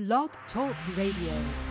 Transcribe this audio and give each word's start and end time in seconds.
Blog 0.00 0.30
Talk 0.54 0.74
Radio. 0.96 1.69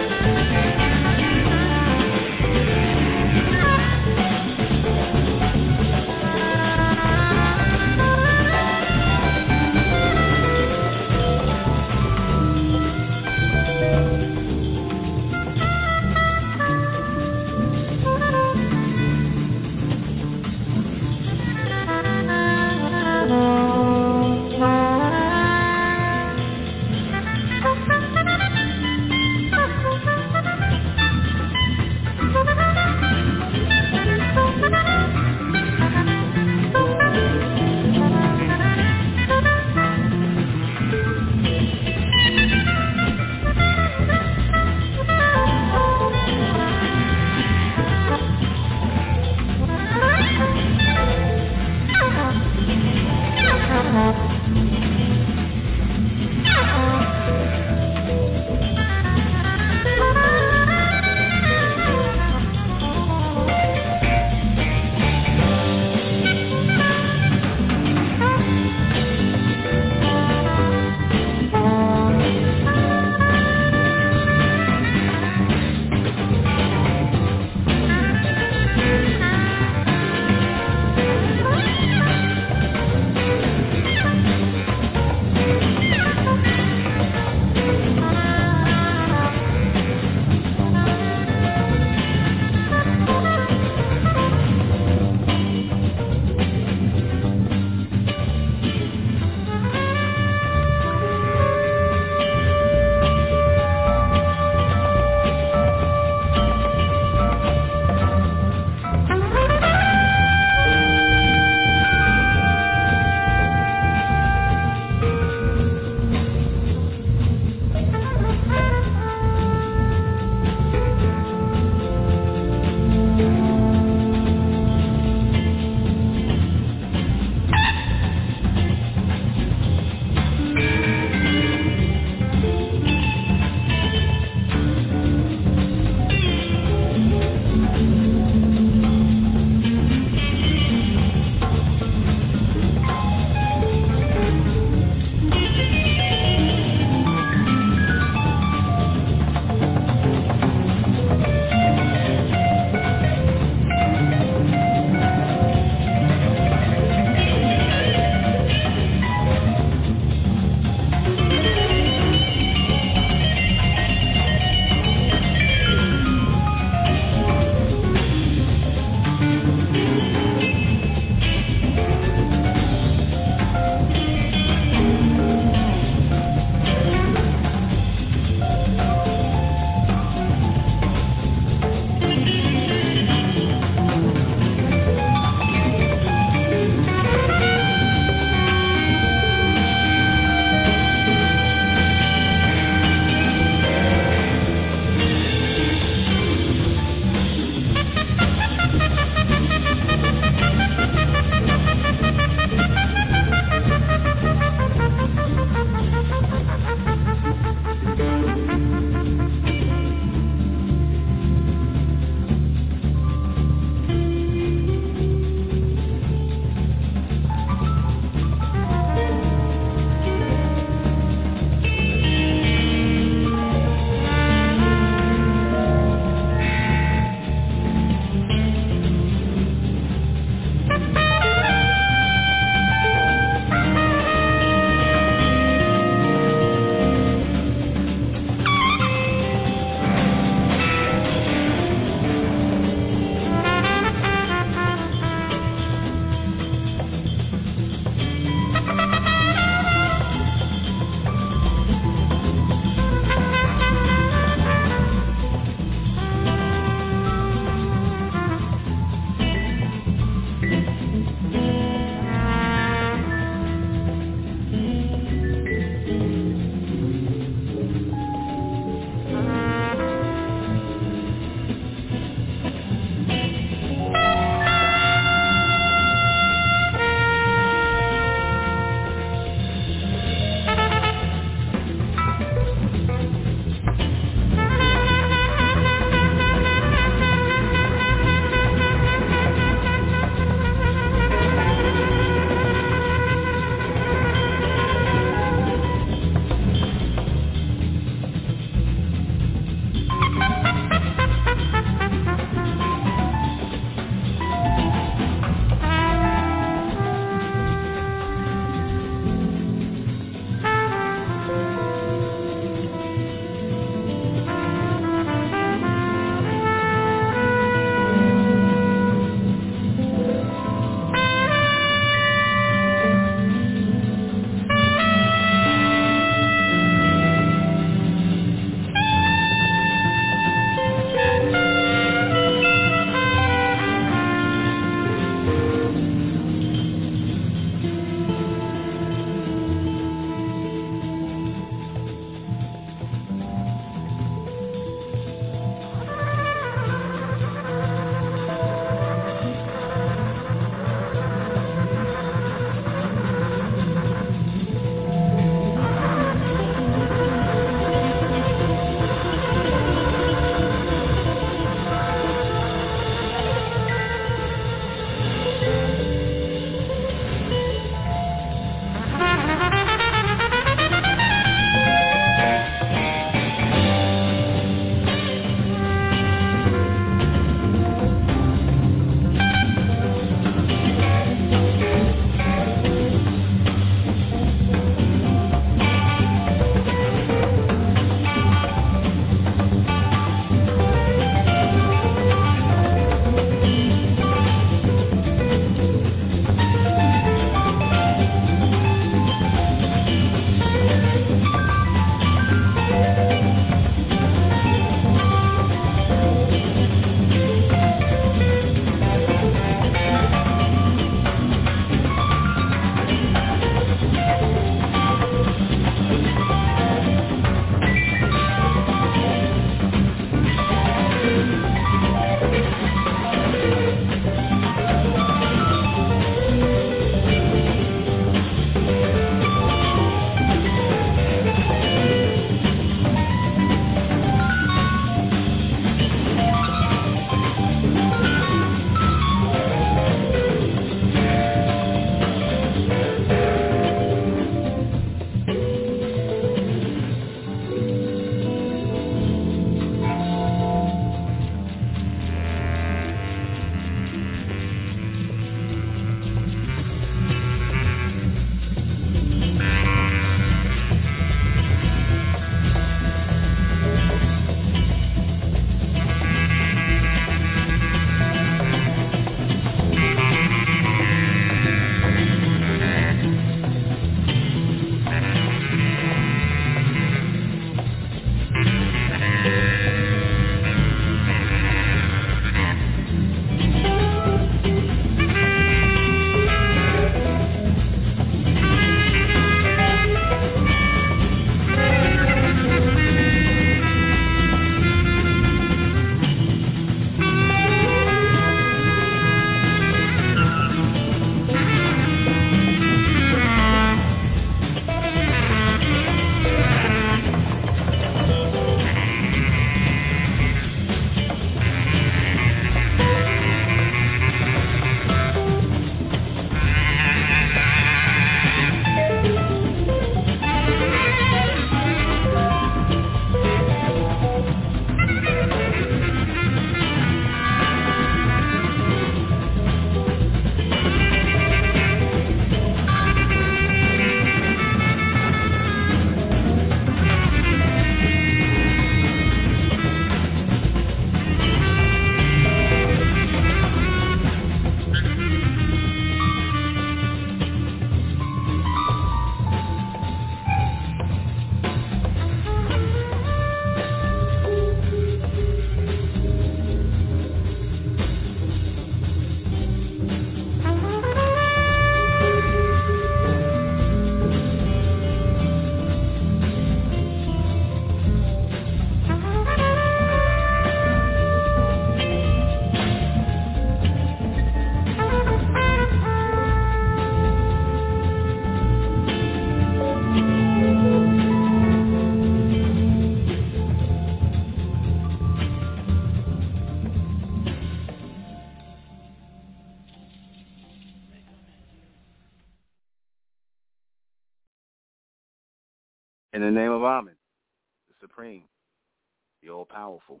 The 599.56 599.62
All-Powerful, 599.62 600.00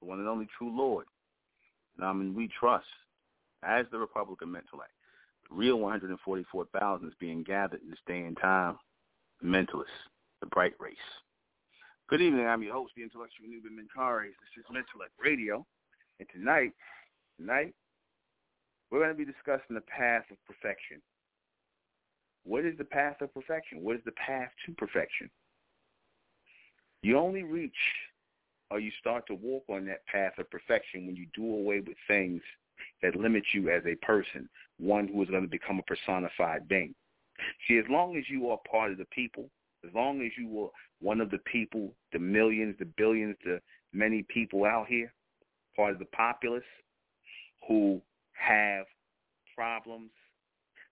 the 0.00 0.06
one 0.06 0.18
and 0.18 0.28
only 0.28 0.48
true 0.56 0.76
Lord, 0.76 1.06
and 1.96 2.06
I 2.06 2.12
mean, 2.12 2.34
we 2.34 2.48
trust, 2.48 2.86
as 3.62 3.86
the 3.90 3.98
Republican 3.98 4.52
Mentalite, 4.52 4.88
the 5.48 5.56
real 5.56 5.78
144,000 5.78 7.08
is 7.08 7.14
being 7.18 7.42
gathered 7.42 7.82
in 7.82 7.90
this 7.90 7.98
day 8.06 8.20
and 8.20 8.36
time, 8.40 8.78
the 9.40 9.48
mentalists, 9.48 9.86
the 10.40 10.46
bright 10.46 10.74
race. 10.78 10.96
Good 12.08 12.20
evening, 12.20 12.46
I'm 12.46 12.62
your 12.62 12.72
host, 12.72 12.92
the 12.96 13.02
intellectual 13.02 13.46
Nuben 13.46 13.76
Menkarayzz. 13.76 14.28
This 14.28 14.58
is 14.58 14.64
Mentellect 14.70 15.12
Radio, 15.22 15.66
and 16.18 16.28
tonight, 16.32 16.72
tonight, 17.38 17.74
we're 18.90 19.00
going 19.00 19.10
to 19.10 19.14
be 19.14 19.30
discussing 19.30 19.74
the 19.74 19.82
path 19.82 20.24
of 20.30 20.38
perfection. 20.46 21.02
What 22.44 22.64
is 22.64 22.78
the 22.78 22.84
path 22.84 23.20
of 23.20 23.34
perfection? 23.34 23.82
What 23.82 23.96
is 23.96 24.02
the 24.06 24.12
path 24.12 24.50
to 24.64 24.72
perfection? 24.72 25.28
You 27.02 27.18
only 27.18 27.42
reach 27.42 27.72
or 28.70 28.80
you 28.80 28.90
start 29.00 29.26
to 29.26 29.34
walk 29.34 29.64
on 29.68 29.86
that 29.86 30.06
path 30.06 30.32
of 30.38 30.50
perfection 30.50 31.06
when 31.06 31.16
you 31.16 31.26
do 31.34 31.44
away 31.44 31.80
with 31.80 31.96
things 32.06 32.42
that 33.02 33.16
limit 33.16 33.42
you 33.52 33.70
as 33.70 33.82
a 33.86 33.94
person, 34.04 34.48
one 34.78 35.08
who 35.08 35.22
is 35.22 35.30
going 35.30 35.42
to 35.42 35.48
become 35.48 35.78
a 35.78 35.82
personified 35.82 36.68
being. 36.68 36.94
See, 37.66 37.78
as 37.78 37.84
long 37.88 38.16
as 38.16 38.24
you 38.28 38.48
are 38.50 38.58
part 38.70 38.92
of 38.92 38.98
the 38.98 39.06
people, 39.06 39.48
as 39.86 39.94
long 39.94 40.20
as 40.22 40.32
you 40.36 40.64
are 40.64 40.70
one 41.00 41.20
of 41.20 41.30
the 41.30 41.38
people, 41.38 41.92
the 42.12 42.18
millions, 42.18 42.74
the 42.78 42.88
billions, 42.96 43.36
the 43.44 43.60
many 43.92 44.24
people 44.28 44.64
out 44.64 44.86
here, 44.88 45.12
part 45.76 45.92
of 45.92 45.98
the 45.98 46.04
populace 46.06 46.62
who 47.66 48.00
have 48.32 48.86
problems 49.54 50.10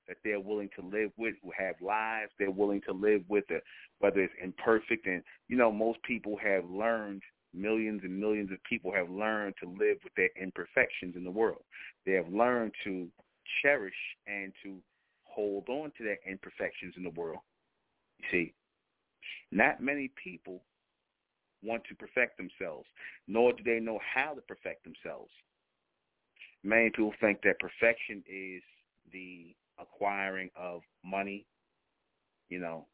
that 0.08 0.16
they're 0.22 0.40
willing 0.40 0.70
to 0.78 0.86
live 0.86 1.10
with, 1.16 1.34
who 1.42 1.50
have 1.56 1.74
lives 1.80 2.30
they're 2.38 2.50
willing 2.50 2.80
to 2.82 2.92
live 2.92 3.22
with, 3.28 3.44
it, 3.48 3.62
whether 3.98 4.20
it's 4.20 4.34
imperfect. 4.42 5.06
And, 5.06 5.22
you 5.48 5.56
know, 5.56 5.72
most 5.72 6.00
people 6.02 6.36
have 6.42 6.64
learned, 6.70 7.22
millions 7.56 8.02
and 8.04 8.18
millions 8.18 8.52
of 8.52 8.62
people 8.64 8.92
have 8.92 9.10
learned 9.10 9.54
to 9.62 9.68
live 9.68 9.98
with 10.04 10.14
their 10.16 10.30
imperfections 10.40 11.16
in 11.16 11.24
the 11.24 11.30
world. 11.30 11.62
They 12.04 12.12
have 12.12 12.28
learned 12.28 12.72
to 12.84 13.08
cherish 13.62 13.94
and 14.26 14.52
to 14.62 14.76
hold 15.24 15.68
on 15.68 15.92
to 15.98 16.04
their 16.04 16.18
imperfections 16.28 16.94
in 16.96 17.02
the 17.02 17.10
world. 17.10 17.40
You 18.18 18.26
see, 18.30 18.54
not 19.52 19.82
many 19.82 20.10
people 20.22 20.62
want 21.62 21.82
to 21.88 21.94
perfect 21.94 22.36
themselves, 22.36 22.86
nor 23.26 23.52
do 23.52 23.62
they 23.64 23.80
know 23.80 23.98
how 24.14 24.34
to 24.34 24.40
perfect 24.42 24.84
themselves. 24.84 25.30
Many 26.62 26.90
people 26.90 27.12
think 27.20 27.40
that 27.42 27.58
perfection 27.58 28.22
is 28.28 28.62
the 29.12 29.54
acquiring 29.78 30.50
of 30.56 30.82
money, 31.04 31.46
you 32.48 32.58
know, 32.58 32.86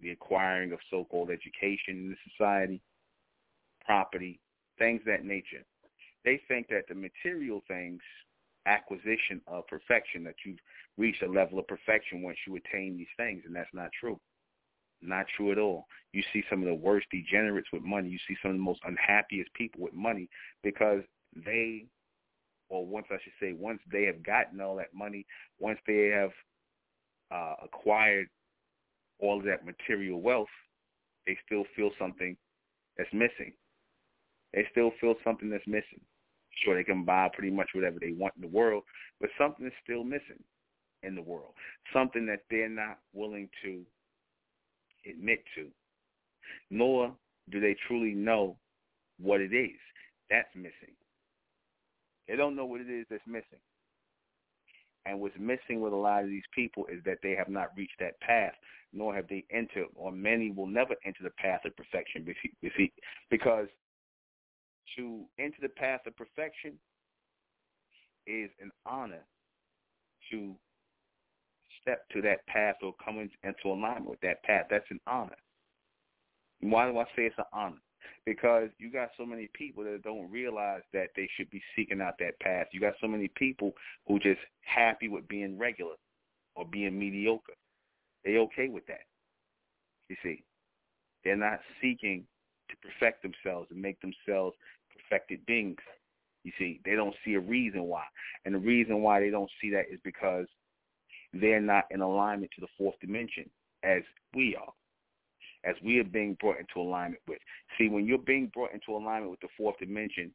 the 0.00 0.10
acquiring 0.10 0.72
of 0.72 0.78
so-called 0.90 1.30
education 1.30 1.96
in 1.96 2.10
the 2.10 2.30
society, 2.30 2.80
property, 3.84 4.40
things 4.78 5.00
that 5.06 5.24
nature. 5.24 5.64
They 6.24 6.40
think 6.48 6.68
that 6.68 6.84
the 6.88 6.94
material 6.94 7.62
things, 7.66 8.00
acquisition 8.66 9.40
of 9.46 9.66
perfection, 9.66 10.24
that 10.24 10.36
you've 10.44 10.58
reached 10.96 11.22
a 11.22 11.30
level 11.30 11.58
of 11.58 11.66
perfection 11.66 12.22
once 12.22 12.38
you 12.46 12.56
attain 12.56 12.96
these 12.96 13.06
things, 13.16 13.42
and 13.44 13.54
that's 13.54 13.72
not 13.72 13.90
true. 13.98 14.20
Not 15.00 15.26
true 15.36 15.50
at 15.50 15.58
all. 15.58 15.86
You 16.12 16.22
see 16.32 16.44
some 16.48 16.60
of 16.60 16.68
the 16.68 16.74
worst 16.74 17.06
degenerates 17.10 17.68
with 17.72 17.82
money. 17.82 18.08
You 18.08 18.18
see 18.28 18.36
some 18.40 18.52
of 18.52 18.56
the 18.56 18.62
most 18.62 18.80
unhappiest 18.84 19.52
people 19.54 19.82
with 19.82 19.94
money 19.94 20.28
because 20.62 21.02
they 21.44 21.86
or 22.72 22.86
once 22.86 23.06
I 23.10 23.16
should 23.22 23.34
say, 23.38 23.52
once 23.52 23.80
they 23.92 24.04
have 24.04 24.22
gotten 24.22 24.60
all 24.60 24.76
that 24.76 24.94
money, 24.94 25.26
once 25.60 25.78
they 25.86 26.06
have 26.06 26.30
uh, 27.30 27.54
acquired 27.62 28.28
all 29.18 29.38
of 29.38 29.44
that 29.44 29.66
material 29.66 30.22
wealth, 30.22 30.48
they 31.26 31.36
still 31.44 31.64
feel 31.76 31.90
something 31.98 32.34
that's 32.96 33.12
missing. 33.12 33.52
They 34.52 34.66
still 34.70 34.92
feel 35.00 35.14
something 35.24 35.50
that's 35.50 35.66
missing. 35.66 36.00
Sure, 36.62 36.74
they 36.76 36.84
can 36.84 37.04
buy 37.04 37.30
pretty 37.32 37.50
much 37.50 37.70
whatever 37.74 37.98
they 37.98 38.12
want 38.12 38.34
in 38.36 38.42
the 38.42 38.48
world, 38.48 38.84
but 39.20 39.30
something 39.38 39.66
is 39.66 39.72
still 39.82 40.04
missing 40.04 40.42
in 41.02 41.14
the 41.14 41.22
world. 41.22 41.54
Something 41.92 42.26
that 42.26 42.44
they're 42.50 42.68
not 42.68 42.98
willing 43.14 43.48
to 43.64 43.82
admit 45.08 45.42
to, 45.56 45.68
nor 46.70 47.12
do 47.50 47.60
they 47.60 47.74
truly 47.88 48.12
know 48.12 48.56
what 49.18 49.40
it 49.40 49.52
is 49.54 49.78
that's 50.30 50.54
missing. 50.54 50.94
They 52.28 52.36
don't 52.36 52.56
know 52.56 52.66
what 52.66 52.80
it 52.80 52.90
is 52.90 53.06
that's 53.10 53.26
missing. 53.26 53.60
And 55.04 55.20
what's 55.20 55.34
missing 55.38 55.80
with 55.80 55.92
a 55.92 55.96
lot 55.96 56.22
of 56.22 56.28
these 56.28 56.46
people 56.54 56.86
is 56.86 57.02
that 57.04 57.18
they 57.22 57.32
have 57.32 57.48
not 57.48 57.70
reached 57.76 57.98
that 57.98 58.20
path, 58.20 58.52
nor 58.92 59.14
have 59.14 59.26
they 59.28 59.44
entered, 59.50 59.88
or 59.96 60.12
many 60.12 60.50
will 60.50 60.68
never 60.68 60.94
enter 61.04 61.24
the 61.24 61.30
path 61.30 61.60
of 61.64 61.76
perfection. 61.76 62.24
Because 63.30 63.66
to 64.96 65.22
enter 65.38 65.56
the 65.60 65.68
path 65.68 66.00
of 66.06 66.16
perfection 66.16 66.74
is 68.26 68.50
an 68.60 68.70
honor 68.86 69.24
to 70.30 70.54
step 71.80 72.08
to 72.10 72.22
that 72.22 72.46
path 72.46 72.76
or 72.82 72.94
come 73.04 73.18
into 73.18 73.66
alignment 73.66 74.08
with 74.08 74.20
that 74.20 74.42
path. 74.44 74.66
That's 74.70 74.84
an 74.90 75.00
honor. 75.06 75.36
Why 76.60 76.90
do 76.90 76.98
I 76.98 77.04
say 77.16 77.22
it's 77.24 77.38
an 77.38 77.44
honor? 77.52 77.80
because 78.26 78.68
you 78.78 78.90
got 78.90 79.10
so 79.16 79.26
many 79.26 79.48
people 79.52 79.84
that 79.84 80.02
don't 80.02 80.30
realize 80.30 80.82
that 80.92 81.08
they 81.16 81.28
should 81.36 81.50
be 81.50 81.62
seeking 81.74 82.00
out 82.00 82.14
that 82.18 82.38
path. 82.40 82.66
You 82.72 82.80
got 82.80 82.94
so 83.00 83.08
many 83.08 83.28
people 83.36 83.72
who 84.06 84.18
just 84.18 84.40
happy 84.62 85.08
with 85.08 85.26
being 85.28 85.58
regular 85.58 85.94
or 86.54 86.64
being 86.64 86.98
mediocre. 86.98 87.54
They 88.24 88.36
okay 88.36 88.68
with 88.68 88.86
that. 88.86 89.06
You 90.08 90.16
see, 90.22 90.44
they're 91.24 91.36
not 91.36 91.60
seeking 91.80 92.24
to 92.72 92.88
perfect 92.88 93.22
themselves 93.22 93.68
and 93.70 93.80
make 93.80 93.98
themselves 94.00 94.56
perfected 94.92 95.44
beings. 95.46 95.78
You 96.44 96.52
see, 96.58 96.80
they 96.84 96.96
don't 96.96 97.14
see 97.24 97.34
a 97.34 97.40
reason 97.40 97.84
why. 97.84 98.04
And 98.44 98.54
the 98.54 98.58
reason 98.58 99.00
why 99.00 99.20
they 99.20 99.30
don't 99.30 99.50
see 99.60 99.70
that 99.70 99.84
is 99.90 100.00
because 100.02 100.46
they're 101.32 101.60
not 101.60 101.84
in 101.90 102.00
alignment 102.00 102.50
to 102.56 102.60
the 102.60 102.66
fourth 102.76 102.96
dimension 103.00 103.48
as 103.84 104.02
we 104.34 104.56
are 104.56 104.72
as 105.64 105.76
we 105.84 105.98
are 105.98 106.04
being 106.04 106.36
brought 106.40 106.58
into 106.58 106.80
alignment 106.80 107.22
with. 107.28 107.38
See, 107.78 107.88
when 107.88 108.06
you're 108.06 108.18
being 108.18 108.50
brought 108.52 108.72
into 108.72 108.92
alignment 108.92 109.30
with 109.30 109.40
the 109.40 109.48
fourth 109.56 109.78
dimension, 109.78 110.32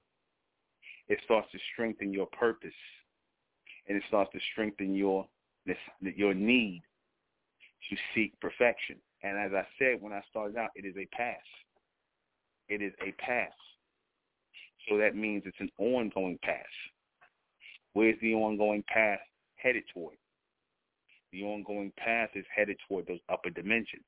it 1.08 1.20
starts 1.24 1.52
to 1.52 1.60
strengthen 1.74 2.14
your 2.14 2.28
purpose, 2.28 2.72
and 3.88 3.98
it 3.98 4.04
starts 4.08 4.32
to 4.34 4.40
strengthen 4.52 4.94
your 4.94 5.28
your 6.02 6.34
need 6.34 6.82
to 7.90 7.98
seek 8.16 8.40
perfection. 8.40 8.96
And 9.24 9.38
as 9.38 9.52
I 9.54 9.68
said 9.78 10.02
when 10.02 10.14
I 10.14 10.22
started 10.30 10.58
out, 10.58 10.70
it 10.76 10.86
is 10.86 10.96
a 10.98 11.06
path. 11.16 11.36
It 12.70 12.82
is 12.82 12.94
a 13.06 13.12
path. 13.14 13.50
So 14.90 14.98
that 14.98 15.16
means 15.16 15.44
it's 15.46 15.60
an 15.60 15.72
ongoing 15.80 16.40
path. 16.44 16.66
Where's 17.94 18.20
the 18.22 18.34
ongoing 18.34 18.84
path 18.88 19.20
headed 19.56 19.84
toward? 19.94 20.16
The 21.32 21.44
ongoing 21.44 21.92
path 21.98 22.30
is 22.36 22.46
headed 22.56 22.78
toward 22.88 23.08
those 23.08 23.20
upper 23.30 23.50
dimensions 23.50 24.06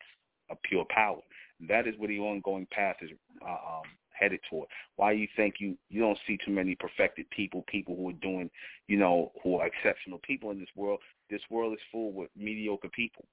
of 0.49 0.57
pure 0.63 0.85
power. 0.89 1.19
That 1.67 1.87
is 1.87 1.95
where 1.97 2.07
the 2.07 2.19
ongoing 2.19 2.67
path 2.71 2.95
is 3.01 3.09
uh, 3.41 3.49
um, 3.49 3.83
headed 4.11 4.39
toward. 4.49 4.67
Why 4.95 5.11
you 5.11 5.27
think 5.35 5.55
you 5.59 5.77
you 5.89 6.01
don't 6.01 6.17
see 6.27 6.37
too 6.45 6.51
many 6.51 6.75
perfected 6.75 7.29
people, 7.31 7.63
people 7.67 7.95
who 7.95 8.09
are 8.09 8.21
doing, 8.21 8.49
you 8.87 8.97
know, 8.97 9.31
who 9.43 9.57
are 9.57 9.67
exceptional 9.67 10.19
people 10.23 10.51
in 10.51 10.59
this 10.59 10.69
world. 10.75 10.99
This 11.29 11.41
world 11.49 11.73
is 11.73 11.79
full 11.91 12.13
with 12.13 12.29
mediocre 12.37 12.89
people. 12.89 13.25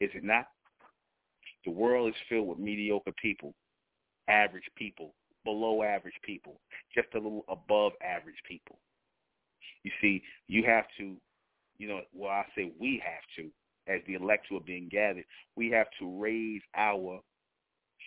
Is 0.00 0.10
it 0.14 0.24
not? 0.24 0.46
The 1.64 1.70
world 1.70 2.08
is 2.08 2.20
filled 2.28 2.48
with 2.48 2.58
mediocre 2.58 3.12
people, 3.20 3.54
average 4.28 4.68
people, 4.76 5.14
below 5.44 5.82
average 5.82 6.14
people, 6.22 6.60
just 6.94 7.08
a 7.14 7.18
little 7.18 7.44
above 7.48 7.92
average 8.02 8.42
people. 8.48 8.78
You 9.82 9.90
see, 10.00 10.22
you 10.48 10.64
have 10.64 10.84
to, 10.98 11.16
you 11.78 11.88
know, 11.88 12.00
well, 12.14 12.30
I 12.30 12.44
say 12.56 12.72
we 12.80 13.02
have 13.04 13.22
to 13.36 13.50
as 13.86 14.00
the 14.06 14.14
elect 14.14 14.46
are 14.52 14.60
being 14.60 14.88
gathered, 14.90 15.24
we 15.56 15.70
have 15.70 15.86
to 15.98 16.20
raise 16.20 16.62
our 16.74 17.20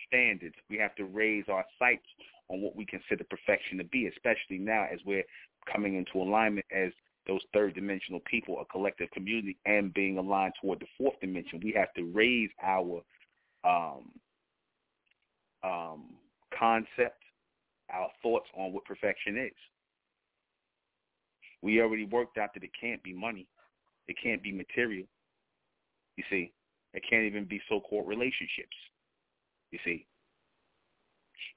standards. 0.06 0.54
We 0.70 0.78
have 0.78 0.94
to 0.96 1.04
raise 1.04 1.44
our 1.48 1.64
sights 1.78 2.06
on 2.48 2.60
what 2.62 2.76
we 2.76 2.86
consider 2.86 3.24
perfection 3.24 3.78
to 3.78 3.84
be, 3.84 4.06
especially 4.06 4.58
now 4.58 4.86
as 4.92 5.00
we're 5.04 5.24
coming 5.70 5.96
into 5.96 6.22
alignment 6.22 6.66
as 6.74 6.92
those 7.26 7.42
third 7.52 7.74
dimensional 7.74 8.20
people, 8.24 8.58
a 8.60 8.64
collective 8.66 9.10
community, 9.10 9.58
and 9.66 9.92
being 9.92 10.16
aligned 10.16 10.54
toward 10.60 10.80
the 10.80 10.86
fourth 10.96 11.20
dimension. 11.20 11.60
We 11.62 11.74
have 11.76 11.92
to 11.94 12.10
raise 12.12 12.50
our 12.62 13.02
um, 13.64 14.12
um, 15.62 16.04
concept, 16.56 17.22
our 17.92 18.08
thoughts 18.22 18.46
on 18.56 18.72
what 18.72 18.84
perfection 18.84 19.38
is. 19.38 19.52
We 21.62 21.80
already 21.80 22.04
worked 22.04 22.38
out 22.38 22.54
that 22.54 22.62
it 22.62 22.70
can't 22.80 23.02
be 23.02 23.12
money. 23.12 23.46
It 24.06 24.16
can't 24.22 24.42
be 24.42 24.52
material. 24.52 25.06
You 26.16 26.24
see, 26.30 26.52
it 26.94 27.02
can't 27.08 27.24
even 27.24 27.44
be 27.44 27.60
so-called 27.68 28.08
relationships. 28.08 28.76
You 29.70 29.78
see, 29.84 30.06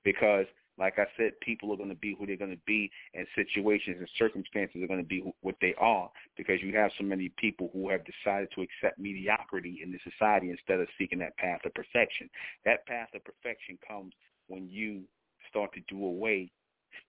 because 0.03 0.45
Like 0.77 0.97
I 0.97 1.05
said, 1.17 1.39
people 1.41 1.71
are 1.73 1.77
going 1.77 1.89
to 1.89 1.95
be 1.95 2.15
who 2.17 2.25
they're 2.25 2.37
going 2.37 2.51
to 2.51 2.65
be, 2.65 2.89
and 3.13 3.27
situations 3.35 3.97
and 3.99 4.09
circumstances 4.17 4.81
are 4.81 4.87
going 4.87 5.01
to 5.01 5.07
be 5.07 5.23
what 5.41 5.55
they 5.61 5.75
are 5.77 6.09
because 6.37 6.61
you 6.61 6.75
have 6.75 6.91
so 6.97 7.03
many 7.03 7.29
people 7.37 7.69
who 7.73 7.89
have 7.89 8.01
decided 8.05 8.49
to 8.55 8.61
accept 8.61 8.97
mediocrity 8.97 9.81
in 9.83 9.91
the 9.91 9.99
society 10.09 10.49
instead 10.49 10.79
of 10.79 10.87
seeking 10.97 11.19
that 11.19 11.37
path 11.37 11.59
of 11.65 11.73
perfection. 11.73 12.29
That 12.65 12.85
path 12.87 13.09
of 13.13 13.23
perfection 13.23 13.77
comes 13.85 14.13
when 14.47 14.67
you 14.69 15.03
start 15.49 15.73
to 15.73 15.81
do 15.87 16.05
away 16.05 16.51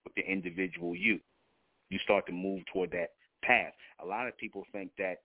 with 0.04 0.14
the 0.14 0.22
individual 0.22 0.94
you. 0.94 1.20
You 1.90 1.98
start 2.04 2.26
to 2.26 2.32
move 2.32 2.62
toward 2.72 2.90
that 2.92 3.10
path. 3.42 3.72
A 4.02 4.06
lot 4.06 4.28
of 4.28 4.36
people 4.38 4.64
think 4.72 4.90
that 4.98 5.16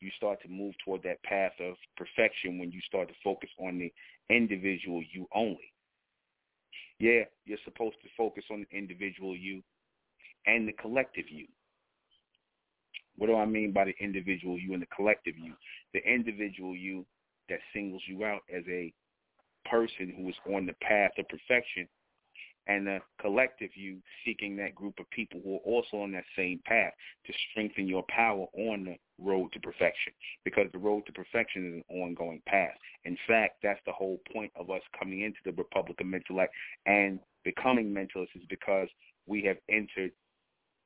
you 0.00 0.10
start 0.16 0.40
to 0.42 0.48
move 0.48 0.74
toward 0.84 1.02
that 1.02 1.22
path 1.22 1.52
of 1.60 1.74
perfection 1.96 2.58
when 2.58 2.70
you 2.70 2.80
start 2.86 3.08
to 3.08 3.14
focus 3.22 3.50
on 3.58 3.78
the 3.78 3.92
individual 4.34 5.02
you 5.12 5.26
only. 5.34 5.72
Yeah, 6.98 7.22
you're 7.44 7.58
supposed 7.64 7.96
to 8.02 8.08
focus 8.16 8.44
on 8.50 8.66
the 8.68 8.76
individual 8.76 9.36
you 9.36 9.62
and 10.46 10.66
the 10.66 10.72
collective 10.72 11.26
you. 11.28 11.46
What 13.16 13.28
do 13.28 13.36
I 13.36 13.46
mean 13.46 13.72
by 13.72 13.84
the 13.84 13.94
individual 14.00 14.58
you 14.58 14.72
and 14.72 14.82
the 14.82 14.86
collective 14.94 15.34
you? 15.36 15.54
The 15.92 16.00
individual 16.00 16.76
you 16.76 17.04
that 17.48 17.58
singles 17.72 18.02
you 18.06 18.24
out 18.24 18.42
as 18.54 18.64
a 18.68 18.92
person 19.68 20.14
who 20.16 20.28
is 20.28 20.34
on 20.54 20.66
the 20.66 20.74
path 20.82 21.12
of 21.18 21.28
perfection 21.28 21.88
and 22.66 22.86
the 22.86 22.98
collective 23.20 23.70
you 23.74 23.98
seeking 24.24 24.56
that 24.56 24.74
group 24.74 24.94
of 25.00 25.10
people 25.10 25.40
who 25.42 25.54
are 25.54 25.72
also 25.74 25.98
on 25.98 26.12
that 26.12 26.24
same 26.36 26.60
path 26.66 26.92
to 27.26 27.32
strengthen 27.50 27.88
your 27.88 28.04
power 28.08 28.46
on 28.56 28.84
the 28.84 28.96
road 29.18 29.52
to 29.52 29.60
perfection 29.60 30.12
because 30.44 30.66
the 30.72 30.78
road 30.78 31.04
to 31.06 31.12
perfection 31.12 31.66
is 31.66 31.84
an 31.88 32.02
ongoing 32.02 32.40
path. 32.46 32.74
In 33.04 33.16
fact, 33.26 33.56
that's 33.62 33.80
the 33.86 33.92
whole 33.92 34.20
point 34.32 34.52
of 34.56 34.70
us 34.70 34.82
coming 34.98 35.22
into 35.22 35.38
the 35.44 35.52
Republic 35.52 36.00
of 36.00 36.06
Mentellect 36.06 36.48
and 36.86 37.18
becoming 37.44 37.92
mentalists 37.92 38.36
is 38.36 38.42
because 38.48 38.88
we 39.26 39.42
have 39.44 39.56
entered 39.68 40.12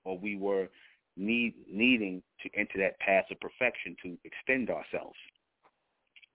or 0.05 0.19
we 0.19 0.37
were 0.37 0.69
need, 1.17 1.55
needing 1.71 2.23
to 2.43 2.51
enter 2.59 2.79
that 2.79 2.99
path 3.01 3.25
of 3.31 3.39
perfection 3.41 3.97
to 4.03 4.17
extend 4.25 4.71
ourselves. 4.71 5.19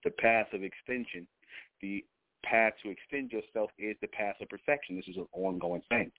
The 0.04 0.12
path 0.12 0.48
of 0.54 0.64
extension, 0.64 1.28
the 1.82 2.06
path 2.44 2.74
to 2.84 2.90
extend 2.90 3.32
yourself 3.32 3.72
is 3.78 3.98
the 4.02 4.08
path 4.08 4.36
of 4.42 4.50
perfection. 4.50 4.96
This 4.96 5.08
is 5.08 5.18
an 5.18 5.28
ongoing 5.34 5.82
thing. 5.90 6.12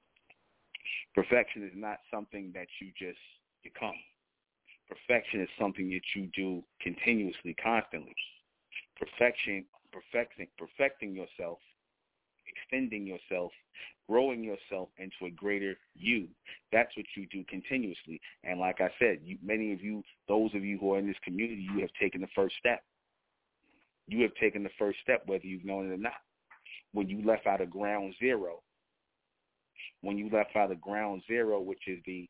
Perfection 1.14 1.64
is 1.64 1.72
not 1.74 1.98
something 2.12 2.50
that 2.54 2.66
you 2.80 2.92
just 2.98 3.20
become. 3.62 3.94
Perfection 4.88 5.40
is 5.40 5.48
something 5.58 5.90
that 5.90 6.02
you 6.14 6.28
do 6.34 6.62
continuously, 6.80 7.54
constantly. 7.62 8.14
Perfection, 8.96 9.64
perfecting, 9.92 10.48
perfecting 10.56 11.14
yourself, 11.14 11.58
extending 12.46 13.06
yourself, 13.06 13.52
growing 14.08 14.42
yourself 14.42 14.88
into 14.98 15.26
a 15.26 15.30
greater 15.30 15.76
you. 15.94 16.26
That's 16.72 16.96
what 16.96 17.06
you 17.16 17.26
do 17.30 17.44
continuously. 17.48 18.20
And 18.44 18.58
like 18.58 18.80
I 18.80 18.88
said, 18.98 19.18
you, 19.22 19.38
many 19.42 19.72
of 19.72 19.82
you, 19.82 20.02
those 20.26 20.54
of 20.54 20.64
you 20.64 20.78
who 20.78 20.94
are 20.94 20.98
in 20.98 21.06
this 21.06 21.16
community, 21.22 21.66
you 21.74 21.80
have 21.80 21.92
taken 22.00 22.20
the 22.20 22.28
first 22.34 22.56
step 22.58 22.82
you 24.08 24.22
have 24.22 24.34
taken 24.34 24.62
the 24.62 24.70
first 24.78 24.98
step, 25.02 25.22
whether 25.26 25.46
you've 25.46 25.64
known 25.64 25.90
it 25.90 25.94
or 25.94 25.98
not. 25.98 26.14
When 26.92 27.08
you 27.08 27.22
left 27.22 27.46
out 27.46 27.60
of 27.60 27.70
ground 27.70 28.14
zero, 28.18 28.62
when 30.00 30.16
you 30.16 30.30
left 30.30 30.56
out 30.56 30.72
of 30.72 30.80
ground 30.80 31.22
zero, 31.26 31.60
which 31.60 31.86
is 31.86 31.98
the 32.06 32.28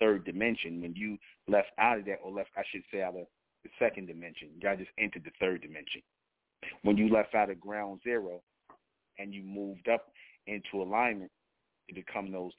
third 0.00 0.24
dimension, 0.24 0.80
when 0.80 0.94
you 0.96 1.18
left 1.48 1.68
out 1.78 1.98
of 1.98 2.04
that, 2.06 2.18
or 2.24 2.32
left, 2.32 2.50
I 2.56 2.62
should 2.70 2.82
say, 2.92 3.02
out 3.02 3.16
of 3.16 3.26
the 3.62 3.70
second 3.78 4.06
dimension, 4.06 4.48
y'all 4.60 4.76
just 4.76 4.90
entered 4.98 5.24
the 5.24 5.30
third 5.38 5.62
dimension. 5.62 6.02
When 6.82 6.96
you 6.96 7.08
left 7.08 7.34
out 7.34 7.50
of 7.50 7.60
ground 7.60 8.00
zero 8.02 8.40
and 9.18 9.34
you 9.34 9.42
moved 9.42 9.88
up 9.88 10.06
into 10.46 10.82
alignment 10.82 11.30
to 11.88 11.94
become 11.94 12.32
those 12.32 12.52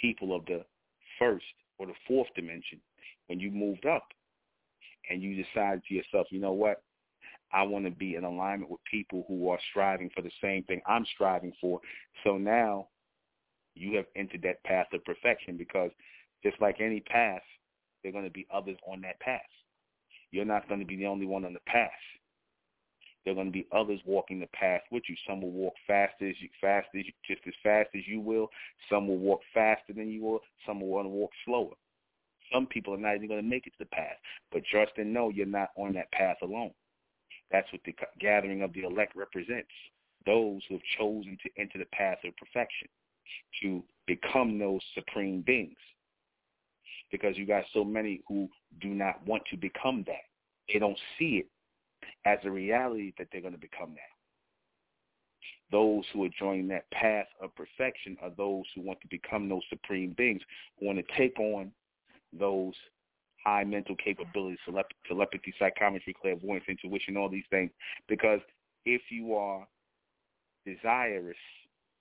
people 0.00 0.34
of 0.34 0.44
the 0.46 0.64
first 1.18 1.44
or 1.78 1.86
the 1.86 1.94
fourth 2.06 2.28
dimension, 2.34 2.80
when 3.28 3.40
you 3.40 3.50
moved 3.50 3.86
up 3.86 4.08
and 5.10 5.22
you 5.22 5.42
decided 5.42 5.82
to 5.88 5.94
yourself, 5.94 6.26
you 6.30 6.40
know 6.40 6.52
what, 6.52 6.82
I 7.52 7.62
want 7.62 7.84
to 7.86 7.90
be 7.90 8.16
in 8.16 8.24
alignment 8.24 8.70
with 8.70 8.80
people 8.90 9.24
who 9.26 9.48
are 9.48 9.58
striving 9.70 10.10
for 10.14 10.22
the 10.22 10.30
same 10.42 10.64
thing 10.64 10.82
I'm 10.86 11.06
striving 11.14 11.52
for. 11.60 11.80
So 12.24 12.36
now 12.36 12.88
you 13.74 13.96
have 13.96 14.06
entered 14.16 14.42
that 14.42 14.62
path 14.64 14.88
of 14.92 15.04
perfection 15.04 15.56
because 15.56 15.90
just 16.42 16.60
like 16.60 16.80
any 16.80 17.00
path, 17.00 17.42
there 18.02 18.10
are 18.10 18.12
going 18.12 18.24
to 18.24 18.30
be 18.30 18.46
others 18.52 18.76
on 18.86 19.00
that 19.02 19.20
path. 19.20 19.40
You're 20.30 20.44
not 20.44 20.68
going 20.68 20.80
to 20.80 20.86
be 20.86 20.96
the 20.96 21.06
only 21.06 21.26
one 21.26 21.44
on 21.44 21.54
the 21.54 21.60
path. 21.66 21.90
There 23.24 23.32
are 23.32 23.34
going 23.34 23.48
to 23.48 23.52
be 23.52 23.66
others 23.72 24.00
walking 24.06 24.40
the 24.40 24.48
path 24.48 24.82
with 24.90 25.02
you. 25.08 25.16
Some 25.26 25.42
will 25.42 25.50
walk 25.50 25.74
fast 25.86 26.14
as 26.20 26.34
you, 26.40 26.48
fast 26.60 26.88
as 26.94 27.04
you, 27.04 27.12
just 27.26 27.42
as 27.46 27.54
fast 27.62 27.90
as 27.94 28.02
you 28.06 28.20
will. 28.20 28.48
Some 28.88 29.08
will 29.08 29.18
walk 29.18 29.40
faster 29.52 29.92
than 29.92 30.10
you 30.10 30.22
will. 30.22 30.40
Some 30.66 30.80
will 30.80 30.88
want 30.88 31.06
to 31.06 31.10
walk 31.10 31.30
slower. 31.44 31.74
Some 32.52 32.66
people 32.66 32.94
are 32.94 32.98
not 32.98 33.16
even 33.16 33.28
going 33.28 33.42
to 33.42 33.48
make 33.48 33.66
it 33.66 33.72
to 33.72 33.80
the 33.80 33.86
path. 33.86 34.16
But 34.52 34.64
trust 34.64 34.92
and 34.96 35.12
know 35.12 35.28
you're 35.28 35.46
not 35.46 35.70
on 35.76 35.92
that 35.94 36.10
path 36.12 36.36
alone. 36.42 36.70
That's 37.50 37.70
what 37.72 37.82
the 37.84 37.94
gathering 38.20 38.62
of 38.62 38.72
the 38.72 38.84
elect 38.84 39.16
represents. 39.16 39.68
Those 40.24 40.62
who 40.68 40.74
have 40.74 40.82
chosen 40.98 41.38
to 41.42 41.50
enter 41.60 41.78
the 41.78 41.86
path 41.92 42.18
of 42.24 42.36
perfection, 42.36 42.88
to 43.62 43.82
become 44.06 44.58
those 44.58 44.80
supreme 44.94 45.42
beings. 45.42 45.76
Because 47.10 47.36
you 47.36 47.46
got 47.46 47.64
so 47.72 47.84
many 47.84 48.20
who 48.28 48.48
do 48.80 48.88
not 48.88 49.26
want 49.26 49.42
to 49.50 49.56
become 49.56 50.04
that. 50.06 50.24
They 50.72 50.78
don't 50.78 50.98
see 51.18 51.42
it 51.42 51.46
as 52.24 52.38
a 52.44 52.50
reality 52.50 53.12
that 53.18 53.28
they're 53.32 53.40
going 53.40 53.54
to 53.54 53.60
become 53.60 53.90
that. 53.90 54.00
Those 55.70 56.04
who 56.12 56.24
are 56.24 56.30
joining 56.38 56.68
that 56.68 56.90
path 56.90 57.26
of 57.42 57.54
perfection 57.54 58.16
are 58.22 58.30
those 58.36 58.64
who 58.74 58.82
want 58.82 59.00
to 59.02 59.08
become 59.08 59.48
those 59.48 59.62
supreme 59.68 60.14
beings, 60.16 60.42
who 60.78 60.86
want 60.86 60.98
to 60.98 61.16
take 61.16 61.38
on 61.38 61.72
those 62.38 62.74
high 63.44 63.64
mental 63.64 63.96
capabilities, 63.96 64.58
telepathy, 65.06 65.54
psychometry, 65.58 66.14
clairvoyance, 66.20 66.64
intuition, 66.68 67.16
all 67.16 67.28
these 67.28 67.44
things. 67.50 67.70
Because 68.08 68.40
if 68.84 69.02
you 69.10 69.34
are 69.34 69.66
desirous, 70.66 71.36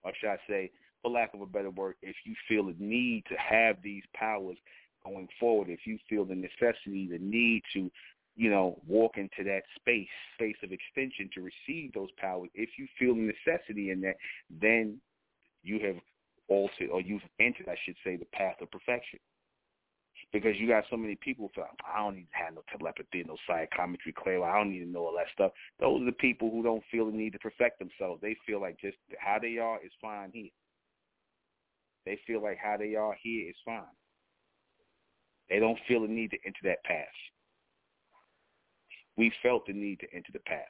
or 0.04 0.12
should 0.20 0.30
I 0.30 0.38
say, 0.48 0.72
for 1.02 1.12
lack 1.12 1.34
of 1.34 1.42
a 1.42 1.46
better 1.46 1.70
word, 1.70 1.96
if 2.02 2.16
you 2.26 2.36
feel 2.48 2.66
the 2.66 2.76
need 2.80 3.24
to 3.30 3.36
have 3.36 3.78
these 3.84 4.04
powers 4.14 4.58
going 5.08 5.28
forward, 5.40 5.70
if 5.70 5.82
you 5.86 5.98
feel 6.10 6.26
the 6.26 6.36
necessity, 6.36 7.08
the 7.10 7.20
need 7.20 7.64
to, 7.74 7.92
you 8.36 8.50
know, 8.50 8.80
walk 8.88 9.18
into 9.18 9.44
that 9.44 9.64
space, 9.80 10.08
space 10.36 10.58
of 10.64 10.72
extension 10.72 11.30
to 11.34 11.42
receive 11.42 11.94
those 11.94 12.10
powers, 12.18 12.50
if 12.54 12.70
you 12.78 12.88
feel 13.00 13.16
the 13.16 13.32
necessity 13.34 13.92
in 13.92 14.02
that, 14.02 14.16
then 14.62 15.00
you 15.64 15.80
have 15.86 15.96
altered, 16.48 16.90
or 16.92 17.02
you've 17.02 17.22
entered, 17.40 17.68
I 17.68 17.76
should 17.86 17.96
say, 18.04 18.16
the 18.16 18.26
path 18.26 18.56
of 18.62 18.72
perfection 18.72 19.20
because 20.34 20.56
you 20.58 20.68
got 20.68 20.84
so 20.90 20.98
many 20.98 21.16
people 21.16 21.50
feel 21.54 21.66
I 21.86 22.00
don't 22.02 22.16
need 22.16 22.28
to 22.32 22.44
have 22.44 22.54
no 22.56 22.64
telepathy, 22.78 23.24
no 23.26 23.38
psychometry, 23.48 24.14
clair. 24.14 24.44
I 24.44 24.58
don't 24.58 24.72
need 24.72 24.84
to 24.84 24.90
know 24.90 25.06
all 25.06 25.16
that 25.18 25.32
stuff. 25.34 25.52
Those 25.80 26.02
are 26.02 26.06
the 26.06 26.12
people 26.12 26.50
who 26.52 26.64
don't 26.64 26.84
feel 26.92 27.06
the 27.06 27.18
need 27.18 27.34
to 27.34 27.40
perfect 27.40 27.80
themselves. 27.80 28.22
They 28.22 28.36
feel 28.46 28.62
like 28.62 28.80
just 28.80 28.98
how 29.20 29.38
they 29.42 29.58
are 29.58 29.80
is 29.84 29.92
fine 30.02 30.32
here. 30.34 30.50
They 32.06 32.20
feel 32.26 32.42
like 32.42 32.58
how 32.58 32.78
they 32.78 32.96
are 32.96 33.16
here 33.22 33.50
is 33.50 33.56
fine. 33.66 33.84
They 35.50 35.60
don't 35.60 35.80
feel 35.88 36.02
the 36.02 36.08
need 36.08 36.32
to 36.32 36.38
enter 36.46 36.60
that 36.64 36.84
path. 36.84 37.06
We 39.16 39.32
felt 39.42 39.66
the 39.66 39.74
need 39.74 40.00
to 40.02 40.08
enter 40.14 40.32
the 40.32 40.40
path. 40.40 40.66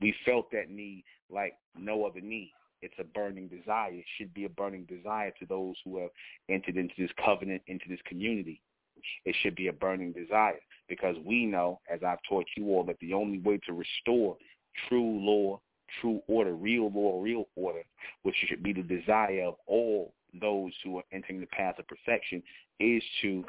We 0.00 0.14
felt 0.24 0.50
that 0.52 0.70
need 0.70 1.04
like 1.30 1.54
no 1.76 2.04
other 2.04 2.20
need 2.20 2.52
it's 2.84 2.94
a 2.98 3.04
burning 3.04 3.48
desire. 3.48 3.92
It 3.92 4.04
should 4.18 4.34
be 4.34 4.44
a 4.44 4.50
burning 4.50 4.84
desire 4.84 5.32
to 5.40 5.46
those 5.46 5.74
who 5.84 5.98
have 6.00 6.10
entered 6.50 6.76
into 6.76 6.94
this 6.98 7.10
covenant, 7.24 7.62
into 7.66 7.86
this 7.88 8.00
community. 8.06 8.60
It 9.24 9.34
should 9.40 9.54
be 9.54 9.68
a 9.68 9.72
burning 9.72 10.12
desire 10.12 10.60
because 10.88 11.16
we 11.24 11.46
know, 11.46 11.80
as 11.90 12.00
I've 12.06 12.18
taught 12.28 12.44
you 12.56 12.68
all, 12.68 12.84
that 12.84 12.98
the 13.00 13.14
only 13.14 13.38
way 13.38 13.58
to 13.66 13.72
restore 13.72 14.36
true 14.88 15.18
law, 15.18 15.60
true 16.00 16.20
order, 16.26 16.52
real 16.52 16.90
law, 16.90 17.22
real 17.22 17.46
order, 17.56 17.82
which 18.22 18.36
should 18.48 18.62
be 18.62 18.74
the 18.74 18.82
desire 18.82 19.44
of 19.44 19.54
all 19.66 20.12
those 20.40 20.72
who 20.82 20.98
are 20.98 21.04
entering 21.12 21.40
the 21.40 21.46
path 21.46 21.78
of 21.78 21.86
perfection, 21.88 22.42
is 22.80 23.02
to 23.22 23.44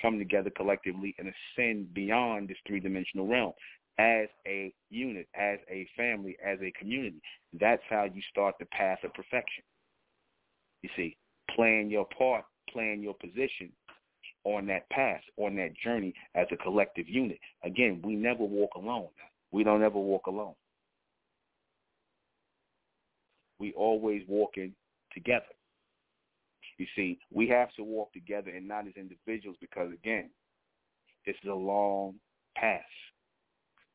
come 0.00 0.18
together 0.18 0.50
collectively 0.50 1.14
and 1.18 1.32
ascend 1.56 1.92
beyond 1.94 2.48
this 2.48 2.58
three-dimensional 2.66 3.26
realm 3.26 3.52
as 3.98 4.28
a 4.46 4.72
unit, 4.90 5.26
as 5.34 5.58
a 5.70 5.88
family, 5.96 6.36
as 6.44 6.58
a 6.60 6.72
community. 6.78 7.20
That's 7.58 7.82
how 7.88 8.04
you 8.04 8.20
start 8.30 8.56
the 8.58 8.66
path 8.66 8.98
of 9.04 9.14
perfection. 9.14 9.64
You 10.82 10.90
see, 10.96 11.16
playing 11.54 11.90
your 11.90 12.06
part, 12.16 12.44
playing 12.70 13.02
your 13.02 13.14
position 13.14 13.70
on 14.44 14.66
that 14.66 14.88
path, 14.90 15.22
on 15.38 15.56
that 15.56 15.70
journey 15.82 16.14
as 16.34 16.46
a 16.52 16.56
collective 16.56 17.08
unit. 17.08 17.38
Again, 17.64 18.00
we 18.04 18.14
never 18.14 18.44
walk 18.44 18.74
alone. 18.76 19.08
We 19.50 19.64
don't 19.64 19.82
ever 19.82 19.98
walk 19.98 20.26
alone. 20.26 20.54
We 23.58 23.72
always 23.72 24.22
walking 24.28 24.74
together. 25.12 25.46
You 26.78 26.86
see, 26.94 27.18
we 27.32 27.48
have 27.48 27.72
to 27.76 27.84
walk 27.84 28.12
together 28.12 28.50
and 28.50 28.68
not 28.68 28.86
as 28.86 28.92
individuals 28.96 29.56
because, 29.60 29.92
again, 29.92 30.30
this 31.24 31.36
is 31.42 31.50
a 31.50 31.54
long 31.54 32.14
path. 32.54 32.82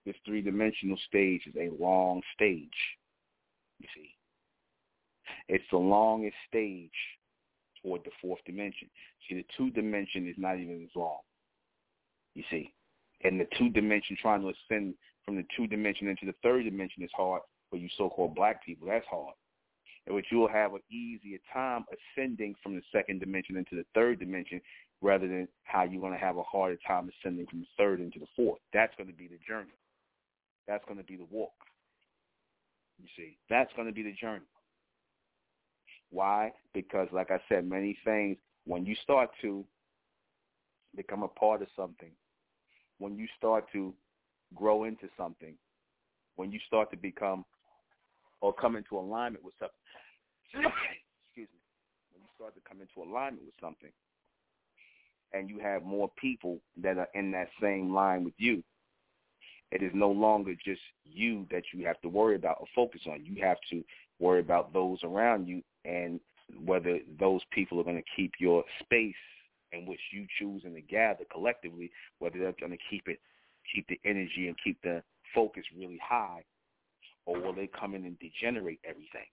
This 0.05 0.15
three-dimensional 0.25 0.97
stage 1.07 1.41
is 1.45 1.55
a 1.55 1.69
long 1.81 2.21
stage, 2.33 2.69
you 3.79 3.87
see. 3.93 4.15
It's 5.47 5.63
the 5.71 5.77
longest 5.77 6.35
stage 6.47 6.89
toward 7.81 8.03
the 8.03 8.11
fourth 8.21 8.39
dimension. 8.45 8.89
See, 9.27 9.35
the 9.35 9.45
two 9.55 9.69
dimension 9.69 10.27
is 10.27 10.35
not 10.37 10.57
even 10.57 10.83
as 10.83 10.95
long. 10.95 11.19
You 12.33 12.43
see, 12.49 12.73
and 13.23 13.39
the 13.39 13.47
two 13.57 13.69
dimension 13.69 14.17
trying 14.21 14.41
to 14.41 14.49
ascend 14.49 14.95
from 15.25 15.35
the 15.35 15.45
two 15.55 15.67
dimension 15.67 16.07
into 16.07 16.25
the 16.25 16.35
third 16.41 16.63
dimension 16.63 17.03
is 17.03 17.11
hard 17.15 17.41
for 17.69 17.77
you 17.77 17.89
so-called 17.97 18.35
black 18.35 18.65
people. 18.65 18.87
That's 18.87 19.05
hard. 19.07 19.35
And 20.05 20.15
which 20.15 20.27
you 20.31 20.39
will 20.39 20.49
have 20.49 20.73
an 20.73 20.81
easier 20.91 21.37
time 21.53 21.85
ascending 22.17 22.55
from 22.63 22.75
the 22.75 22.81
second 22.91 23.19
dimension 23.19 23.55
into 23.55 23.75
the 23.75 23.85
third 23.93 24.19
dimension 24.19 24.59
rather 25.01 25.27
than 25.27 25.47
how 25.63 25.83
you're 25.83 26.01
going 26.01 26.13
to 26.13 26.19
have 26.19 26.37
a 26.37 26.43
harder 26.43 26.77
time 26.87 27.09
ascending 27.09 27.47
from 27.47 27.61
the 27.61 27.67
third 27.77 27.99
into 27.99 28.19
the 28.19 28.27
fourth. 28.35 28.59
That's 28.73 28.93
going 28.97 29.07
to 29.07 29.15
be 29.15 29.27
the 29.27 29.39
journey. 29.47 29.73
That's 30.67 30.83
going 30.85 30.97
to 30.97 31.03
be 31.03 31.17
the 31.17 31.27
walk. 31.31 31.51
You 33.01 33.07
see, 33.17 33.37
that's 33.49 33.71
going 33.75 33.87
to 33.87 33.93
be 33.93 34.03
the 34.03 34.13
journey. 34.13 34.45
Why? 36.11 36.51
Because, 36.73 37.07
like 37.11 37.31
I 37.31 37.39
said, 37.49 37.67
many 37.67 37.97
things, 38.05 38.37
when 38.65 38.85
you 38.85 38.95
start 39.01 39.29
to 39.41 39.65
become 40.95 41.23
a 41.23 41.27
part 41.27 41.61
of 41.61 41.67
something, 41.75 42.11
when 42.99 43.17
you 43.17 43.27
start 43.37 43.65
to 43.73 43.93
grow 44.53 44.83
into 44.83 45.07
something, 45.17 45.55
when 46.35 46.51
you 46.51 46.59
start 46.67 46.91
to 46.91 46.97
become 46.97 47.43
or 48.41 48.53
come 48.53 48.75
into 48.75 48.97
alignment 48.97 49.43
with 49.43 49.53
something, 49.59 49.75
excuse 51.27 51.47
me, 51.53 51.59
when 52.13 52.21
you 52.21 52.29
start 52.35 52.53
to 52.55 52.61
come 52.67 52.81
into 52.81 53.09
alignment 53.09 53.45
with 53.45 53.55
something, 53.61 53.91
and 55.33 55.49
you 55.49 55.59
have 55.59 55.83
more 55.83 56.11
people 56.19 56.57
that 56.81 56.97
are 56.97 57.07
in 57.13 57.31
that 57.31 57.47
same 57.61 57.93
line 57.93 58.25
with 58.25 58.33
you, 58.37 58.61
it 59.71 59.81
is 59.81 59.91
no 59.93 60.11
longer 60.11 60.53
just 60.53 60.81
you 61.05 61.47
that 61.49 61.63
you 61.73 61.85
have 61.85 61.99
to 62.01 62.09
worry 62.09 62.35
about 62.35 62.57
or 62.59 62.67
focus 62.75 63.01
on. 63.07 63.23
You 63.23 63.41
have 63.41 63.57
to 63.69 63.83
worry 64.19 64.41
about 64.41 64.73
those 64.73 64.99
around 65.03 65.47
you 65.47 65.61
and 65.85 66.19
whether 66.65 66.99
those 67.19 67.41
people 67.51 67.79
are 67.79 67.83
going 67.83 67.95
to 67.95 68.09
keep 68.15 68.33
your 68.39 68.63
space 68.83 69.15
in 69.71 69.85
which 69.85 69.99
you 70.11 70.27
choose 70.37 70.63
and 70.65 70.75
to 70.75 70.81
gather 70.81 71.23
collectively, 71.31 71.89
whether 72.19 72.37
they're 72.37 72.53
going 72.59 72.73
to 72.73 72.77
keep 72.89 73.07
it, 73.07 73.19
keep 73.73 73.87
the 73.87 73.99
energy 74.03 74.47
and 74.47 74.55
keep 74.61 74.81
the 74.81 75.01
focus 75.33 75.63
really 75.77 75.99
high, 76.03 76.43
or 77.25 77.39
will 77.39 77.53
they 77.53 77.67
come 77.67 77.95
in 77.95 78.05
and 78.05 78.17
degenerate 78.19 78.79
everything? 78.85 79.27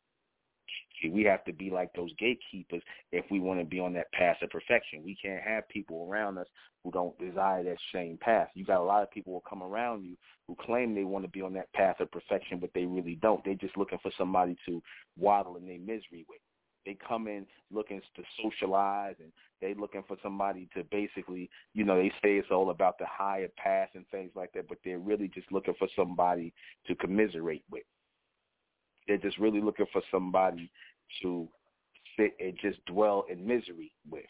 See, 1.00 1.10
we 1.10 1.24
have 1.24 1.44
to 1.44 1.52
be 1.52 1.70
like 1.70 1.92
those 1.94 2.10
gatekeepers 2.18 2.82
if 3.12 3.24
we 3.30 3.40
want 3.40 3.60
to 3.60 3.64
be 3.64 3.78
on 3.78 3.92
that 3.94 4.12
path 4.12 4.36
of 4.42 4.50
perfection. 4.50 5.02
We 5.04 5.16
can't 5.20 5.42
have 5.42 5.68
people 5.68 6.08
around 6.10 6.38
us 6.38 6.46
who 6.82 6.90
don't 6.90 7.18
desire 7.18 7.62
that 7.62 7.78
same 7.92 8.18
path. 8.20 8.48
You 8.54 8.64
got 8.64 8.80
a 8.80 8.84
lot 8.84 9.02
of 9.02 9.10
people 9.10 9.32
who 9.32 9.48
come 9.48 9.62
around 9.62 10.04
you 10.04 10.16
who 10.46 10.56
claim 10.60 10.94
they 10.94 11.04
want 11.04 11.24
to 11.24 11.30
be 11.30 11.42
on 11.42 11.52
that 11.54 11.72
path 11.72 12.00
of 12.00 12.10
perfection, 12.10 12.58
but 12.58 12.70
they 12.74 12.84
really 12.84 13.16
don't. 13.16 13.44
They're 13.44 13.54
just 13.54 13.76
looking 13.76 13.98
for 14.02 14.10
somebody 14.18 14.56
to 14.66 14.82
waddle 15.16 15.56
in 15.56 15.66
their 15.66 15.78
misery 15.78 16.24
with. 16.28 16.40
They 16.88 16.96
come 17.06 17.28
in 17.28 17.44
looking 17.70 18.00
to 18.16 18.22
socialize 18.42 19.16
and 19.20 19.30
they 19.60 19.74
looking 19.78 20.02
for 20.08 20.16
somebody 20.22 20.70
to 20.74 20.82
basically, 20.84 21.50
you 21.74 21.84
know, 21.84 21.98
they 21.98 22.08
say 22.22 22.38
it's 22.38 22.50
all 22.50 22.70
about 22.70 22.98
the 22.98 23.04
higher 23.06 23.48
path 23.58 23.90
and 23.94 24.08
things 24.08 24.30
like 24.34 24.54
that, 24.54 24.70
but 24.70 24.78
they're 24.82 24.98
really 24.98 25.28
just 25.28 25.52
looking 25.52 25.74
for 25.78 25.86
somebody 25.94 26.50
to 26.86 26.94
commiserate 26.94 27.62
with. 27.70 27.82
They're 29.06 29.18
just 29.18 29.36
really 29.36 29.60
looking 29.60 29.84
for 29.92 30.00
somebody 30.10 30.70
to 31.20 31.46
sit 32.18 32.32
and 32.40 32.54
just 32.58 32.82
dwell 32.86 33.26
in 33.30 33.46
misery 33.46 33.92
with 34.10 34.24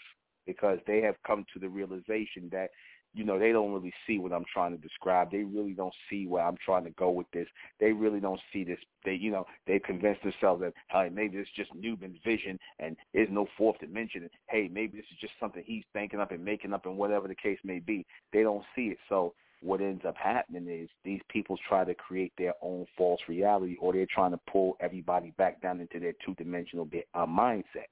because 0.44 0.80
they 0.84 1.00
have 1.00 1.14
come 1.24 1.46
to 1.54 1.60
the 1.60 1.68
realization 1.68 2.48
that 2.50 2.70
you 3.14 3.24
know 3.24 3.38
they 3.38 3.52
don't 3.52 3.72
really 3.72 3.92
see 4.06 4.18
what 4.18 4.32
I'm 4.32 4.44
trying 4.52 4.72
to 4.72 4.78
describe. 4.78 5.30
They 5.30 5.44
really 5.44 5.72
don't 5.72 5.94
see 6.10 6.26
where 6.26 6.44
I'm 6.44 6.56
trying 6.64 6.84
to 6.84 6.90
go 6.90 7.10
with 7.10 7.26
this. 7.32 7.48
They 7.80 7.92
really 7.92 8.20
don't 8.20 8.40
see 8.52 8.64
this. 8.64 8.78
They 9.04 9.14
you 9.14 9.30
know 9.30 9.46
they 9.66 9.78
convince 9.78 10.18
themselves 10.22 10.62
that 10.62 10.74
hey 10.90 11.10
maybe 11.12 11.38
it's 11.38 11.50
just 11.56 11.74
Nuben's 11.74 12.18
vision 12.24 12.58
and 12.78 12.96
there's 13.14 13.28
no 13.30 13.46
fourth 13.56 13.78
dimension. 13.80 14.22
And, 14.22 14.30
hey 14.48 14.68
maybe 14.72 14.98
this 14.98 15.06
is 15.10 15.18
just 15.20 15.34
something 15.40 15.62
he's 15.66 15.84
thinking 15.92 16.20
up 16.20 16.32
and 16.32 16.44
making 16.44 16.72
up 16.72 16.86
and 16.86 16.96
whatever 16.96 17.28
the 17.28 17.34
case 17.34 17.58
may 17.64 17.78
be. 17.78 18.06
They 18.32 18.42
don't 18.42 18.64
see 18.74 18.88
it. 18.88 18.98
So 19.08 19.34
what 19.60 19.80
ends 19.80 20.04
up 20.06 20.16
happening 20.16 20.68
is 20.68 20.88
these 21.04 21.20
people 21.28 21.56
try 21.68 21.84
to 21.84 21.94
create 21.94 22.32
their 22.38 22.54
own 22.62 22.86
false 22.96 23.20
reality 23.28 23.76
or 23.80 23.92
they're 23.92 24.06
trying 24.06 24.30
to 24.30 24.40
pull 24.50 24.76
everybody 24.80 25.32
back 25.36 25.60
down 25.60 25.80
into 25.80 25.98
their 25.98 26.14
two-dimensional 26.24 26.88
uh, 27.14 27.26
mindset. 27.26 27.88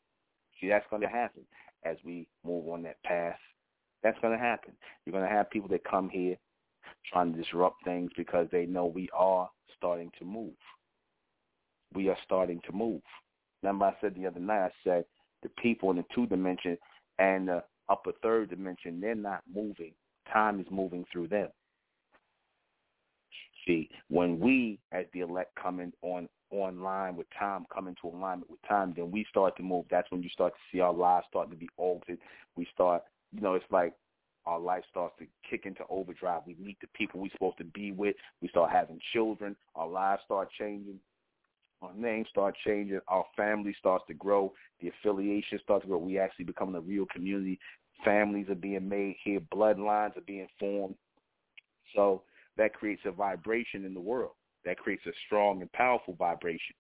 See, 0.61 0.69
that's 0.69 0.87
going 0.91 1.03
to 1.03 1.09
happen 1.09 1.43
as 1.85 1.97
we 2.05 2.29
move 2.45 2.69
on 2.69 2.83
that 2.83 3.03
path. 3.03 3.39
That's 4.07 4.21
going 4.21 4.39
to 4.39 4.45
happen. 4.45 4.73
You're 5.05 5.13
going 5.13 5.29
to 5.29 5.35
have 5.35 5.51
people 5.51 5.69
that 5.71 5.85
come 5.85 6.09
here 6.09 6.37
trying 7.13 7.33
to 7.33 7.43
disrupt 7.43 7.85
things 7.85 8.11
because 8.17 8.47
they 8.53 8.67
know 8.67 8.87
we 8.87 9.09
are 9.15 9.49
starting 9.77 10.11
to 10.19 10.25
move. 10.25 10.55
We 11.95 12.09
are 12.09 12.17
starting 12.25 12.61
to 12.67 12.73
move. 12.73 13.03
Remember 13.63 13.87
I 13.87 13.95
said 14.01 14.15
the 14.15 14.27
other 14.27 14.41
night, 14.41 14.67
I 14.67 14.71
said 14.85 15.05
the 15.43 15.49
people 15.61 15.91
in 15.91 15.97
the 15.97 16.05
two 16.15 16.27
dimension 16.27 16.77
and 17.19 17.49
the 17.49 17.65
upper 17.89 18.13
third 18.23 18.51
dimension, 18.51 19.01
they're 19.01 19.15
not 19.15 19.43
moving 19.53 19.93
time 20.33 20.61
is 20.61 20.67
moving 20.71 21.05
through 21.13 21.29
them. 21.29 21.49
See, 23.67 23.91
when 24.09 24.39
we 24.39 24.79
as 24.93 25.07
the 25.13 25.21
elect 25.21 25.53
come 25.61 25.81
in 25.81 25.93
on 26.03 26.29
online 26.51 27.17
with 27.17 27.27
time, 27.37 27.67
come 27.73 27.89
into 27.89 28.07
alignment 28.07 28.51
with 28.51 28.61
time, 28.69 28.93
then 28.97 29.11
we 29.11 29.27
start 29.29 29.57
to 29.57 29.63
move. 29.63 29.87
That's 29.91 30.11
when 30.11 30.23
you 30.23 30.29
start 30.29 30.53
to 30.53 30.59
see 30.73 30.81
our 30.81 30.93
lives 30.93 31.27
starting 31.29 31.51
to 31.51 31.59
be 31.59 31.69
altered. 31.77 32.19
We 32.57 32.69
start, 32.73 33.03
you 33.33 33.41
know, 33.41 33.55
it's 33.55 33.65
like 33.71 33.93
our 34.47 34.61
life 34.61 34.85
starts 34.91 35.15
to 35.19 35.27
kick 35.49 35.67
into 35.67 35.83
overdrive. 35.89 36.43
We 36.47 36.57
meet 36.61 36.79
the 36.81 36.89
people 36.95 37.21
we're 37.21 37.31
supposed 37.33 37.59
to 37.59 37.65
be 37.65 37.93
with. 37.93 38.17
We 38.41 38.49
start 38.49 38.71
having 38.71 39.01
children. 39.13 39.57
Our 39.75 39.89
lives 39.89 40.23
start 40.25 40.49
changing. 40.59 41.01
Our 41.83 41.93
names 41.95 42.29
start 42.31 42.55
changing. 42.65 43.01
Our 43.09 43.25
family 43.37 43.75
starts 43.79 44.05
to 44.09 44.15
grow. 44.15 44.53
The 44.81 44.89
affiliation 44.89 45.59
starts 45.63 45.85
to 45.85 45.89
grow. 45.89 45.99
We 45.99 46.19
actually 46.19 46.47
become 46.47 46.75
a 46.75 46.81
real 46.81 47.07
community 47.13 47.59
Families 48.05 48.49
are 48.49 48.55
being 48.55 48.89
made 48.89 49.17
here. 49.25 49.41
Bloodlines 49.41 50.17
are 50.17 50.25
being 50.27 50.49
formed. 50.59 50.97
So 51.95 52.23
that 52.57 52.75
creates 52.75 53.03
a 53.05 53.11
vibration 53.11 53.85
in 53.85 53.95
the 53.95 54.01
world. 54.01 54.33
That 54.65 54.79
creates 54.79 55.07
a 55.07 55.13
strong 55.27 55.61
and 55.61 55.73
powerful 55.73 56.15
vibration. 56.15 56.75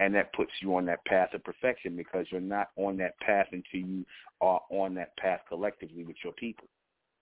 And 0.00 0.14
that 0.14 0.32
puts 0.32 0.52
you 0.60 0.76
on 0.76 0.84
that 0.86 1.04
path 1.06 1.34
of 1.34 1.42
perfection 1.42 1.96
because 1.96 2.26
you're 2.30 2.40
not 2.40 2.68
on 2.76 2.96
that 2.98 3.18
path 3.20 3.46
until 3.52 3.88
you 3.88 4.06
are 4.40 4.60
on 4.70 4.94
that 4.94 5.16
path 5.16 5.40
collectively 5.48 6.04
with 6.04 6.16
your 6.22 6.32
people, 6.34 6.68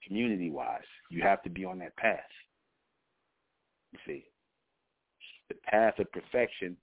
community-wise. 0.07 0.81
You 1.11 1.23
have 1.23 1.43
to 1.45 1.51
be 1.51 1.65
on 1.65 1.79
that 1.79 1.97
path. 1.97 2.21
You 3.93 3.99
see, 4.07 4.25
the 5.49 5.55
path 5.65 5.99
of 5.99 6.13
perfection 6.13 6.77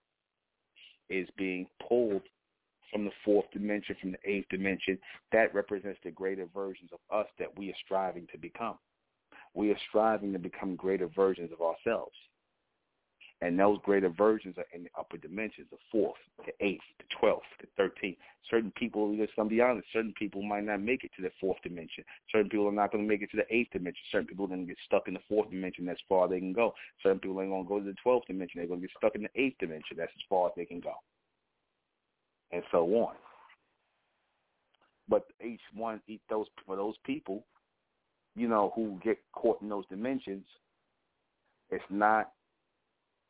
is 1.09 1.27
being 1.37 1.67
pulled 1.87 2.23
from 2.91 3.05
the 3.05 3.11
fourth 3.25 3.45
dimension, 3.51 3.95
from 3.99 4.11
the 4.11 4.29
eighth 4.29 4.47
dimension, 4.49 4.97
that 5.31 5.53
represents 5.53 5.99
the 6.03 6.11
greater 6.11 6.47
versions 6.53 6.91
of 6.93 6.99
us 7.15 7.27
that 7.39 7.57
we 7.57 7.69
are 7.69 7.75
striving 7.85 8.27
to 8.31 8.37
become. 8.37 8.77
We 9.53 9.71
are 9.71 9.79
striving 9.89 10.33
to 10.33 10.39
become 10.39 10.75
greater 10.75 11.07
versions 11.07 11.51
of 11.51 11.61
ourselves. 11.61 12.15
And 13.41 13.59
those 13.59 13.77
greater 13.83 14.09
versions 14.09 14.57
are 14.57 14.65
in 14.73 14.83
the 14.83 14.89
upper 14.97 15.17
dimensions, 15.17 15.67
the 15.69 15.77
fourth, 15.91 16.15
the 16.45 16.53
eighth, 16.65 16.83
the 16.97 17.03
twelfth, 17.19 17.43
the 17.59 17.67
thirteenth. 17.75 18.17
Certain 18.49 18.71
people, 18.77 19.17
let's 19.17 19.31
be 19.49 19.59
honest, 19.59 19.87
certain 19.91 20.13
people 20.17 20.41
might 20.41 20.63
not 20.63 20.81
make 20.81 21.03
it 21.03 21.11
to 21.17 21.21
the 21.21 21.31
fourth 21.41 21.57
dimension. 21.61 22.05
Certain 22.31 22.49
people 22.49 22.67
are 22.67 22.71
not 22.71 22.91
going 22.91 23.03
to 23.03 23.09
make 23.09 23.21
it 23.21 23.31
to 23.31 23.37
the 23.37 23.53
eighth 23.53 23.71
dimension. 23.71 24.01
Certain 24.11 24.27
people 24.27 24.45
are 24.45 24.49
going 24.49 24.61
to 24.61 24.67
get 24.67 24.77
stuck 24.85 25.09
in 25.09 25.13
the 25.13 25.19
fourth 25.27 25.49
dimension. 25.49 25.85
That's 25.85 25.99
far 26.07 26.29
they 26.29 26.39
can 26.39 26.53
go. 26.53 26.73
Certain 27.01 27.19
people 27.19 27.41
ain't 27.41 27.51
going 27.51 27.63
to 27.63 27.69
go 27.69 27.79
to 27.79 27.85
the 27.85 27.95
twelfth 28.01 28.27
dimension. 28.27 28.59
They're 28.59 28.67
going 28.67 28.79
to 28.79 28.87
get 28.87 28.95
stuck 28.97 29.15
in 29.15 29.23
the 29.23 29.29
eighth 29.35 29.57
dimension. 29.59 29.97
That's 29.97 30.11
as 30.15 30.23
far 30.29 30.47
as 30.47 30.53
they 30.55 30.65
can 30.65 30.79
go 30.79 30.93
and 32.53 32.63
so 32.71 32.85
on. 32.85 33.15
But 35.09 35.25
each 35.45 35.59
one, 35.73 35.99
each 36.07 36.21
those 36.29 36.47
for 36.65 36.77
those 36.77 36.95
people, 37.05 37.43
you 38.35 38.47
know, 38.47 38.71
who 38.75 38.99
get 39.03 39.17
caught 39.33 39.61
in 39.61 39.67
those 39.67 39.85
dimensions, 39.89 40.45
it's 41.71 41.83
not 41.89 42.31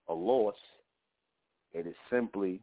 a 0.09 0.13
loss. 0.13 0.55
It 1.73 1.87
is 1.87 1.95
simply, 2.11 2.61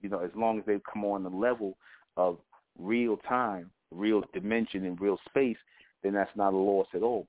you 0.00 0.08
know, 0.08 0.20
as 0.20 0.30
long 0.34 0.58
as 0.58 0.64
they've 0.66 0.80
come 0.92 1.04
on 1.04 1.22
the 1.22 1.28
level 1.28 1.76
of 2.16 2.38
real 2.78 3.16
time, 3.28 3.70
real 3.90 4.22
dimension, 4.32 4.84
and 4.84 5.00
real 5.00 5.18
space, 5.28 5.56
then 6.02 6.12
that's 6.12 6.30
not 6.36 6.52
a 6.52 6.56
loss 6.56 6.86
at 6.94 7.02
all. 7.02 7.26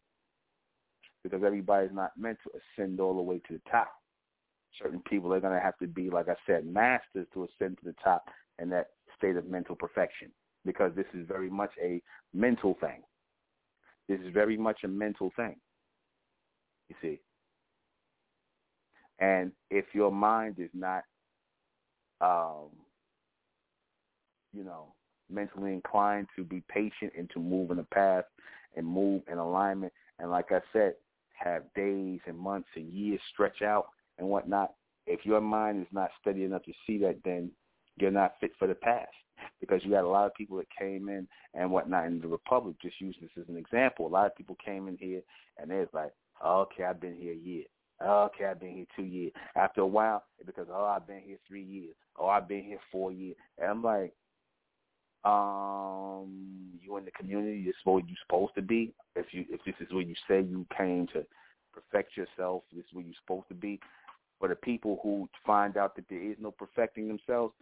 Because 1.24 1.42
everybody's 1.46 1.94
not 1.94 2.12
meant 2.18 2.38
to 2.44 2.52
ascend 2.80 3.00
all 3.00 3.16
the 3.16 3.22
way 3.22 3.42
to 3.48 3.54
the 3.54 3.62
top. 3.70 3.92
Certain 4.82 5.02
people 5.10 5.34
are 5.34 5.40
going 5.40 5.54
to 5.54 5.60
have 5.64 5.78
to 5.80 5.88
be, 5.88 6.10
like 6.10 6.30
I 6.30 6.36
said, 6.46 6.66
masters 6.66 7.28
to 7.34 7.46
ascend 7.46 7.78
to 7.80 7.86
the 7.86 7.96
top 8.04 8.26
in 8.60 8.70
that 8.70 8.88
state 9.18 9.36
of 9.36 9.48
mental 9.48 9.76
perfection 9.76 10.32
because 10.66 10.92
this 10.96 11.06
is 11.14 11.28
very 11.28 11.50
much 11.50 11.72
a 11.82 12.02
mental 12.34 12.78
thing. 12.80 13.02
This 14.08 14.20
is 14.20 14.34
very 14.34 14.58
much 14.58 14.80
a 14.84 14.88
mental 14.88 15.32
thing. 15.36 15.56
You 16.90 16.96
see. 17.02 17.20
And 19.20 19.52
if 19.70 19.86
your 19.94 20.12
mind 20.12 20.56
is 20.60 20.70
not, 20.74 21.04
um, 22.22 22.70
you 24.54 24.64
know, 24.64 24.94
mentally 25.30 25.74
inclined 25.74 26.28
to 26.36 26.44
be 26.44 26.64
patient 26.70 27.14
and 27.18 27.30
to 27.32 27.40
move 27.40 27.72
in 27.72 27.80
a 27.80 27.84
path 27.84 28.26
and 28.76 28.86
move 28.86 29.24
in 29.32 29.38
alignment, 29.38 29.94
and 30.20 30.32
like 30.32 30.52
I 30.52 30.62
said, 30.72 30.94
have 31.34 31.64
days 31.76 32.20
and 32.26 32.38
months 32.38 32.70
and 32.76 32.92
years 32.92 33.20
stretch 33.34 33.62
out 33.62 33.88
and 34.18 34.28
whatnot, 34.28 34.74
if 35.06 35.26
your 35.26 35.42
mind 35.42 35.82
is 35.82 35.88
not 35.92 36.10
steady 36.20 36.44
enough 36.44 36.64
to 36.64 36.74
see 36.86 36.98
that, 37.00 37.18
then 37.24 37.52
you're 37.98 38.12
not 38.12 38.34
fit 38.40 38.52
for 38.60 38.68
the 38.68 38.76
past 38.76 39.10
because 39.60 39.82
you 39.84 39.94
had 39.94 40.04
a 40.04 40.08
lot 40.08 40.26
of 40.26 40.34
people 40.36 40.58
that 40.58 40.68
came 40.78 41.10
in 41.10 41.28
and 41.54 41.72
whatnot 41.72 42.06
in 42.06 42.20
the 42.20 42.28
Republic, 42.28 42.76
just 42.82 43.00
using 43.00 43.22
this 43.22 43.44
as 43.44 43.50
an 43.50 43.58
example. 43.58 44.08
A 44.08 44.10
lot 44.10 44.26
of 44.26 44.36
people 44.36 44.58
came 44.64 44.88
in 44.88 44.98
here 44.98 45.22
and 45.58 45.70
they 45.70 45.78
was 45.78 45.88
like, 45.94 46.12
okay, 46.46 46.84
I've 46.84 47.02
been 47.02 47.16
here 47.16 47.34
a 47.34 47.36
year. 47.36 47.64
Okay, 48.06 48.46
I've 48.46 48.60
been 48.60 48.76
here 48.76 48.86
two 48.96 49.04
years. 49.04 49.32
After 49.56 49.82
a 49.82 49.88
while, 49.88 50.24
because, 50.46 50.68
oh, 50.72 50.86
I've 50.86 51.08
been 51.08 51.22
here 51.26 51.38
three 51.48 51.64
years. 51.64 51.96
Oh, 52.18 52.28
I've 52.28 52.48
been 52.48 52.64
here 52.64 52.80
four 52.92 53.12
years. 53.12 53.36
And 53.58 53.70
I'm 53.70 53.84
like, 53.84 54.14
um, 55.24 56.70
you 56.82 56.96
in 56.98 57.06
the 57.06 57.12
community 57.12 57.60
you're 57.60 57.74
supposed 57.80 58.06
you're 58.08 58.18
supposed 58.26 58.56
to 58.56 58.62
be. 58.62 58.94
If 59.16 59.26
you 59.32 59.46
if 59.50 59.60
this 59.66 59.76
is 59.82 59.92
where 59.92 60.04
you 60.04 60.16
say 60.28 60.42
you 60.42 60.66
came 60.76 61.08
to 61.08 61.26
perfect 61.74 62.16
yourself, 62.16 62.64
this 62.72 62.86
is 62.86 62.94
where 62.94 63.04
you're 63.04 63.16
supposed 63.22 63.48
to 63.50 63.56
be. 63.56 63.80
For 64.40 64.48
the 64.48 64.56
people 64.56 65.00
who 65.02 65.28
find 65.46 65.76
out 65.76 65.96
that 65.96 66.06
there 66.10 66.22
is 66.22 66.38
no 66.40 66.52
perfecting 66.52 67.08
themselves, 67.08 67.54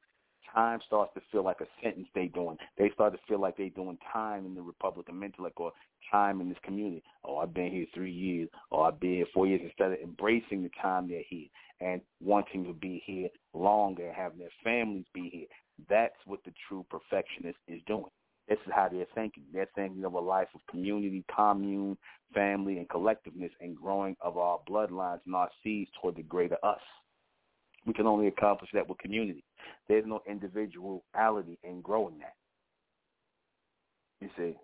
time 0.54 0.80
starts 0.86 1.14
to 1.16 1.22
feel 1.32 1.44
like 1.44 1.62
a 1.62 1.68
sentence 1.84 2.08
they 2.14 2.28
doing. 2.28 2.58
They 2.78 2.90
start 2.94 3.14
to 3.14 3.20
feel 3.28 3.40
like 3.40 3.58
they 3.58 3.70
doing 3.70 3.98
time 4.12 4.46
in 4.46 4.56
the 4.56 4.62
Republican 4.62 5.22
intellect 5.24 5.56
or 5.58 5.72
time 6.12 6.42
in 6.42 6.50
this 6.50 6.58
community. 6.64 7.04
Oh, 7.24 7.38
I've 7.38 7.54
been 7.54 7.72
here 7.72 7.86
three 7.94 8.12
years, 8.12 8.50
or 8.72 8.88
I've 8.88 9.00
been 9.00 9.16
here 9.16 9.26
four 9.34 9.48
years, 9.48 9.62
instead 9.64 9.92
of 9.92 10.00
embracing 10.00 10.64
the 10.64 10.72
time 10.82 11.08
they're 11.08 11.22
here 11.28 11.48
and 11.82 12.02
wanting 12.22 12.64
to 12.66 12.74
be 12.74 13.04
here 13.06 13.30
longer, 13.54 14.08
and 14.08 14.16
having 14.16 14.40
their 14.40 14.50
families 14.64 15.06
be 15.14 15.30
here. 15.32 15.48
That's 15.90 16.16
what 16.26 16.44
the 16.46 16.54
true 16.68 16.86
perfectionist 16.90 17.58
is 17.68 17.82
doing. 17.86 18.06
This 18.48 18.60
is 18.66 18.72
how 18.74 18.88
they're 18.90 19.08
thinking. 19.16 19.44
They're 19.52 19.68
thinking 19.76 20.06
of 20.06 20.14
a 20.14 20.20
life 20.20 20.48
of 20.54 20.62
community, 20.70 21.26
commune, 21.36 21.98
family, 22.34 22.78
and 22.78 22.88
collectiveness 22.88 23.52
and 23.60 23.76
growing 23.76 24.16
of 24.22 24.38
our 24.38 24.60
bloodlines 24.70 25.22
and 25.26 25.36
our 25.36 25.50
seeds 25.64 25.90
toward 26.00 26.16
the 26.16 26.24
greater 26.24 26.58
us. 26.64 26.80
We 27.86 27.94
can 27.94 28.08
only 28.08 28.28
accomplish 28.28 28.70
that 28.74 28.88
with 28.88 28.98
community. 28.98 29.44
There's 29.88 30.06
no 30.08 30.22
individuality 30.28 31.60
in 31.64 31.82
growing 31.82 32.18
that. 32.20 32.34
You 34.22 34.30
see, 34.38 34.56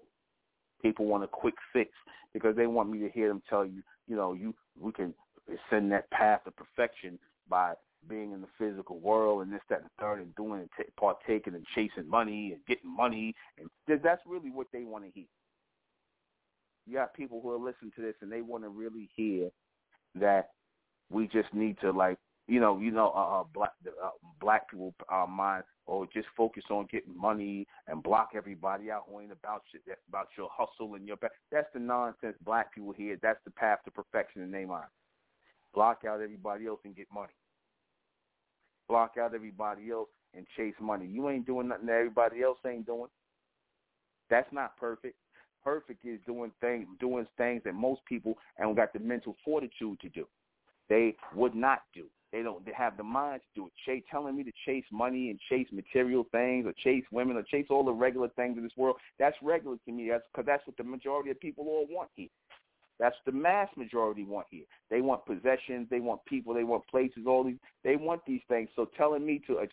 people 0.82 1.06
want 1.06 1.24
a 1.24 1.28
quick 1.28 1.56
fix 1.72 1.92
because 2.34 2.56
they 2.56 2.68
want 2.68 2.90
me 2.90 3.00
to 3.00 3.10
hear 3.10 3.28
them 3.28 3.42
tell 3.50 3.66
you, 3.66 3.84
you 4.08 4.16
know, 4.16 4.34
you 4.34 4.56
we 4.80 4.92
can 4.92 5.14
ascend 5.48 5.92
that 5.92 6.10
path 6.12 6.44
to 6.46 6.52
perfection 6.52 7.20
by 7.48 7.74
being 8.10 8.32
in 8.32 8.42
the 8.42 8.48
physical 8.58 9.00
world 9.00 9.44
and 9.44 9.54
this, 9.54 9.62
that, 9.70 9.82
and 9.82 9.86
the 9.86 10.02
third, 10.02 10.20
and 10.20 10.36
doing 10.36 10.62
and 10.62 10.70
t- 10.78 10.92
partaking 11.00 11.54
and 11.54 11.66
chasing 11.76 12.10
money 12.10 12.54
and 12.54 12.66
getting 12.68 12.96
money, 12.96 13.36
and 13.60 13.70
that's 14.02 14.22
really 14.26 14.50
what 14.50 14.68
they 14.74 14.84
want 14.84 15.04
to 15.04 15.12
hear. 15.12 15.28
You 16.88 16.96
got 16.96 17.14
people 17.14 17.42
who 17.42 17.52
are 17.52 17.60
listening 17.60 17.92
to 17.96 18.02
this 18.02 18.16
and 18.22 18.32
they 18.32 18.42
want 18.42 18.64
to 18.64 18.70
really 18.70 19.10
hear 19.16 19.50
that 20.16 20.50
we 21.12 21.28
just 21.28 21.54
need 21.54 21.78
to 21.82 21.92
like 21.92 22.18
you 22.48 22.60
know, 22.60 22.80
you 22.80 22.92
know, 22.92 23.12
uh, 23.16 23.42
uh 23.42 23.44
black 23.54 23.72
uh, 24.04 24.10
black 24.40 24.70
people 24.70 24.94
uh, 25.12 25.26
mind 25.28 25.64
or 25.86 26.08
just 26.14 26.28
focus 26.36 26.64
on 26.70 26.88
getting 26.92 27.18
money 27.18 27.68
and 27.88 28.04
block 28.04 28.32
everybody 28.36 28.92
out 28.92 29.04
who 29.10 29.20
ain't 29.20 29.32
about 29.32 29.64
shit, 29.72 29.82
about 30.08 30.28
your 30.38 30.50
hustle 30.52 30.96
and 30.96 31.08
your 31.08 31.18
back. 31.18 31.32
That's 31.52 31.68
the 31.74 31.80
nonsense 31.80 32.36
black 32.44 32.74
people 32.74 32.94
hear. 32.94 33.18
That's 33.22 33.40
the 33.46 33.52
path 33.52 33.80
to 33.86 33.92
perfection 33.92 34.42
in 34.42 34.52
their 34.52 34.68
mind. 34.68 34.88
Block 35.74 36.02
out 36.08 36.22
everybody 36.22 36.68
else 36.68 36.80
and 36.84 36.96
get 36.96 37.08
money. 37.14 37.34
Block 38.90 39.14
out 39.20 39.34
everybody 39.34 39.90
else 39.92 40.10
and 40.36 40.46
chase 40.58 40.76
money. 40.82 41.08
You 41.08 41.30
ain't 41.30 41.46
doing 41.46 41.70
nothing 41.70 41.88
that 41.88 41.96
everybody 41.96 42.42
else 42.42 42.58
ain't 42.68 42.86
doing. 42.86 43.10
That's 44.30 44.52
not 44.52 44.78
perfect. 44.78 45.16
Perfect 45.64 46.06
is 46.06 46.20
doing 46.26 46.52
things, 46.60 46.88
doing 47.00 47.28
things 47.38 47.62
that 47.66 47.76
most 47.76 48.02
people 48.06 48.36
and 48.58 48.76
got 48.76 48.94
the 48.94 49.00
mental 49.00 49.36
fortitude 49.46 50.00
to 50.00 50.10
do. 50.10 50.26
They 50.90 51.16
would 51.36 51.56
not 51.56 51.84
do. 51.94 52.06
They 52.32 52.44
don't 52.44 52.66
they 52.66 52.72
have 52.78 52.98
the 52.98 53.04
mind 53.04 53.42
to 53.42 53.62
do 53.62 53.68
it. 53.68 53.74
Chase, 53.86 54.04
telling 54.10 54.36
me 54.36 54.44
to 54.44 54.52
chase 54.66 54.86
money 54.92 55.30
and 55.30 55.40
chase 55.50 55.68
material 55.72 56.26
things 56.32 56.66
or 56.66 56.74
chase 56.84 57.04
women 57.12 57.36
or 57.36 57.44
chase 57.44 57.68
all 57.70 57.84
the 57.84 57.92
regular 57.92 58.30
things 58.30 58.58
in 58.58 58.64
this 58.64 58.78
world, 58.78 58.96
that's 59.20 59.36
regular 59.42 59.78
to 59.86 59.92
me. 59.92 60.10
That's 60.10 60.24
because 60.32 60.46
that's 60.46 60.66
what 60.66 60.78
the 60.78 60.84
majority 60.84 61.30
of 61.32 61.40
people 61.40 61.66
all 61.68 61.88
want 61.90 62.10
here. 62.16 62.30
That's 63.00 63.16
the 63.26 63.32
mass 63.32 63.68
majority 63.76 64.24
want 64.24 64.46
here. 64.52 64.66
They 64.92 65.02
want 65.02 65.26
possessions, 65.26 65.88
they 65.90 66.00
want 66.00 66.24
people, 66.26 66.54
they 66.54 66.64
want 66.64 66.88
places, 66.88 67.24
all 67.26 67.44
these. 67.44 67.58
They 67.84 67.96
want 67.96 68.22
these 68.28 68.42
things. 68.48 68.70
So 68.76 68.88
telling 68.96 69.26
me 69.26 69.42
to 69.48 69.66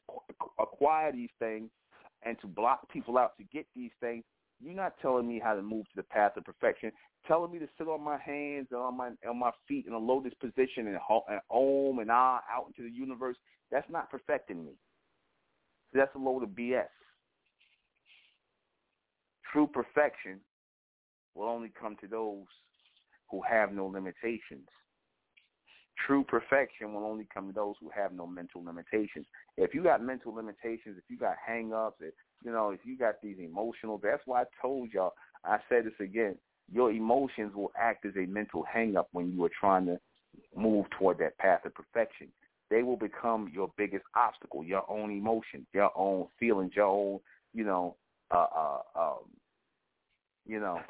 acquire 0.59 1.13
these 1.13 1.29
things 1.39 1.69
and 2.23 2.41
to 2.41 2.47
block 2.47 2.89
people 2.91 3.19
out 3.19 3.37
to 3.37 3.45
get 3.53 3.67
these 3.77 3.91
things, 4.01 4.25
you're 4.61 4.75
not 4.75 4.95
telling 5.01 5.29
me 5.29 5.41
how 5.43 5.55
to 5.55 5.63
move 5.63 5.85
to 5.87 5.97
the 5.97 6.03
path 6.03 6.37
of 6.37 6.45
perfection 6.45 6.91
telling 7.27 7.53
me 7.53 7.59
to 7.59 7.69
sit 7.77 7.89
on 7.89 8.03
my 8.03 8.19
hands 8.19 8.69
and 8.71 8.81
on 8.81 8.97
my 8.97 9.11
on 9.29 9.39
my 9.39 9.51
feet 9.67 9.87
in 9.87 9.93
a 9.93 9.99
lotus 9.99 10.33
position 10.41 10.87
and, 10.87 10.99
and 11.29 11.41
om 11.51 11.99
and 11.99 12.11
ah 12.11 12.41
out 12.51 12.67
into 12.67 12.89
the 12.89 12.95
universe, 12.95 13.37
that's 13.71 13.89
not 13.91 14.11
perfecting 14.11 14.65
me. 14.65 14.73
That's 15.93 16.15
a 16.15 16.19
load 16.19 16.43
of 16.43 16.51
BS. 16.51 16.87
True 19.53 19.67
perfection 19.67 20.41
will 21.35 21.49
only 21.49 21.73
come 21.81 21.97
to 22.01 22.07
those 22.07 22.45
who 23.31 23.43
have 23.49 23.73
no 23.73 23.87
limitations. 23.87 24.69
True 26.07 26.25
perfection 26.25 26.95
will 26.95 27.05
only 27.05 27.27
come 27.33 27.49
to 27.49 27.53
those 27.53 27.75
who 27.81 27.91
have 27.95 28.13
no 28.13 28.27
mental 28.27 28.65
limitations. 28.65 29.27
If 29.57 29.75
you 29.75 29.83
got 29.83 30.03
mental 30.03 30.35
limitations, 30.35 30.97
if 30.97 31.05
you 31.09 31.19
got 31.19 31.35
hang-ups, 31.45 31.97
if, 32.01 32.15
you 32.45 32.53
know, 32.53 32.71
if 32.71 32.81
you 32.85 32.97
got 32.97 33.21
these 33.23 33.37
emotional, 33.39 34.01
that's 34.03 34.23
why 34.27 34.43
I 34.43 34.45
told 34.61 34.93
y'all, 34.93 35.15
I 35.45 35.59
said 35.69 35.85
this 35.85 35.93
again, 36.01 36.37
your 36.73 36.91
emotions 36.91 37.55
will 37.55 37.73
act 37.79 38.05
as 38.05 38.13
a 38.17 38.27
mental 38.27 38.65
hangup 38.75 39.07
when 39.13 39.33
you 39.33 39.45
are 39.45 39.51
trying 39.61 39.87
to 39.87 39.99
move 40.57 40.87
toward 40.99 41.19
that 41.19 41.39
path 41.39 41.65
of 41.65 41.75
perfection. 41.75 42.29
They 42.71 42.83
will 42.83 42.97
become 42.97 43.51
your 43.53 43.73
biggest 43.79 44.05
obstacle, 44.15 44.63
your 44.63 44.89
own 44.91 45.11
emotions, 45.11 45.67
your 45.73 45.91
own 45.97 46.27
feelings, 46.39 46.73
your 46.77 46.87
own, 46.87 47.21
you 47.55 47.65
know, 47.65 47.97
uh, 48.31 48.47
uh, 48.55 48.81
um, 48.95 49.25
you 50.47 50.61
know, 50.61 50.81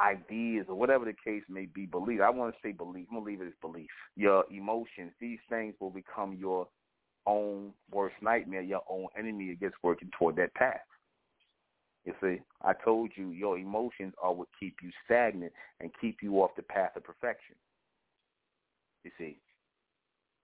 ideas 0.00 0.66
or 0.68 0.74
whatever 0.74 1.04
the 1.04 1.14
case 1.24 1.42
may 1.48 1.66
be, 1.66 1.86
belief. 1.86 2.20
I 2.20 2.30
want 2.30 2.52
to 2.52 2.60
say 2.62 2.72
belief. 2.72 3.06
I'm 3.10 3.22
going 3.22 3.24
to 3.24 3.30
leave 3.30 3.40
it 3.42 3.48
as 3.48 3.60
belief. 3.60 3.88
Your 4.16 4.44
emotions, 4.50 5.12
these 5.20 5.38
things 5.48 5.74
will 5.78 5.90
become 5.90 6.34
your 6.34 6.66
own 7.26 7.72
worst 7.90 8.16
nightmare, 8.22 8.62
your 8.62 8.82
own 8.88 9.06
enemy 9.18 9.50
against 9.50 9.76
working 9.82 10.10
toward 10.18 10.36
that 10.36 10.54
path. 10.54 10.80
You 12.04 12.14
see, 12.22 12.40
I 12.62 12.72
told 12.84 13.10
you 13.14 13.30
your 13.30 13.58
emotions 13.58 14.14
are 14.22 14.32
what 14.32 14.48
keep 14.58 14.76
you 14.82 14.90
stagnant 15.04 15.52
and 15.80 15.90
keep 16.00 16.18
you 16.22 16.36
off 16.36 16.50
the 16.56 16.62
path 16.62 16.96
of 16.96 17.04
perfection. 17.04 17.56
You 19.04 19.10
see, 19.18 19.38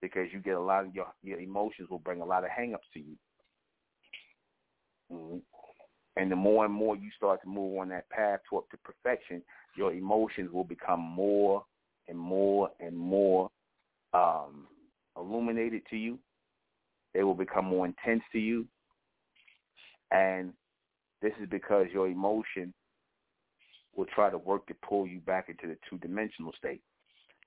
because 0.03 0.29
you 0.33 0.41
get 0.41 0.55
a 0.55 0.61
lot 0.61 0.87
of 0.87 0.95
your 0.95 1.07
your 1.23 1.41
emotions 1.41 1.89
will 1.91 1.99
bring 1.99 2.21
a 2.21 2.25
lot 2.25 2.45
of 2.45 2.51
hangups 2.51 2.91
to 2.93 3.01
you. 3.01 3.17
Mm-hmm. 5.13 5.39
And 6.19 6.33
the 6.33 6.37
more 6.37 6.65
and 6.65 6.73
more 6.73 6.97
you 6.97 7.11
start 7.17 7.43
to 7.43 7.49
move 7.49 7.79
on 7.79 7.91
that 7.91 8.09
path 8.11 8.41
toward 8.49 8.65
to 8.71 8.79
perfection, 8.79 9.43
your 9.77 9.93
emotions 9.93 10.51
will 10.51 10.65
become 10.65 11.01
more 11.01 11.65
and 12.09 12.19
more 12.19 12.71
and 12.81 12.97
more 12.97 13.51
um, 14.15 14.67
illuminated 15.17 15.83
to 15.91 15.97
you. 15.97 16.19
They 17.17 17.23
will 17.25 17.35
become 17.35 17.65
more 17.65 17.87
intense 17.87 18.23
to 18.33 18.39
you. 18.39 18.67
And 20.11 20.53
this 21.23 21.33
is 21.41 21.49
because 21.49 21.87
your 21.91 22.09
emotion 22.09 22.75
will 23.97 24.05
try 24.15 24.29
to 24.29 24.37
work 24.37 24.67
to 24.67 24.75
pull 24.87 25.07
you 25.07 25.21
back 25.21 25.49
into 25.49 25.67
the 25.67 25.79
two-dimensional 25.89 26.53
state. 26.59 26.83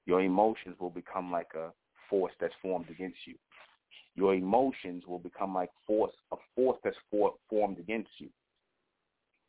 Your 0.07 0.21
emotions 0.21 0.75
will 0.79 0.89
become 0.89 1.31
like 1.31 1.49
a 1.55 1.69
force 2.09 2.33
that's 2.41 2.53
formed 2.63 2.89
against 2.89 3.19
you. 3.27 3.35
Your 4.15 4.33
emotions 4.33 5.03
will 5.07 5.19
become 5.19 5.53
like 5.53 5.69
force, 5.85 6.13
a 6.31 6.37
force 6.55 6.79
that's 6.83 6.97
for, 7.11 7.35
formed 7.47 7.77
against 7.77 8.09
you. 8.17 8.29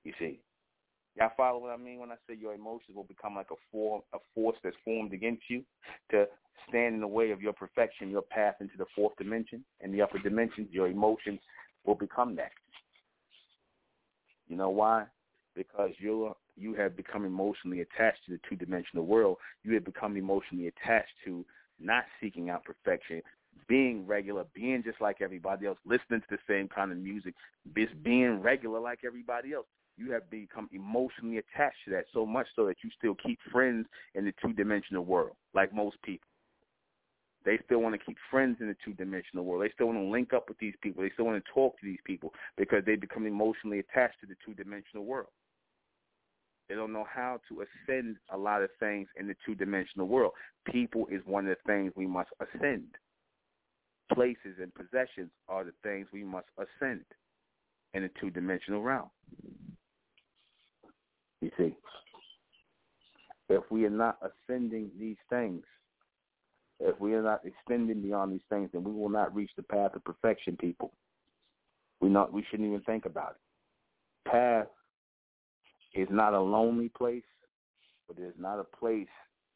You 0.05 0.12
see, 0.18 0.41
y'all 1.21 1.31
follow 1.37 1.59
what 1.59 1.71
I 1.71 1.77
mean 1.77 1.99
when 1.99 2.11
I 2.11 2.16
say 2.27 2.35
your 2.35 2.55
emotions 2.55 2.97
will 2.97 3.05
become 3.05 3.35
like 3.35 3.51
a 3.51 3.61
form, 3.71 4.03
a 4.14 4.18
force 4.35 4.57
that's 4.64 4.77
formed 4.85 5.12
against 5.12 5.43
you 5.49 5.62
to 6.11 6.27
stand 6.68 6.95
in 6.95 7.01
the 7.01 7.07
way 7.07 7.31
of 7.31 7.43
your 7.43 7.53
perfection, 7.53 8.11
your 8.11 8.23
path 8.23 8.57
into 8.61 8.77
the 8.79 8.87
fourth 8.97 9.16
dimension 9.16 9.64
and 9.81 9.93
the 9.93 10.01
upper 10.01 10.18
dimensions. 10.18 10.68
Your 10.71 10.89
emotions 10.89 11.41
will 11.85 11.95
become 11.95 12.35
that. 12.37 12.53
You 14.49 14.57
know 14.57 14.71
why? 14.71 15.05
Because 15.55 15.91
you 15.99 16.35
you 16.57 16.75
have 16.75 16.97
become 16.97 17.25
emotionally 17.25 17.81
attached 17.81 18.25
to 18.27 18.33
the 18.33 18.41
two 18.49 18.57
dimensional 18.57 19.07
world. 19.07 19.37
You 19.62 19.75
have 19.75 19.85
become 19.85 20.16
emotionally 20.16 20.66
attached 20.68 21.12
to 21.25 21.45
not 21.79 22.05
seeking 22.21 22.51
out 22.51 22.64
perfection, 22.64 23.23
being 23.66 24.07
regular, 24.07 24.45
being 24.55 24.83
just 24.83 25.01
like 25.01 25.23
everybody 25.23 25.66
else, 25.66 25.79
listening 25.87 26.21
to 26.21 26.27
the 26.31 26.39
same 26.47 26.68
kind 26.68 26.93
of 26.93 26.99
music, 26.99 27.35
just 27.75 28.03
being 28.03 28.43
regular 28.43 28.81
like 28.81 29.01
everybody 29.07 29.55
else. 29.55 29.66
You 30.01 30.12
have 30.12 30.30
become 30.30 30.68
emotionally 30.72 31.36
attached 31.36 31.76
to 31.84 31.90
that 31.90 32.07
so 32.14 32.24
much 32.24 32.46
so 32.57 32.64
that 32.66 32.76
you 32.82 32.90
still 32.96 33.14
keep 33.14 33.38
friends 33.53 33.86
in 34.14 34.24
the 34.24 34.32
two 34.40 34.55
dimensional 34.55 35.05
world, 35.05 35.36
like 35.53 35.74
most 35.74 36.01
people. 36.03 36.26
They 37.44 37.59
still 37.64 37.80
want 37.80 37.94
to 37.98 38.07
keep 38.07 38.18
friends 38.30 38.59
in 38.61 38.68
the 38.68 38.76
two-dimensional 38.84 39.44
world. 39.44 39.62
They 39.64 39.72
still 39.72 39.86
want 39.86 39.98
to 39.98 40.05
link 40.05 40.34
up 40.34 40.48
with 40.48 40.59
these 40.59 40.74
people. 40.82 41.03
They 41.03 41.11
still 41.14 41.24
want 41.24 41.42
to 41.42 41.53
talk 41.53 41.78
to 41.80 41.86
these 41.86 41.98
people 42.05 42.34
because 42.59 42.82
they 42.84 42.96
become 42.96 43.26
emotionally 43.26 43.78
attached 43.78 44.20
to 44.20 44.26
the 44.26 44.36
two-dimensional 44.44 45.07
world. 45.07 45.28
They 46.68 46.74
don't 46.74 46.92
know 46.92 47.07
how 47.11 47.40
to 47.48 47.64
ascend 47.64 48.16
a 48.30 48.36
lot 48.36 48.62
of 48.62 48.70
things 48.78 49.09
in 49.18 49.26
the 49.26 49.34
two-dimensional 49.46 50.07
world. 50.07 50.32
People 50.70 51.07
is 51.11 51.22
one 51.24 51.46
of 51.48 51.57
the 51.57 51.72
things 51.72 51.92
we 51.96 52.07
must 52.07 52.30
ascend. 52.40 52.88
places 54.12 54.57
and 54.61 54.74
possessions 54.74 55.30
are 55.48 55.64
the 55.64 55.72
things 55.82 56.07
we 56.12 56.24
must 56.24 56.48
ascend 56.59 57.05
in 57.94 58.03
the 58.03 58.11
two-dimensional 58.20 58.82
realm. 58.82 59.11
You 61.41 61.51
see, 61.57 61.74
if 63.49 63.62
we 63.70 63.84
are 63.84 63.91
not 63.91 64.18
ascending 64.22 64.91
these 64.99 65.16
things, 65.28 65.64
if 66.80 66.99
we 67.01 67.14
are 67.14 67.22
not 67.22 67.41
extending 67.45 68.03
beyond 68.03 68.32
these 68.32 68.47
things, 68.49 68.70
then 68.72 68.84
we 68.84 68.93
will 68.93 69.09
not 69.09 69.34
reach 69.34 69.51
the 69.57 69.62
path 69.62 69.95
of 69.95 70.05
perfection, 70.05 70.57
people. 70.57 70.93
We 72.01 72.09
not 72.09 72.32
we 72.32 72.45
shouldn't 72.51 72.68
even 72.68 72.80
think 72.82 73.05
about 73.05 73.36
it. 73.36 74.30
Path 74.30 74.68
is 75.95 76.09
not 76.11 76.34
a 76.34 76.41
lonely 76.41 76.88
place, 76.88 77.24
but 78.09 78.18
it 78.18 78.26
is 78.26 78.34
not 78.38 78.59
a 78.59 78.64
place 78.64 79.09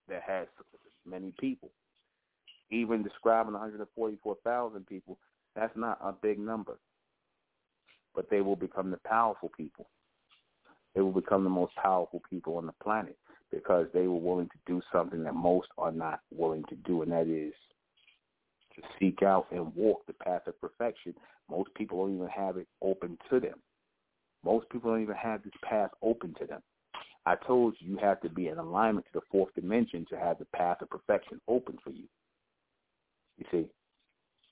that 0.08 0.22
has 0.26 0.46
many 1.06 1.32
people. 1.38 1.70
Even 2.70 3.02
describing 3.02 3.52
144,000 3.52 4.86
people, 4.86 5.18
that's 5.54 5.76
not 5.76 5.98
a 6.02 6.12
big 6.12 6.38
number. 6.38 6.78
But 8.14 8.28
they 8.30 8.40
will 8.40 8.56
become 8.56 8.90
the 8.90 8.98
powerful 8.98 9.50
people. 9.56 9.88
They 10.94 11.00
will 11.00 11.12
become 11.12 11.44
the 11.44 11.50
most 11.50 11.74
powerful 11.76 12.22
people 12.28 12.56
on 12.56 12.66
the 12.66 12.74
planet 12.82 13.16
because 13.50 13.86
they 13.92 14.06
were 14.06 14.14
willing 14.14 14.48
to 14.48 14.58
do 14.66 14.80
something 14.92 15.22
that 15.24 15.34
most 15.34 15.68
are 15.78 15.92
not 15.92 16.20
willing 16.32 16.64
to 16.68 16.76
do, 16.76 17.02
and 17.02 17.12
that 17.12 17.26
is 17.26 17.52
to 18.76 18.82
seek 18.98 19.22
out 19.22 19.46
and 19.50 19.74
walk 19.74 20.04
the 20.06 20.12
path 20.12 20.46
of 20.46 20.60
perfection. 20.60 21.14
Most 21.50 21.72
people 21.74 22.04
don't 22.04 22.16
even 22.16 22.28
have 22.28 22.56
it 22.56 22.66
open 22.82 23.18
to 23.30 23.40
them. 23.40 23.60
Most 24.44 24.68
people 24.70 24.90
don't 24.90 25.02
even 25.02 25.14
have 25.14 25.42
this 25.42 25.52
path 25.62 25.90
open 26.02 26.34
to 26.40 26.46
them. 26.46 26.62
I 27.26 27.36
told 27.36 27.74
you 27.78 27.92
you 27.92 27.98
have 27.98 28.20
to 28.20 28.28
be 28.28 28.48
in 28.48 28.58
alignment 28.58 29.06
to 29.06 29.12
the 29.20 29.26
fourth 29.30 29.54
dimension 29.54 30.06
to 30.10 30.18
have 30.18 30.38
the 30.38 30.44
path 30.46 30.82
of 30.82 30.90
perfection 30.90 31.40
open 31.48 31.78
for 31.82 31.90
you. 31.90 32.04
You 33.38 33.46
see, 33.50 33.66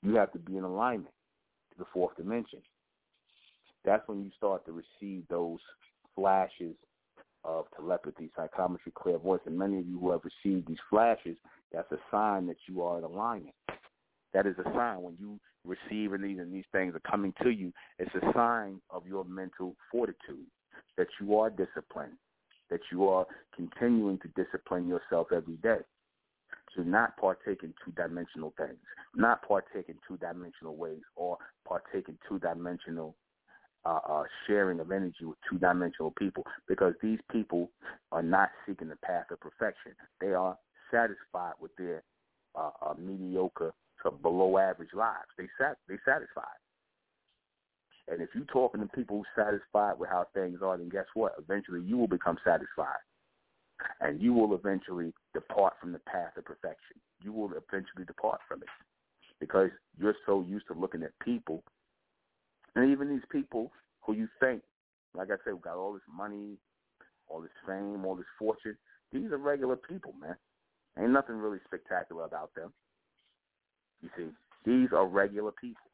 you 0.03 0.15
have 0.15 0.33
to 0.33 0.39
be 0.39 0.57
in 0.57 0.65
alignment 0.65 1.15
to 1.73 1.79
the 1.79 1.85
fourth 1.93 2.17
dimension. 2.17 2.61
That's 3.85 4.07
when 4.09 4.25
you 4.25 4.31
start 4.37 4.65
to 4.67 4.73
receive 4.73 5.25
those 5.29 5.59
flashes 6.15 6.75
of 7.45 7.67
telepathy, 7.77 8.31
psychometry, 8.37 8.93
clairvoyance, 8.95 9.43
and 9.47 9.59
many 9.59 9.79
of 9.79 9.87
you 9.87 9.99
who 9.99 10.11
have 10.11 10.21
received 10.25 10.69
these 10.69 10.79
flashes, 10.89 11.37
that's 11.73 11.91
a 11.93 11.99
sign 12.11 12.47
that 12.47 12.57
you 12.69 12.83
are 12.83 12.99
in 12.99 13.05
alignment. 13.05 13.55
That 14.33 14.47
is 14.47 14.55
a 14.59 14.65
sign 14.75 15.03
when 15.03 15.17
you 15.19 15.41
receive 15.65 16.13
these 16.13 16.39
and 16.39 16.53
these 16.53 16.65
things 16.73 16.95
are 16.95 17.11
coming 17.11 17.35
to 17.43 17.51
you. 17.51 17.73
It's 17.99 18.15
a 18.15 18.33
sign 18.33 18.81
of 18.91 19.07
your 19.07 19.25
mental 19.25 19.75
fortitude 19.91 20.47
that 20.97 21.09
you 21.21 21.39
are 21.39 21.51
disciplined, 21.51 22.15
that 22.71 22.81
you 22.91 23.09
are 23.09 23.27
continuing 23.55 24.19
to 24.19 24.29
discipline 24.29 24.89
yourself 24.89 25.29
every 25.35 25.57
day 25.57 25.79
to 26.77 26.89
not 26.89 27.17
partake 27.17 27.63
in 27.63 27.75
two-dimensional 27.85 28.55
things, 28.57 28.79
not 29.15 29.47
partake 29.47 29.89
in 29.89 29.97
two-dimensional 30.07 30.77
ways, 30.77 31.03
or 31.17 31.37
partake 31.67 32.09
in 32.09 32.17
two-dimensional 32.29 33.15
uh, 33.85 34.01
uh, 34.09 34.23
sharing 34.47 34.81
of 34.81 34.93
energy 34.93 35.25
with 35.25 35.39
two-dimensional 35.49 36.13
people 36.13 36.45
because 36.69 36.95
these 37.03 37.19
people 37.31 37.71
are 38.13 38.23
not 38.23 38.51
seeking 38.67 38.89
the 38.89 38.97
path 38.97 39.27
of 39.31 39.41
perfection. 39.41 39.93
They 40.21 40.35
are 40.35 40.57
satisfied 40.91 41.55
with 41.61 41.75
their 41.77 42.03
uh, 42.55 42.71
uh, 42.81 42.95
mediocre 42.99 43.73
to 44.03 44.11
below 44.11 44.59
average 44.59 44.95
lives. 44.95 45.29
They 45.39 45.49
sat 45.59 45.77
they 45.89 45.97
satisfied. 46.05 46.59
And 48.09 48.21
if 48.21 48.31
you're 48.35 48.45
talking 48.45 48.81
to 48.81 48.87
people 48.89 49.19
who 49.19 49.43
satisfied 49.43 49.99
with 49.99 50.11
how 50.11 50.27
things 50.35 50.59
are, 50.63 50.77
then 50.77 50.89
guess 50.89 51.07
what? 51.15 51.35
Eventually 51.39 51.81
you 51.83 51.97
will 51.97 52.09
become 52.09 52.37
satisfied. 52.45 53.01
And 54.01 54.21
you 54.21 54.33
will 54.33 54.55
eventually 54.55 55.13
depart 55.35 55.75
from 55.81 55.93
the 55.93 56.01
path 56.01 56.37
of 56.37 56.45
perfection. 56.45 56.97
You 57.23 57.33
will 57.33 57.51
eventually 57.51 58.05
depart 58.07 58.41
from 58.49 58.63
it. 58.63 58.69
Because 59.41 59.71
you're 59.99 60.15
so 60.27 60.45
used 60.49 60.67
to 60.69 60.75
looking 60.75 61.03
at 61.03 61.11
people 61.25 61.63
and 62.75 62.91
even 62.91 63.09
these 63.09 63.27
people 63.31 63.71
who 64.01 64.15
you 64.15 64.29
think, 64.41 64.63
like 65.15 65.29
I 65.31 65.37
said, 65.45 65.61
got 65.63 65.77
all 65.77 65.93
this 65.93 66.03
money, 66.13 66.57
all 67.29 67.41
this 67.41 67.51
fame, 67.67 68.05
all 68.05 68.17
this 68.17 68.27
fortune, 68.39 68.77
these 69.13 69.31
are 69.31 69.39
regular 69.39 69.77
people, 69.77 70.15
man. 70.21 70.37
Ain't 70.99 71.11
nothing 71.11 71.37
really 71.37 71.59
spectacular 71.67 72.25
about 72.25 72.55
them. 72.55 72.73
You 74.03 74.09
see, 74.17 74.29
these 74.65 74.89
are 74.93 75.07
regular 75.07 75.53
people 75.53 75.91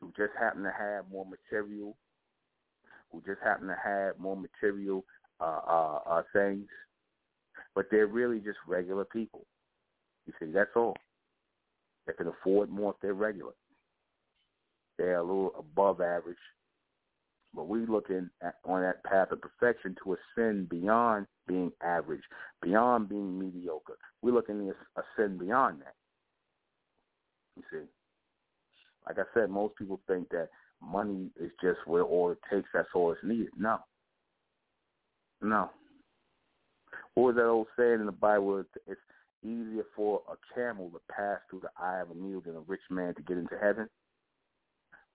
who 0.00 0.12
just 0.16 0.32
happen 0.38 0.62
to 0.62 0.72
have 0.76 1.10
more 1.10 1.26
material, 1.26 1.96
who 3.12 3.22
just 3.26 3.40
happen 3.42 3.68
to 3.68 3.76
have 3.82 4.18
more 4.18 4.36
material 4.36 5.04
uh, 5.40 5.60
uh, 5.66 5.98
uh, 6.06 6.22
things, 6.32 6.66
but 7.74 7.86
they're 7.90 8.06
really 8.06 8.38
just 8.38 8.58
regular 8.66 9.04
people. 9.04 9.46
You 10.26 10.32
see, 10.40 10.52
that's 10.52 10.70
all. 10.76 10.96
They 12.06 12.12
can 12.12 12.28
afford 12.28 12.70
more 12.70 12.92
if 12.92 12.96
they're 13.00 13.14
regular. 13.14 13.52
They're 15.00 15.16
a 15.16 15.22
little 15.22 15.54
above 15.58 16.02
average. 16.02 16.36
But 17.54 17.68
we 17.68 17.86
looking 17.86 18.28
at, 18.42 18.56
on 18.66 18.82
that 18.82 19.02
path 19.02 19.32
of 19.32 19.40
perfection 19.40 19.96
to 20.04 20.14
ascend 20.14 20.68
beyond 20.68 21.26
being 21.48 21.72
average, 21.82 22.20
beyond 22.60 23.08
being 23.08 23.38
mediocre. 23.38 23.96
We're 24.20 24.34
looking 24.34 24.58
to 24.58 24.74
ascend 25.00 25.38
beyond 25.38 25.80
that. 25.80 25.94
You 27.56 27.62
see, 27.72 27.86
like 29.06 29.18
I 29.18 29.22
said, 29.32 29.48
most 29.48 29.74
people 29.76 30.00
think 30.06 30.28
that 30.30 30.50
money 30.82 31.30
is 31.40 31.50
just 31.62 31.78
where 31.86 32.02
all 32.02 32.30
it 32.30 32.38
takes. 32.52 32.68
That's 32.74 32.88
all 32.94 33.12
it's 33.12 33.24
needed. 33.24 33.48
No, 33.56 33.78
no. 35.40 35.70
What 37.14 37.24
was 37.24 37.36
that 37.36 37.46
old 37.46 37.68
saying 37.78 38.00
in 38.00 38.06
the 38.06 38.12
Bible? 38.12 38.62
It's 38.86 39.00
easier 39.42 39.84
for 39.96 40.20
a 40.30 40.36
camel 40.54 40.90
to 40.90 41.00
pass 41.10 41.38
through 41.48 41.60
the 41.60 41.70
eye 41.82 42.00
of 42.00 42.10
a 42.10 42.14
needle 42.14 42.42
than 42.42 42.56
a 42.56 42.60
rich 42.60 42.82
man 42.90 43.14
to 43.14 43.22
get 43.22 43.38
into 43.38 43.56
heaven. 43.58 43.88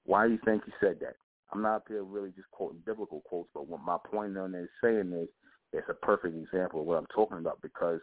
Why 0.06 0.28
do 0.28 0.34
you 0.34 0.40
think 0.46 0.64
he 0.66 0.72
said 0.80 0.98
that? 1.02 1.16
I'm 1.54 1.62
not 1.62 1.78
up 1.78 1.86
here 1.88 2.04
really 2.04 2.32
just 2.32 2.50
quoting 2.52 2.82
biblical 2.86 3.22
quotes, 3.26 3.50
but 3.54 3.68
what 3.68 3.82
my 3.82 3.98
point 4.12 4.38
on 4.38 4.52
that 4.52 4.68
saying 4.84 5.14
is 5.14 5.30
it's 5.74 5.90
a 5.90 5.94
perfect 5.94 6.36
example 6.36 6.82
of 6.82 6.86
what 6.86 6.98
I'm 6.98 7.08
talking 7.14 7.38
about 7.38 7.62
because 7.62 8.00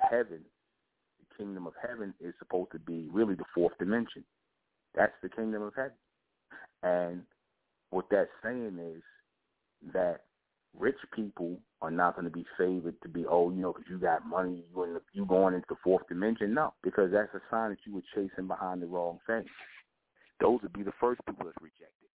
heaven, 0.00 0.40
the 1.20 1.36
kingdom 1.36 1.66
of 1.66 1.74
heaven, 1.80 2.14
is 2.20 2.34
supposed 2.38 2.72
to 2.72 2.78
be 2.78 3.06
really 3.10 3.34
the 3.34 3.44
fourth 3.54 3.76
dimension. 3.78 4.24
That's 4.94 5.12
the 5.22 5.28
kingdom 5.28 5.62
of 5.62 5.72
heaven. 5.74 5.92
And 6.82 7.22
what 7.90 8.06
that's 8.10 8.30
saying 8.42 8.78
is 8.78 9.02
that 9.92 10.20
rich 10.76 10.96
people 11.14 11.58
are 11.82 11.90
not 11.90 12.16
going 12.16 12.26
to 12.26 12.30
be 12.30 12.46
favored 12.58 13.00
to 13.02 13.08
be, 13.08 13.24
oh, 13.28 13.50
you 13.50 13.60
know, 13.60 13.72
because 13.72 13.88
you 13.88 13.98
got 13.98 14.26
money, 14.26 14.62
you 14.74 14.82
in 14.84 14.94
the, 14.94 15.00
you 15.12 15.24
going 15.24 15.54
into 15.54 15.66
the 15.68 15.76
fourth 15.82 16.06
dimension. 16.08 16.54
No, 16.54 16.74
because 16.82 17.10
that's 17.12 17.34
a 17.34 17.40
sign 17.50 17.70
that 17.70 17.78
you 17.86 17.94
were 17.94 18.02
chasing 18.14 18.46
behind 18.46 18.82
the 18.82 18.86
wrong 18.86 19.18
thing 19.26 19.44
those 20.40 20.60
would 20.62 20.72
be 20.72 20.82
the 20.82 20.92
first 21.00 21.20
people 21.26 21.46
that's 21.46 21.62
rejected. 21.62 22.10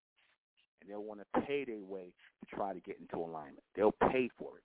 And 0.82 0.90
they'll 0.90 1.04
want 1.04 1.22
to 1.22 1.42
pay 1.42 1.66
their 1.66 1.84
way 1.84 2.14
to 2.40 2.56
try 2.56 2.74
to 2.74 2.80
get 2.82 2.98
into 3.00 3.18
alignment. 3.18 3.64
They'll 3.76 3.92
pay 3.92 4.30
for 4.38 4.58
it, 4.58 4.64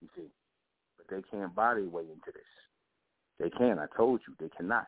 you 0.00 0.08
see. 0.16 0.30
But 0.96 1.06
they 1.14 1.22
can't 1.30 1.54
buy 1.54 1.74
their 1.74 1.88
way 1.88 2.02
into 2.02 2.32
this. 2.32 2.42
They 3.38 3.50
can. 3.50 3.78
I 3.78 3.86
told 3.96 4.20
you, 4.26 4.34
they 4.40 4.50
cannot. 4.56 4.86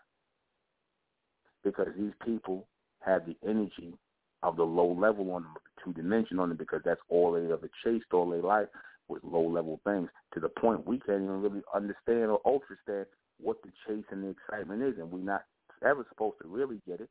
Because 1.63 1.89
these 1.97 2.13
people 2.25 2.67
have 3.01 3.27
the 3.27 3.37
energy 3.49 3.95
of 4.43 4.57
the 4.57 4.65
low 4.65 4.93
level 4.93 5.31
on 5.33 5.43
them, 5.43 5.55
the 5.55 5.83
two 5.85 5.93
dimension 5.93 6.39
on 6.39 6.49
them, 6.49 6.59
because 6.59 6.81
that's 6.85 7.01
all 7.09 7.33
they 7.33 7.45
ever 7.53 7.69
chased 7.85 8.13
all 8.13 8.31
their 8.31 8.43
life 8.43 8.69
with 9.09 9.23
low 9.25 9.47
level 9.47 9.81
things. 9.85 10.09
To 10.35 10.41
the 10.41 10.49
point 10.49 10.87
we 10.87 10.99
can't 11.01 11.23
even 11.23 11.43
really 11.43 11.63
understand 11.75 12.31
or 12.31 12.41
understand 12.47 13.07
what 13.41 13.57
the 13.63 13.71
chase 13.87 14.05
and 14.11 14.25
the 14.25 14.29
excitement 14.29 14.83
is, 14.83 14.99
and 14.99 15.11
we're 15.11 15.19
not 15.19 15.45
ever 15.85 16.07
supposed 16.09 16.37
to 16.43 16.49
really 16.49 16.81
get 16.87 17.01
it. 17.01 17.11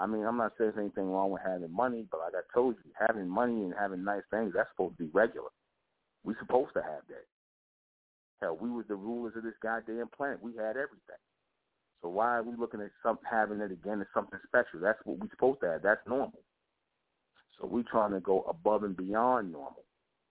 I 0.00 0.06
mean, 0.06 0.24
I'm 0.24 0.38
not 0.38 0.52
saying 0.56 0.72
there's 0.74 0.82
anything 0.82 1.12
wrong 1.12 1.30
with 1.30 1.42
having 1.44 1.70
money, 1.70 2.06
but 2.10 2.20
like 2.20 2.32
I 2.34 2.40
told 2.54 2.76
you, 2.82 2.90
having 3.06 3.28
money 3.28 3.64
and 3.64 3.74
having 3.78 4.02
nice 4.02 4.22
things, 4.30 4.52
that's 4.56 4.70
supposed 4.72 4.96
to 4.96 5.04
be 5.04 5.10
regular. 5.12 5.50
We're 6.24 6.38
supposed 6.40 6.72
to 6.74 6.82
have 6.82 7.04
that. 7.08 7.26
Hell, 8.40 8.56
we 8.58 8.70
was 8.70 8.86
the 8.88 8.94
rulers 8.96 9.34
of 9.36 9.42
this 9.42 9.60
goddamn 9.62 10.08
planet. 10.16 10.42
We 10.42 10.56
had 10.56 10.80
everything. 10.80 11.20
So 12.00 12.08
why 12.08 12.38
are 12.38 12.42
we 12.42 12.56
looking 12.56 12.80
at 12.80 12.90
some 13.02 13.18
having 13.30 13.60
it 13.60 13.70
again 13.70 14.00
as 14.00 14.06
something 14.14 14.38
special? 14.46 14.80
That's 14.80 14.98
what 15.04 15.18
we're 15.18 15.28
supposed 15.30 15.60
to 15.60 15.72
have. 15.72 15.82
That's 15.82 16.00
normal. 16.08 16.40
So 17.60 17.66
we're 17.66 17.84
trying 17.90 18.12
to 18.12 18.20
go 18.20 18.40
above 18.48 18.84
and 18.84 18.96
beyond 18.96 19.52
normal. 19.52 19.84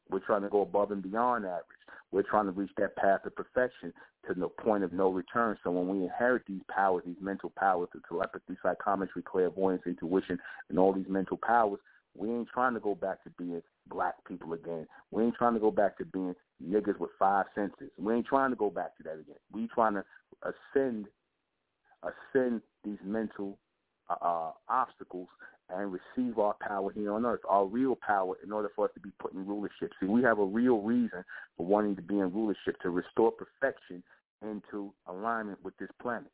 We're 0.10 0.20
trying 0.20 0.42
to 0.42 0.50
go 0.50 0.62
above 0.62 0.92
and 0.92 1.04
beyond 1.04 1.46
average. 1.46 1.66
We're 2.12 2.24
trying 2.24 2.46
to 2.46 2.52
reach 2.52 2.72
that 2.78 2.96
path 2.96 3.26
of 3.26 3.36
perfection 3.36 3.94
to 4.28 4.34
the 4.34 4.48
point 4.48 4.84
of 4.84 4.92
no 4.92 5.10
return. 5.10 5.58
So 5.64 5.72
when 5.72 5.88
we 5.88 6.04
inherit 6.04 6.44
these 6.48 6.62
powers, 6.68 7.04
these 7.06 7.16
mental 7.22 7.52
powers, 7.56 7.90
the 7.94 8.02
telepathy, 8.08 8.58
psychometry, 8.64 9.22
clairvoyance, 9.22 9.84
intuition, 9.86 10.40
and 10.70 10.80
all 10.80 10.92
these 10.92 11.08
mental 11.08 11.38
powers, 11.38 11.80
we 12.18 12.30
ain't 12.30 12.50
trying 12.52 12.74
to 12.74 12.80
go 12.80 12.96
back 12.96 13.24
to 13.24 13.30
being 13.32 13.62
black 13.88 14.16
people 14.28 14.54
again. 14.54 14.88
We 15.12 15.24
ain't 15.24 15.36
trying 15.36 15.54
to 15.54 15.60
go 15.60 15.72
back 15.72 15.98
to 16.00 16.06
being 16.06 16.36
niggas 16.64 17.00
with 17.00 17.12
five 17.20 17.46
senses. 17.54 17.92
We 17.98 18.14
ain't 18.14 18.26
trying 18.26 18.50
to 18.50 18.56
go 18.56 18.70
back 18.70 18.98
to 18.98 19.04
that 19.04 19.14
again. 19.14 19.38
We 19.52 19.68
trying 19.74 19.94
to 19.94 20.04
ascend, 20.42 21.06
ascend 22.04 22.62
these 22.84 22.98
mental 23.04 23.58
uh, 24.10 24.26
uh 24.26 24.52
obstacles 24.68 25.28
and 25.70 25.94
receive 25.94 26.40
our 26.40 26.56
power 26.62 26.92
here 26.92 27.14
on 27.14 27.26
earth, 27.26 27.42
our 27.48 27.66
real 27.66 27.98
power 28.06 28.36
in 28.44 28.52
order 28.52 28.70
for 28.76 28.86
us 28.86 28.92
to 28.96 29.00
be 29.00 29.12
put 29.20 29.34
in 29.34 29.46
rulership. 29.46 29.92
See, 30.00 30.08
we 30.08 30.24
have 30.24 30.40
a 30.40 30.46
real 30.46 30.82
reason 30.82 31.24
for 31.58 31.66
wanting 31.66 31.96
to 31.96 32.02
be 32.02 32.20
in 32.20 32.34
rulership, 32.34 32.80
to 32.82 32.90
restore 32.90 33.32
perfection 33.32 34.04
into 34.42 34.94
alignment 35.08 35.64
with 35.64 35.78
this 35.78 35.90
planet. 36.02 36.32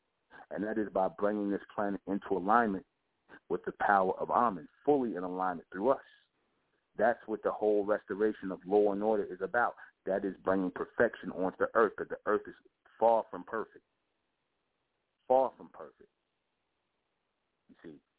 and 0.51 0.63
that 0.63 0.77
is 0.77 0.87
by 0.93 1.07
bringing 1.07 1.49
this 1.49 1.61
planet 1.73 1.99
into 2.07 2.37
alignment 2.37 2.85
with 3.49 3.63
the 3.65 3.73
power 3.79 4.13
of 4.19 4.29
Amen, 4.29 4.67
fully 4.85 5.15
in 5.15 5.23
alignment 5.23 5.67
through 5.71 5.89
us. 5.89 6.01
That's 6.97 7.19
what 7.25 7.43
the 7.43 7.51
whole 7.51 7.83
restoration 7.83 8.51
of 8.51 8.59
law 8.65 8.93
and 8.93 9.03
order 9.03 9.23
is 9.23 9.41
about. 9.41 9.75
That 10.05 10.23
is 10.23 10.35
bringing 10.43 10.71
perfection 10.71 11.31
onto 11.31 11.57
the 11.57 11.69
earth, 11.73 11.93
but 11.97 12.09
the 12.09 12.17
earth 12.25 12.43
is 12.47 12.53
far 12.99 13.23
from 13.31 13.43
perfect. 13.43 13.83
Far 15.27 15.51
from 15.57 15.69
perfect. 15.73 16.09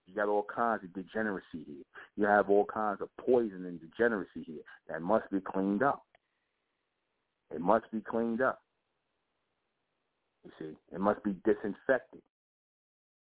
You 0.06 0.14
got 0.14 0.28
all 0.28 0.46
kinds 0.54 0.84
of 0.84 0.92
degeneracy 0.92 1.64
here. 1.66 1.84
You 2.16 2.26
have 2.26 2.48
all 2.48 2.64
kinds 2.64 3.00
of 3.00 3.08
poison 3.18 3.64
and 3.66 3.80
degeneracy 3.80 4.44
here 4.46 4.62
that 4.88 5.02
must 5.02 5.30
be 5.30 5.40
cleaned 5.40 5.82
up. 5.82 6.04
It 7.54 7.60
must 7.60 7.90
be 7.92 8.00
cleaned 8.00 8.40
up. 8.40 8.60
You 10.44 10.50
see, 10.58 10.76
it 10.94 11.00
must 11.00 11.22
be 11.24 11.34
disinfected. 11.44 12.22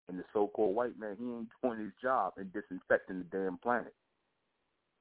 And 0.09 0.19
the 0.19 0.25
so-called 0.33 0.75
white 0.75 0.99
man, 0.99 1.17
he 1.19 1.25
ain't 1.25 1.49
doing 1.63 1.79
his 1.79 1.93
job 2.03 2.35
in 2.39 2.51
disinfecting 2.53 3.19
the 3.19 3.37
damn 3.37 3.57
planet. 3.59 3.95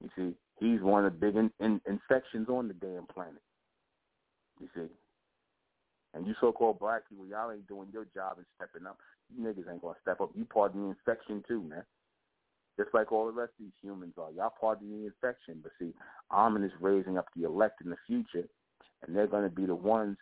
You 0.02 0.10
see, 0.16 0.36
he's 0.60 0.82
one 0.82 1.06
of 1.06 1.14
the 1.14 1.20
big 1.20 1.36
in, 1.36 1.52
in, 1.60 1.82
infections 1.88 2.48
on 2.50 2.68
the 2.68 2.74
damn 2.76 3.06
planet. 3.08 3.42
You 4.60 4.68
see, 4.76 4.88
and 6.14 6.28
you 6.28 6.36
so-called 6.40 6.80
black 6.80 7.10
people, 7.10 7.26
y'all 7.26 7.52
ain't 7.52 7.68
doing 7.68 7.90
your 7.92 8.06
job 8.14 8.38
and 8.38 8.46
stepping 8.56 8.88
up. 8.88 8.98
You 9.36 9.44
niggas 9.44 9.72
ain't 9.72 9.82
gonna 9.82 9.96
step 10.02 10.22
up. 10.22 10.30
You 10.36 10.46
part 10.46 10.76
of 10.76 10.82
the 10.82 10.88
infection 10.88 11.44
too, 11.48 11.62
man. 11.64 11.84
Just 12.78 12.94
like 12.94 13.12
all 13.12 13.28
the 13.28 13.32
rest 13.32 13.54
of 13.60 13.66
these 13.66 13.74
humans 13.82 14.14
are. 14.18 14.32
Y'all 14.32 14.54
part 14.60 14.82
of 14.82 14.88
the 14.88 15.06
infection. 15.06 15.60
But 15.62 15.72
see, 15.80 15.94
Amen 16.32 16.64
is 16.64 16.72
raising 16.80 17.18
up 17.18 17.28
the 17.36 17.46
elect 17.46 17.82
in 17.82 17.90
the 17.90 17.98
future, 18.08 18.48
and 19.02 19.16
they're 19.16 19.28
to 19.44 19.56
be 19.56 19.66
the 19.66 19.76
ones 19.76 20.18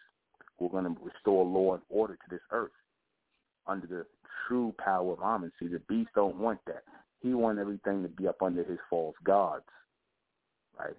who 0.58 0.68
are 0.68 0.70
to 0.84 0.96
restore 1.02 1.46
law 1.46 1.74
and 1.74 1.84
order 1.89 2.16
to 2.16 2.30
this 2.30 2.42
earth 2.52 2.72
under 3.68 3.88
the 3.88 4.06
true 4.48 4.74
power 4.84 5.14
of 5.14 5.20
Amen. 5.22 5.52
See, 5.60 5.68
the 5.68 5.80
beast 5.80 6.10
don't 6.16 6.38
want 6.38 6.60
that. 6.68 6.84
He 7.22 7.34
wants 7.34 7.60
everything 7.60 8.04
to 8.04 8.10
be 8.10 8.28
up 8.28 8.42
under 8.42 8.64
his 8.64 8.80
false 8.89 9.16
gods, 9.24 9.66
right? 10.78 10.96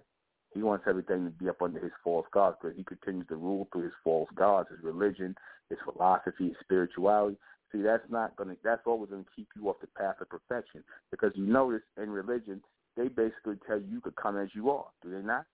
He 0.53 0.61
wants 0.61 0.85
everything 0.87 1.25
to 1.25 1.31
be 1.31 1.49
up 1.49 1.61
under 1.61 1.79
his 1.79 1.91
false 2.03 2.27
gods 2.31 2.57
because 2.61 2.77
he 2.77 2.83
continues 2.83 3.27
to 3.27 3.35
rule 3.35 3.67
through 3.71 3.83
his 3.83 3.93
false 4.03 4.29
gods, 4.35 4.69
his 4.69 4.83
religion, 4.83 5.35
his 5.69 5.79
philosophy, 5.83 6.49
his 6.49 6.57
spirituality. 6.61 7.37
See, 7.71 7.81
that's 7.81 8.03
not 8.09 8.35
gonna. 8.35 8.55
That's 8.63 8.83
always 8.85 9.09
gonna 9.09 9.25
keep 9.35 9.47
you 9.55 9.67
off 9.69 9.77
the 9.81 9.87
path 9.87 10.15
of 10.21 10.29
perfection 10.29 10.83
because 11.09 11.31
you 11.35 11.47
notice 11.47 11.81
in 12.01 12.11
religion 12.11 12.61
they 12.95 13.07
basically 13.07 13.55
tell 13.65 13.79
you 13.79 13.87
you 13.89 14.01
could 14.01 14.15
come 14.15 14.37
as 14.37 14.49
you 14.53 14.69
are, 14.69 14.85
do 15.01 15.09
they 15.09 15.25
not? 15.25 15.45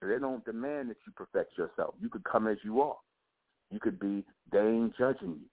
So 0.00 0.08
they 0.08 0.18
don't 0.18 0.44
demand 0.44 0.90
that 0.90 0.96
you 1.06 1.12
perfect 1.14 1.56
yourself. 1.58 1.94
You 2.00 2.08
could 2.08 2.24
come 2.24 2.48
as 2.48 2.56
you 2.64 2.80
are. 2.80 2.96
You 3.70 3.80
could 3.80 4.00
be. 4.00 4.24
They 4.50 4.58
ain't 4.58 4.96
judging 4.96 5.28
you. 5.28 5.46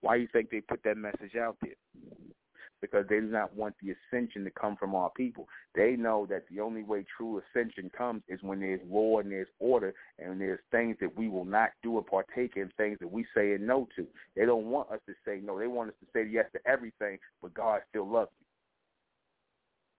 Why 0.00 0.16
do 0.16 0.22
you 0.22 0.28
think 0.32 0.50
they 0.50 0.60
put 0.60 0.82
that 0.84 0.96
message 0.96 1.36
out 1.38 1.56
there? 1.60 1.74
Because 2.80 3.04
they 3.08 3.20
do 3.20 3.26
not 3.26 3.54
want 3.54 3.74
the 3.82 3.94
ascension 3.94 4.44
to 4.44 4.50
come 4.50 4.76
from 4.76 4.94
our 4.94 5.10
people. 5.10 5.48
They 5.74 5.96
know 5.96 6.26
that 6.30 6.44
the 6.50 6.60
only 6.60 6.82
way 6.82 7.04
true 7.16 7.40
ascension 7.40 7.90
comes 7.96 8.22
is 8.28 8.42
when 8.42 8.60
there's 8.60 8.80
law 8.88 9.18
and 9.18 9.30
there's 9.30 9.48
order 9.58 9.94
and 10.18 10.40
there's 10.40 10.60
things 10.70 10.96
that 11.00 11.16
we 11.16 11.28
will 11.28 11.44
not 11.44 11.70
do 11.82 11.92
or 11.92 12.02
partake 12.02 12.54
in, 12.56 12.70
things 12.76 12.98
that 13.00 13.10
we 13.10 13.24
say 13.34 13.56
no 13.60 13.88
to. 13.96 14.06
They 14.36 14.46
don't 14.46 14.66
want 14.66 14.90
us 14.90 15.00
to 15.06 15.14
say 15.24 15.40
no. 15.42 15.58
They 15.58 15.66
want 15.66 15.90
us 15.90 15.96
to 16.00 16.06
say 16.12 16.28
yes 16.30 16.46
to 16.52 16.70
everything, 16.70 17.18
but 17.42 17.54
God 17.54 17.80
still 17.90 18.08
loves 18.10 18.30
you. 18.40 18.46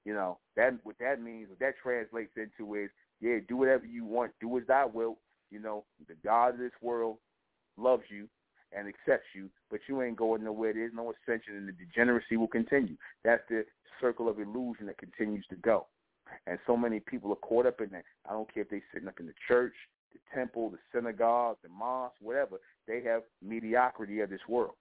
You 0.04 0.14
know, 0.16 0.40
that 0.56 0.74
what 0.84 0.96
that 1.00 1.22
means, 1.22 1.50
what 1.50 1.60
that 1.60 1.76
translates 1.82 2.32
into 2.36 2.74
is, 2.76 2.90
yeah, 3.20 3.38
do 3.48 3.58
whatever 3.58 3.86
you 3.86 4.04
want, 4.04 4.32
do 4.42 4.58
as 4.58 4.64
I 4.74 4.86
will. 4.86 5.18
You 5.52 5.60
know, 5.60 5.84
the 6.08 6.16
God 6.24 6.56
of 6.56 6.60
this 6.60 6.72
world 6.82 7.18
loves 7.78 8.04
you 8.10 8.28
and 8.76 8.88
accepts 8.88 9.28
you, 9.36 9.50
but 9.70 9.80
you 9.88 10.02
ain't 10.02 10.18
going 10.18 10.44
nowhere. 10.44 10.74
There's 10.74 10.94
no 10.94 11.12
ascension, 11.12 11.56
and 11.56 11.68
the 11.68 11.74
degeneracy 11.74 12.38
will 12.38 12.48
continue. 12.48 12.96
That's 13.24 13.44
the 13.50 13.66
circle 14.00 14.30
of 14.30 14.40
illusion 14.40 14.88
that 14.88 14.98
continues 14.98 15.46
to 15.50 15.56
go. 15.58 15.88
And 16.48 16.58
so 16.66 16.78
many 16.78 17.00
people 17.00 17.32
are 17.32 17.36
caught 17.48 17.66
up 17.66 17.82
in 17.82 17.90
that. 17.90 18.06
I 18.30 18.34
don't 18.34 18.52
care 18.54 18.64
if 18.64 18.70
they're 18.70 18.84
sitting 18.94 19.08
up 19.08 19.20
in 19.20 19.28
the 19.28 19.34
church, 19.48 19.74
the 20.14 20.20
temple, 20.34 20.70
the 20.70 20.78
synagogue, 20.94 21.58
the 21.64 21.70
mosque, 21.70 22.16
whatever. 22.22 22.58
They 22.88 23.02
have 23.04 23.24
mediocrity 23.42 24.22
of 24.22 24.30
this 24.30 24.42
world. 24.48 24.76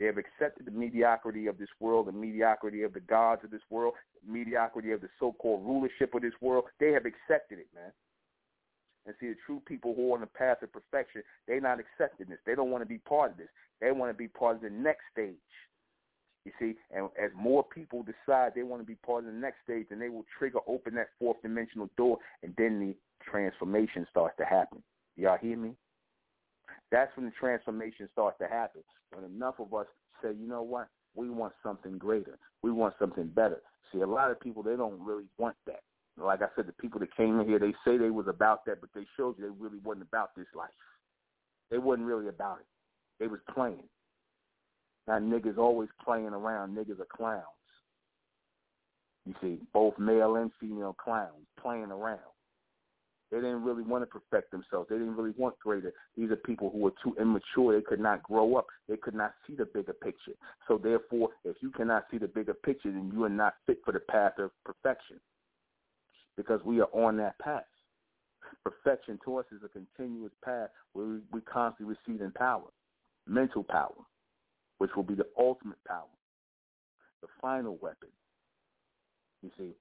They 0.00 0.06
have 0.06 0.16
accepted 0.16 0.66
the 0.66 0.70
mediocrity 0.70 1.46
of 1.48 1.58
this 1.58 1.68
world, 1.80 2.06
the 2.06 2.12
mediocrity 2.12 2.82
of 2.82 2.94
the 2.94 3.00
gods 3.00 3.42
of 3.44 3.50
this 3.50 3.60
world, 3.68 3.94
the 4.24 4.32
mediocrity 4.32 4.92
of 4.92 5.00
the 5.00 5.08
so-called 5.18 5.66
rulership 5.66 6.14
of 6.14 6.22
this 6.22 6.34
world. 6.40 6.64
They 6.78 6.92
have 6.92 7.04
accepted 7.04 7.58
it, 7.58 7.66
man. 7.74 7.90
And 9.08 9.16
see, 9.18 9.28
the 9.28 9.36
true 9.46 9.62
people 9.64 9.94
who 9.94 10.10
are 10.10 10.16
on 10.16 10.20
the 10.20 10.26
path 10.26 10.62
of 10.62 10.70
perfection, 10.70 11.22
they're 11.46 11.62
not 11.62 11.78
accepting 11.80 12.28
this. 12.28 12.38
They 12.44 12.54
don't 12.54 12.70
want 12.70 12.82
to 12.82 12.88
be 12.88 12.98
part 12.98 13.30
of 13.32 13.38
this. 13.38 13.48
They 13.80 13.90
want 13.90 14.10
to 14.12 14.14
be 14.14 14.28
part 14.28 14.56
of 14.56 14.62
the 14.62 14.68
next 14.68 15.04
stage. 15.10 15.34
You 16.44 16.52
see, 16.60 16.74
and 16.94 17.08
as 17.22 17.30
more 17.34 17.64
people 17.64 18.04
decide 18.04 18.52
they 18.54 18.64
want 18.64 18.82
to 18.82 18.86
be 18.86 18.96
part 18.96 19.24
of 19.24 19.32
the 19.32 19.38
next 19.38 19.60
stage, 19.64 19.86
then 19.88 19.98
they 19.98 20.10
will 20.10 20.26
trigger 20.38 20.58
open 20.66 20.94
that 20.96 21.08
fourth 21.18 21.40
dimensional 21.40 21.88
door, 21.96 22.18
and 22.42 22.54
then 22.58 22.78
the 22.80 22.94
transformation 23.24 24.06
starts 24.10 24.36
to 24.38 24.44
happen. 24.44 24.82
Y'all 25.16 25.38
hear 25.40 25.56
me? 25.56 25.72
That's 26.92 27.10
when 27.16 27.24
the 27.24 27.32
transformation 27.40 28.10
starts 28.12 28.36
to 28.40 28.46
happen. 28.46 28.82
When 29.14 29.24
enough 29.24 29.54
of 29.58 29.72
us 29.72 29.86
say, 30.22 30.32
you 30.38 30.46
know 30.46 30.62
what, 30.62 30.88
we 31.14 31.30
want 31.30 31.54
something 31.62 31.96
greater. 31.96 32.38
We 32.62 32.72
want 32.72 32.92
something 32.98 33.28
better. 33.28 33.62
See, 33.90 34.00
a 34.00 34.06
lot 34.06 34.30
of 34.30 34.38
people, 34.38 34.62
they 34.62 34.76
don't 34.76 35.00
really 35.00 35.24
want 35.38 35.56
that 35.66 35.80
like 36.20 36.42
I 36.42 36.46
said, 36.56 36.66
the 36.66 36.72
people 36.72 37.00
that 37.00 37.16
came 37.16 37.40
in 37.40 37.46
here, 37.46 37.58
they 37.58 37.74
say 37.84 37.96
they 37.96 38.10
was 38.10 38.26
about 38.28 38.64
that, 38.66 38.80
but 38.80 38.90
they 38.94 39.06
showed 39.16 39.38
you 39.38 39.44
they 39.44 39.64
really 39.64 39.78
wasn't 39.84 40.06
about 40.08 40.30
this 40.36 40.46
life. 40.54 40.70
They 41.70 41.78
wasn't 41.78 42.06
really 42.06 42.28
about 42.28 42.58
it. 42.60 42.66
They 43.20 43.26
was 43.26 43.40
playing. 43.54 43.88
Now 45.06 45.18
niggas 45.18 45.58
always 45.58 45.88
playing 46.04 46.28
around. 46.28 46.76
Niggas 46.76 47.00
are 47.00 47.06
clowns. 47.16 47.44
You 49.26 49.34
see, 49.42 49.58
both 49.72 49.98
male 49.98 50.36
and 50.36 50.50
female 50.60 50.94
clowns 50.94 51.46
playing 51.60 51.90
around. 51.90 52.20
They 53.30 53.36
didn't 53.36 53.62
really 53.62 53.82
want 53.82 54.04
to 54.04 54.06
perfect 54.06 54.50
themselves. 54.50 54.88
They 54.88 54.96
didn't 54.96 55.16
really 55.16 55.34
want 55.36 55.58
greater. 55.58 55.92
These 56.16 56.30
are 56.30 56.36
people 56.36 56.70
who 56.70 56.78
were 56.78 56.94
too 57.02 57.14
immature. 57.20 57.74
They 57.74 57.82
could 57.82 58.00
not 58.00 58.22
grow 58.22 58.56
up. 58.56 58.66
They 58.88 58.96
could 58.96 59.14
not 59.14 59.34
see 59.46 59.54
the 59.54 59.66
bigger 59.66 59.92
picture. 59.92 60.32
So 60.66 60.78
therefore, 60.78 61.28
if 61.44 61.56
you 61.60 61.70
cannot 61.70 62.04
see 62.10 62.16
the 62.16 62.28
bigger 62.28 62.54
picture, 62.54 62.90
then 62.90 63.10
you 63.12 63.24
are 63.24 63.28
not 63.28 63.54
fit 63.66 63.80
for 63.84 63.92
the 63.92 64.00
path 64.00 64.38
of 64.38 64.50
perfection 64.64 65.20
because 66.38 66.60
we 66.64 66.80
are 66.80 66.88
on 66.92 67.16
that 67.16 67.36
path. 67.40 67.64
Perfection 68.64 69.18
to 69.24 69.36
us 69.36 69.44
is 69.50 69.60
a 69.64 69.68
continuous 69.68 70.32
path 70.42 70.68
where 70.92 71.04
we, 71.04 71.18
we 71.32 71.40
constantly 71.42 71.96
receiving 72.06 72.30
power, 72.30 72.68
mental 73.26 73.64
power, 73.64 73.92
which 74.78 74.92
will 74.94 75.02
be 75.02 75.16
the 75.16 75.26
ultimate 75.36 75.82
power, 75.86 76.06
the 77.20 77.28
final 77.42 77.76
weapon, 77.82 78.08
you 79.42 79.50
see, 79.58 79.72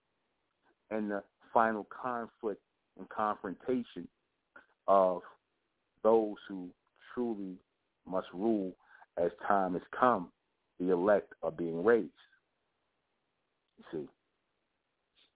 and 0.90 1.12
the 1.12 1.24
final 1.54 1.88
conflict 2.02 2.62
and 2.98 3.08
confrontation 3.10 4.08
of 4.88 5.22
those 6.04 6.36
who 6.50 6.70
truly 7.14 7.56
must 8.10 8.28
rule 8.34 8.74
as 9.18 9.30
time 9.48 9.74
has 9.74 9.84
come, 9.98 10.30
the 10.80 10.92
elect 10.92 11.34
are 11.44 11.52
being 11.52 11.84
raised. 11.84 12.10
You 13.78 13.84
see, 13.92 14.08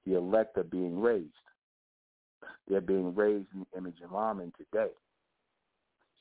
the 0.06 0.18
elect 0.18 0.58
are 0.58 0.64
being 0.64 1.00
raised. 1.00 1.34
They're 2.68 2.82
being 2.82 3.14
raised 3.14 3.48
in 3.54 3.60
the 3.62 3.78
image 3.78 4.00
of 4.04 4.14
Amen 4.14 4.52
today. 4.58 4.92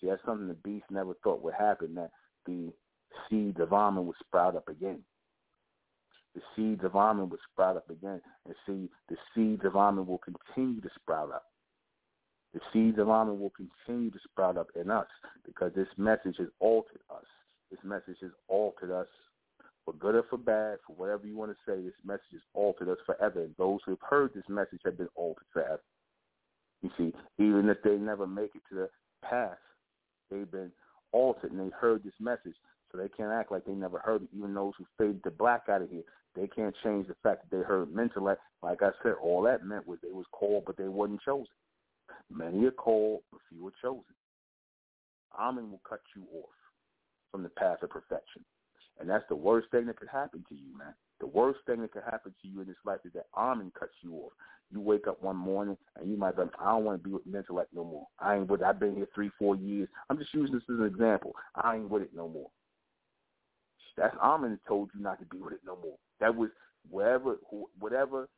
See, 0.00 0.08
that's 0.08 0.24
something 0.24 0.48
the 0.48 0.54
beast 0.54 0.86
never 0.90 1.14
thought 1.22 1.42
would 1.42 1.54
happen, 1.54 1.94
that 1.94 2.10
the 2.46 2.72
seeds 3.28 3.60
of 3.60 3.72
Amen 3.72 4.06
would 4.06 4.16
sprout 4.20 4.56
up 4.56 4.68
again. 4.68 5.00
The 6.34 6.42
seeds 6.54 6.84
of 6.84 6.94
Amen 6.94 7.28
would 7.28 7.40
sprout 7.52 7.76
up 7.76 7.90
again. 7.90 8.20
And 8.46 8.54
see, 8.66 8.88
the 9.08 9.16
seeds 9.34 9.64
of 9.64 9.76
Amen 9.76 10.06
will 10.06 10.18
continue 10.18 10.80
to 10.80 10.90
sprout 11.00 11.32
up. 11.32 11.44
The 12.54 12.60
seeds 12.72 12.98
of 12.98 13.08
Amen 13.08 13.38
will 13.38 13.50
continue 13.50 14.10
to 14.10 14.18
sprout 14.30 14.56
up 14.56 14.68
in 14.74 14.90
us 14.90 15.06
because 15.44 15.72
this 15.74 15.88
message 15.96 16.36
has 16.38 16.48
altered 16.60 17.00
us. 17.10 17.24
This 17.70 17.80
message 17.84 18.16
has 18.22 18.32
altered 18.48 18.90
us 18.90 19.06
for 19.90 19.96
good 19.98 20.14
or 20.14 20.24
for 20.30 20.38
bad, 20.38 20.78
for 20.86 20.94
whatever 20.94 21.26
you 21.26 21.36
want 21.36 21.50
to 21.50 21.56
say, 21.66 21.82
this 21.82 21.92
message 22.04 22.32
has 22.32 22.40
altered 22.54 22.88
us 22.88 22.98
forever. 23.04 23.42
And 23.42 23.54
those 23.58 23.80
who 23.84 23.92
have 23.92 24.08
heard 24.08 24.32
this 24.34 24.48
message 24.48 24.80
have 24.84 24.96
been 24.96 25.08
altered 25.16 25.46
forever. 25.52 25.82
You 26.82 26.90
see, 26.96 27.12
even 27.38 27.68
if 27.68 27.78
they 27.82 27.96
never 27.96 28.26
make 28.26 28.54
it 28.54 28.62
to 28.70 28.74
the 28.74 28.90
path, 29.22 29.58
they've 30.30 30.50
been 30.50 30.70
altered 31.12 31.50
and 31.52 31.60
they 31.60 31.74
heard 31.76 32.04
this 32.04 32.14
message. 32.20 32.54
So 32.90 32.98
they 32.98 33.08
can't 33.08 33.32
act 33.32 33.50
like 33.50 33.64
they 33.64 33.72
never 33.72 33.98
heard 33.98 34.22
it. 34.22 34.28
Even 34.36 34.54
those 34.54 34.74
who 34.78 34.86
faded 34.96 35.22
the 35.24 35.30
black 35.30 35.62
out 35.68 35.82
of 35.82 35.90
here, 35.90 36.02
they 36.36 36.46
can't 36.46 36.74
change 36.84 37.08
the 37.08 37.16
fact 37.22 37.42
that 37.42 37.56
they 37.56 37.62
heard 37.62 37.92
mental. 37.92 38.22
Like 38.22 38.82
I 38.82 38.90
said, 39.02 39.14
all 39.20 39.42
that 39.42 39.64
meant 39.64 39.86
was 39.86 39.98
they 40.02 40.12
was 40.12 40.26
called, 40.32 40.64
but 40.66 40.76
they 40.76 40.88
wasn't 40.88 41.20
chosen. 41.22 41.46
Many 42.32 42.64
are 42.66 42.70
called, 42.70 43.22
but 43.32 43.40
few 43.48 43.66
are 43.66 43.72
chosen. 43.82 44.14
Amen 45.38 45.70
will 45.70 45.80
cut 45.88 46.00
you 46.16 46.22
off 46.36 46.50
from 47.30 47.42
the 47.42 47.48
path 47.50 47.82
of 47.82 47.90
perfection. 47.90 48.44
And 49.00 49.08
that's 49.08 49.24
the 49.28 49.36
worst 49.36 49.68
thing 49.70 49.86
that 49.86 49.98
could 49.98 50.08
happen 50.08 50.44
to 50.48 50.54
you, 50.54 50.76
man. 50.76 50.94
The 51.20 51.26
worst 51.26 51.60
thing 51.66 51.80
that 51.80 51.92
could 51.92 52.02
happen 52.04 52.34
to 52.42 52.48
you 52.48 52.60
in 52.60 52.66
this 52.66 52.76
life 52.84 53.00
is 53.04 53.12
that 53.14 53.26
Amen 53.36 53.72
cuts 53.78 53.92
you 54.02 54.14
off. 54.14 54.32
You 54.70 54.80
wake 54.80 55.08
up 55.08 55.22
one 55.22 55.36
morning 55.36 55.76
and 55.98 56.10
you 56.10 56.16
might 56.16 56.36
be 56.36 56.42
like, 56.42 56.52
I 56.60 56.66
don't 56.66 56.84
want 56.84 57.02
to 57.02 57.08
be 57.08 57.12
with 57.12 57.26
Mentellect 57.26 57.66
no 57.74 57.84
more. 57.84 58.06
I 58.18 58.36
ain't 58.36 58.48
with 58.48 58.60
it. 58.60 58.64
I've 58.64 58.78
been 58.78 58.94
here 58.94 59.08
three, 59.14 59.30
four 59.38 59.56
years. 59.56 59.88
I'm 60.08 60.18
just 60.18 60.32
using 60.34 60.54
this 60.54 60.64
as 60.70 60.78
an 60.78 60.86
example. 60.86 61.34
I 61.56 61.76
ain't 61.76 61.90
with 61.90 62.02
it 62.02 62.10
no 62.14 62.28
more. 62.28 62.50
That's 63.96 64.16
Amen 64.22 64.58
told 64.68 64.90
you 64.94 65.02
not 65.02 65.18
to 65.18 65.26
be 65.26 65.38
with 65.38 65.54
it 65.54 65.60
no 65.66 65.76
more. 65.76 65.96
That 66.20 66.34
was 66.34 66.50
wherever, 66.88 67.36
whatever, 67.78 68.28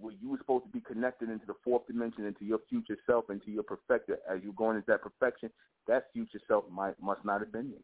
where 0.00 0.14
you 0.20 0.30
were 0.30 0.38
supposed 0.38 0.64
to 0.64 0.70
be 0.70 0.80
connected 0.80 1.30
into 1.30 1.46
the 1.46 1.54
fourth 1.64 1.86
dimension, 1.86 2.26
into 2.26 2.44
your 2.44 2.58
future 2.68 2.96
self, 3.06 3.30
into 3.30 3.50
your 3.50 3.62
perfecter. 3.62 4.18
As 4.30 4.40
you're 4.42 4.52
going 4.52 4.76
into 4.76 4.90
that 4.90 5.02
perfection, 5.02 5.50
that 5.86 6.06
future 6.12 6.40
self 6.48 6.64
might 6.70 7.00
must 7.02 7.24
not 7.24 7.40
have 7.40 7.52
been 7.52 7.70
there. 7.70 7.80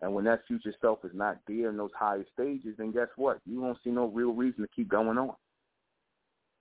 And 0.00 0.14
when 0.14 0.24
that 0.24 0.46
future 0.46 0.74
self 0.80 1.04
is 1.04 1.12
not 1.14 1.38
there 1.46 1.70
in 1.70 1.76
those 1.76 1.90
higher 1.98 2.24
stages, 2.32 2.74
then 2.78 2.92
guess 2.92 3.08
what? 3.16 3.38
You 3.46 3.60
don't 3.60 3.78
see 3.84 3.90
no 3.90 4.06
real 4.06 4.32
reason 4.32 4.62
to 4.62 4.68
keep 4.74 4.88
going 4.88 5.18
on. 5.18 5.34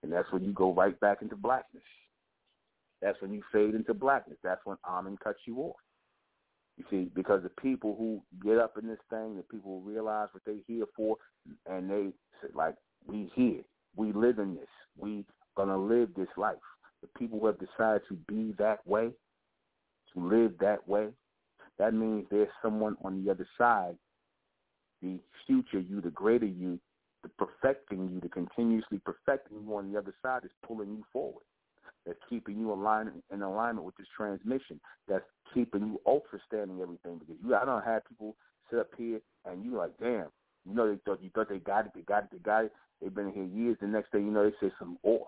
And 0.04 0.12
that's 0.12 0.32
when 0.32 0.44
you 0.44 0.54
go 0.54 0.74
right 0.74 0.98
back 1.00 1.22
into 1.22 1.36
blackness. 1.36 1.84
That's 3.02 3.22
when 3.22 3.34
you 3.34 3.42
fade 3.52 3.76
into 3.76 3.94
blackness. 3.94 4.38
That's 4.44 4.62
when 4.66 4.78
Amen 4.88 5.18
cuts 5.24 5.40
you 5.46 5.58
off. 5.60 5.76
You 6.78 6.86
see, 6.90 7.12
because 7.14 7.44
the 7.44 7.62
people 7.62 7.96
who 7.98 8.22
get 8.42 8.58
up 8.58 8.78
in 8.82 8.88
this 8.88 9.00
thing, 9.10 9.36
the 9.36 9.44
people 9.44 9.82
who 9.82 9.90
realize 9.90 10.30
what 10.32 10.44
they're 10.46 10.56
here 10.66 10.86
for, 10.96 11.18
and 11.70 11.90
they 11.90 12.08
say, 12.42 12.50
like, 12.54 12.76
we 13.06 13.30
here, 13.36 13.62
we 13.96 14.14
live 14.14 14.40
in 14.40 14.56
this, 14.56 14.70
we 14.98 15.26
gonna 15.58 15.78
live 15.78 16.10
this 16.16 16.30
life. 16.38 16.56
The 17.02 17.10
people 17.18 17.40
who 17.40 17.48
have 17.48 17.60
decided 17.60 18.04
to 18.08 18.16
be 18.28 18.54
that 18.60 18.86
way, 18.88 19.10
to 20.14 20.26
live 20.26 20.54
that 20.60 20.88
way, 20.88 21.10
that 21.80 21.94
means 21.94 22.26
there's 22.30 22.50
someone 22.62 22.96
on 23.04 23.24
the 23.24 23.32
other 23.32 23.48
side, 23.58 23.96
the 25.02 25.20
future 25.48 25.80
you, 25.80 26.02
the 26.02 26.12
greater 26.12 26.46
you, 26.46 26.80
the 27.24 27.30
perfecting 27.30 28.10
you, 28.10 28.20
the 28.20 28.30
continuously 28.30 29.00
perfecting 29.04 29.58
you 29.66 29.76
on 29.76 29.92
the 29.92 29.98
other 29.98 30.14
side 30.22 30.44
is 30.44 30.52
pulling 30.66 30.90
you 30.90 31.04
forward 31.12 31.44
that's 32.06 32.20
keeping 32.30 32.58
you 32.58 32.72
aligned 32.72 33.12
in 33.32 33.42
alignment 33.42 33.86
with 33.86 33.96
this 33.98 34.08
transmission, 34.16 34.80
that's 35.08 35.26
keeping 35.54 35.82
you 35.82 36.02
ultra 36.06 36.40
standing 36.48 36.82
everything. 36.82 37.20
Because 37.20 37.36
you, 37.44 37.56
I 37.56 37.66
don't 37.66 37.84
have 37.84 38.08
people 38.08 38.36
sit 38.70 38.80
up 38.80 38.90
here 38.98 39.20
and 39.46 39.64
you 39.64 39.76
like, 39.76 39.92
damn, 40.00 40.28
you 40.66 40.74
know, 40.74 40.90
they 40.90 41.00
thought 41.06 41.22
you 41.22 41.30
thought 41.34 41.50
they 41.50 41.60
got 41.60 41.86
it, 41.86 41.92
they 41.96 42.02
got 42.02 42.24
it, 42.24 42.30
they 42.32 42.40
got 42.40 42.66
it. 42.66 42.74
They've 43.02 43.14
been 43.14 43.32
here 43.32 43.44
years. 43.44 43.78
The 43.80 43.88
next 43.88 44.12
day, 44.12 44.20
you 44.20 44.32
know, 44.32 44.44
they 44.44 44.68
say 44.68 44.74
some 44.78 44.98
off. 45.04 45.28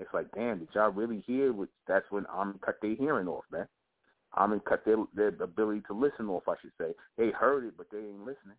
It's 0.00 0.12
like, 0.12 0.26
damn, 0.34 0.58
did 0.58 0.68
y'all 0.74 0.90
really 0.90 1.22
hear? 1.26 1.52
What, 1.52 1.68
that's 1.86 2.06
when 2.10 2.24
I'm 2.32 2.58
cut 2.64 2.76
their 2.80 2.94
hearing 2.94 3.28
off, 3.28 3.44
man. 3.50 3.66
I'm 4.38 4.52
mean, 4.52 4.60
cut 4.60 4.84
their 4.84 4.96
their 5.14 5.28
ability 5.28 5.82
to 5.88 5.94
listen 5.94 6.28
off. 6.28 6.44
I 6.48 6.54
should 6.62 6.70
say 6.80 6.94
they 7.16 7.30
heard 7.30 7.64
it, 7.64 7.74
but 7.76 7.88
they 7.90 7.98
ain't 7.98 8.20
listening. 8.20 8.56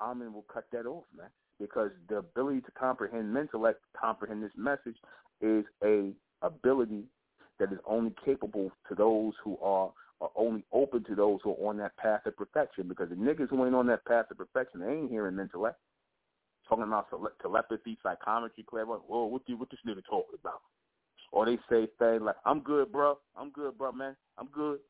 Amen 0.00 0.32
will 0.32 0.46
cut 0.52 0.66
that 0.72 0.86
off, 0.86 1.04
man, 1.16 1.26
because 1.60 1.90
the 2.08 2.18
ability 2.18 2.60
to 2.60 2.70
comprehend 2.78 3.34
mental, 3.34 3.68
comprehend 4.00 4.42
this 4.42 4.52
message, 4.56 4.96
is 5.40 5.64
a 5.84 6.12
ability 6.42 7.02
that 7.58 7.72
is 7.72 7.78
only 7.84 8.14
capable 8.24 8.70
to 8.88 8.94
those 8.94 9.32
who 9.42 9.58
are, 9.58 9.90
are 10.20 10.30
only 10.36 10.64
open 10.72 11.02
to 11.04 11.16
those 11.16 11.40
who 11.42 11.50
are 11.50 11.68
on 11.68 11.76
that 11.78 11.96
path 11.96 12.24
of 12.26 12.36
perfection. 12.36 12.86
Because 12.86 13.08
the 13.08 13.16
niggas 13.16 13.48
who 13.48 13.66
ain't 13.66 13.74
on 13.74 13.88
that 13.88 14.04
path 14.04 14.26
of 14.30 14.38
perfection, 14.38 14.80
they 14.80 14.92
ain't 14.92 15.10
hearing 15.10 15.34
Mentellect. 15.34 15.74
Talking 16.68 16.84
about 16.84 17.08
telepathy, 17.42 17.98
psychometry, 18.02 18.64
clever. 18.68 18.94
Whoa, 18.94 19.24
what 19.24 19.42
the, 19.48 19.54
what 19.54 19.70
this 19.70 19.80
nigga 19.84 20.04
talking 20.08 20.38
about? 20.40 20.60
Or 21.30 21.44
they 21.44 21.58
say 21.68 21.86
things 21.98 22.22
like, 22.22 22.36
"I'm 22.44 22.60
good, 22.60 22.90
bro. 22.90 23.18
I'm 23.36 23.50
good, 23.50 23.76
bro, 23.76 23.92
man. 23.92 24.16
I'm 24.38 24.48
good." 24.48 24.80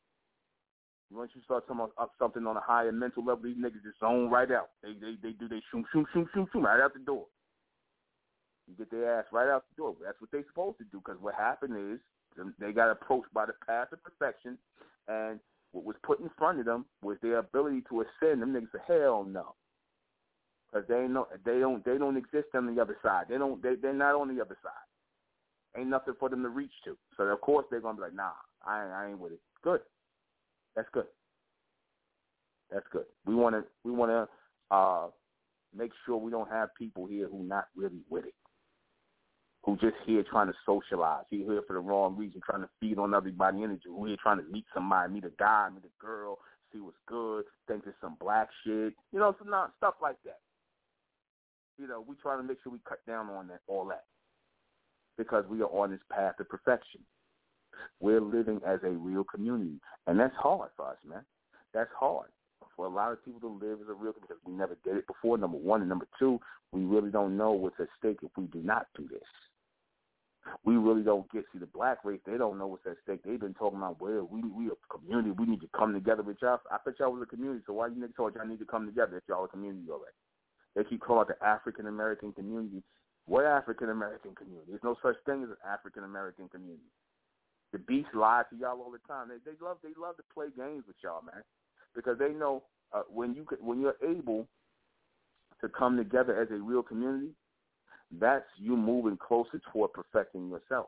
Once 1.11 1.31
you 1.33 1.41
start 1.41 1.67
talking 1.67 1.81
about 1.81 2.11
something 2.19 2.45
on 2.45 2.55
a 2.55 2.61
higher 2.61 2.91
mental 2.91 3.25
level, 3.25 3.43
these 3.43 3.57
niggas 3.57 3.83
just 3.83 3.99
zone 3.99 4.29
right 4.29 4.51
out. 4.51 4.69
They 4.83 4.93
they 4.93 5.15
they 5.21 5.31
do 5.31 5.47
they 5.47 5.61
shoom 5.71 5.83
shoom 5.91 6.05
shoom 6.13 6.27
shoom 6.33 6.47
shoom 6.53 6.63
right 6.63 6.79
out 6.79 6.93
the 6.93 6.99
door. 6.99 7.25
You 8.67 8.75
get 8.75 8.91
their 8.91 9.19
ass 9.19 9.25
right 9.31 9.49
out 9.49 9.65
the 9.69 9.75
door. 9.75 9.95
That's 10.03 10.21
what 10.21 10.29
they're 10.31 10.45
supposed 10.47 10.77
to 10.77 10.83
do. 10.85 11.01
Because 11.03 11.19
what 11.19 11.33
happened 11.33 11.75
is 11.93 11.99
they 12.59 12.71
got 12.71 12.91
approached 12.91 13.33
by 13.33 13.47
the 13.47 13.53
path 13.65 13.91
of 13.91 14.03
perfection, 14.03 14.57
and 15.07 15.39
what 15.71 15.83
was 15.83 15.95
put 16.03 16.19
in 16.19 16.29
front 16.37 16.59
of 16.59 16.65
them 16.65 16.85
was 17.01 17.17
their 17.21 17.39
ability 17.39 17.81
to 17.89 18.01
ascend. 18.01 18.41
Them 18.41 18.53
niggas 18.53 18.71
said, 18.71 18.81
"Hell 18.87 19.23
no," 19.23 19.55
because 20.71 20.87
they 20.87 21.07
know 21.07 21.27
they 21.43 21.59
don't 21.59 21.83
they 21.83 21.97
don't 21.97 22.17
exist 22.17 22.49
on 22.53 22.73
the 22.73 22.79
other 22.79 22.97
side. 23.01 23.25
They 23.29 23.39
don't 23.39 23.61
they 23.63 23.75
they're 23.75 23.93
not 23.93 24.13
on 24.13 24.33
the 24.33 24.41
other 24.41 24.57
side. 24.63 24.85
Ain't 25.79 25.89
nothing 25.89 26.13
for 26.19 26.29
them 26.29 26.43
to 26.43 26.49
reach 26.49 26.71
to. 26.83 26.97
So 27.17 27.23
of 27.23 27.41
course 27.41 27.65
they're 27.69 27.79
gonna 27.79 27.95
be 27.95 28.01
like, 28.01 28.13
"Nah, 28.13 28.31
I 28.65 28.85
I 28.85 29.07
ain't 29.09 29.19
with 29.19 29.33
it." 29.33 29.39
Good. 29.63 29.81
That's 30.75 30.89
good. 30.91 31.07
That's 32.71 32.85
good. 32.91 33.05
We 33.25 33.35
want 33.35 33.55
to 33.55 33.63
we 33.83 33.91
want 33.91 34.11
to 34.11 34.75
uh, 34.75 35.07
make 35.75 35.91
sure 36.05 36.17
we 36.17 36.31
don't 36.31 36.49
have 36.49 36.69
people 36.75 37.05
here 37.05 37.27
who 37.27 37.43
not 37.43 37.67
really 37.75 38.01
with 38.09 38.25
it 38.25 38.33
who 39.63 39.75
just 39.77 39.95
here 40.05 40.23
trying 40.29 40.47
to 40.47 40.53
socialize. 40.65 41.25
He 41.29 41.43
here 41.43 41.61
for 41.67 41.73
the 41.73 41.79
wrong 41.79 42.15
reason, 42.15 42.41
trying 42.45 42.61
to 42.61 42.69
feed 42.79 42.97
on 42.97 43.13
everybody 43.13 43.63
energy. 43.63 43.83
Who 43.87 44.05
here 44.05 44.17
trying 44.21 44.37
to 44.37 44.51
meet 44.51 44.65
somebody, 44.73 45.11
meet 45.11 45.25
a 45.25 45.31
guy, 45.37 45.69
meet 45.73 45.83
a 45.83 46.03
girl, 46.03 46.39
see 46.71 46.79
what's 46.79 46.97
good, 47.07 47.43
think 47.67 47.83
it's 47.85 47.97
some 48.01 48.15
black 48.19 48.49
shit. 48.63 48.93
You 49.11 49.19
know, 49.19 49.35
some 49.37 49.49
not 49.49 49.73
stuff 49.77 49.95
like 50.01 50.17
that. 50.25 50.39
You 51.77 51.87
know, 51.87 52.03
we 52.05 52.15
trying 52.21 52.39
to 52.39 52.43
make 52.43 52.57
sure 52.63 52.71
we 52.71 52.79
cut 52.87 53.05
down 53.05 53.29
on 53.29 53.47
that, 53.47 53.61
all 53.67 53.85
that, 53.87 54.05
because 55.19 55.45
we 55.47 55.61
are 55.61 55.65
on 55.65 55.91
this 55.91 55.99
path 56.11 56.37
to 56.37 56.43
perfection. 56.43 57.01
We're 57.99 58.21
living 58.21 58.59
as 58.65 58.79
a 58.83 58.89
real 58.89 59.23
community, 59.23 59.79
and 60.07 60.19
that's 60.19 60.35
hard 60.35 60.69
for 60.75 60.87
us, 60.87 60.97
man. 61.07 61.23
That's 61.73 61.91
hard 61.97 62.27
for 62.75 62.87
a 62.87 62.89
lot 62.89 63.11
of 63.11 63.23
people 63.23 63.41
to 63.41 63.47
live 63.47 63.79
as 63.81 63.89
a 63.89 63.93
real 63.93 64.13
community 64.13 64.27
because 64.27 64.41
we 64.45 64.53
never 64.53 64.77
did 64.83 64.97
it 64.97 65.07
before. 65.07 65.37
Number 65.37 65.57
one, 65.57 65.81
and 65.81 65.89
number 65.89 66.07
two, 66.17 66.39
we 66.71 66.81
really 66.83 67.11
don't 67.11 67.37
know 67.37 67.51
what's 67.51 67.79
at 67.79 67.87
stake 67.99 68.19
if 68.23 68.31
we 68.35 68.45
do 68.45 68.63
not 68.63 68.87
do 68.97 69.07
this 69.07 69.21
we 70.63 70.75
really 70.77 71.03
don't 71.03 71.29
get 71.31 71.45
see 71.51 71.59
the 71.59 71.65
black 71.65 72.03
race. 72.03 72.19
They 72.25 72.37
don't 72.37 72.57
know 72.57 72.67
what's 72.67 72.85
at 72.85 72.97
stake. 73.03 73.21
They've 73.23 73.39
been 73.39 73.53
talking 73.53 73.77
about 73.77 74.01
well, 74.01 74.27
we 74.31 74.41
we 74.41 74.67
a 74.67 74.97
community. 74.97 75.31
We 75.31 75.45
need 75.45 75.61
to 75.61 75.69
come 75.75 75.93
together 75.93 76.23
with 76.23 76.37
y'all. 76.41 76.59
I 76.71 76.77
thought 76.77 76.95
y'all 76.99 77.11
was 77.11 77.23
a 77.23 77.25
community. 77.25 77.63
So 77.67 77.73
why 77.73 77.87
you 77.87 77.95
niggas 77.95 78.15
told 78.15 78.35
y'all 78.35 78.47
need 78.47 78.59
to 78.59 78.65
come 78.65 78.85
together 78.85 79.17
if 79.17 79.23
y'all 79.27 79.45
a 79.45 79.47
community 79.47 79.87
already? 79.89 80.15
They 80.75 80.83
keep 80.83 81.01
calling 81.01 81.27
it 81.29 81.35
the 81.39 81.45
African 81.45 81.87
American 81.87 82.31
community. 82.31 82.83
What 83.29 83.45
African 83.45 83.91
American 83.91 84.33
community? 84.33 84.65
There's 84.69 84.83
no 84.83 84.95
such 85.03 85.15
thing 85.27 85.43
as 85.43 85.49
an 85.49 85.61
African 85.63 86.03
American 86.03 86.49
community. 86.49 86.89
The 87.71 87.77
beast 87.77 88.09
lies 88.15 88.45
to 88.49 88.57
y'all 88.57 88.81
all 88.81 88.91
the 88.91 88.97
time. 89.07 89.27
They 89.29 89.37
they 89.45 89.55
love 89.61 89.77
they 89.83 89.93
love 90.01 90.17
to 90.17 90.23
play 90.33 90.47
games 90.57 90.85
with 90.87 90.95
y'all, 91.03 91.21
man, 91.21 91.43
because 91.95 92.17
they 92.17 92.29
know 92.29 92.63
uh, 92.91 93.03
when 93.07 93.35
you 93.35 93.45
when 93.61 93.79
you're 93.79 94.01
able 94.03 94.47
to 95.61 95.69
come 95.69 95.95
together 95.95 96.41
as 96.41 96.49
a 96.49 96.55
real 96.55 96.81
community, 96.81 97.29
that's 98.19 98.49
you 98.57 98.75
moving 98.75 99.15
closer 99.15 99.61
toward 99.71 99.93
perfecting 99.93 100.49
yourself. 100.49 100.87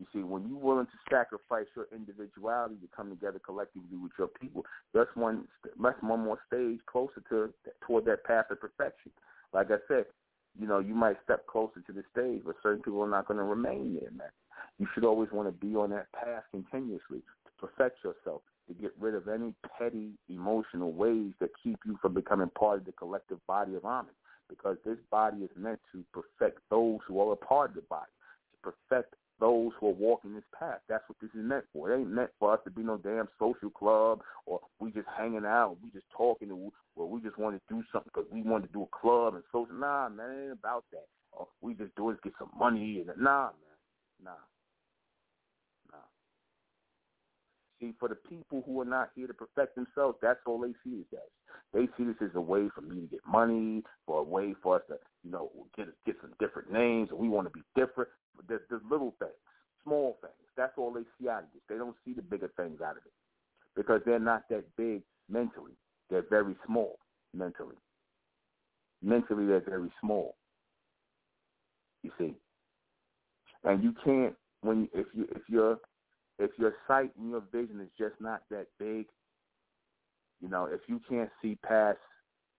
You 0.00 0.06
see, 0.14 0.24
when 0.24 0.48
you're 0.48 0.58
willing 0.58 0.86
to 0.86 1.14
sacrifice 1.14 1.66
your 1.76 1.88
individuality 1.94 2.76
to 2.76 2.88
come 2.96 3.10
together 3.10 3.38
collectively 3.38 3.98
with 4.02 4.12
your 4.18 4.28
people, 4.28 4.64
that's 4.94 5.10
one 5.14 5.44
that's 5.78 6.02
one 6.02 6.20
more 6.20 6.38
stage 6.46 6.80
closer 6.86 7.22
to 7.28 7.52
toward 7.86 8.06
that 8.06 8.24
path 8.24 8.46
of 8.50 8.62
perfection. 8.62 9.12
Like 9.52 9.70
I 9.70 9.76
said, 9.86 10.06
you 10.58 10.66
know, 10.66 10.78
you 10.78 10.94
might 10.94 11.16
step 11.24 11.46
closer 11.46 11.80
to 11.80 11.92
the 11.92 12.04
stage, 12.12 12.42
but 12.44 12.56
certain 12.62 12.82
people 12.82 13.02
are 13.02 13.08
not 13.08 13.26
going 13.26 13.38
to 13.38 13.44
remain 13.44 13.98
there, 14.00 14.10
man. 14.10 14.28
You 14.78 14.86
should 14.94 15.04
always 15.04 15.30
want 15.32 15.48
to 15.48 15.66
be 15.66 15.74
on 15.76 15.90
that 15.90 16.12
path 16.12 16.44
continuously 16.50 17.20
to 17.20 17.66
perfect 17.66 18.04
yourself, 18.04 18.42
to 18.68 18.74
get 18.74 18.92
rid 18.98 19.14
of 19.14 19.28
any 19.28 19.54
petty 19.78 20.12
emotional 20.28 20.92
ways 20.92 21.32
that 21.40 21.50
keep 21.62 21.78
you 21.84 21.98
from 22.00 22.14
becoming 22.14 22.50
part 22.58 22.78
of 22.78 22.84
the 22.84 22.92
collective 22.92 23.38
body 23.46 23.74
of 23.74 23.84
Amen 23.84 24.12
because 24.52 24.76
this 24.84 24.98
body 25.10 25.38
is 25.38 25.50
meant 25.56 25.80
to 25.92 26.04
perfect 26.12 26.60
those 26.70 26.98
who 27.06 27.20
are 27.20 27.32
a 27.32 27.36
part 27.36 27.70
of 27.70 27.76
the 27.76 27.82
body, 27.82 28.10
to 28.52 28.72
perfect 28.72 29.14
those 29.42 29.72
who 29.80 29.88
are 29.88 29.98
walking 29.98 30.34
this 30.34 30.44
path. 30.56 30.78
That's 30.88 31.02
what 31.08 31.18
this 31.20 31.30
is 31.34 31.44
meant 31.44 31.64
for. 31.72 31.90
It 31.90 31.98
ain't 31.98 32.10
meant 32.10 32.30
for 32.38 32.54
us 32.54 32.60
to 32.62 32.70
be 32.70 32.82
no 32.82 32.96
damn 32.96 33.26
social 33.40 33.70
club 33.70 34.20
or 34.46 34.60
we 34.78 34.92
just 34.92 35.08
hanging 35.18 35.44
out, 35.44 35.78
we 35.82 35.90
just 35.90 36.06
talking, 36.16 36.52
or 36.94 37.08
we 37.08 37.20
just 37.20 37.36
want 37.38 37.56
to 37.56 37.74
do 37.74 37.82
something 37.92 38.10
because 38.14 38.30
we 38.32 38.42
want 38.42 38.64
to 38.64 38.72
do 38.72 38.82
a 38.84 38.96
club 38.96 39.34
and 39.34 39.42
social. 39.50 39.74
Nah, 39.74 40.08
man, 40.08 40.30
it 40.30 40.42
ain't 40.44 40.52
about 40.52 40.84
that. 40.92 41.06
Or 41.32 41.48
we 41.60 41.74
just 41.74 41.92
do 41.96 42.12
to 42.12 42.18
get 42.22 42.34
some 42.38 42.50
money. 42.56 43.00
And 43.00 43.08
nah, 43.20 43.50
man, 43.50 44.30
nah. 44.30 44.51
See, 47.82 47.92
for 47.98 48.08
the 48.08 48.14
people 48.14 48.62
who 48.64 48.80
are 48.80 48.84
not 48.84 49.10
here 49.16 49.26
to 49.26 49.34
perfect 49.34 49.74
themselves, 49.74 50.16
that's 50.22 50.38
all 50.46 50.60
they 50.60 50.72
see 50.84 50.98
this 50.98 51.18
as. 51.18 51.30
They 51.74 51.88
see 51.98 52.04
this 52.04 52.16
as 52.22 52.36
a 52.36 52.40
way 52.40 52.68
for 52.72 52.80
me 52.80 53.00
to 53.00 53.06
get 53.08 53.20
money, 53.26 53.82
for 54.06 54.20
a 54.20 54.22
way 54.22 54.54
for 54.62 54.76
us 54.76 54.82
to, 54.88 54.98
you 55.24 55.32
know, 55.32 55.50
get 55.76 55.88
get 56.06 56.14
some 56.20 56.32
different 56.38 56.70
names, 56.72 57.08
and 57.10 57.18
we 57.18 57.28
want 57.28 57.48
to 57.48 57.52
be 57.52 57.62
different. 57.74 58.08
There's, 58.46 58.60
there's 58.70 58.82
little 58.88 59.16
things, 59.18 59.32
small 59.82 60.16
things. 60.20 60.32
That's 60.56 60.72
all 60.76 60.92
they 60.92 61.02
see 61.20 61.28
out 61.28 61.42
of 61.42 61.48
this. 61.52 61.62
They 61.68 61.76
don't 61.76 61.96
see 62.04 62.12
the 62.12 62.22
bigger 62.22 62.52
things 62.56 62.80
out 62.80 62.92
of 62.92 63.02
it 63.04 63.12
because 63.74 64.00
they're 64.06 64.20
not 64.20 64.48
that 64.50 64.64
big 64.76 65.02
mentally. 65.28 65.72
They're 66.08 66.26
very 66.30 66.54
small 66.64 66.98
mentally. 67.34 67.76
Mentally, 69.02 69.46
they're 69.46 69.60
very 69.60 69.90
small. 70.00 70.36
You 72.04 72.12
see, 72.16 72.34
and 73.64 73.82
you 73.82 73.92
can't 74.04 74.36
when 74.60 74.88
if 74.94 75.06
you 75.14 75.26
if 75.34 75.42
you're 75.48 75.78
if 76.42 76.50
your 76.58 76.74
sight 76.88 77.12
and 77.18 77.30
your 77.30 77.42
vision 77.52 77.80
is 77.80 77.88
just 77.98 78.20
not 78.20 78.42
that 78.50 78.66
big, 78.78 79.06
you 80.40 80.48
know, 80.48 80.66
if 80.66 80.80
you 80.88 81.00
can't 81.08 81.30
see 81.40 81.56
past 81.66 81.98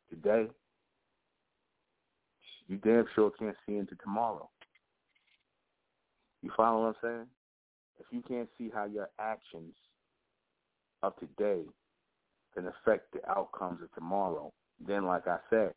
today, 0.10 0.48
you 2.68 2.78
damn 2.78 3.06
sure 3.14 3.32
can't 3.38 3.56
see 3.68 3.76
into 3.76 3.96
tomorrow. 3.96 4.50
You 6.42 6.52
follow 6.56 6.86
what 6.86 6.88
I'm 6.88 6.96
saying? 7.02 7.28
If 8.00 8.06
you 8.12 8.22
can't 8.22 8.50
see 8.58 8.72
how 8.74 8.86
your 8.86 9.10
actions 9.20 9.74
of 11.02 11.14
today 11.18 11.64
can 12.54 12.68
affect 12.68 13.14
the 13.14 13.30
outcomes 13.30 13.82
of 13.84 13.94
tomorrow, 13.94 14.52
then, 14.86 15.06
like 15.06 15.28
I 15.28 15.38
said, 15.50 15.74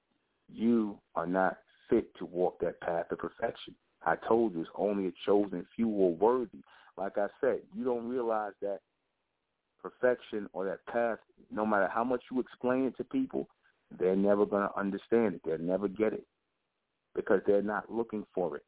you 0.53 0.99
are 1.17 1.27
not 1.27 1.59
fit 1.91 2.15
to 2.19 2.25
walk 2.25 2.61
that 2.61 2.81
path 2.81 3.07
of 3.11 3.19
perfection. 3.19 3.75
I 4.05 4.15
told 4.29 4.55
you 4.55 4.61
it's 4.61 4.71
only 4.77 5.09
a 5.09 5.13
chosen 5.25 5.67
few 5.75 5.87
who 5.87 6.07
are 6.07 6.11
worthy. 6.11 6.59
Like 6.97 7.19
I 7.19 7.27
said, 7.41 7.61
you 7.75 7.85
don't 7.85 8.09
realize 8.09 8.53
that 8.63 8.81
perfection 9.81 10.49
or 10.53 10.65
that 10.65 10.85
path, 10.87 11.19
no 11.51 11.67
matter 11.67 11.89
how 11.93 12.05
much 12.05 12.23
you 12.31 12.41
explain 12.41 12.85
it 12.85 12.97
to 12.97 13.05
people, 13.05 13.49
they're 13.99 14.17
never 14.17 14.47
going 14.47 14.67
to 14.67 14.79
understand 14.79 15.35
it. 15.35 15.41
They'll 15.45 15.59
never 15.59 15.89
get 15.89 16.13
it 16.13 16.27
because 17.15 17.41
they're 17.47 17.63
not 17.63 17.91
looking 17.93 18.25
for 18.35 18.57
it. 18.57 18.65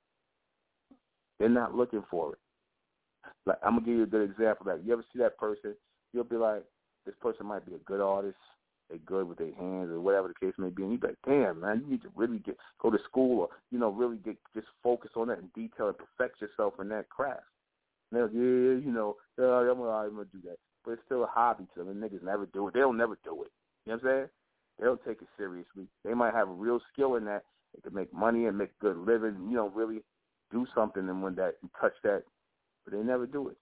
They're 1.39 1.49
not 1.49 1.75
looking 1.75 2.05
for 2.11 2.33
it. 2.33 2.39
Like 3.47 3.59
I'm 3.65 3.75
gonna 3.75 3.87
give 3.87 3.97
you 3.97 4.03
a 4.05 4.07
good 4.07 4.31
example. 4.31 4.67
Like 4.67 4.81
you 4.85 4.93
ever 4.93 5.05
see 5.13 5.19
that 5.21 5.39
person, 5.39 5.75
you'll 6.13 6.25
be 6.25 6.37
like, 6.37 6.65
this 7.07 7.15
person 7.21 7.47
might 7.47 7.67
be 7.67 7.75
a 7.75 7.79
good 7.79 8.01
artist, 8.01 8.37
they 8.91 8.99
good 8.99 9.29
with 9.29 9.39
their 9.39 9.55
hands 9.55 9.91
or 9.91 10.01
whatever 10.01 10.29
the 10.29 10.47
case 10.47 10.55
may 10.59 10.69
be, 10.69 10.83
and 10.83 10.93
you 10.93 10.99
be 10.99 11.09
like, 11.09 11.17
damn 11.27 11.61
man, 11.61 11.83
you 11.85 11.93
need 11.93 12.03
to 12.03 12.11
really 12.15 12.39
get 12.39 12.57
go 12.81 12.91
to 12.91 12.99
school 13.09 13.41
or 13.41 13.49
you 13.71 13.79
know 13.79 13.91
really 13.91 14.19
get 14.19 14.37
just 14.55 14.67
focus 14.83 15.11
on 15.17 15.29
that 15.29 15.39
and 15.39 15.53
detail 15.53 15.89
and 15.89 15.97
perfect 15.99 16.41
yourself 16.41 16.75
in 16.81 16.89
that 16.89 17.09
craft. 17.09 17.43
And 18.11 18.17
they're 18.17 18.27
like, 18.27 18.35
yeah, 18.35 18.87
you 18.87 18.93
know, 18.93 19.17
yeah, 19.39 19.47
I'm 19.47 19.79
gonna, 19.79 20.25
do 20.33 20.41
that, 20.45 20.57
but 20.85 20.93
it's 20.93 21.03
still 21.07 21.25
a 21.25 21.27
hobby 21.27 21.67
to 21.75 21.85
them. 21.85 21.89
And 21.89 22.03
niggas 22.03 22.23
never 22.23 22.47
do 22.47 22.69
it. 22.69 22.75
They 22.75 22.81
don't 22.81 22.97
never 22.97 23.19
do 23.25 23.43
it. 23.43 23.51
You 23.85 23.93
know 23.93 23.99
what 24.03 24.11
I'm 24.11 24.17
saying? 24.17 24.29
They 24.79 24.85
don't 24.85 25.05
take 25.05 25.23
it 25.23 25.29
seriously. 25.37 25.87
They 26.05 26.15
might 26.15 26.35
have 26.35 26.49
a 26.49 26.53
real 26.53 26.81
skill 26.93 27.17
in 27.17 27.25
that. 27.27 27.43
They 27.75 27.81
can 27.83 27.95
make 27.95 28.13
money 28.13 28.47
and 28.47 28.57
make 28.57 28.79
good 28.79 28.97
living. 28.97 29.49
You 29.49 29.57
know, 29.57 29.69
really 29.69 30.03
do 30.51 30.67
something 30.75 31.09
and 31.09 31.23
when 31.23 31.35
that 31.35 31.55
you 31.63 31.71
touch 31.81 31.93
that, 32.05 32.23
but 32.85 32.95
they 32.95 33.03
never 33.03 33.27
do 33.27 33.49
it 33.49 33.57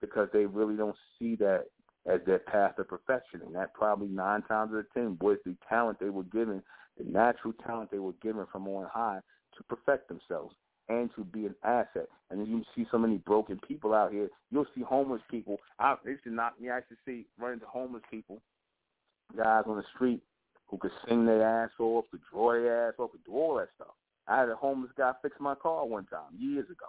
because 0.00 0.28
they 0.32 0.44
really 0.44 0.76
don't 0.76 0.96
see 1.18 1.36
that 1.36 1.64
as 2.06 2.20
their 2.26 2.38
path 2.38 2.78
of 2.78 2.88
perfection. 2.88 3.40
And 3.44 3.54
that 3.54 3.72
probably 3.74 4.08
nine 4.08 4.42
times 4.42 4.72
out 4.74 4.80
of 4.80 4.92
ten 4.92 5.16
was 5.20 5.38
the 5.44 5.56
talent 5.68 5.98
they 5.98 6.10
were 6.10 6.24
given, 6.24 6.62
the 6.98 7.04
natural 7.04 7.54
talent 7.66 7.90
they 7.90 7.98
were 7.98 8.12
given 8.22 8.46
from 8.52 8.68
on 8.68 8.86
high 8.92 9.20
to 9.56 9.62
perfect 9.64 10.08
themselves 10.08 10.54
and 10.88 11.10
to 11.16 11.24
be 11.24 11.46
an 11.46 11.54
asset. 11.64 12.08
And 12.30 12.40
then 12.40 12.46
you 12.46 12.62
see 12.74 12.86
so 12.90 12.98
many 12.98 13.18
broken 13.18 13.58
people 13.66 13.94
out 13.94 14.12
here. 14.12 14.28
You'll 14.50 14.66
see 14.74 14.82
homeless 14.82 15.22
people. 15.30 15.58
I 15.78 15.96
used 16.04 16.24
to 16.24 16.30
knock 16.30 16.60
me. 16.60 16.70
I 16.70 16.76
used 16.76 16.88
to 16.90 16.96
see 17.04 17.26
run 17.38 17.54
into 17.54 17.66
homeless 17.66 18.02
people, 18.10 18.40
guys 19.36 19.64
on 19.66 19.76
the 19.76 19.84
street 19.94 20.22
who 20.68 20.78
could 20.78 20.90
sing 21.08 21.24
their 21.24 21.42
ass 21.42 21.70
off, 21.78 22.04
could 22.10 22.20
draw 22.30 22.52
their 22.52 22.88
ass 22.88 22.94
off, 22.98 23.12
could 23.12 23.24
do 23.24 23.32
all 23.32 23.56
that 23.56 23.68
stuff. 23.76 23.94
I 24.26 24.40
had 24.40 24.48
a 24.48 24.56
homeless 24.56 24.90
guy 24.96 25.12
fix 25.22 25.36
my 25.38 25.54
car 25.54 25.86
one 25.86 26.06
time 26.06 26.32
years 26.36 26.66
ago. 26.66 26.86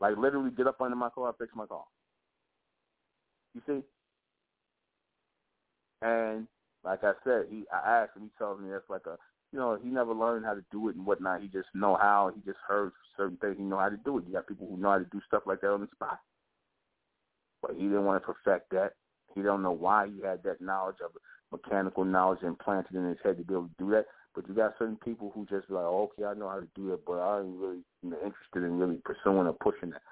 Like 0.00 0.16
literally 0.18 0.50
get 0.50 0.66
up 0.66 0.80
under 0.80 0.96
my 0.96 1.08
car 1.08 1.34
fix 1.38 1.52
my 1.54 1.66
car. 1.66 1.84
You 3.54 3.62
see? 3.66 3.82
And 6.02 6.46
like 6.84 7.02
I 7.02 7.12
said, 7.24 7.46
he 7.50 7.64
I 7.72 8.02
asked 8.02 8.16
him, 8.16 8.24
he 8.24 8.30
tells 8.36 8.60
me 8.60 8.68
that's 8.70 8.90
like 8.90 9.06
a 9.06 9.16
you 9.54 9.60
know, 9.60 9.78
he 9.80 9.88
never 9.88 10.12
learned 10.12 10.44
how 10.44 10.54
to 10.54 10.64
do 10.72 10.88
it 10.88 10.96
and 10.96 11.06
whatnot. 11.06 11.40
He 11.40 11.46
just 11.46 11.68
know 11.74 11.94
how. 11.94 12.32
He 12.34 12.40
just 12.40 12.58
heard 12.66 12.90
certain 13.16 13.36
things. 13.36 13.54
He 13.56 13.62
know 13.62 13.78
how 13.78 13.88
to 13.88 13.96
do 13.98 14.18
it. 14.18 14.24
You 14.26 14.32
got 14.32 14.48
people 14.48 14.66
who 14.68 14.76
know 14.76 14.90
how 14.90 14.98
to 14.98 15.04
do 15.04 15.20
stuff 15.28 15.44
like 15.46 15.60
that 15.60 15.70
on 15.70 15.82
the 15.82 15.88
spot. 15.94 16.18
But 17.62 17.76
he 17.76 17.82
didn't 17.84 18.04
want 18.04 18.20
to 18.20 18.26
perfect 18.26 18.70
that. 18.72 18.94
He 19.32 19.42
don't 19.42 19.62
know 19.62 19.70
why 19.70 20.08
he 20.08 20.20
had 20.26 20.42
that 20.42 20.60
knowledge 20.60 20.96
of 21.04 21.12
mechanical 21.52 22.04
knowledge 22.04 22.42
implanted 22.42 22.96
in 22.96 23.08
his 23.08 23.18
head 23.22 23.36
to 23.36 23.44
be 23.44 23.54
able 23.54 23.68
to 23.68 23.74
do 23.78 23.90
that. 23.92 24.06
But 24.34 24.48
you 24.48 24.54
got 24.54 24.74
certain 24.76 24.98
people 25.04 25.30
who 25.32 25.46
just 25.46 25.70
like, 25.70 25.84
oh, 25.84 26.10
okay, 26.18 26.24
I 26.24 26.34
know 26.34 26.48
how 26.48 26.58
to 26.58 26.68
do 26.74 26.92
it, 26.92 27.02
but 27.06 27.20
I 27.20 27.38
ain't 27.38 27.56
really 27.56 27.84
you 28.02 28.10
know, 28.10 28.16
interested 28.16 28.64
in 28.64 28.76
really 28.76 29.00
pursuing 29.04 29.46
or 29.46 29.52
pushing 29.52 29.90
that. 29.90 30.02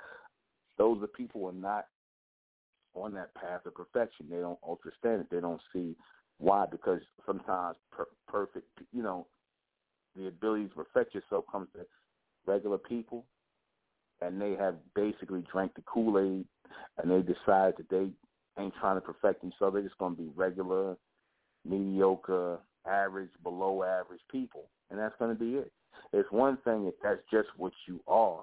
Those 0.78 1.03
are 1.03 1.09
people 1.09 1.40
who 1.40 1.49
are 1.49 1.53
not 1.53 1.86
on 2.95 3.12
that 3.14 3.34
path 3.34 3.66
of 3.66 3.74
perfection. 3.74 4.26
They 4.30 4.36
don't 4.36 4.59
understand 4.62 5.22
it. 5.22 5.26
They 5.32 5.40
don't 5.40 5.61
see 5.72 5.97
why, 6.43 6.66
because 6.68 7.01
sometimes 7.24 7.76
per- 7.93 8.09
perfect, 8.26 8.66
you 8.93 9.03
know, 9.03 9.26
the 10.16 10.26
ability 10.26 10.64
to 10.64 10.74
perfect 10.84 11.14
yourself 11.14 11.45
comes 11.51 11.68
to 11.74 11.86
regular 12.47 12.78
people, 12.78 13.24
and 14.20 14.40
they 14.40 14.57
have 14.59 14.74
basically 14.95 15.45
drank 15.51 15.72
the 15.74 15.82
Kool 15.82 16.18
Aid, 16.18 16.45
and 16.99 17.11
they 17.11 17.20
decide 17.22 17.74
that 17.76 17.88
they 17.88 18.11
ain't 18.61 18.74
trying 18.80 18.97
to 18.97 19.01
perfect 19.01 19.40
themselves. 19.40 19.74
They're 19.74 19.82
just 19.82 19.99
going 19.99 20.16
to 20.16 20.22
be 20.22 20.30
regular, 20.34 20.97
mediocre, 21.64 22.59
average, 22.86 23.30
below 23.45 23.84
average 23.84 24.20
people, 24.30 24.68
and 24.90 24.99
that's 24.99 25.14
going 25.20 25.32
to 25.32 25.38
be 25.38 25.59
it. 25.59 25.72
It's 26.12 26.30
one 26.32 26.59
thing 26.64 26.86
if 26.86 26.95
that's 27.05 27.20
just 27.30 27.49
what 27.57 27.72
you 27.86 28.01
are, 28.09 28.40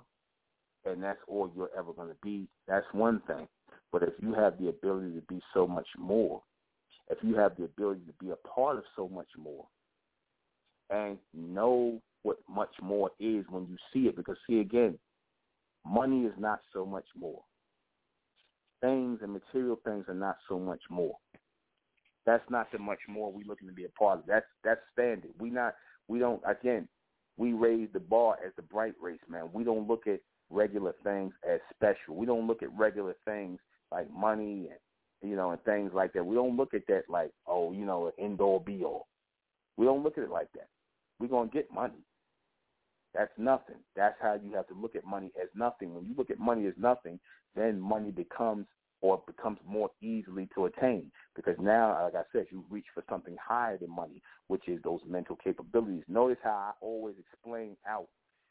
and 0.86 1.04
that's 1.04 1.20
all 1.28 1.52
you're 1.54 1.70
ever 1.78 1.92
going 1.92 2.10
to 2.10 2.18
be. 2.24 2.48
That's 2.66 2.86
one 2.94 3.22
thing. 3.28 3.48
But 3.92 4.04
if 4.04 4.14
you 4.22 4.34
have 4.36 4.58
the 4.58 4.70
ability 4.70 5.16
to 5.16 5.22
be 5.28 5.42
so 5.54 5.68
much 5.68 5.88
more, 5.98 6.42
if 7.10 7.18
you 7.22 7.36
have 7.36 7.56
the 7.58 7.66
ability 7.66 8.02
to 8.08 8.14
be 8.24 8.32
a 8.32 8.48
part 8.48 8.78
of 8.78 8.84
so 8.96 9.10
much 9.10 9.30
more, 9.38 9.66
and 10.90 11.18
know 11.34 12.02
what 12.24 12.38
much 12.50 12.74
more 12.82 13.12
is 13.20 13.46
when 13.50 13.68
you 13.68 13.78
see 13.94 14.08
it, 14.08 14.16
because 14.16 14.38
see 14.48 14.60
again, 14.60 14.98
money 15.86 16.26
is 16.26 16.34
not 16.38 16.60
so 16.74 16.86
much 16.86 17.06
more. 17.18 17.42
Things 18.82 19.20
and 19.22 19.34
material 19.34 19.80
things 19.84 20.06
are 20.08 20.14
not 20.14 20.38
so 20.48 20.60
much 20.60 20.82
more. 20.90 21.16
That's 22.26 22.48
not 22.50 22.72
the 22.72 22.80
much 22.80 23.00
more 23.08 23.32
we 23.32 23.44
looking 23.44 23.68
to 23.68 23.74
be 23.74 23.86
a 23.86 23.90
part 23.90 24.20
of. 24.20 24.26
That's 24.28 24.46
that's 24.64 24.82
standard. 24.94 25.32
We 25.40 25.50
not 25.50 25.74
we 26.08 26.20
don't 26.20 26.42
again, 26.48 26.88
we 27.38 27.54
raise 27.54 27.90
the 27.94 28.00
bar 28.00 28.38
as 28.46 28.52
the 28.56 28.62
bright 28.62 28.94
race, 29.02 29.20
man. 29.30 29.50
We 29.54 29.64
don't 29.64 29.88
look 29.88 30.08
at 30.08 30.20
regular 30.50 30.94
things 31.04 31.34
as 31.50 31.60
special. 31.74 32.16
We 32.16 32.26
don't 32.26 32.48
look 32.48 32.64
at 32.64 32.78
regular 32.78 33.16
things 33.26 33.60
like 33.92 34.12
money 34.12 34.68
and 34.70 34.80
you 35.22 35.36
know 35.36 35.52
and 35.52 35.64
things 35.64 35.92
like 35.94 36.14
that. 36.14 36.26
We 36.26 36.36
don't 36.36 36.58
look 36.58 36.74
at 36.74 36.88
that 36.88 37.04
like 37.10 37.32
oh 37.48 37.72
you 37.72 37.86
know 37.86 38.08
an 38.08 38.14
end 38.24 38.42
all 38.42 38.60
be 38.60 38.84
all. 38.84 39.08
We 39.78 39.86
don't 39.86 40.04
look 40.04 40.18
at 40.18 40.24
it 40.24 40.32
like 40.32 40.52
that. 40.54 40.68
We're 41.20 41.28
gonna 41.28 41.50
get 41.50 41.72
money. 41.74 42.04
That's 43.14 43.32
nothing. 43.38 43.78
That's 43.96 44.16
how 44.22 44.36
you 44.42 44.54
have 44.56 44.68
to 44.68 44.76
look 44.76 44.96
at 44.96 45.06
money 45.06 45.32
as 45.42 45.50
nothing. 45.56 45.94
When 45.96 46.06
you 46.06 46.14
look 46.16 46.30
at 46.30 46.40
money 46.40 46.68
as 46.68 46.76
nothing, 46.78 47.20
then 47.56 47.80
money 47.80 48.12
becomes 48.12 48.68
or 49.02 49.22
becomes 49.26 49.60
more 49.66 49.90
easily 50.02 50.50
to 50.54 50.66
attain 50.66 51.12
because 51.36 51.56
now, 51.60 52.04
like 52.04 52.16
I 52.16 52.24
said, 52.32 52.48
you 52.52 52.66
reach 52.70 52.86
for 52.94 53.04
something 53.10 53.36
higher 53.42 53.78
than 53.78 53.90
money, 53.96 54.22
which 54.48 54.68
is 54.68 54.82
those 54.84 55.00
mental 55.08 55.38
capabilities. 55.42 56.04
Notice 56.08 56.38
how 56.44 56.50
I 56.52 56.72
always 56.82 57.16
explain 57.18 57.78
out 57.88 58.08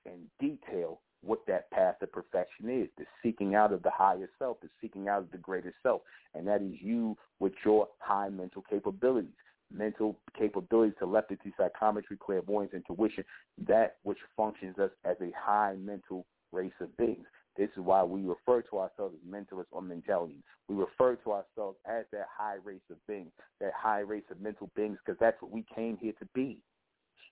in 0.07 0.27
detail 0.41 1.01
what 1.23 1.45
that 1.47 1.71
path 1.71 1.97
of 2.03 2.13
perfection 2.13 2.69
is, 2.69 2.89
the 2.97 3.05
seeking 3.23 3.55
out 3.55 3.73
of 3.73 3.83
the 3.83 3.91
higher 3.91 4.29
self, 4.39 4.61
the 4.61 4.69
seeking 4.81 5.09
out 5.09 5.23
of 5.23 5.31
the 5.31 5.39
greater 5.39 5.75
self. 5.83 6.03
And 6.35 6.47
that 6.47 6.63
is 6.63 6.75
you 6.81 7.17
with 7.41 7.53
your 7.65 7.89
high 7.99 8.29
mental 8.29 8.63
capabilities, 8.69 9.33
mental 9.73 10.17
capabilities, 10.39 10.95
telepathy, 10.99 11.53
psychometry, 11.57 12.17
clairvoyance, 12.17 12.73
intuition, 12.73 13.25
that 13.67 13.97
which 14.05 14.19
functions 14.37 14.79
us 14.79 14.91
as 15.05 15.17
a 15.21 15.31
high 15.37 15.75
mental 15.79 16.25
race 16.53 16.73
of 16.81 16.97
beings. 16.97 17.27
This 17.57 17.71
is 17.77 17.83
why 17.83 18.05
we 18.05 18.23
refer 18.23 18.63
to 18.63 18.79
ourselves 18.79 19.17
as 19.17 19.29
mentalists 19.29 19.67
or 19.73 19.83
mentalians. 19.83 20.43
We 20.69 20.77
refer 20.77 21.17
to 21.17 21.33
ourselves 21.33 21.77
as 21.87 22.05
that 22.13 22.29
high 22.33 22.59
race 22.65 22.81
of 22.89 23.05
beings, 23.09 23.33
that 23.61 23.73
high 23.77 24.01
race 24.01 24.23
of 24.31 24.41
mental 24.41 24.71
beings, 24.77 24.99
because 25.05 25.19
that's 25.19 25.43
what 25.43 25.51
we 25.51 25.65
came 25.75 25.99
here 26.01 26.13
to 26.21 26.27
be. 26.35 26.59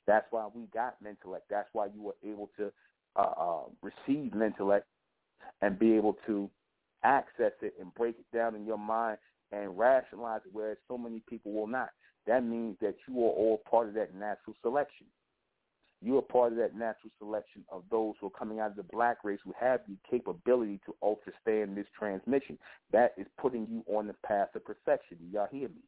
That's 0.07 0.26
why 0.30 0.49
we 0.53 0.66
got 0.74 0.97
mentellect. 1.03 1.43
That's 1.49 1.68
why 1.72 1.87
you 1.95 2.03
were 2.03 2.16
able 2.24 2.51
to 2.59 2.72
uh, 3.16 3.34
uh, 3.38 3.62
receive 3.82 4.32
mentellect 4.32 4.82
and 5.62 5.78
be 5.78 5.94
able 5.94 6.16
to 6.26 6.50
access 7.02 7.52
it 7.62 7.74
and 7.80 7.94
break 7.94 8.16
it 8.18 8.36
down 8.36 8.54
in 8.54 8.66
your 8.66 8.78
mind 8.78 9.18
and 9.52 9.78
rationalize 9.78 10.40
it, 10.44 10.50
whereas 10.52 10.76
so 10.88 10.98
many 10.98 11.22
people 11.28 11.52
will 11.52 11.66
not. 11.66 11.90
That 12.26 12.44
means 12.44 12.76
that 12.80 12.96
you 13.08 13.18
are 13.20 13.30
all 13.30 13.62
part 13.70 13.88
of 13.88 13.94
that 13.94 14.14
natural 14.14 14.56
selection. 14.62 15.06
You 16.02 16.18
are 16.18 16.22
part 16.22 16.52
of 16.52 16.58
that 16.58 16.74
natural 16.74 17.10
selection 17.18 17.64
of 17.70 17.84
those 17.90 18.14
who 18.20 18.26
are 18.26 18.38
coming 18.38 18.60
out 18.60 18.70
of 18.70 18.76
the 18.76 18.82
black 18.82 19.18
race 19.24 19.38
who 19.44 19.54
have 19.58 19.80
the 19.88 19.96
capability 20.08 20.80
to 20.84 20.94
understand 21.02 21.76
this 21.76 21.86
transmission. 21.98 22.58
That 22.92 23.14
is 23.16 23.26
putting 23.40 23.66
you 23.70 23.84
on 23.94 24.06
the 24.06 24.14
path 24.26 24.48
of 24.54 24.64
perfection. 24.64 25.18
Y'all 25.32 25.48
hear 25.50 25.68
me? 25.68 25.82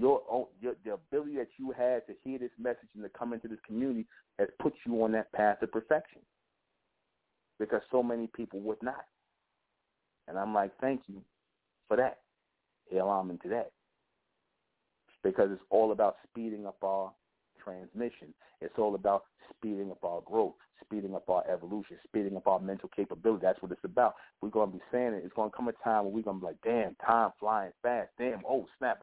Your, 0.00 0.48
your 0.62 0.74
the 0.82 0.94
ability 0.94 1.36
that 1.36 1.48
you 1.58 1.72
had 1.76 2.06
to 2.06 2.14
hear 2.24 2.38
this 2.38 2.50
message 2.58 2.88
and 2.94 3.02
to 3.02 3.10
come 3.10 3.34
into 3.34 3.48
this 3.48 3.58
community 3.66 4.06
has 4.38 4.48
put 4.58 4.72
you 4.86 5.02
on 5.04 5.12
that 5.12 5.30
path 5.32 5.60
of 5.60 5.70
perfection. 5.70 6.22
Because 7.58 7.82
so 7.92 8.02
many 8.02 8.26
people 8.26 8.60
would 8.60 8.82
not. 8.82 9.04
And 10.26 10.38
I'm 10.38 10.54
like, 10.54 10.72
thank 10.80 11.02
you 11.06 11.20
for 11.86 11.98
that. 11.98 12.20
Hell, 12.90 13.10
I'm 13.10 13.28
into 13.28 13.48
that. 13.50 13.72
Because 15.22 15.50
it's 15.52 15.62
all 15.68 15.92
about 15.92 16.16
speeding 16.30 16.66
up 16.66 16.78
our 16.82 17.12
transmission. 17.62 18.32
It's 18.62 18.78
all 18.78 18.94
about 18.94 19.24
speeding 19.50 19.90
up 19.90 20.02
our 20.02 20.22
growth, 20.22 20.54
speeding 20.82 21.14
up 21.14 21.28
our 21.28 21.44
evolution, 21.46 21.98
speeding 22.04 22.38
up 22.38 22.46
our 22.46 22.58
mental 22.58 22.88
capability. 22.96 23.42
That's 23.42 23.60
what 23.60 23.72
it's 23.72 23.84
about. 23.84 24.14
We're 24.40 24.48
going 24.48 24.70
to 24.70 24.78
be 24.78 24.82
saying 24.90 25.12
it. 25.12 25.22
It's 25.26 25.34
going 25.34 25.50
to 25.50 25.56
come 25.56 25.68
a 25.68 25.72
time 25.84 26.04
where 26.04 26.14
we're 26.14 26.22
going 26.22 26.38
to 26.38 26.40
be 26.40 26.46
like, 26.46 26.62
damn, 26.64 26.94
time 27.06 27.32
flying 27.38 27.72
fast. 27.82 28.08
Damn, 28.18 28.40
oh, 28.48 28.66
snap 28.78 29.02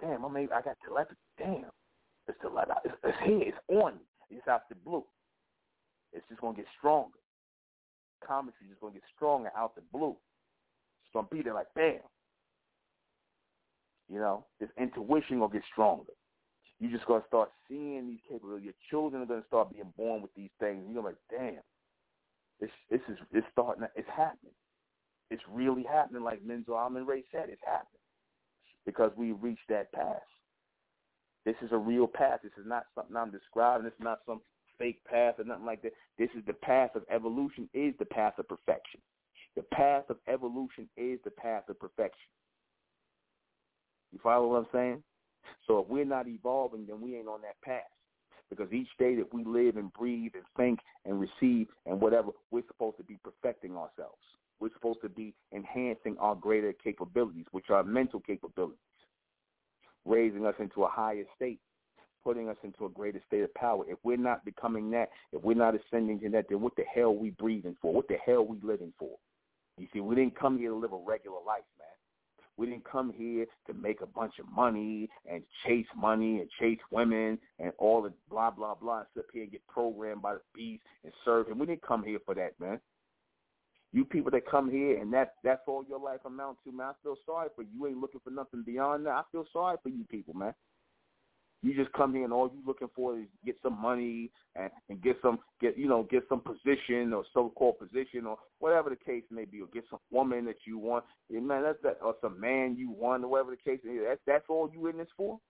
damn, 0.00 0.24
I 0.24 0.28
mean, 0.28 0.48
I 0.54 0.62
got 0.62 0.76
telepathy. 0.86 1.16
Damn, 1.38 1.70
it's 2.26 2.38
telepathy. 2.40 2.80
It's, 2.84 2.96
it's 3.04 3.18
here. 3.24 3.42
It's 3.42 3.58
on. 3.68 3.94
Me. 3.94 4.00
It's 4.30 4.48
out 4.48 4.68
the 4.68 4.74
blue. 4.74 5.04
It's 6.12 6.24
just 6.28 6.40
gonna 6.40 6.56
get 6.56 6.66
stronger. 6.78 7.18
Commentary 8.26 8.66
is 8.66 8.70
just 8.72 8.80
gonna 8.80 8.94
get 8.94 9.02
stronger 9.14 9.50
out 9.56 9.74
the 9.74 9.82
blue. 9.92 10.16
It's 11.04 11.12
gonna 11.12 11.28
be 11.30 11.42
there 11.42 11.54
like 11.54 11.72
bam. 11.74 12.00
You 14.10 14.18
know, 14.18 14.44
this 14.60 14.70
intuition 14.78 15.38
gonna 15.38 15.52
get 15.52 15.62
stronger. 15.72 16.12
You 16.80 16.90
just 16.90 17.06
gonna 17.06 17.24
start 17.26 17.50
seeing 17.68 18.06
these 18.06 18.20
capabilities. 18.28 18.64
Your 18.64 18.80
children 18.90 19.22
are 19.22 19.26
gonna 19.26 19.46
start 19.46 19.72
being 19.72 19.92
born 19.96 20.22
with 20.22 20.34
these 20.34 20.50
things. 20.60 20.84
You're 20.86 21.02
gonna 21.02 21.14
be 21.14 21.36
like, 21.36 21.40
damn, 21.40 21.62
this 22.60 22.70
this 22.90 23.00
is 23.08 23.18
it's 23.32 23.46
starting. 23.52 23.86
It's 23.96 24.08
happening. 24.08 24.54
It's 25.30 25.42
really 25.50 25.82
happening. 25.82 26.22
Like 26.22 26.42
Menzo 26.44 26.70
Almond 26.70 27.06
Ray 27.06 27.24
said, 27.32 27.48
it's 27.48 27.62
happening 27.64 27.97
because 28.86 29.12
we 29.16 29.32
reached 29.32 29.68
that 29.68 29.92
path. 29.92 30.22
This 31.44 31.56
is 31.62 31.70
a 31.72 31.78
real 31.78 32.06
path. 32.06 32.40
This 32.42 32.52
is 32.58 32.66
not 32.66 32.84
something 32.94 33.16
I'm 33.16 33.30
describing. 33.30 33.86
It's 33.86 33.96
not 34.00 34.20
some 34.26 34.40
fake 34.78 35.02
path 35.04 35.34
or 35.38 35.44
nothing 35.44 35.66
like 35.66 35.82
that. 35.82 35.92
This 36.18 36.30
is 36.36 36.44
the 36.46 36.52
path 36.52 36.90
of 36.94 37.02
evolution. 37.10 37.68
Is 37.74 37.94
the 37.98 38.04
path 38.04 38.34
of 38.38 38.48
perfection. 38.48 39.00
The 39.56 39.62
path 39.62 40.04
of 40.08 40.18
evolution 40.28 40.88
is 40.96 41.18
the 41.24 41.30
path 41.30 41.68
of 41.68 41.80
perfection. 41.80 42.28
You 44.12 44.18
follow 44.22 44.48
what 44.48 44.58
I'm 44.58 44.66
saying? 44.72 45.02
So 45.66 45.80
if 45.80 45.88
we're 45.88 46.04
not 46.04 46.28
evolving, 46.28 46.86
then 46.86 47.00
we 47.00 47.16
ain't 47.16 47.28
on 47.28 47.42
that 47.42 47.60
path. 47.62 47.82
Because 48.50 48.72
each 48.72 48.88
day 48.98 49.14
that 49.16 49.32
we 49.32 49.44
live 49.44 49.76
and 49.76 49.92
breathe 49.92 50.32
and 50.34 50.44
think 50.56 50.78
and 51.04 51.20
receive 51.20 51.68
and 51.86 52.00
whatever, 52.00 52.30
we're 52.50 52.66
supposed 52.66 52.96
to 52.98 53.04
be 53.04 53.18
perfecting 53.22 53.72
ourselves. 53.72 54.22
We're 54.60 54.72
supposed 54.74 55.00
to 55.02 55.08
be 55.08 55.34
enhancing 55.54 56.16
our 56.18 56.34
greater 56.34 56.72
capabilities, 56.72 57.46
which 57.52 57.70
are 57.70 57.84
mental 57.84 58.20
capabilities, 58.20 58.78
raising 60.04 60.46
us 60.46 60.54
into 60.58 60.84
a 60.84 60.88
higher 60.88 61.24
state, 61.36 61.60
putting 62.24 62.48
us 62.48 62.56
into 62.64 62.86
a 62.86 62.88
greater 62.88 63.20
state 63.26 63.42
of 63.42 63.54
power. 63.54 63.84
If 63.88 63.98
we're 64.02 64.16
not 64.16 64.44
becoming 64.44 64.90
that, 64.90 65.10
if 65.32 65.42
we're 65.42 65.54
not 65.54 65.74
ascending 65.74 66.20
to 66.20 66.28
that, 66.30 66.46
then 66.48 66.60
what 66.60 66.76
the 66.76 66.84
hell 66.92 67.04
are 67.06 67.10
we 67.10 67.30
breathing 67.30 67.76
for? 67.80 67.92
What 67.92 68.08
the 68.08 68.16
hell 68.24 68.38
are 68.38 68.42
we 68.42 68.58
living 68.62 68.92
for? 68.98 69.16
You 69.78 69.86
see, 69.92 70.00
we 70.00 70.16
didn't 70.16 70.38
come 70.38 70.58
here 70.58 70.70
to 70.70 70.76
live 70.76 70.92
a 70.92 70.96
regular 70.96 71.38
life, 71.46 71.62
man. 71.78 71.86
We 72.56 72.66
didn't 72.66 72.90
come 72.90 73.12
here 73.16 73.46
to 73.68 73.72
make 73.72 74.00
a 74.00 74.06
bunch 74.06 74.40
of 74.40 74.46
money 74.52 75.08
and 75.30 75.44
chase 75.64 75.86
money 75.96 76.40
and 76.40 76.50
chase 76.58 76.80
women 76.90 77.38
and 77.60 77.72
all 77.78 78.02
the 78.02 78.12
blah, 78.28 78.50
blah, 78.50 78.74
blah, 78.74 78.98
and 78.98 79.06
sit 79.14 79.26
here 79.32 79.44
and 79.44 79.52
get 79.52 79.64
programmed 79.68 80.22
by 80.22 80.34
the 80.34 80.40
beast 80.52 80.82
and 81.04 81.12
serve 81.24 81.46
him. 81.46 81.60
We 81.60 81.66
didn't 81.66 81.86
come 81.86 82.02
here 82.02 82.18
for 82.26 82.34
that, 82.34 82.58
man. 82.58 82.80
You 83.92 84.04
people 84.04 84.30
that 84.32 84.48
come 84.48 84.70
here 84.70 85.00
and 85.00 85.12
that 85.14 85.34
that's 85.42 85.62
all 85.66 85.84
your 85.88 86.00
life 86.00 86.20
amounts 86.26 86.60
to, 86.64 86.72
man, 86.72 86.88
I 86.88 86.92
feel 87.02 87.16
sorry 87.24 87.48
for 87.56 87.62
you. 87.62 87.68
You 87.74 87.86
ain't 87.86 87.98
looking 87.98 88.20
for 88.22 88.30
nothing 88.30 88.62
beyond 88.62 89.06
that. 89.06 89.12
I 89.12 89.22
feel 89.32 89.46
sorry 89.52 89.78
for 89.82 89.88
you 89.88 90.04
people, 90.10 90.34
man. 90.34 90.54
You 91.62 91.74
just 91.74 91.92
come 91.92 92.14
here 92.14 92.22
and 92.22 92.32
all 92.32 92.50
you 92.52 92.60
looking 92.64 92.90
for 92.94 93.18
is 93.18 93.26
get 93.44 93.56
some 93.62 93.80
money 93.80 94.30
and, 94.54 94.70
and 94.88 95.02
get 95.02 95.16
some 95.20 95.40
get 95.60 95.76
you 95.76 95.88
know 95.88 96.06
get 96.08 96.22
some 96.28 96.40
position 96.40 97.12
or 97.12 97.24
so 97.34 97.52
called 97.56 97.80
position 97.80 98.26
or 98.26 98.38
whatever 98.60 98.90
the 98.90 98.96
case 98.96 99.24
may 99.30 99.44
be 99.44 99.60
or 99.60 99.66
get 99.66 99.84
some 99.90 99.98
woman 100.12 100.44
that 100.44 100.58
you 100.66 100.78
want. 100.78 101.04
Yeah, 101.28 101.40
man, 101.40 101.64
that's 101.64 101.82
that 101.82 101.98
or 102.00 102.14
some 102.20 102.38
man 102.38 102.76
you 102.78 102.90
want 102.90 103.24
or 103.24 103.28
whatever 103.28 103.50
the 103.50 103.56
case 103.56 103.80
is. 103.84 104.02
That's 104.06 104.20
that's 104.24 104.44
all 104.48 104.70
you 104.72 104.86
in 104.86 104.98
this 104.98 105.08
for. 105.16 105.40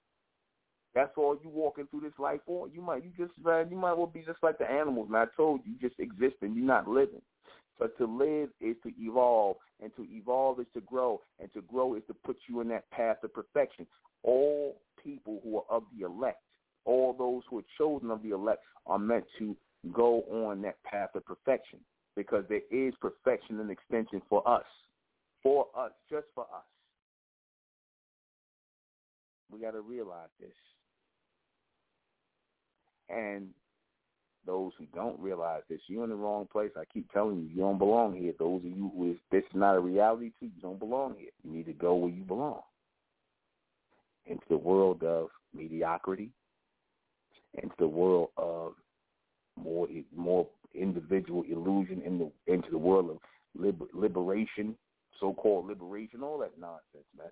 That's 0.94 1.12
all 1.18 1.38
you 1.42 1.50
walking 1.50 1.86
through 1.88 2.00
this 2.00 2.18
life 2.18 2.40
for. 2.46 2.68
You 2.68 2.80
might 2.80 3.04
you 3.04 3.10
just 3.18 3.32
man, 3.44 3.68
you 3.68 3.76
might 3.76 3.92
well 3.92 4.06
be 4.06 4.22
just 4.22 4.42
like 4.42 4.56
the 4.56 4.70
animals. 4.70 5.10
Man, 5.10 5.28
I 5.30 5.36
told 5.36 5.60
you, 5.66 5.72
you 5.72 5.88
just 5.88 6.00
existing. 6.00 6.54
You're 6.54 6.64
not 6.64 6.88
living. 6.88 7.20
But 7.78 7.96
to 7.98 8.06
live 8.06 8.50
is 8.60 8.76
to 8.82 8.92
evolve, 8.98 9.56
and 9.82 9.94
to 9.96 10.06
evolve 10.10 10.60
is 10.60 10.66
to 10.74 10.80
grow, 10.80 11.20
and 11.40 11.52
to 11.54 11.62
grow 11.62 11.94
is 11.94 12.02
to 12.08 12.14
put 12.14 12.36
you 12.48 12.60
in 12.60 12.68
that 12.68 12.90
path 12.90 13.18
of 13.22 13.32
perfection. 13.32 13.86
All 14.24 14.80
people 15.02 15.40
who 15.44 15.58
are 15.58 15.64
of 15.70 15.84
the 15.96 16.06
elect, 16.06 16.42
all 16.84 17.12
those 17.12 17.42
who 17.48 17.58
are 17.60 17.64
chosen 17.78 18.10
of 18.10 18.22
the 18.22 18.30
elect 18.30 18.62
are 18.86 18.98
meant 18.98 19.24
to 19.38 19.56
go 19.92 20.22
on 20.22 20.60
that 20.62 20.82
path 20.82 21.10
of 21.14 21.24
perfection 21.24 21.78
because 22.16 22.44
there 22.48 22.62
is 22.72 22.94
perfection 23.00 23.60
and 23.60 23.70
extension 23.70 24.20
for 24.28 24.46
us, 24.48 24.64
for 25.40 25.66
us, 25.78 25.92
just 26.10 26.26
for 26.34 26.42
us. 26.44 26.64
We 29.52 29.60
got 29.60 29.70
to 29.70 29.80
realize 29.80 30.28
this. 30.40 30.50
And 33.08 33.50
those 34.48 34.72
who 34.78 34.86
don't 34.94 35.20
realize 35.20 35.60
this, 35.68 35.78
you're 35.88 36.04
in 36.04 36.10
the 36.10 36.16
wrong 36.16 36.48
place. 36.50 36.70
I 36.74 36.84
keep 36.92 37.12
telling 37.12 37.36
you, 37.36 37.48
you 37.48 37.60
don't 37.60 37.76
belong 37.76 38.16
here. 38.16 38.32
Those 38.38 38.60
of 38.60 38.64
you 38.64 38.90
who 38.96 39.10
is 39.12 39.18
this 39.30 39.44
is 39.44 39.54
not 39.54 39.76
a 39.76 39.80
reality 39.80 40.30
to 40.40 40.46
you, 40.46 40.52
you 40.56 40.62
don't 40.62 40.78
belong 40.78 41.16
here. 41.18 41.28
You 41.44 41.52
need 41.52 41.66
to 41.66 41.74
go 41.74 41.94
where 41.94 42.10
you 42.10 42.22
belong 42.22 42.62
into 44.24 44.44
the 44.48 44.56
world 44.56 45.02
of 45.04 45.28
mediocrity, 45.54 46.30
into 47.62 47.74
the 47.78 47.86
world 47.86 48.30
of 48.38 48.72
more 49.62 49.86
more 50.16 50.46
individual 50.74 51.44
illusion, 51.50 52.00
in 52.04 52.18
the 52.18 52.52
into 52.52 52.70
the 52.70 52.78
world 52.78 53.10
of 53.10 53.18
liber, 53.54 53.84
liberation, 53.92 54.74
so-called 55.20 55.66
liberation, 55.66 56.22
all 56.22 56.38
that 56.38 56.58
nonsense, 56.58 57.06
man. 57.16 57.26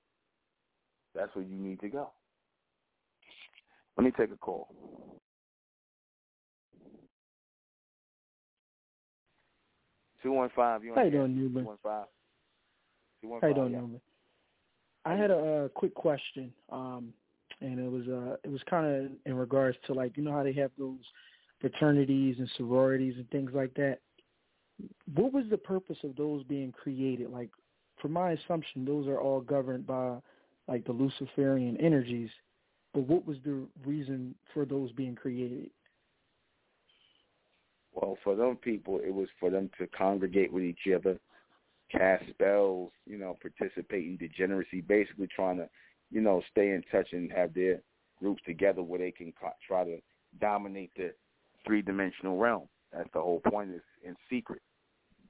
That's 1.14 1.34
where 1.34 1.46
you 1.46 1.56
need 1.56 1.80
to 1.80 1.88
go. 1.88 2.10
Let 3.96 4.04
me 4.04 4.10
take 4.10 4.30
a 4.32 4.36
call. 4.36 4.68
Two 10.26 10.32
one 10.32 10.50
five. 10.56 10.80
How 10.96 11.04
you 11.04 11.10
doing, 11.12 11.36
Nuben? 11.36 11.60
Two 11.60 11.66
one 11.66 11.78
five. 11.84 12.06
Two 13.22 13.28
one 13.28 13.40
five. 13.40 13.50
You 13.50 13.54
doing, 13.54 13.72
Nuben? 13.74 14.00
I 15.04 15.14
had 15.14 15.30
a, 15.30 15.36
a 15.36 15.68
quick 15.68 15.94
question, 15.94 16.52
um, 16.72 17.12
and 17.60 17.78
it 17.78 17.88
was 17.88 18.08
uh, 18.08 18.36
it 18.42 18.50
was 18.50 18.60
kind 18.68 18.86
of 18.86 19.12
in 19.24 19.34
regards 19.36 19.78
to 19.86 19.94
like 19.94 20.16
you 20.16 20.24
know 20.24 20.32
how 20.32 20.42
they 20.42 20.52
have 20.54 20.72
those 20.76 20.98
fraternities 21.60 22.40
and 22.40 22.50
sororities 22.56 23.14
and 23.18 23.30
things 23.30 23.52
like 23.54 23.72
that. 23.74 24.00
What 25.14 25.32
was 25.32 25.44
the 25.48 25.58
purpose 25.58 25.98
of 26.02 26.16
those 26.16 26.42
being 26.42 26.72
created? 26.72 27.30
Like, 27.30 27.50
for 28.02 28.08
my 28.08 28.32
assumption, 28.32 28.84
those 28.84 29.06
are 29.06 29.20
all 29.20 29.40
governed 29.40 29.86
by 29.86 30.16
like 30.66 30.84
the 30.86 30.92
Luciferian 30.92 31.76
energies. 31.76 32.30
But 32.94 33.02
what 33.02 33.24
was 33.28 33.36
the 33.44 33.64
reason 33.84 34.34
for 34.52 34.64
those 34.64 34.90
being 34.90 35.14
created? 35.14 35.70
Well, 37.96 38.18
for 38.22 38.36
them 38.36 38.56
people, 38.56 39.00
it 39.02 39.12
was 39.12 39.28
for 39.40 39.50
them 39.50 39.70
to 39.78 39.86
congregate 39.88 40.52
with 40.52 40.62
each 40.62 40.86
other 40.94 41.18
cast 41.90 42.28
spells, 42.30 42.90
you 43.06 43.16
know, 43.16 43.36
participate 43.40 44.04
in 44.04 44.16
degeneracy, 44.16 44.82
basically 44.82 45.28
trying 45.34 45.56
to, 45.56 45.68
you 46.10 46.20
know, 46.20 46.42
stay 46.50 46.70
in 46.70 46.82
touch 46.92 47.08
and 47.12 47.32
have 47.32 47.54
their 47.54 47.80
groups 48.18 48.42
together 48.46 48.82
where 48.82 48.98
they 48.98 49.10
can 49.10 49.32
try 49.66 49.84
to 49.84 49.98
dominate 50.40 50.90
the 50.96 51.12
three-dimensional 51.66 52.36
realm. 52.36 52.68
That's 52.92 53.08
the 53.14 53.20
whole 53.20 53.40
point 53.40 53.70
is 53.70 53.82
in 54.04 54.14
secret, 54.28 54.60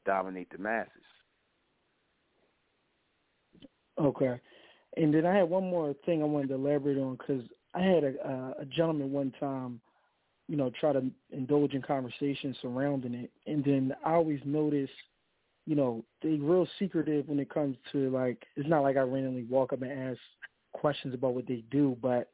dominate 0.05 0.51
the 0.51 0.59
masses. 0.59 0.91
Okay. 3.99 4.41
And 4.97 5.15
then 5.15 5.25
I 5.25 5.37
had 5.37 5.49
one 5.49 5.65
more 5.71 5.95
thing 6.05 6.23
I 6.23 6.27
wanted 6.27 6.49
to 6.49 6.55
elaborate 6.55 6.99
on 6.99 7.17
because 7.17 7.43
I 7.75 7.83
had 7.83 8.03
a, 8.03 8.55
a 8.61 8.65
gentleman 8.65 9.13
one 9.13 9.33
time, 9.39 9.81
you 10.49 10.57
know, 10.57 10.71
try 10.79 10.93
to 10.93 11.05
indulge 11.31 11.75
in 11.75 11.83
conversation 11.83 12.55
surrounding 12.63 13.15
it, 13.15 13.31
and 13.47 13.65
then 13.65 13.95
I 14.05 14.13
always 14.13 14.41
notice– 14.45 14.91
you 15.67 15.75
know, 15.75 16.05
they 16.23 16.31
real 16.31 16.67
secretive 16.79 17.29
when 17.29 17.41
it 17.41 17.51
comes 17.51 17.77
to 17.93 18.09
like 18.11 18.45
it's 18.55 18.69
not 18.69 18.83
like 18.83 18.97
I 18.97 19.01
randomly 19.01 19.45
walk 19.45 19.73
up 19.73 19.83
and 19.83 19.91
ask 19.91 20.19
questions 20.73 21.13
about 21.13 21.35
what 21.35 21.47
they 21.49 21.65
do, 21.71 21.97
but 22.01 22.31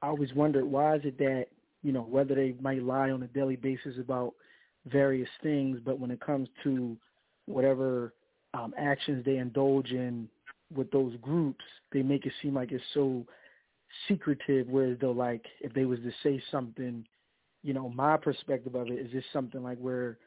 I 0.00 0.06
always 0.06 0.32
wondered 0.32 0.64
why 0.64 0.94
is 0.94 1.02
it 1.04 1.18
that, 1.18 1.46
you 1.82 1.92
know, 1.92 2.02
whether 2.02 2.36
they 2.36 2.54
might 2.60 2.82
lie 2.82 3.10
on 3.10 3.22
a 3.24 3.26
daily 3.28 3.56
basis 3.56 3.98
about 3.98 4.34
various 4.86 5.28
things, 5.42 5.80
but 5.84 5.98
when 5.98 6.10
it 6.12 6.20
comes 6.20 6.48
to 6.62 6.96
whatever 7.46 8.14
um 8.54 8.72
actions 8.78 9.24
they 9.24 9.38
indulge 9.38 9.90
in 9.90 10.28
with 10.74 10.90
those 10.92 11.16
groups, 11.20 11.64
they 11.92 12.02
make 12.02 12.26
it 12.26 12.32
seem 12.40 12.54
like 12.54 12.70
it's 12.70 12.84
so 12.94 13.26
secretive 14.06 14.68
whereas 14.68 14.98
though 15.00 15.10
like 15.10 15.44
if 15.60 15.72
they 15.74 15.84
was 15.84 15.98
to 16.00 16.12
say 16.22 16.40
something, 16.48 17.04
you 17.62 17.74
know, 17.74 17.88
my 17.88 18.16
perspective 18.16 18.74
of 18.74 18.88
it 18.88 18.98
is 18.98 19.10
just 19.10 19.26
something 19.32 19.62
like 19.62 19.78
where 19.78 20.18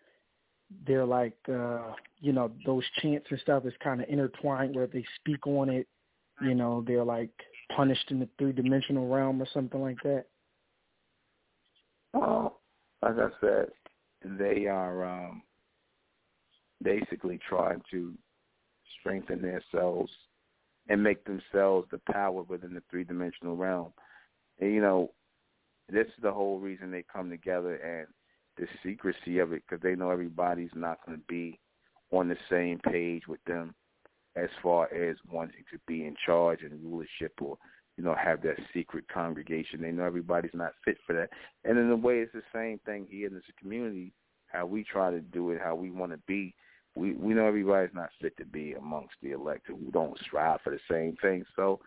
they're 0.87 1.05
like 1.05 1.37
uh 1.49 1.91
you 2.19 2.31
know 2.31 2.51
those 2.65 2.83
chants 3.01 3.27
and 3.29 3.39
stuff 3.41 3.65
is 3.65 3.73
kind 3.83 4.01
of 4.01 4.07
intertwined 4.09 4.75
where 4.75 4.87
they 4.87 5.03
speak 5.19 5.45
on 5.45 5.69
it 5.69 5.87
you 6.41 6.55
know 6.55 6.83
they're 6.87 7.03
like 7.03 7.31
punished 7.75 8.09
in 8.09 8.19
the 8.19 8.29
three 8.37 8.51
dimensional 8.51 9.07
realm 9.07 9.41
or 9.41 9.47
something 9.53 9.81
like 9.81 9.97
that. 10.03 10.25
Well 12.13 12.59
like 13.01 13.15
i 13.17 13.29
said 13.39 13.67
they 14.23 14.67
are 14.67 15.05
um 15.05 15.41
basically 16.83 17.39
trying 17.47 17.81
to 17.91 18.13
strengthen 18.99 19.41
themselves 19.41 20.11
and 20.89 21.01
make 21.01 21.23
themselves 21.25 21.87
the 21.91 21.99
power 22.11 22.43
within 22.43 22.73
the 22.73 22.81
three 22.89 23.03
dimensional 23.03 23.55
realm. 23.55 23.93
And 24.59 24.73
you 24.73 24.81
know 24.81 25.11
this 25.91 26.07
is 26.07 26.23
the 26.23 26.31
whole 26.31 26.59
reason 26.59 26.91
they 26.91 27.03
come 27.11 27.29
together 27.29 27.75
and 27.75 28.07
the 28.57 28.67
secrecy 28.83 29.39
of 29.39 29.53
it 29.53 29.63
because 29.67 29.81
they 29.81 29.95
know 29.95 30.09
everybody's 30.09 30.71
not 30.75 30.99
going 31.05 31.17
to 31.17 31.23
be 31.27 31.59
on 32.11 32.27
the 32.27 32.37
same 32.49 32.79
page 32.79 33.27
with 33.27 33.43
them 33.45 33.73
as 34.35 34.49
far 34.61 34.93
as 34.93 35.17
wanting 35.29 35.63
to 35.71 35.79
be 35.87 36.05
in 36.05 36.15
charge 36.25 36.61
and 36.61 36.83
rulership 36.83 37.33
or 37.41 37.57
you 37.97 38.03
know 38.03 38.15
have 38.15 38.41
that 38.41 38.57
secret 38.73 39.05
congregation. 39.13 39.81
They 39.81 39.91
know 39.91 40.03
everybody's 40.03 40.53
not 40.53 40.73
fit 40.85 40.97
for 41.05 41.13
that. 41.13 41.29
And 41.65 41.77
in 41.77 41.89
a 41.89 41.95
way, 41.95 42.19
it's 42.19 42.33
the 42.33 42.41
same 42.53 42.79
thing 42.85 43.07
here 43.09 43.27
in 43.27 43.33
this 43.33 43.43
community. 43.59 44.13
How 44.47 44.65
we 44.65 44.83
try 44.83 45.11
to 45.11 45.19
do 45.19 45.51
it, 45.51 45.61
how 45.63 45.75
we 45.75 45.91
want 45.91 46.11
to 46.11 46.19
be. 46.27 46.53
We 46.95 47.13
we 47.13 47.33
know 47.33 47.45
everybody's 47.45 47.95
not 47.95 48.09
fit 48.21 48.35
to 48.37 48.45
be 48.45 48.73
amongst 48.73 49.15
the 49.21 49.31
elected. 49.31 49.81
We 49.81 49.91
don't 49.91 50.17
strive 50.19 50.61
for 50.61 50.71
the 50.71 50.79
same 50.89 51.15
thing. 51.21 51.45
So 51.55 51.79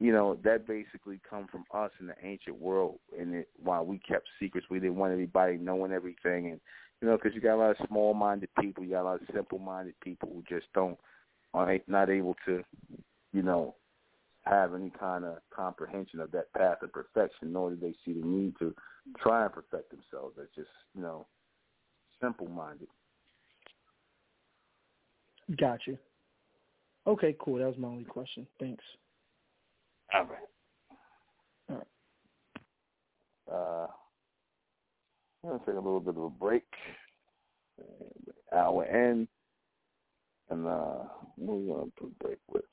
you 0.00 0.12
know, 0.12 0.38
that 0.44 0.66
basically 0.66 1.20
come 1.28 1.46
from 1.50 1.64
us 1.74 1.90
in 2.00 2.06
the 2.06 2.14
ancient 2.22 2.60
world. 2.60 2.98
And 3.18 3.34
it, 3.34 3.48
while 3.62 3.84
we 3.84 3.98
kept 3.98 4.28
secrets, 4.40 4.66
we 4.70 4.78
didn't 4.78 4.96
want 4.96 5.12
everybody 5.12 5.56
knowing 5.56 5.92
everything. 5.92 6.50
And 6.50 6.60
you 7.00 7.08
know, 7.08 7.16
because 7.16 7.34
you 7.34 7.40
got 7.40 7.56
a 7.56 7.62
lot 7.62 7.70
of 7.70 7.86
small-minded 7.88 8.48
people, 8.60 8.84
you 8.84 8.90
got 8.90 9.02
a 9.02 9.04
lot 9.04 9.22
of 9.22 9.28
simple-minded 9.32 9.94
people 10.00 10.30
who 10.32 10.42
just 10.48 10.66
don't 10.74 10.98
are 11.54 11.78
not 11.86 12.10
able 12.10 12.36
to, 12.44 12.62
you 13.32 13.42
know, 13.42 13.74
have 14.44 14.74
any 14.74 14.90
kind 14.90 15.24
of 15.24 15.38
comprehension 15.54 16.20
of 16.20 16.30
that 16.32 16.52
path 16.52 16.78
of 16.82 16.92
perfection, 16.92 17.52
nor 17.52 17.70
do 17.70 17.76
they 17.76 17.94
see 18.04 18.18
the 18.18 18.26
need 18.26 18.54
to 18.58 18.74
try 19.18 19.44
and 19.44 19.52
perfect 19.52 19.90
themselves. 19.90 20.34
That's 20.36 20.54
just, 20.54 20.68
you 20.94 21.02
know, 21.02 21.26
simple-minded. 22.20 22.88
Gotcha. 25.58 25.98
Okay, 27.06 27.34
cool. 27.38 27.58
That 27.58 27.68
was 27.68 27.78
my 27.78 27.88
only 27.88 28.04
question. 28.04 28.46
Thanks. 28.60 28.84
All 30.14 30.24
right. 30.24 31.86
Uh, 33.50 33.86
I'm 35.42 35.50
going 35.50 35.60
to 35.60 35.66
take 35.66 35.74
a 35.74 35.80
little 35.80 36.00
bit 36.00 36.16
of 36.16 36.22
a 36.22 36.30
break. 36.30 36.64
Hour 38.54 38.84
end. 38.84 39.28
And 40.50 40.66
uh, 40.66 41.04
going 41.38 41.66
to 41.66 41.92
put 42.00 42.18
break 42.18 42.38
with? 42.48 42.64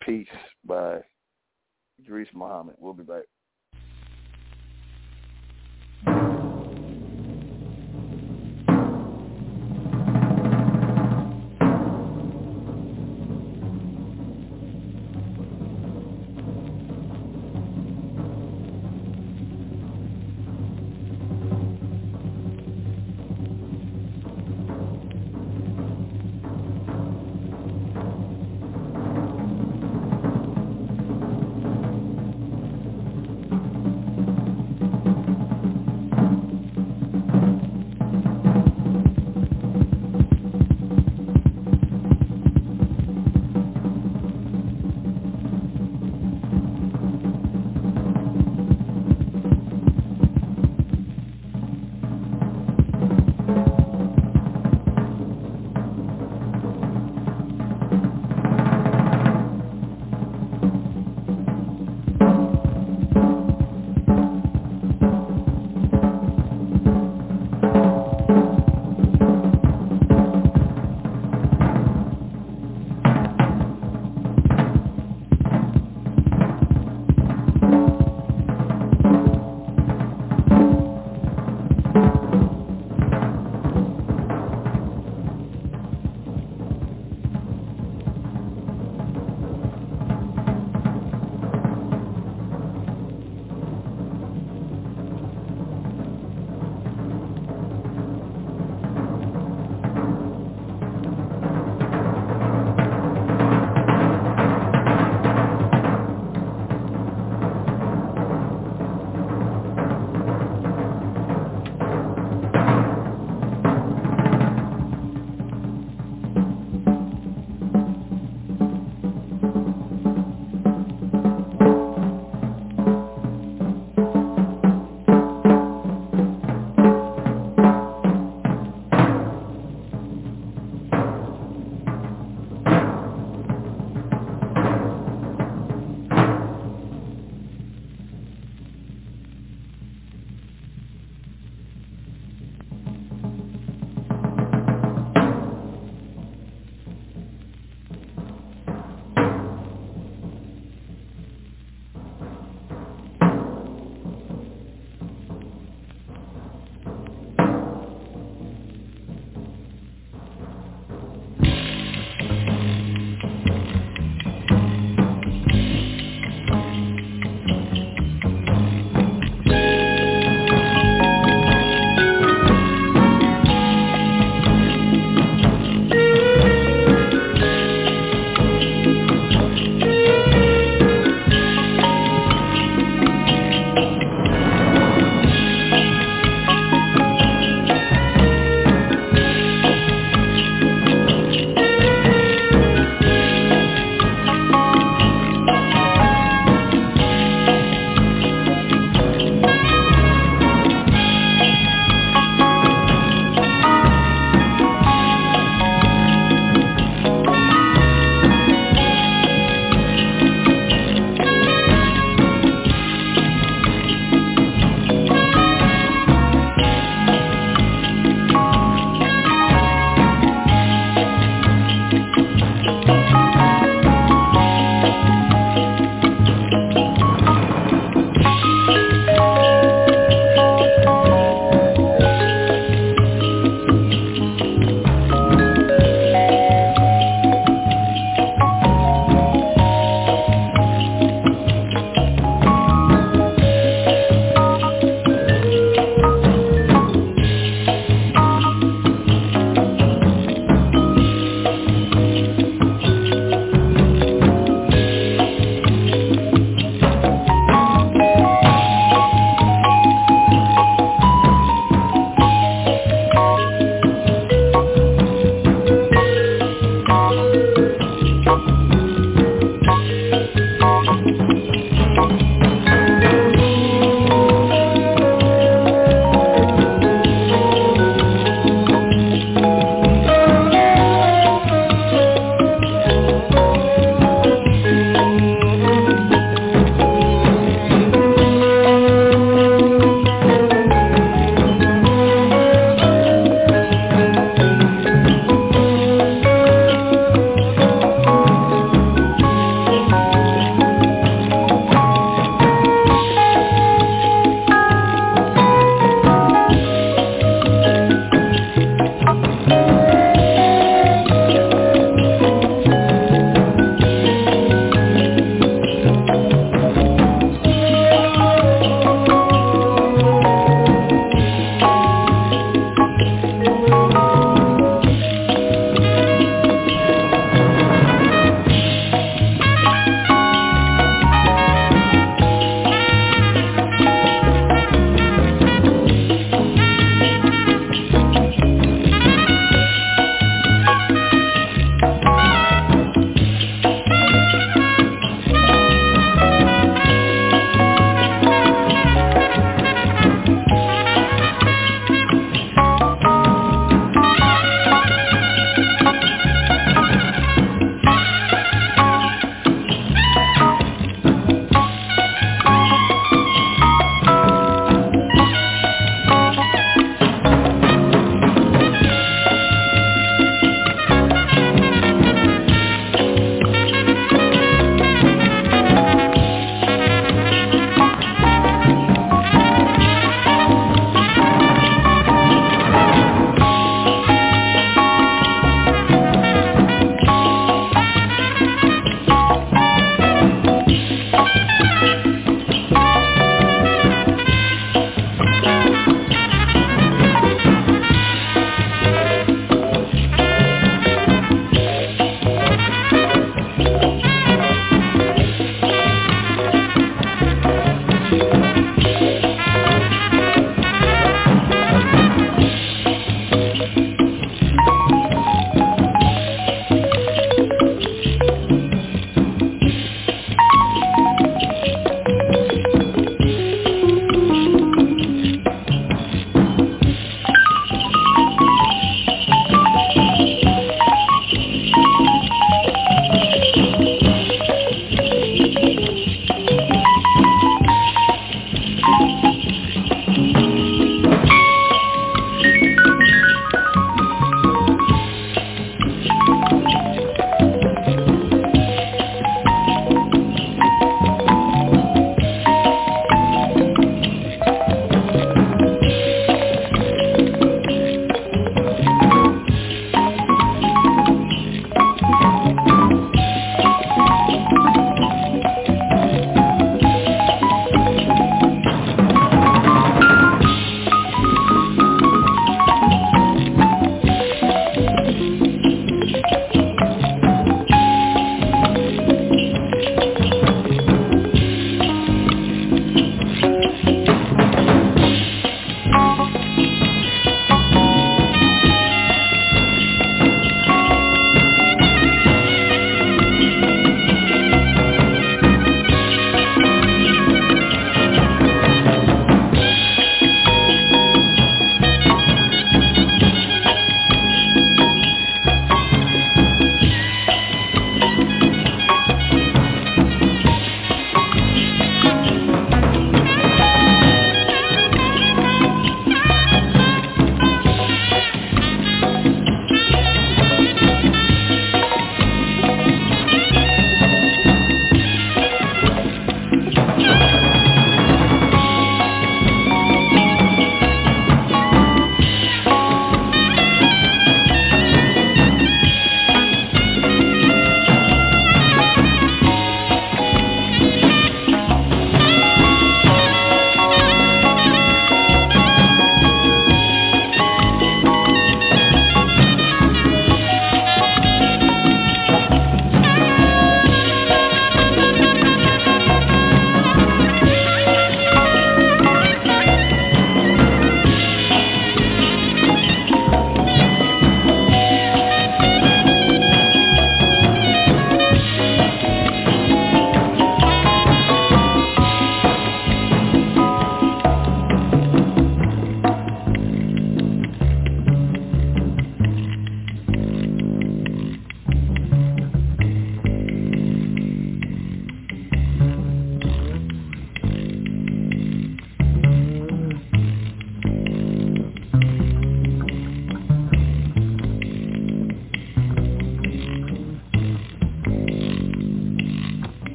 Peace 0.00 0.26
by 0.64 1.00
Idris 2.00 2.28
Muhammad. 2.34 2.76
We'll 2.78 2.94
be 2.94 3.02
back. 3.02 3.24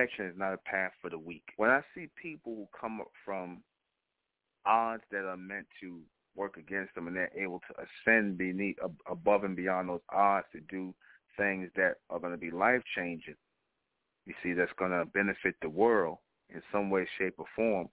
Perfection 0.00 0.26
is 0.26 0.38
not 0.38 0.54
a 0.54 0.58
path 0.58 0.92
for 1.00 1.10
the 1.10 1.18
weak. 1.18 1.44
When 1.56 1.70
I 1.70 1.82
see 1.94 2.08
people 2.20 2.54
who 2.54 2.68
come 2.78 3.00
up 3.00 3.10
from 3.24 3.62
odds 4.64 5.02
that 5.10 5.24
are 5.24 5.36
meant 5.36 5.66
to 5.82 6.00
work 6.34 6.56
against 6.56 6.94
them 6.94 7.06
and 7.06 7.16
they're 7.16 7.30
able 7.36 7.60
to 7.60 7.74
ascend 7.82 8.38
beneath 8.38 8.76
above 9.10 9.44
and 9.44 9.56
beyond 9.56 9.88
those 9.88 10.00
odds 10.10 10.46
to 10.52 10.60
do 10.70 10.94
things 11.36 11.68
that 11.76 11.96
are 12.08 12.18
going 12.18 12.32
to 12.32 12.38
be 12.38 12.50
life 12.50 12.82
changing 12.96 13.34
you 14.26 14.34
see 14.42 14.52
that's 14.52 14.72
going 14.78 14.90
to 14.90 15.04
benefit 15.06 15.54
the 15.62 15.68
world 15.68 16.18
in 16.54 16.62
some 16.70 16.90
way 16.90 17.06
shape 17.18 17.34
or 17.38 17.46
form 17.56 17.88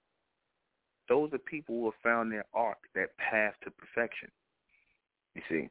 those 1.10 1.32
are 1.34 1.40
people 1.40 1.76
who 1.76 1.86
have 1.86 1.94
found 2.04 2.32
their 2.32 2.46
arc 2.54 2.78
that 2.94 3.18
path 3.18 3.54
to 3.64 3.72
perfection 3.72 4.30
you 5.36 5.42
see 5.50 5.70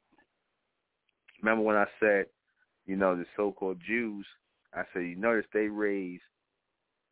remember 1.42 1.62
when 1.62 1.76
i 1.76 1.86
said 2.00 2.26
you 2.86 2.96
know 2.96 3.16
the 3.16 3.26
so-called 3.36 3.78
jews 3.86 4.26
i 4.77 4.82
said 4.93 5.01
you 5.01 5.16
notice 5.16 5.47
they 5.53 5.66
raise 5.66 6.20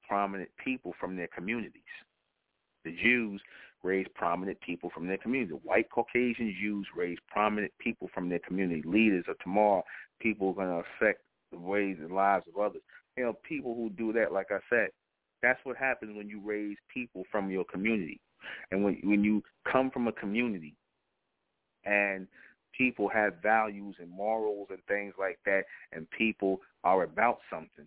prominent 0.08 0.50
people 0.62 0.94
from 1.00 1.16
their 1.16 1.28
communities 1.28 1.82
the 2.84 2.92
jews 3.02 3.40
raise 3.84 4.06
prominent 4.14 4.58
people 4.60 4.90
from 4.92 5.06
their 5.06 5.18
community. 5.18 5.52
White 5.62 5.90
Caucasian 5.90 6.56
Jews 6.60 6.86
raise 6.96 7.18
prominent 7.28 7.72
people 7.78 8.08
from 8.12 8.28
their 8.28 8.40
community. 8.40 8.82
Leaders 8.84 9.26
of 9.28 9.38
tomorrow, 9.38 9.84
people 10.20 10.48
are 10.50 10.54
going 10.54 10.68
to 10.68 10.82
affect 10.88 11.20
the 11.52 11.58
ways 11.58 11.98
and 12.00 12.10
lives 12.10 12.46
of 12.48 12.60
others. 12.60 12.82
You 13.16 13.24
know, 13.24 13.34
people 13.46 13.74
who 13.74 13.90
do 13.90 14.12
that, 14.14 14.32
like 14.32 14.48
I 14.50 14.58
said, 14.68 14.88
that's 15.42 15.60
what 15.64 15.76
happens 15.76 16.16
when 16.16 16.28
you 16.28 16.40
raise 16.42 16.78
people 16.92 17.22
from 17.30 17.50
your 17.50 17.64
community. 17.64 18.20
And 18.72 18.82
when 18.82 18.98
when 19.04 19.22
you 19.22 19.42
come 19.70 19.90
from 19.90 20.08
a 20.08 20.12
community 20.12 20.74
and 21.84 22.26
people 22.76 23.08
have 23.08 23.34
values 23.42 23.96
and 24.00 24.10
morals 24.10 24.68
and 24.70 24.84
things 24.86 25.14
like 25.18 25.38
that 25.46 25.64
and 25.92 26.10
people 26.10 26.60
are 26.82 27.04
about 27.04 27.38
something, 27.50 27.86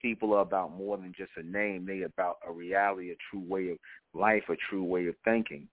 people 0.00 0.34
are 0.34 0.42
about 0.42 0.76
more 0.76 0.96
than 0.96 1.14
just 1.16 1.30
a 1.36 1.42
name. 1.42 1.86
They 1.86 2.02
about 2.02 2.36
a 2.46 2.52
reality, 2.52 3.10
a 3.10 3.16
true 3.30 3.44
way 3.46 3.70
of 3.70 3.78
life, 4.12 4.44
a 4.50 4.56
true 4.68 4.84
way 4.84 5.06
of 5.06 5.14
thinking. 5.24 5.68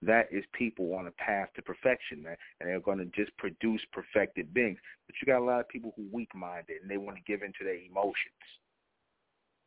That 0.00 0.28
is 0.30 0.44
people 0.52 0.94
on 0.94 1.08
a 1.08 1.10
path 1.12 1.48
to 1.56 1.62
perfection, 1.62 2.22
man, 2.22 2.36
and 2.60 2.68
they're 2.68 2.78
going 2.78 2.98
to 2.98 3.06
just 3.06 3.36
produce 3.36 3.80
perfected 3.92 4.54
beings. 4.54 4.78
But 5.06 5.16
you 5.20 5.26
got 5.26 5.42
a 5.42 5.44
lot 5.44 5.58
of 5.58 5.68
people 5.68 5.92
who 5.96 6.06
weak-minded 6.12 6.76
and 6.80 6.88
they 6.88 6.98
want 6.98 7.16
to 7.16 7.22
give 7.26 7.42
in 7.42 7.52
to 7.58 7.64
their 7.64 7.74
emotions. 7.74 8.14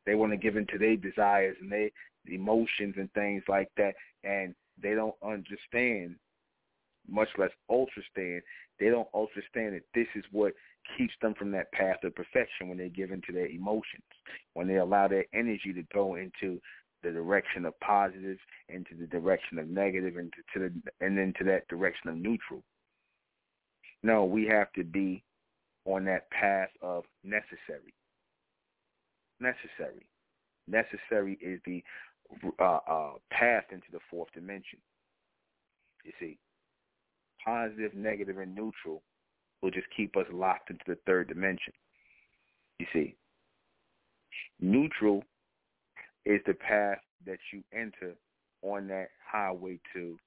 They 0.06 0.16
want 0.16 0.32
to 0.32 0.38
give 0.38 0.56
in 0.56 0.66
to 0.68 0.78
their 0.78 0.96
desires 0.96 1.58
and 1.60 1.70
their 1.70 1.90
emotions 2.28 2.96
and 2.98 3.12
things 3.12 3.44
like 3.50 3.70
that, 3.76 3.94
and 4.24 4.56
they 4.82 4.96
don't 4.96 5.16
understand, 5.22 6.16
much 7.10 7.30
less 7.38 7.52
ultra 7.70 8.02
stand, 8.12 8.42
They 8.80 8.90
don't 8.90 9.08
understand 9.14 9.76
that 9.76 9.84
this 9.94 10.08
is 10.16 10.24
what 10.32 10.54
keeps 10.98 11.14
them 11.22 11.34
from 11.36 11.52
that 11.52 11.72
path 11.72 12.04
of 12.04 12.16
perfection 12.16 12.68
when 12.68 12.78
they 12.78 12.90
give 12.90 13.12
into 13.12 13.32
their 13.32 13.48
emotions, 13.48 14.04
when 14.54 14.68
they 14.68 14.78
allow 14.78 15.08
their 15.08 15.26
energy 15.34 15.74
to 15.74 15.84
go 15.94 16.16
into 16.16 16.60
the 17.04 17.12
direction 17.12 17.66
of 17.66 17.80
positive, 17.80 18.38
into 18.70 18.96
the 19.00 19.08
direction 19.08 19.58
of 19.58 19.68
negative, 19.68 20.18
and 20.18 20.32
to 20.54 20.60
the 20.60 21.06
and 21.06 21.18
into 21.18 21.44
that 21.44 21.68
direction 21.68 22.10
of 22.10 22.16
neutral. 22.16 22.64
No, 24.04 24.26
we 24.26 24.46
have 24.48 24.72
to 24.74 24.84
be 24.84 25.24
on 25.86 26.06
that 26.06 26.30
path 26.32 26.70
of 26.82 27.04
necessary. 27.24 27.94
Necessary. 29.40 30.08
Necessary 30.68 31.38
is 31.42 31.60
the 31.66 31.84
uh, 32.60 32.80
uh, 32.88 33.14
path 33.32 33.66
into 33.72 33.88
the 33.92 34.00
fourth 34.10 34.32
dimension. 34.34 34.80
You 36.04 36.12
see, 36.20 36.38
positive, 37.46 37.94
negative, 37.94 38.38
and 38.38 38.56
neutral 38.56 39.04
will 39.62 39.72
just 39.72 39.88
keep 39.96 40.18
us 40.18 40.26
locked 40.32 40.70
into 40.70 40.84
the 40.88 40.98
third 41.06 41.28
dimension. 41.28 41.74
You 42.80 42.86
see, 42.94 43.16
neutral 44.60 45.24
is 46.26 46.42
the 46.46 46.54
path 46.54 47.00
that 47.26 47.40
you 47.52 47.64
enter 47.74 48.16
on 48.62 48.88
that 48.88 49.10
highway 49.32 49.80
to 49.94 50.18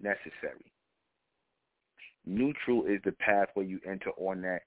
necessary. 0.00 0.72
Neutral 2.26 2.84
is 2.84 3.00
the 3.04 3.12
pathway 3.12 3.66
you 3.66 3.80
enter 3.86 4.10
on 4.18 4.42
that 4.42 4.62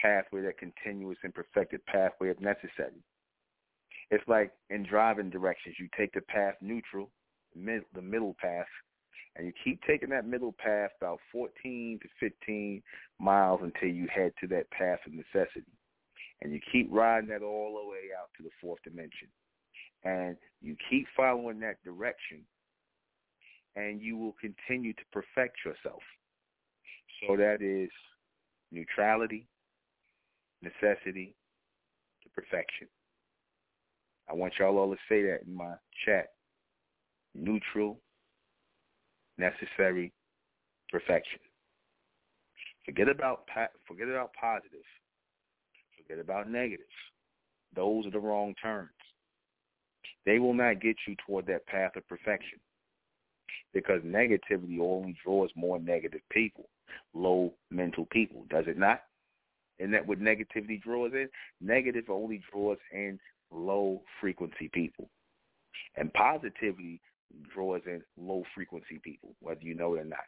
pathway, 0.00 0.42
that 0.42 0.58
continuous 0.58 1.18
and 1.22 1.34
perfected 1.34 1.84
pathway 1.86 2.30
of 2.30 2.40
necessary. 2.40 3.02
It's 4.10 4.26
like 4.28 4.52
in 4.70 4.84
driving 4.84 5.30
directions, 5.30 5.76
you 5.78 5.88
take 5.96 6.12
the 6.12 6.20
path 6.20 6.54
neutral, 6.60 7.10
mid, 7.54 7.82
the 7.94 8.02
middle 8.02 8.36
path, 8.40 8.66
and 9.36 9.46
you 9.46 9.52
keep 9.62 9.80
taking 9.86 10.08
that 10.10 10.26
middle 10.26 10.54
path 10.58 10.90
about 11.00 11.18
14 11.30 12.00
to 12.02 12.08
15 12.20 12.82
miles 13.18 13.60
until 13.62 13.88
you 13.88 14.08
head 14.12 14.32
to 14.40 14.46
that 14.48 14.70
path 14.70 14.98
of 15.06 15.12
necessity. 15.12 15.72
And 16.42 16.52
you 16.52 16.60
keep 16.72 16.88
riding 16.90 17.28
that 17.30 17.42
all 17.42 17.80
the 17.80 17.90
way 17.90 18.10
out 18.18 18.28
to 18.36 18.42
the 18.42 18.50
fourth 18.60 18.82
dimension. 18.82 19.28
And 20.04 20.36
you 20.62 20.76
keep 20.88 21.06
following 21.16 21.60
that 21.60 21.82
direction 21.84 22.42
and 23.74 24.00
you 24.00 24.16
will 24.16 24.34
continue 24.40 24.94
to 24.94 25.02
perfect 25.12 25.58
yourself. 25.64 26.02
So 27.20 27.36
that 27.36 27.60
is 27.60 27.90
neutrality, 28.72 29.46
necessity, 30.62 31.34
to 32.22 32.28
perfection. 32.30 32.88
I 34.28 34.34
want 34.34 34.54
y'all 34.58 34.78
all 34.78 34.90
to 34.90 34.98
say 35.08 35.22
that 35.22 35.42
in 35.46 35.54
my 35.54 35.74
chat. 36.04 36.30
Neutral, 37.34 38.00
necessary 39.38 40.12
perfection. 40.90 41.40
Forget 42.84 43.08
about 43.08 43.46
forget 43.86 44.08
about 44.08 44.32
positive. 44.40 44.86
Forget 45.96 46.22
about 46.22 46.50
negative. 46.50 46.86
Those 47.74 48.06
are 48.06 48.10
the 48.10 48.18
wrong 48.20 48.54
turns. 48.62 48.90
They 50.24 50.38
will 50.38 50.54
not 50.54 50.80
get 50.80 50.96
you 51.06 51.16
toward 51.26 51.46
that 51.46 51.66
path 51.66 51.96
of 51.96 52.06
perfection 52.08 52.58
because 53.72 54.00
negativity 54.02 54.80
only 54.80 55.14
draws 55.24 55.50
more 55.54 55.78
negative 55.78 56.22
people, 56.30 56.68
low 57.14 57.52
mental 57.70 58.06
people, 58.10 58.44
does 58.48 58.64
it 58.66 58.78
not? 58.78 59.02
Isn't 59.78 59.92
that 59.92 60.06
what 60.06 60.20
negativity 60.20 60.80
draws 60.80 61.12
in? 61.12 61.28
Negative 61.60 62.04
only 62.08 62.42
draws 62.50 62.78
in 62.92 63.18
low 63.52 64.02
frequency 64.20 64.70
people. 64.72 65.10
And 65.96 66.12
positivity 66.14 67.00
draws 67.52 67.82
in 67.86 68.02
low 68.18 68.42
frequency 68.54 69.00
people, 69.02 69.34
whether 69.40 69.60
you 69.62 69.74
know 69.74 69.94
it 69.94 70.00
or 70.00 70.04
not. 70.04 70.18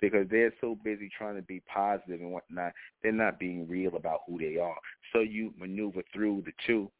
Because 0.00 0.26
they're 0.30 0.52
so 0.60 0.76
busy 0.84 1.08
trying 1.16 1.36
to 1.36 1.42
be 1.42 1.62
positive 1.72 2.20
and 2.20 2.32
whatnot, 2.32 2.72
they're 3.02 3.12
not 3.12 3.38
being 3.38 3.66
real 3.66 3.96
about 3.96 4.20
who 4.26 4.38
they 4.38 4.58
are. 4.58 4.76
So 5.12 5.20
you 5.20 5.52
maneuver 5.58 6.02
through 6.12 6.42
the 6.44 6.52
two 6.66 6.90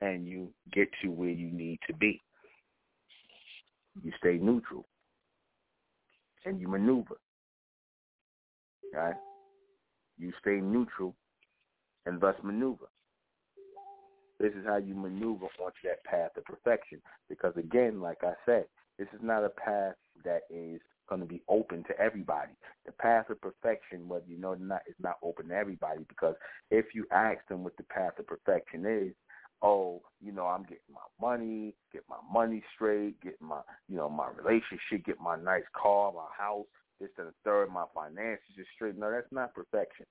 and 0.00 0.26
you 0.26 0.48
get 0.72 0.88
to 1.02 1.08
where 1.08 1.30
you 1.30 1.50
need 1.50 1.78
to 1.86 1.94
be. 1.94 2.20
You 4.02 4.12
stay 4.18 4.38
neutral 4.38 4.86
and 6.44 6.60
you 6.60 6.68
maneuver. 6.68 7.16
Right? 8.94 9.16
You 10.16 10.32
stay 10.40 10.60
neutral 10.60 11.14
and 12.06 12.20
thus 12.20 12.36
maneuver. 12.42 12.86
This 14.38 14.52
is 14.52 14.66
how 14.66 14.76
you 14.76 14.94
maneuver 14.94 15.46
onto 15.58 15.76
that 15.84 16.04
path 16.04 16.30
of 16.36 16.44
perfection. 16.44 17.00
Because 17.28 17.54
again, 17.56 18.00
like 18.00 18.18
I 18.22 18.34
said, 18.46 18.66
this 18.98 19.08
is 19.12 19.20
not 19.22 19.44
a 19.44 19.50
path 19.50 19.94
that 20.24 20.42
is 20.50 20.80
going 21.08 21.20
to 21.20 21.26
be 21.26 21.42
open 21.48 21.84
to 21.84 21.98
everybody. 21.98 22.52
The 22.86 22.92
path 22.92 23.30
of 23.30 23.40
perfection, 23.40 24.08
whether 24.08 24.26
you 24.26 24.38
know 24.38 24.52
it 24.52 24.60
or 24.60 24.64
not, 24.64 24.82
is 24.88 24.94
not 25.00 25.16
open 25.22 25.48
to 25.48 25.54
everybody. 25.54 26.04
Because 26.08 26.34
if 26.70 26.86
you 26.94 27.06
ask 27.12 27.38
them 27.48 27.64
what 27.64 27.76
the 27.76 27.84
path 27.84 28.18
of 28.18 28.26
perfection 28.26 28.84
is, 28.86 29.14
oh, 29.62 30.02
you 30.22 30.32
know, 30.32 30.46
I'm 30.46 30.62
getting 30.62 30.78
my 30.92 31.00
money, 31.20 31.74
get 31.92 32.02
my 32.08 32.18
money 32.32 32.62
straight, 32.74 33.20
get 33.20 33.40
my, 33.40 33.60
you 33.88 33.96
know, 33.96 34.08
my 34.08 34.28
relationship, 34.30 35.04
get 35.04 35.20
my 35.20 35.36
nice 35.36 35.64
car, 35.74 36.12
my 36.12 36.28
house, 36.36 36.66
this 37.00 37.10
and 37.18 37.28
the 37.28 37.34
third, 37.44 37.70
my 37.70 37.84
finances 37.94 38.42
is 38.58 38.66
straight. 38.74 38.98
No, 38.98 39.10
that's 39.10 39.32
not 39.32 39.54
perfection. 39.54 40.06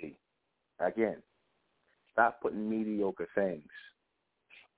See, 0.00 0.16
again, 0.80 1.16
Stop 2.18 2.40
putting 2.42 2.68
mediocre 2.68 3.28
things 3.36 3.68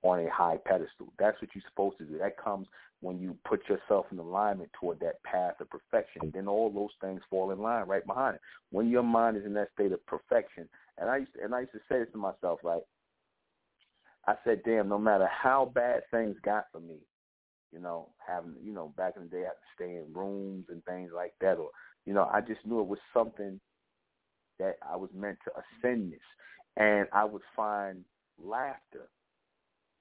on 0.03 0.19
a 0.19 0.29
high 0.29 0.57
pedestal. 0.63 1.11
That's 1.17 1.41
what 1.41 1.49
you're 1.55 1.63
supposed 1.67 1.97
to 1.97 2.05
do. 2.05 2.19
That 2.19 2.37
comes 2.37 2.67
when 2.99 3.19
you 3.19 3.35
put 3.49 3.61
yourself 3.67 4.05
in 4.11 4.19
alignment 4.19 4.69
toward 4.79 4.99
that 4.99 5.23
path 5.23 5.55
of 5.59 5.67
perfection. 5.71 6.31
Then 6.31 6.47
all 6.47 6.69
those 6.69 6.91
things 7.01 7.19
fall 7.31 7.49
in 7.49 7.57
line 7.57 7.87
right 7.87 8.05
behind 8.05 8.35
it. 8.35 8.41
When 8.69 8.89
your 8.89 9.01
mind 9.01 9.37
is 9.37 9.45
in 9.45 9.55
that 9.55 9.69
state 9.73 9.91
of 9.91 10.05
perfection, 10.05 10.69
and 10.99 11.09
I 11.09 11.17
used 11.17 11.33
to, 11.33 11.43
and 11.43 11.55
I 11.55 11.61
used 11.61 11.71
to 11.71 11.79
say 11.89 11.97
this 11.97 12.09
to 12.11 12.19
myself, 12.19 12.59
right? 12.63 12.83
I 14.27 14.35
said, 14.43 14.61
damn, 14.63 14.87
no 14.87 14.99
matter 14.99 15.27
how 15.27 15.71
bad 15.73 16.01
things 16.11 16.35
got 16.45 16.65
for 16.71 16.79
me, 16.79 16.97
you 17.73 17.79
know, 17.79 18.09
having, 18.19 18.53
you 18.63 18.71
know, 18.71 18.93
back 18.97 19.13
in 19.15 19.23
the 19.23 19.29
day, 19.29 19.37
I 19.37 19.45
had 19.45 19.49
to 19.49 19.73
stay 19.73 19.95
in 19.95 20.13
rooms 20.13 20.65
and 20.69 20.85
things 20.85 21.09
like 21.11 21.33
that, 21.41 21.57
or, 21.57 21.71
you 22.05 22.13
know, 22.13 22.29
I 22.31 22.41
just 22.41 22.63
knew 22.67 22.81
it 22.81 22.87
was 22.87 22.99
something 23.11 23.59
that 24.59 24.75
I 24.87 24.95
was 24.95 25.09
meant 25.15 25.39
to 25.45 25.51
ascend 25.53 26.11
this 26.11 26.19
and 26.77 27.07
I 27.13 27.25
would 27.25 27.41
find 27.55 28.03
laughter. 28.41 29.09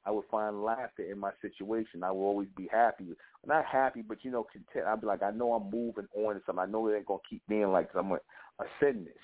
I 0.05 0.11
would 0.11 0.25
find 0.31 0.63
laughter 0.63 1.03
in 1.03 1.19
my 1.19 1.31
situation. 1.43 2.03
I 2.03 2.11
would 2.11 2.23
always 2.23 2.49
be 2.57 2.69
happy, 2.73 3.09
not 3.47 3.67
happy, 3.67 4.03
but 4.03 4.25
you 4.25 4.31
know, 4.31 4.47
content. 4.51 4.87
I'd 4.87 5.01
be 5.01 5.07
like, 5.07 5.23
I 5.23 5.31
know 5.31 5.53
I'm 5.53 5.71
moving 5.71 6.07
on 6.17 6.35
to 6.35 6.41
something. 6.47 6.63
I 6.63 6.71
know 6.71 6.89
it 6.89 6.97
ain't 6.97 7.07
gonna 7.07 7.21
keep 7.29 7.43
being 7.49 7.71
like 7.71 7.91
I'm 7.95 8.09
gonna 8.09 8.21
ascend 8.59 9.07
this 9.07 9.15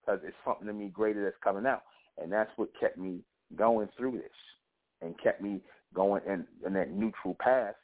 because 0.00 0.20
it's 0.24 0.36
something 0.44 0.66
to 0.66 0.72
me 0.72 0.88
greater 0.88 1.22
that's 1.24 1.36
coming 1.42 1.66
out, 1.66 1.82
and 2.20 2.32
that's 2.32 2.50
what 2.56 2.68
kept 2.80 2.98
me 2.98 3.20
going 3.54 3.88
through 3.96 4.12
this 4.12 4.30
and 5.02 5.14
kept 5.22 5.40
me 5.40 5.60
going 5.94 6.22
in, 6.26 6.46
in 6.66 6.72
that 6.74 6.90
neutral 6.90 7.36
path. 7.40 7.74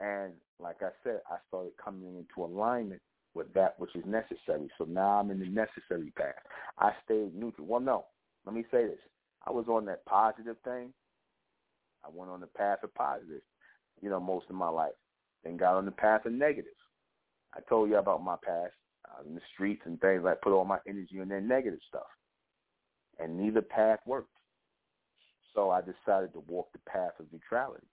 And 0.00 0.32
like 0.58 0.76
I 0.82 0.90
said, 1.04 1.20
I 1.30 1.36
started 1.48 1.72
coming 1.82 2.16
into 2.16 2.44
alignment 2.44 3.02
with 3.34 3.52
that 3.54 3.78
which 3.78 3.94
is 3.94 4.04
necessary. 4.06 4.68
So 4.78 4.84
now 4.84 5.20
I'm 5.20 5.30
in 5.30 5.38
the 5.38 5.46
necessary 5.46 6.12
path. 6.16 6.34
I 6.78 6.92
stayed 7.04 7.34
neutral. 7.34 7.66
Well, 7.66 7.80
no, 7.80 8.04
let 8.44 8.54
me 8.54 8.64
say 8.70 8.86
this. 8.86 8.98
I 9.46 9.50
was 9.50 9.66
on 9.68 9.84
that 9.86 10.04
positive 10.04 10.56
thing. 10.64 10.92
I 12.04 12.08
went 12.12 12.30
on 12.30 12.40
the 12.40 12.46
path 12.46 12.78
of 12.82 12.94
positive, 12.94 13.42
you 14.00 14.10
know, 14.10 14.20
most 14.20 14.46
of 14.50 14.56
my 14.56 14.68
life. 14.68 14.92
Then 15.44 15.56
got 15.56 15.76
on 15.76 15.84
the 15.84 15.92
path 15.92 16.26
of 16.26 16.32
negative. 16.32 16.72
I 17.54 17.60
told 17.68 17.90
you 17.90 17.96
about 17.96 18.22
my 18.22 18.36
past. 18.42 18.74
I 19.06 19.18
was 19.18 19.26
in 19.28 19.34
the 19.34 19.40
streets 19.52 19.82
and 19.84 20.00
things. 20.00 20.24
I 20.24 20.34
put 20.34 20.52
all 20.52 20.64
my 20.64 20.78
energy 20.86 21.18
in 21.20 21.28
that 21.28 21.42
negative 21.42 21.80
stuff. 21.88 22.06
And 23.18 23.36
neither 23.36 23.62
path 23.62 23.98
worked. 24.06 24.30
So 25.54 25.70
I 25.70 25.80
decided 25.80 26.32
to 26.32 26.42
walk 26.48 26.72
the 26.72 26.78
path 26.90 27.12
of 27.18 27.26
neutrality. 27.32 27.86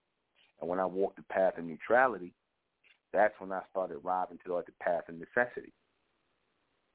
And 0.62 0.70
when 0.70 0.80
I 0.80 0.86
walked 0.86 1.18
the 1.18 1.24
path 1.24 1.58
of 1.58 1.66
neutrality, 1.66 2.34
that's 3.14 3.34
when 3.40 3.52
I 3.52 3.62
started 3.72 3.98
robbing 4.04 4.40
to 4.46 4.56
like 4.56 4.66
the 4.66 4.72
path 4.82 5.10
of 5.10 5.16
necessity. 5.16 5.74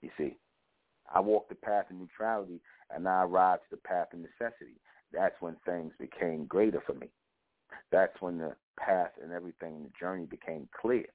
You 0.02 0.10
see, 0.16 0.36
I 1.12 1.20
walked 1.20 1.48
the 1.48 1.54
path 1.54 1.86
of 1.90 1.96
neutrality 1.96 2.60
and 2.94 3.08
I 3.08 3.24
arrived 3.24 3.62
to 3.64 3.76
the 3.76 3.88
path 3.88 4.08
of 4.12 4.20
necessity. 4.20 4.76
That's 5.12 5.34
when 5.40 5.56
things 5.64 5.92
became 5.98 6.46
greater 6.46 6.82
for 6.86 6.94
me. 6.94 7.08
That's 7.90 8.14
when 8.20 8.38
the 8.38 8.54
path 8.78 9.12
and 9.22 9.32
everything, 9.32 9.82
the 9.82 9.90
journey 9.98 10.26
became 10.26 10.68
clear 10.80 11.06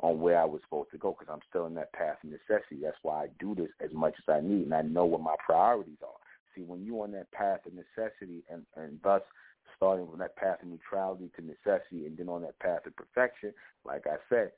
on 0.00 0.20
where 0.20 0.40
I 0.40 0.44
was 0.44 0.60
supposed 0.62 0.90
to 0.92 0.98
go 0.98 1.16
because 1.18 1.32
I'm 1.32 1.42
still 1.48 1.66
in 1.66 1.74
that 1.74 1.92
path 1.92 2.18
of 2.22 2.30
necessity. 2.30 2.80
That's 2.82 2.96
why 3.02 3.24
I 3.24 3.26
do 3.40 3.54
this 3.54 3.70
as 3.84 3.90
much 3.92 4.14
as 4.18 4.32
I 4.32 4.40
need 4.40 4.64
and 4.64 4.74
I 4.74 4.82
know 4.82 5.04
what 5.04 5.20
my 5.20 5.34
priorities 5.44 5.98
are. 6.02 6.08
See, 6.54 6.62
when 6.62 6.84
you're 6.84 7.04
on 7.04 7.12
that 7.12 7.30
path 7.32 7.60
of 7.66 7.72
necessity 7.74 8.44
and, 8.50 8.64
and 8.76 9.00
thus 9.02 9.22
starting 9.78 10.06
from 10.06 10.18
that 10.18 10.36
path 10.36 10.58
of 10.62 10.68
neutrality 10.68 11.30
to 11.36 11.42
necessity 11.42 12.06
and 12.06 12.18
then 12.18 12.28
on 12.28 12.42
that 12.42 12.58
path 12.58 12.84
of 12.86 12.94
perfection, 12.96 13.54
like 13.84 14.04
I 14.06 14.16
said, 14.28 14.50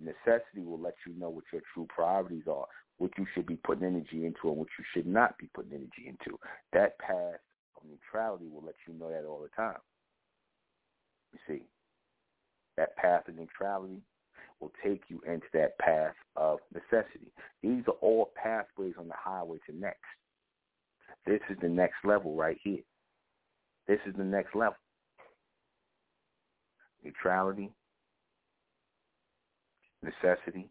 necessity 0.00 0.64
will 0.64 0.80
let 0.80 0.94
you 1.06 1.12
know 1.18 1.28
what 1.28 1.44
your 1.52 1.62
true 1.74 1.86
priorities 1.94 2.44
are, 2.48 2.66
what 2.98 3.10
you 3.18 3.26
should 3.34 3.46
be 3.46 3.56
putting 3.56 3.84
energy 3.84 4.24
into 4.24 4.48
and 4.48 4.56
what 4.56 4.68
you 4.78 4.84
should 4.94 5.06
not 5.06 5.36
be 5.38 5.48
putting 5.54 5.72
energy 5.72 6.06
into. 6.06 6.38
That 6.72 6.98
path 6.98 7.40
of 7.76 7.82
neutrality 7.90 8.46
will 8.46 8.64
let 8.64 8.76
you 8.86 8.94
know 8.94 9.10
that 9.10 9.26
all 9.26 9.42
the 9.42 9.50
time. 9.60 9.80
You 11.32 11.38
see, 11.46 11.62
that 12.76 12.96
path 12.96 13.28
of 13.28 13.36
neutrality 13.36 14.00
will 14.60 14.72
take 14.84 15.02
you 15.08 15.20
into 15.26 15.46
that 15.52 15.78
path 15.78 16.14
of 16.36 16.58
necessity. 16.72 17.32
These 17.62 17.84
are 17.88 17.96
all 18.00 18.30
pathways 18.40 18.94
on 18.98 19.08
the 19.08 19.14
highway 19.16 19.58
to 19.66 19.76
next. 19.76 19.98
This 21.26 21.40
is 21.50 21.56
the 21.60 21.68
next 21.68 21.96
level 22.04 22.34
right 22.34 22.58
here. 22.62 22.80
This 23.90 23.98
is 24.06 24.14
the 24.16 24.22
next 24.22 24.54
level. 24.54 24.76
Neutrality, 27.02 27.72
necessity, 30.00 30.70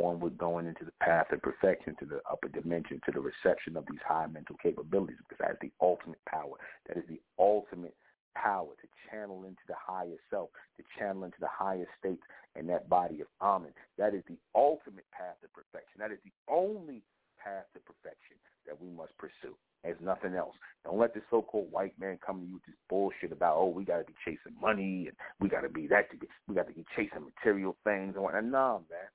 onward 0.00 0.36
going 0.36 0.66
into 0.66 0.84
the 0.84 0.90
path 1.00 1.30
of 1.30 1.40
perfection, 1.40 1.94
to 2.00 2.04
the 2.04 2.20
upper 2.28 2.48
dimension, 2.48 3.00
to 3.06 3.12
the 3.12 3.20
reception 3.20 3.76
of 3.76 3.84
these 3.88 4.00
high 4.04 4.26
mental 4.26 4.56
capabilities, 4.60 5.18
because 5.18 5.38
that 5.38 5.52
is 5.52 5.70
the 5.70 5.70
ultimate 5.80 6.18
power. 6.28 6.56
That 6.88 6.96
is 6.96 7.04
the 7.08 7.20
ultimate 7.38 7.94
power 8.34 8.74
to 8.82 8.88
channel 9.08 9.44
into 9.44 9.62
the 9.68 9.78
higher 9.78 10.18
self, 10.30 10.50
to 10.78 10.84
channel 10.98 11.22
into 11.22 11.38
the 11.38 11.46
higher 11.48 11.86
states 11.96 12.22
and 12.56 12.68
that 12.70 12.88
body 12.88 13.20
of 13.20 13.28
Amen. 13.40 13.70
That 13.98 14.16
is 14.16 14.24
the 14.26 14.38
ultimate 14.56 15.06
path 15.12 15.38
to 15.42 15.48
perfection. 15.54 16.00
That 16.00 16.10
is 16.10 16.18
the 16.24 16.34
only 16.52 17.04
path 17.38 17.66
to 17.74 17.80
perfection 17.86 18.34
that 18.66 18.82
we 18.82 18.90
must 18.90 19.16
pursue. 19.16 19.54
There's 19.82 19.96
nothing 20.00 20.34
else. 20.34 20.54
Don't 20.84 20.98
let 20.98 21.14
the 21.14 21.22
so-called 21.30 21.72
white 21.72 21.98
man 21.98 22.18
come 22.24 22.40
to 22.40 22.46
you 22.46 22.54
with 22.54 22.66
this 22.66 22.74
bullshit 22.88 23.32
about, 23.32 23.56
oh, 23.56 23.68
we 23.68 23.84
got 23.84 23.98
to 23.98 24.04
be 24.04 24.14
chasing 24.24 24.58
money 24.60 25.06
and 25.08 25.16
we 25.40 25.48
got 25.48 25.62
to 25.62 25.68
be 25.68 25.86
that, 25.86 26.10
to 26.10 26.16
be, 26.16 26.26
we 26.48 26.54
got 26.54 26.68
to 26.68 26.74
be 26.74 26.84
chasing 26.96 27.24
material 27.24 27.76
things 27.84 28.14
and 28.14 28.22
whatnot. 28.22 28.44
Nah, 28.44 28.78
man. 28.78 29.08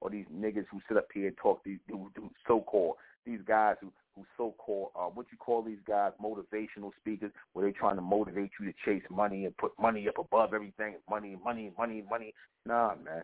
Or 0.00 0.10
these 0.10 0.26
niggas 0.34 0.66
who 0.70 0.80
sit 0.88 0.96
up 0.96 1.08
here 1.12 1.26
and 1.28 1.36
talk 1.36 1.62
these 1.64 1.78
who, 1.88 2.10
who 2.14 2.30
so-called 2.46 2.96
these 3.26 3.40
guys 3.46 3.76
who 3.80 3.92
who 4.14 4.24
so-called 4.36 4.90
uh, 4.98 5.06
what 5.06 5.26
you 5.30 5.38
call 5.38 5.62
these 5.62 5.78
guys 5.86 6.12
motivational 6.22 6.90
speakers, 7.00 7.32
where 7.52 7.66
they 7.66 7.72
trying 7.72 7.96
to 7.96 8.02
motivate 8.02 8.50
you 8.58 8.66
to 8.66 8.72
chase 8.84 9.02
money 9.10 9.44
and 9.44 9.56
put 9.56 9.72
money 9.78 10.08
up 10.08 10.18
above 10.18 10.54
everything, 10.54 10.94
money, 11.08 11.36
money, 11.44 11.70
money, 11.76 12.02
money. 12.08 12.32
Nah, 12.64 12.94
man. 13.04 13.22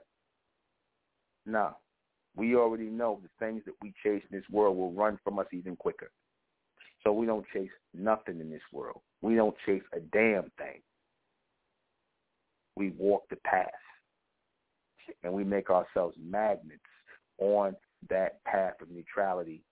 Nah. 1.46 1.72
We 2.36 2.56
already 2.56 2.90
know 2.90 3.20
the 3.22 3.28
things 3.44 3.62
that 3.66 3.74
we 3.80 3.94
chase 4.02 4.22
in 4.30 4.36
this 4.36 4.48
world 4.50 4.76
will 4.76 4.92
run 4.92 5.18
from 5.22 5.38
us 5.38 5.46
even 5.52 5.76
quicker. 5.76 6.10
So 7.04 7.12
we 7.12 7.26
don't 7.26 7.46
chase 7.52 7.70
nothing 7.92 8.40
in 8.40 8.50
this 8.50 8.62
world. 8.72 9.00
We 9.22 9.34
don't 9.34 9.54
chase 9.66 9.82
a 9.92 10.00
damn 10.00 10.50
thing. 10.58 10.80
We 12.76 12.90
walk 12.98 13.24
the 13.30 13.36
path. 13.36 13.68
And 15.22 15.32
we 15.32 15.44
make 15.44 15.68
ourselves 15.70 16.16
magnets 16.18 16.80
on 17.38 17.76
that 18.08 18.42
path 18.44 18.74
of 18.80 18.90
neutrality. 18.90 19.62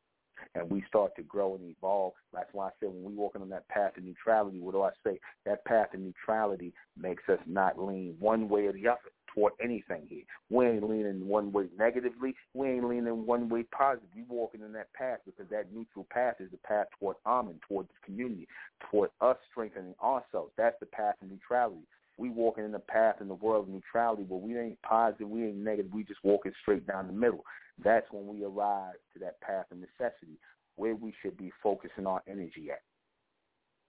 And 0.55 0.69
we 0.69 0.85
start 0.89 1.13
to 1.17 1.23
grow 1.23 1.55
and 1.55 1.65
evolve. 1.71 2.13
That's 2.33 2.51
why 2.53 2.67
I 2.67 2.71
said 2.81 2.91
when 2.91 3.05
we 3.05 3.15
walking 3.15 3.43
on 3.43 3.49
that 3.51 3.69
path 3.69 3.97
of 3.97 4.05
neutrality, 4.05 4.61
what 4.61 4.73
do 4.73 4.83
I 4.83 4.91
say? 5.05 5.19
That 5.47 5.65
path 5.65 5.95
of 5.95 6.01
neutrality 6.01 6.75
makes 6.99 7.23
us 7.29 7.39
not 7.47 7.79
lean 7.79 8.17
one 8.19 8.49
way 8.49 8.67
or 8.67 8.73
the 8.73 8.89
other 8.89 8.99
toward 9.35 9.53
anything 9.63 10.03
here. 10.09 10.23
We 10.51 10.67
ain't 10.67 10.89
leaning 10.89 11.27
one 11.27 11.53
way 11.53 11.67
negatively. 11.79 12.35
We 12.55 12.69
ain't 12.69 12.89
leaning 12.89 13.27
one 13.27 13.49
way 13.49 13.65
positive. 13.65 14.09
We 14.15 14.25
walking 14.29 14.63
in 14.63 14.73
that 14.73 14.93
path 14.95 15.21
because 15.25 15.47
that 15.51 15.73
neutral 15.73 16.07
path 16.11 16.37
is 16.41 16.51
the 16.51 16.59
path 16.59 16.87
toward 16.99 17.17
Amen, 17.27 17.61
toward 17.69 17.87
this 17.89 18.05
community, 18.05 18.47
toward 18.91 19.11
us 19.21 19.37
strengthening 19.51 19.95
ourselves. 20.03 20.53
That's 20.57 20.77
the 20.81 20.87
path 20.87 21.15
of 21.23 21.31
neutrality. 21.31 21.87
We 22.19 22.29
walking 22.29 22.65
in 22.65 22.73
the 22.73 22.79
path 22.79 23.17
in 23.21 23.29
the 23.29 23.35
world 23.35 23.69
of 23.69 23.75
neutrality 23.75 24.25
where 24.25 24.41
we 24.41 24.59
ain't 24.59 24.81
positive, 24.83 25.29
we 25.29 25.47
ain't 25.47 25.57
negative, 25.57 25.93
we 25.93 26.05
just 26.05 26.23
walking 26.23 26.53
straight 26.61 26.87
down 26.87 27.07
the 27.07 27.13
middle. 27.13 27.45
That's 27.83 28.07
when 28.11 28.27
we 28.27 28.45
arrive 28.45 28.95
to 29.15 29.19
that 29.21 29.41
path 29.41 29.67
of 29.73 29.79
necessity, 29.79 30.39
where 30.77 30.95
we 30.95 31.15
should 31.23 31.37
be 31.37 31.51
focusing 31.63 32.07
our 32.07 32.23
energy 32.29 32.69
at. 32.71 32.83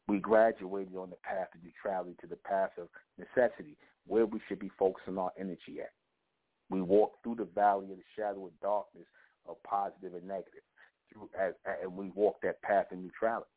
We 0.08 0.20
graduated 0.20 0.96
on 0.96 1.10
the 1.10 1.18
path 1.18 1.50
of 1.54 1.64
neutrality 1.64 2.16
to 2.22 2.28
the 2.28 2.36
path 2.38 2.72
of 2.78 2.88
necessity 3.18 3.78
where 4.08 4.26
we 4.26 4.40
should 4.48 4.60
be 4.60 4.72
focusing 4.78 5.18
our 5.18 5.32
energy 5.40 5.80
at. 5.82 5.92
We 6.70 6.82
walk 6.82 7.14
through 7.24 7.36
the 7.36 7.46
valley 7.46 7.92
of 7.92 7.98
the 7.98 8.04
shadow 8.16 8.48
of 8.48 8.52
darkness 8.62 9.06
of 9.48 9.62
positive 9.64 10.14
and 10.14 10.28
negative, 10.28 10.64
through, 11.12 11.30
as, 11.40 11.54
and 11.82 11.96
we 11.96 12.10
walk 12.10 12.38
that 12.44 12.62
path 12.62 12.88
of 12.92 13.00
neutrality. 13.00 13.50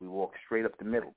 We 0.00 0.08
walk 0.08 0.32
straight 0.44 0.64
up 0.64 0.76
the 0.78 0.84
middle. 0.84 1.14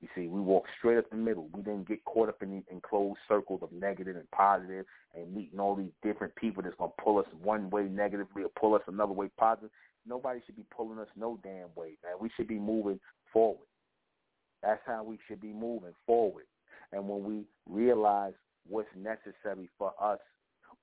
You 0.00 0.08
see, 0.14 0.26
we 0.26 0.40
walk 0.40 0.64
straight 0.78 0.98
up 0.98 1.08
the 1.08 1.16
middle. 1.16 1.48
We 1.54 1.62
didn't 1.62 1.88
get 1.88 2.04
caught 2.04 2.28
up 2.28 2.42
in 2.42 2.50
the 2.50 2.62
enclosed 2.70 3.20
circles 3.26 3.60
of 3.62 3.72
negative 3.72 4.16
and 4.16 4.30
positive 4.32 4.84
and 5.14 5.34
meeting 5.34 5.58
all 5.58 5.74
these 5.74 5.92
different 6.02 6.34
people 6.36 6.62
that's 6.62 6.74
going 6.76 6.90
to 6.90 7.02
pull 7.02 7.18
us 7.18 7.26
one 7.42 7.70
way 7.70 7.84
negatively 7.84 8.42
or 8.42 8.50
pull 8.60 8.74
us 8.74 8.82
another 8.86 9.12
way 9.12 9.30
positive. 9.38 9.70
Nobody 10.06 10.40
should 10.44 10.56
be 10.56 10.66
pulling 10.76 10.98
us 10.98 11.08
no 11.16 11.38
damn 11.42 11.68
way, 11.74 11.96
man. 12.02 12.16
We 12.20 12.28
should 12.36 12.48
be 12.48 12.58
moving 12.58 13.00
forward. 13.32 13.66
That's 14.64 14.80
how 14.86 15.04
we 15.04 15.18
should 15.28 15.40
be 15.40 15.52
moving 15.52 15.94
forward. 16.06 16.44
And 16.92 17.08
when 17.08 17.24
we 17.24 17.44
realize 17.68 18.32
what's 18.66 18.88
necessary 18.96 19.68
for 19.76 19.92
us 20.00 20.18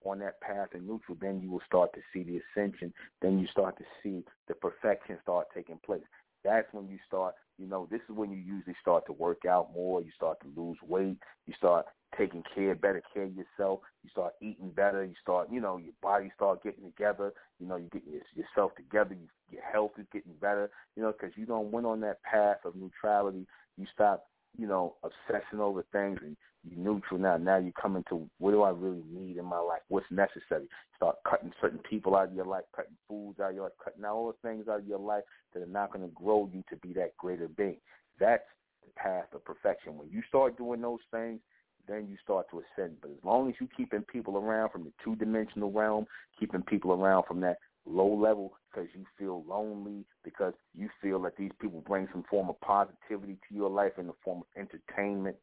on 0.06 0.20
that 0.20 0.40
path 0.41 0.70
in 0.74 0.86
neutral, 0.86 1.18
then 1.20 1.41
you 1.41 1.49
will 1.49 1.62
start 1.66 1.91
to 1.94 1.99
see 2.14 2.24
the 2.24 2.41
ascension. 2.41 2.94
Then 3.22 3.40
you 3.40 3.48
start 3.48 3.78
to 3.78 3.84
see 4.03 4.24
the 4.48 4.56
perfection 4.56 5.18
start 5.24 5.48
taking 5.53 5.80
place. 5.86 6.03
That's 6.44 6.68
when 6.74 6.90
you 6.90 6.98
start, 7.08 7.36
you 7.58 7.68
know, 7.68 7.88
this 7.91 8.02
is 8.10 8.16
when 8.16 8.32
you 8.32 8.38
usually 8.38 8.76
start 8.82 9.06
to 9.08 9.14
work 9.14 9.45
out 9.45 9.74
more. 9.74 10.02
You 10.02 10.12
start 10.16 10.38
to 10.41 10.62
lose 10.62 10.78
weight. 10.88 11.18
You 11.45 11.53
start 11.58 11.86
taking 12.18 12.44
care, 12.53 12.76
better 12.76 13.02
care 13.14 13.24
of 13.24 13.36
yourself. 13.36 13.80
You 14.03 14.10
start 14.10 14.34
eating 14.41 14.72
better. 14.72 15.06
You 15.06 15.14
start, 15.22 15.49
you 15.52 15.62
know, 15.62 15.78
your 15.78 15.94
body 16.02 16.32
start 16.36 16.64
getting 16.64 16.84
together. 16.84 17.32
You 17.60 17.68
know, 17.68 17.76
you 17.78 17.90
get 17.91 18.03
your, 18.08 18.22
yourself 18.36 18.76
together. 18.76 19.14
You, 19.14 19.28
your 19.52 19.64
health 19.64 19.91
is 19.99 20.08
getting 20.12 20.34
better. 20.41 20.72
You 20.95 21.03
know, 21.03 21.12
because 21.12 21.38
you 21.38 21.45
don't 21.45 21.72
went 21.72 21.86
on 21.86 22.02
that 22.02 22.24
path 22.24 22.58
of 22.66 22.76
neutrality 22.76 23.45
you 23.77 23.85
stop, 23.93 24.26
you 24.57 24.68
know, 24.68 24.95
obsessing 25.03 25.60
over 25.60 25.84
things 25.91 26.19
and 26.22 26.35
you 26.64 26.77
neutral 26.77 27.19
now. 27.19 27.38
Now 27.38 27.57
you 27.57 27.72
come 27.80 27.95
into 27.95 28.30
what 28.38 28.52
do 28.52 28.61
I 28.64 28.69
really 28.69 29.03
need 29.11 29.38
in 29.38 29.45
my 29.45 29.60
life? 29.60 29.81
What's 29.88 30.06
necessary? 30.11 30.68
Start 30.95 31.18
cutting 31.27 31.52
certain 31.60 31.80
people 31.80 32.15
out 32.15 32.27
of 32.27 32.35
your 32.35 32.45
life, 32.45 32.64
cutting 32.76 32.98
foods 33.07 33.39
out 33.39 33.49
of 33.49 33.56
your 33.56 33.64
life, 33.64 33.73
cutting 33.84 34.06
out 34.06 34.15
all 34.15 34.27
the 34.27 34.48
things 34.48 34.68
out 34.68 34.80
of 34.80 34.88
your 34.88 34.99
life 34.99 35.23
that 35.53 35.64
are 35.64 35.68
not 35.68 35.91
going 35.91 36.07
to 36.07 36.14
grow 36.14 36.49
you 36.53 36.64
to 36.69 36.76
be 36.77 36.93
that 36.93 37.18
greater 37.18 37.48
being. 37.48 37.77
That's 38.19 38.43
the 38.84 38.91
path 38.95 39.26
of 39.34 39.43
perfection. 39.45 39.98
When 39.98 40.10
you 40.10 40.22
start 40.27 40.57
doing 40.57 40.81
those 40.81 40.99
things, 41.11 41.39
then 41.88 42.07
you 42.10 42.18
start 42.23 42.45
to 42.52 42.61
ascend. 42.61 42.98
But 43.02 43.11
as 43.11 43.23
long 43.23 43.49
as 43.49 43.56
you 43.60 43.68
keeping 43.76 44.03
people 44.03 44.38
around 44.38 44.69
from 44.69 44.84
the 44.84 44.93
two 45.03 45.15
dimensional 45.15 45.72
realm, 45.72 46.06
keeping 46.39 46.61
people 46.61 46.91
around 46.91 47.26
from 47.27 47.41
that 47.41 47.57
low 47.86 48.14
level 48.14 48.53
because 48.72 48.90
you 48.94 49.06
feel 49.18 49.44
lonely, 49.48 50.06
because 50.24 50.53
you 50.78 50.90
feel 51.02 51.22
that 51.24 51.36
these 51.38 51.52
people 51.60 51.84
bring 51.88 52.08
some 52.12 52.24
form 52.30 52.49
of 52.49 52.60
positivity 52.62 53.38
to 53.48 53.56
your 53.56 53.70
life 53.70 53.94
in 53.98 54.08
the 54.08 54.14
form 54.24 54.40
of 54.40 54.45
entertainment, 54.56 55.36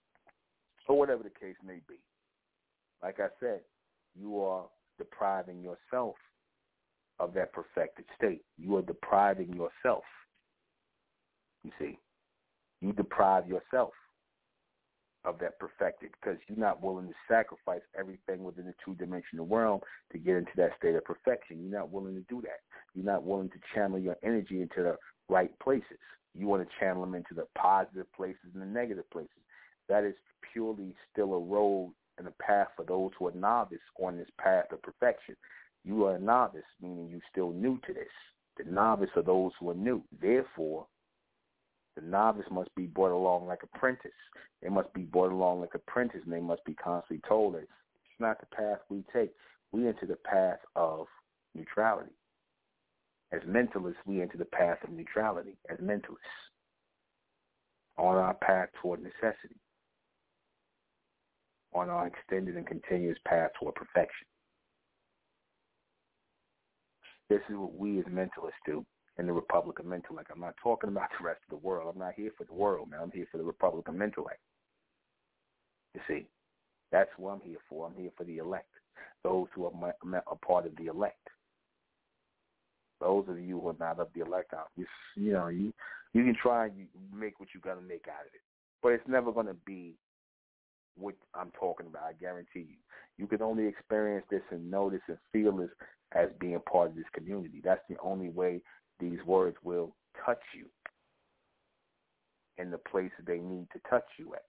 or 0.88 0.98
whatever 0.98 1.22
the 1.22 1.30
case 1.30 1.56
may 1.64 1.80
be. 1.86 1.96
Like 3.02 3.20
I 3.20 3.28
said, 3.40 3.60
you 4.18 4.40
are 4.40 4.64
depriving 4.96 5.62
yourself 5.62 6.14
of 7.20 7.34
that 7.34 7.52
perfected 7.52 8.06
state. 8.16 8.42
You 8.56 8.76
are 8.76 8.82
depriving 8.82 9.52
yourself. 9.52 10.04
You 11.62 11.72
see, 11.78 11.98
you 12.80 12.92
deprive 12.92 13.48
yourself 13.48 13.92
of 15.24 15.38
that 15.40 15.58
perfected 15.58 16.10
because 16.20 16.38
you're 16.46 16.58
not 16.58 16.82
willing 16.82 17.08
to 17.08 17.14
sacrifice 17.28 17.82
everything 17.98 18.44
within 18.44 18.66
the 18.66 18.74
two 18.84 18.94
dimensional 18.94 19.46
realm 19.46 19.80
to 20.12 20.18
get 20.18 20.36
into 20.36 20.52
that 20.56 20.70
state 20.78 20.94
of 20.94 21.04
perfection. 21.04 21.60
You're 21.60 21.78
not 21.78 21.90
willing 21.90 22.14
to 22.14 22.24
do 22.28 22.40
that. 22.42 22.60
You're 22.94 23.04
not 23.04 23.24
willing 23.24 23.50
to 23.50 23.58
channel 23.74 23.98
your 23.98 24.16
energy 24.22 24.62
into 24.62 24.82
the 24.82 24.96
right 25.28 25.50
places. 25.58 25.98
You 26.34 26.46
want 26.46 26.62
to 26.62 26.74
channel 26.78 27.02
them 27.02 27.14
into 27.14 27.34
the 27.34 27.46
positive 27.56 28.10
places 28.12 28.50
and 28.54 28.62
the 28.62 28.66
negative 28.66 29.10
places. 29.10 29.30
That 29.88 30.04
is 30.04 30.14
purely 30.52 30.94
still 31.12 31.34
a 31.34 31.40
road 31.40 31.92
and 32.18 32.28
a 32.28 32.32
path 32.42 32.68
for 32.76 32.84
those 32.84 33.10
who 33.18 33.28
are 33.28 33.32
novice 33.32 33.78
on 34.00 34.16
this 34.16 34.28
path 34.38 34.66
of 34.72 34.82
perfection. 34.82 35.36
You 35.84 36.04
are 36.06 36.16
a 36.16 36.20
novice, 36.20 36.62
meaning 36.80 37.08
you're 37.10 37.20
still 37.30 37.52
new 37.52 37.78
to 37.86 37.92
this. 37.92 38.06
The 38.56 38.70
novice 38.70 39.10
are 39.16 39.22
those 39.22 39.52
who 39.58 39.70
are 39.70 39.74
new. 39.74 40.02
Therefore, 40.20 40.86
the 41.98 42.06
novice 42.06 42.46
must 42.50 42.72
be 42.76 42.86
brought 42.86 43.12
along 43.12 43.46
like 43.46 43.62
apprentice. 43.62 44.10
They 44.62 44.68
must 44.68 44.92
be 44.92 45.02
brought 45.02 45.32
along 45.32 45.60
like 45.60 45.74
apprentice, 45.74 46.20
and 46.24 46.32
they 46.32 46.40
must 46.40 46.64
be 46.64 46.74
constantly 46.74 47.20
told 47.28 47.54
that 47.54 47.62
it's 47.62 48.20
not 48.20 48.38
the 48.40 48.46
path 48.54 48.78
we 48.88 49.04
take. 49.12 49.32
We 49.72 49.86
enter 49.86 50.06
the 50.06 50.16
path 50.16 50.58
of 50.76 51.06
neutrality. 51.54 52.12
As 53.32 53.40
mentalists, 53.42 53.96
we 54.06 54.22
enter 54.22 54.38
the 54.38 54.44
path 54.44 54.78
of 54.84 54.90
neutrality 54.90 55.56
as 55.70 55.78
mentalists 55.78 56.16
on 57.98 58.16
our 58.16 58.34
path 58.34 58.68
toward 58.80 59.02
necessity, 59.02 59.56
on 61.74 61.90
our 61.90 62.06
extended 62.06 62.56
and 62.56 62.66
continuous 62.66 63.18
path 63.26 63.50
toward 63.58 63.74
perfection. 63.74 64.26
This 67.28 67.40
is 67.50 67.56
what 67.56 67.74
we 67.74 67.98
as 67.98 68.06
mentalists 68.06 68.62
do 68.64 68.86
in 69.18 69.26
the 69.26 69.32
Republic 69.32 69.78
of 69.78 69.92
Intellect. 69.92 70.30
I'm 70.32 70.40
not 70.40 70.54
talking 70.62 70.90
about 70.90 71.08
the 71.18 71.24
rest 71.24 71.40
of 71.50 71.58
the 71.58 71.66
world. 71.66 71.92
I'm 71.92 72.00
not 72.00 72.14
here 72.14 72.30
for 72.36 72.44
the 72.44 72.54
world, 72.54 72.90
man. 72.90 73.00
I'm 73.02 73.10
here 73.10 73.26
for 73.30 73.38
the 73.38 73.44
Republic 73.44 73.88
of 73.88 74.00
Intellect. 74.00 74.40
You 75.94 76.00
see, 76.06 76.26
that's 76.92 77.10
what 77.16 77.32
I'm 77.32 77.40
here 77.40 77.58
for. 77.68 77.86
I'm 77.86 78.00
here 78.00 78.10
for 78.16 78.24
the 78.24 78.38
elect, 78.38 78.70
those 79.24 79.46
who 79.54 79.66
are 79.66 79.94
a 80.30 80.36
part 80.36 80.66
of 80.66 80.76
the 80.76 80.86
elect. 80.86 81.16
Those 83.00 83.24
of 83.28 83.38
you 83.38 83.60
who 83.60 83.68
are 83.68 83.76
not 83.78 84.00
of 84.00 84.08
the 84.14 84.24
elect, 84.24 84.52
you, 84.76 84.84
you 85.16 85.32
know, 85.32 85.48
you 85.48 85.72
you 86.14 86.24
can 86.24 86.36
try 86.40 86.66
and 86.66 86.74
make 87.14 87.38
what 87.38 87.50
you 87.54 87.60
got 87.60 87.74
to 87.74 87.80
make 87.80 88.06
out 88.08 88.26
of 88.26 88.34
it, 88.34 88.40
but 88.82 88.92
it's 88.92 89.06
never 89.06 89.30
going 89.30 89.46
to 89.46 89.56
be 89.66 89.94
what 90.96 91.14
I'm 91.34 91.52
talking 91.58 91.86
about. 91.86 92.02
I 92.02 92.12
guarantee 92.14 92.66
you. 92.66 92.76
You 93.16 93.26
can 93.26 93.42
only 93.42 93.66
experience 93.66 94.24
this 94.30 94.42
and 94.50 94.72
this 94.72 95.00
and 95.08 95.18
feel 95.32 95.56
this 95.56 95.70
as 96.12 96.28
being 96.40 96.58
part 96.60 96.90
of 96.90 96.96
this 96.96 97.04
community. 97.12 97.60
That's 97.62 97.82
the 97.88 97.96
only 98.02 98.30
way 98.30 98.62
these 99.00 99.18
words 99.26 99.56
will 99.62 99.94
touch 100.24 100.42
you 100.56 100.66
in 102.58 102.70
the 102.70 102.78
place 102.78 103.10
they 103.26 103.38
need 103.38 103.68
to 103.72 103.80
touch 103.88 104.04
you 104.18 104.34
at. 104.34 104.44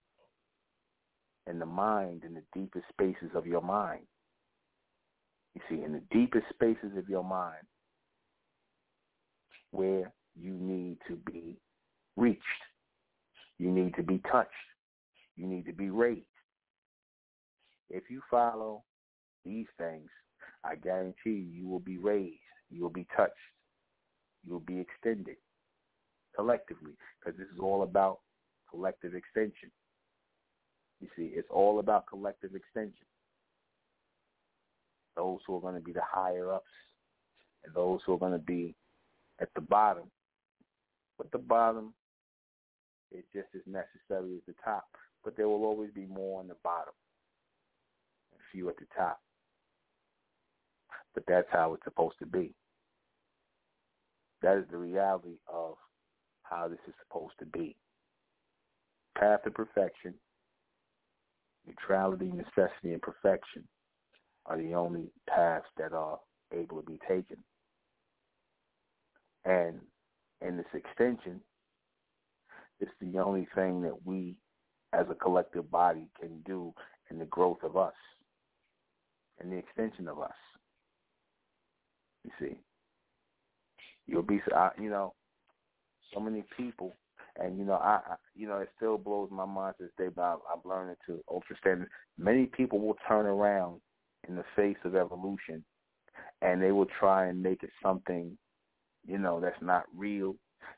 In 1.50 1.58
the 1.58 1.66
mind, 1.66 2.22
in 2.24 2.34
the 2.34 2.42
deepest 2.54 2.84
spaces 2.88 3.30
of 3.34 3.46
your 3.46 3.62
mind. 3.62 4.02
You 5.54 5.60
see, 5.68 5.82
in 5.82 5.92
the 5.92 6.02
deepest 6.10 6.46
spaces 6.50 6.96
of 6.96 7.08
your 7.08 7.24
mind, 7.24 7.66
where 9.72 10.12
you 10.38 10.52
need 10.52 10.98
to 11.08 11.16
be 11.16 11.56
reached, 12.16 12.42
you 13.58 13.70
need 13.70 13.94
to 13.96 14.02
be 14.02 14.20
touched, 14.30 14.50
you 15.36 15.46
need 15.46 15.66
to 15.66 15.72
be 15.72 15.90
raised. 15.90 16.26
If 17.88 18.04
you 18.10 18.20
follow 18.30 18.84
these 19.44 19.66
things, 19.78 20.08
I 20.64 20.76
guarantee 20.76 21.30
you, 21.30 21.48
you 21.52 21.68
will 21.68 21.80
be 21.80 21.98
raised, 21.98 22.38
you 22.70 22.82
will 22.82 22.90
be 22.90 23.06
touched, 23.16 23.34
you'll 24.46 24.60
be 24.60 24.80
extended 24.80 25.36
collectively 26.34 26.92
because 27.18 27.38
this 27.38 27.48
is 27.48 27.60
all 27.60 27.82
about 27.82 28.20
collective 28.70 29.14
extension. 29.14 29.70
You 31.00 31.08
see, 31.16 31.32
it's 31.34 31.48
all 31.50 31.78
about 31.78 32.06
collective 32.06 32.54
extension. 32.54 33.06
Those 35.16 35.38
who 35.46 35.56
are 35.56 35.60
going 35.60 35.74
to 35.74 35.80
be 35.80 35.92
the 35.92 36.02
higher 36.08 36.52
ups 36.52 36.70
and 37.64 37.74
those 37.74 38.00
who 38.04 38.14
are 38.14 38.18
going 38.18 38.32
to 38.32 38.38
be 38.38 38.74
at 39.40 39.48
the 39.54 39.60
bottom. 39.60 40.04
But 41.18 41.32
the 41.32 41.38
bottom 41.38 41.94
is 43.12 43.24
just 43.32 43.48
as 43.54 43.62
necessary 43.66 44.36
as 44.36 44.42
the 44.46 44.54
top. 44.64 44.84
But 45.24 45.36
there 45.36 45.48
will 45.48 45.64
always 45.64 45.90
be 45.90 46.06
more 46.06 46.40
on 46.40 46.48
the 46.48 46.56
bottom 46.62 46.94
and 48.32 48.40
few 48.52 48.68
at 48.68 48.76
the 48.76 48.86
top. 48.96 49.20
But 51.14 51.24
that's 51.26 51.48
how 51.50 51.74
it's 51.74 51.84
supposed 51.84 52.18
to 52.20 52.26
be. 52.26 52.54
That 54.42 54.56
is 54.56 54.64
the 54.70 54.78
reality 54.78 55.38
of 55.52 55.74
how 56.42 56.68
this 56.68 56.78
is 56.88 56.94
supposed 57.02 57.34
to 57.40 57.46
be. 57.46 57.76
Path 59.18 59.42
to 59.44 59.50
perfection, 59.50 60.14
neutrality, 61.66 62.32
necessity, 62.32 62.92
and 62.92 63.02
perfection 63.02 63.64
are 64.46 64.56
the 64.56 64.74
only 64.74 65.10
paths 65.28 65.66
that 65.76 65.92
are 65.92 66.18
able 66.52 66.80
to 66.80 66.90
be 66.90 66.98
taken. 67.08 67.36
And 69.44 69.80
in 70.40 70.56
this 70.56 70.66
extension, 70.74 71.40
it's 72.78 72.90
the 73.00 73.18
only 73.18 73.46
thing 73.54 73.82
that 73.82 74.06
we 74.06 74.36
as 74.92 75.06
a 75.10 75.14
collective 75.14 75.70
body 75.70 76.08
can 76.18 76.40
do 76.46 76.72
in 77.10 77.18
the 77.18 77.26
growth 77.26 77.62
of 77.62 77.76
us 77.76 77.94
and 79.38 79.52
the 79.52 79.56
extension 79.56 80.08
of 80.08 80.18
us. 80.18 80.32
You 82.24 82.30
see, 82.40 82.56
you'll 84.10 84.22
be, 84.22 84.40
you 84.80 84.90
know, 84.90 85.14
so 86.12 86.20
many 86.20 86.44
people, 86.56 86.94
and 87.38 87.58
you 87.58 87.64
know, 87.64 87.74
I, 87.74 88.00
I 88.06 88.14
you 88.34 88.48
know, 88.48 88.58
it 88.58 88.68
still 88.76 88.98
blows 88.98 89.30
my 89.30 89.46
mind 89.46 89.76
to 89.78 89.84
this 89.84 89.92
day, 89.96 90.08
but 90.14 90.22
I, 90.22 90.34
I've 90.52 90.64
learned 90.64 90.96
to 91.06 91.22
understand. 91.32 91.86
Many 92.18 92.46
people 92.46 92.80
will 92.80 92.96
turn 93.08 93.26
around 93.26 93.80
in 94.28 94.34
the 94.36 94.44
face 94.56 94.76
of 94.84 94.96
evolution, 94.96 95.64
and 96.42 96.60
they 96.60 96.72
will 96.72 96.88
try 96.98 97.26
and 97.26 97.42
make 97.42 97.62
it 97.62 97.70
something, 97.82 98.36
you 99.06 99.18
know, 99.18 99.40
that's 99.40 99.62
not 99.62 99.84
real. 99.96 100.34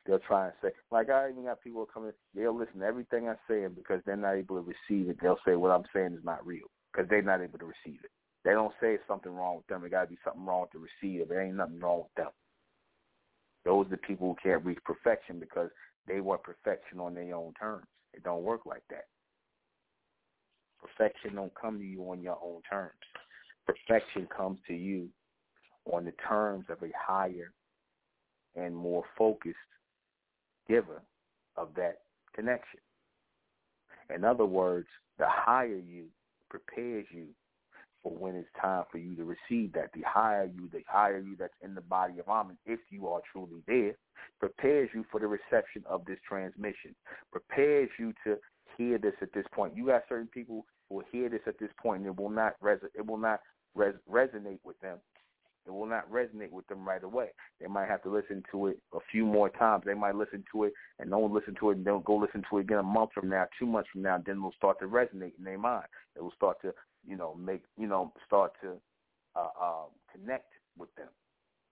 They'll 0.06 0.18
try 0.20 0.46
and 0.46 0.54
say, 0.62 0.68
like 0.90 1.10
I 1.10 1.30
even 1.30 1.44
got 1.44 1.62
people 1.62 1.86
coming, 1.92 2.12
they'll 2.34 2.56
listen 2.56 2.80
to 2.80 2.86
everything 2.86 3.28
I 3.28 3.34
say, 3.48 3.64
and 3.64 3.74
because 3.74 4.00
they're 4.04 4.16
not 4.16 4.34
able 4.36 4.56
to 4.56 4.62
receive 4.62 5.09
it, 5.09 5.18
they'll 5.22 5.38
say 5.46 5.56
what 5.56 5.70
I'm 5.70 5.84
saying 5.94 6.14
is 6.18 6.24
not 6.24 6.46
real 6.46 6.66
because 6.92 7.09
they're 7.09 7.22
not 7.22 7.42
able 7.42 7.59
to 7.59 7.66
receive 7.66 8.00
it. 8.04 8.10
They 8.44 8.52
don't 8.52 8.74
say 8.80 8.98
something 9.06 9.32
wrong 9.32 9.56
with 9.56 9.66
them. 9.68 9.84
It 9.84 9.90
got 9.90 10.02
to 10.02 10.10
be 10.10 10.18
something 10.24 10.44
wrong 10.44 10.62
with 10.62 10.72
the 10.72 10.78
receiver. 10.78 11.24
There 11.28 11.42
ain't 11.42 11.56
nothing 11.56 11.80
wrong 11.80 11.98
with 11.98 12.14
them. 12.16 12.30
Those 13.64 13.86
are 13.86 13.90
the 13.90 13.97
people 13.98 14.28
who 14.28 14.51
can't 14.51 14.64
reach 14.64 14.78
perfection 14.84 15.39
because 15.39 15.70
they 16.06 16.20
want 16.20 16.43
perfection 16.43 16.98
on 17.01 17.14
their 17.14 17.34
own 17.34 17.52
terms. 17.55 17.86
It 18.12 18.24
don't 18.24 18.43
work 18.43 18.66
like 18.66 18.82
that. 18.90 19.06
Perfection 20.80 21.36
don't 21.36 21.52
come 21.55 21.78
to 21.78 21.84
you 21.84 22.02
on 22.10 22.20
your 22.20 22.39
own 22.43 22.60
terms. 22.68 22.93
Perfection 23.66 24.26
comes 24.36 24.59
to 24.66 24.74
you 24.74 25.09
on 25.93 26.05
the 26.05 26.12
terms 26.28 26.64
of 26.68 26.82
a 26.82 26.90
higher 26.98 27.52
and 28.56 28.74
more 28.74 29.05
focused 29.16 29.56
giver 30.68 31.02
of 31.56 31.68
that 31.76 31.98
connection. 32.34 32.80
In 34.14 34.24
other 34.24 34.44
words, 34.44 34.89
the 35.18 35.26
higher 35.28 35.78
you 35.78 36.06
prepares 36.51 37.06
you 37.10 37.28
for 38.02 38.12
when 38.12 38.34
it's 38.34 38.48
time 38.60 38.84
for 38.90 38.98
you 38.98 39.14
to 39.16 39.24
receive 39.24 39.72
that. 39.72 39.90
The 39.94 40.02
higher 40.06 40.44
you, 40.44 40.68
the 40.72 40.82
higher 40.86 41.18
you 41.18 41.36
that's 41.38 41.54
in 41.62 41.74
the 41.74 41.80
body 41.80 42.18
of 42.18 42.28
Amen, 42.28 42.58
if 42.66 42.80
you 42.90 43.08
are 43.08 43.20
truly 43.32 43.62
there, 43.66 43.94
prepares 44.40 44.90
you 44.94 45.04
for 45.10 45.20
the 45.20 45.26
reception 45.26 45.84
of 45.88 46.04
this 46.04 46.18
transmission, 46.28 46.94
prepares 47.30 47.88
you 47.98 48.12
to 48.24 48.36
hear 48.76 48.98
this 48.98 49.14
at 49.20 49.32
this 49.32 49.46
point. 49.52 49.76
You 49.76 49.86
got 49.86 50.02
certain 50.08 50.28
people 50.28 50.66
who 50.88 50.96
will 50.96 51.04
hear 51.10 51.28
this 51.28 51.42
at 51.46 51.58
this 51.58 51.70
point 51.80 52.02
and 52.02 52.08
it 52.08 52.20
will 52.20 52.30
not 52.30 52.54
res- 52.60 52.80
it 52.94 53.06
will 53.06 53.18
not 53.18 53.40
res- 53.74 53.94
resonate 54.10 54.60
with 54.64 54.78
them. 54.80 54.98
It 55.64 55.70
will 55.70 55.86
not 55.86 56.10
resonate 56.10 56.50
with 56.50 56.66
them 56.66 56.86
right 56.86 57.02
away. 57.04 57.28
They 57.60 57.68
might 57.68 57.88
have 57.88 58.02
to 58.02 58.10
listen 58.10 58.42
to 58.50 58.66
it 58.66 58.80
a 58.92 58.98
few 59.12 59.24
more 59.24 59.48
times. 59.48 59.84
They 59.86 59.94
might 59.94 60.16
listen 60.16 60.44
to 60.52 60.64
it 60.64 60.72
and 60.98 61.10
don't 61.10 61.32
listen 61.32 61.54
to 61.60 61.70
it 61.70 61.76
and 61.76 61.84
don't 61.84 62.04
go 62.04 62.16
listen 62.16 62.42
to 62.50 62.58
it 62.58 62.62
again 62.62 62.78
a 62.78 62.82
month 62.82 63.10
from 63.14 63.28
now, 63.28 63.46
two 63.58 63.66
months 63.66 63.88
from 63.92 64.02
now. 64.02 64.20
Then 64.24 64.38
it'll 64.38 64.52
start 64.52 64.80
to 64.80 64.86
resonate 64.86 65.38
in 65.38 65.44
their 65.44 65.58
mind. 65.58 65.86
It 66.16 66.22
will 66.22 66.32
start 66.32 66.60
to 66.62 66.74
you 67.06 67.16
know, 67.16 67.34
make 67.34 67.62
you 67.78 67.86
know, 67.86 68.12
start 68.26 68.52
to 68.62 68.74
uh, 69.36 69.48
uh, 69.60 69.84
connect 70.12 70.52
with 70.78 70.94
them. 70.96 71.08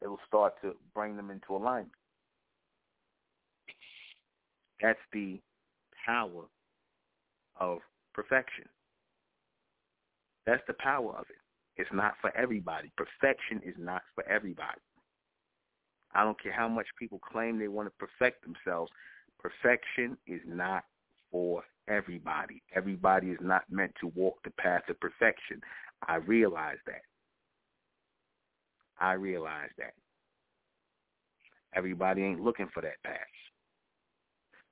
It 0.03 0.09
will 0.09 0.21
start 0.27 0.55
to 0.63 0.75
bring 0.95 1.17
them 1.17 1.31
into 1.31 1.55
alignment. 1.55 1.93
That's 4.81 4.99
the 5.13 5.41
power 6.07 6.45
of 7.59 7.79
perfection. 8.15 8.65
That's 10.47 10.63
the 10.67 10.75
power 10.75 11.15
of 11.17 11.27
it. 11.29 11.37
It's 11.77 11.91
not 11.93 12.15
for 12.21 12.35
everybody. 12.37 12.91
Perfection 12.97 13.61
is 13.65 13.75
not 13.79 14.03
for 14.15 14.27
everybody. 14.27 14.81
I 16.15 16.25
don't 16.25 16.41
care 16.43 16.53
how 16.53 16.69
much 16.69 16.87
people 16.99 17.21
claim 17.21 17.59
they 17.59 17.69
want 17.69 17.89
to 17.89 18.07
perfect 18.07 18.43
themselves. 18.43 18.91
Perfection 19.39 20.17
is 20.27 20.41
not 20.47 20.85
for 21.31 21.63
everybody. 21.91 22.63
Everybody 22.75 23.29
is 23.29 23.39
not 23.41 23.63
meant 23.71 23.93
to 24.01 24.07
walk 24.15 24.39
the 24.45 24.51
path 24.51 24.83
of 24.89 25.01
perfection. 25.01 25.61
I 26.07 26.17
realize 26.17 26.79
that. 26.87 27.03
I 28.99 29.13
realize 29.15 29.71
that. 29.79 29.95
Everybody 31.75 32.23
ain't 32.23 32.41
looking 32.41 32.69
for 32.73 32.83
that 32.83 33.03
path. 33.05 33.17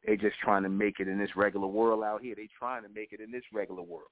They 0.06 0.16
just 0.16 0.38
trying 0.42 0.62
to 0.62 0.68
make 0.68 1.00
it 1.00 1.08
in 1.08 1.18
this 1.18 1.36
regular 1.36 1.66
world 1.66 2.04
out 2.04 2.22
here. 2.22 2.34
They 2.36 2.48
trying 2.58 2.82
to 2.82 2.88
make 2.88 3.12
it 3.12 3.20
in 3.20 3.30
this 3.30 3.42
regular 3.52 3.82
world. 3.82 4.10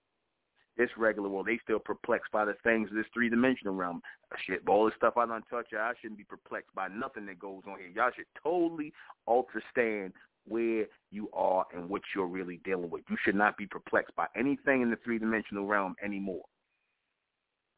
This 0.77 0.91
regular 0.99 1.29
world, 1.31 1.47
they 1.47 1.59
still 1.63 1.79
perplexed 1.79 2.31
by 2.33 2.45
the 2.45 2.55
things 2.63 2.91
of 2.91 2.97
this 2.97 3.07
three 3.15 3.31
dimensional 3.31 3.75
realm. 3.75 4.03
Shit, 4.47 4.61
all 4.69 4.85
this 4.85 4.95
stuff 4.97 5.17
I 5.17 5.25
don't 5.25 5.45
touch, 5.49 5.69
I 5.73 5.93
shouldn't 6.01 6.19
be 6.19 6.25
perplexed 6.25 6.75
by 6.75 6.89
nothing 6.89 7.25
that 7.27 7.39
goes 7.39 7.63
on 7.67 7.79
here. 7.79 7.89
Y'all 7.95 8.11
should 8.15 8.27
totally 8.43 8.93
understand 9.27 10.13
where 10.47 10.87
you 11.11 11.29
are 11.33 11.67
and 11.75 11.89
what 11.89 12.03
you're 12.15 12.27
really 12.27 12.61
dealing 12.65 12.91
with. 12.91 13.03
You 13.09 13.17
should 13.25 13.35
not 13.35 13.57
be 13.57 13.67
perplexed 13.67 14.15
by 14.17 14.27
anything 14.37 14.83
in 14.83 14.91
the 14.91 14.99
three 15.05 15.19
dimensional 15.19 15.67
realm 15.67 15.95
anymore. 16.03 16.45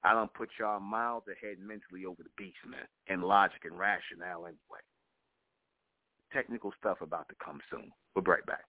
I 0.04 0.12
don't 0.12 0.32
put 0.32 0.50
y'all 0.58 0.80
miles 0.80 1.24
ahead 1.26 1.58
mentally 1.58 2.04
over 2.04 2.22
the 2.22 2.30
beast, 2.36 2.58
man, 2.66 2.86
and 3.08 3.24
logic 3.24 3.62
and 3.64 3.78
rationale 3.78 4.46
anyway. 4.46 4.80
Technical 6.32 6.72
stuff 6.78 6.98
about 7.00 7.28
to 7.28 7.34
come 7.44 7.60
soon. 7.70 7.90
We'll 8.14 8.22
be 8.22 8.30
right 8.30 8.46
back. 8.46 8.64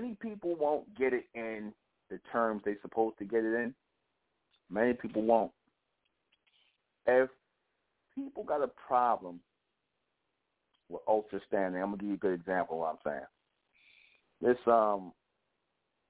Many 0.00 0.14
people 0.14 0.54
won't 0.54 0.96
get 0.96 1.12
it 1.12 1.24
in 1.34 1.72
the 2.10 2.20
terms 2.30 2.62
they're 2.64 2.78
supposed 2.82 3.18
to 3.18 3.24
get 3.24 3.44
it 3.44 3.54
in. 3.54 3.74
Many 4.70 4.92
people 4.92 5.22
won't. 5.22 5.50
If 7.06 7.30
people 8.14 8.44
got 8.44 8.62
a 8.62 8.70
problem 8.86 9.40
with 10.88 11.02
ultra 11.08 11.40
standing, 11.46 11.82
I'm 11.82 11.88
gonna 11.88 11.98
give 11.98 12.08
you 12.08 12.14
a 12.14 12.18
good 12.18 12.34
example 12.34 12.76
of 12.76 12.80
what 12.80 12.90
I'm 12.90 13.12
saying. 13.12 13.26
This 14.54 14.72
um 14.72 15.12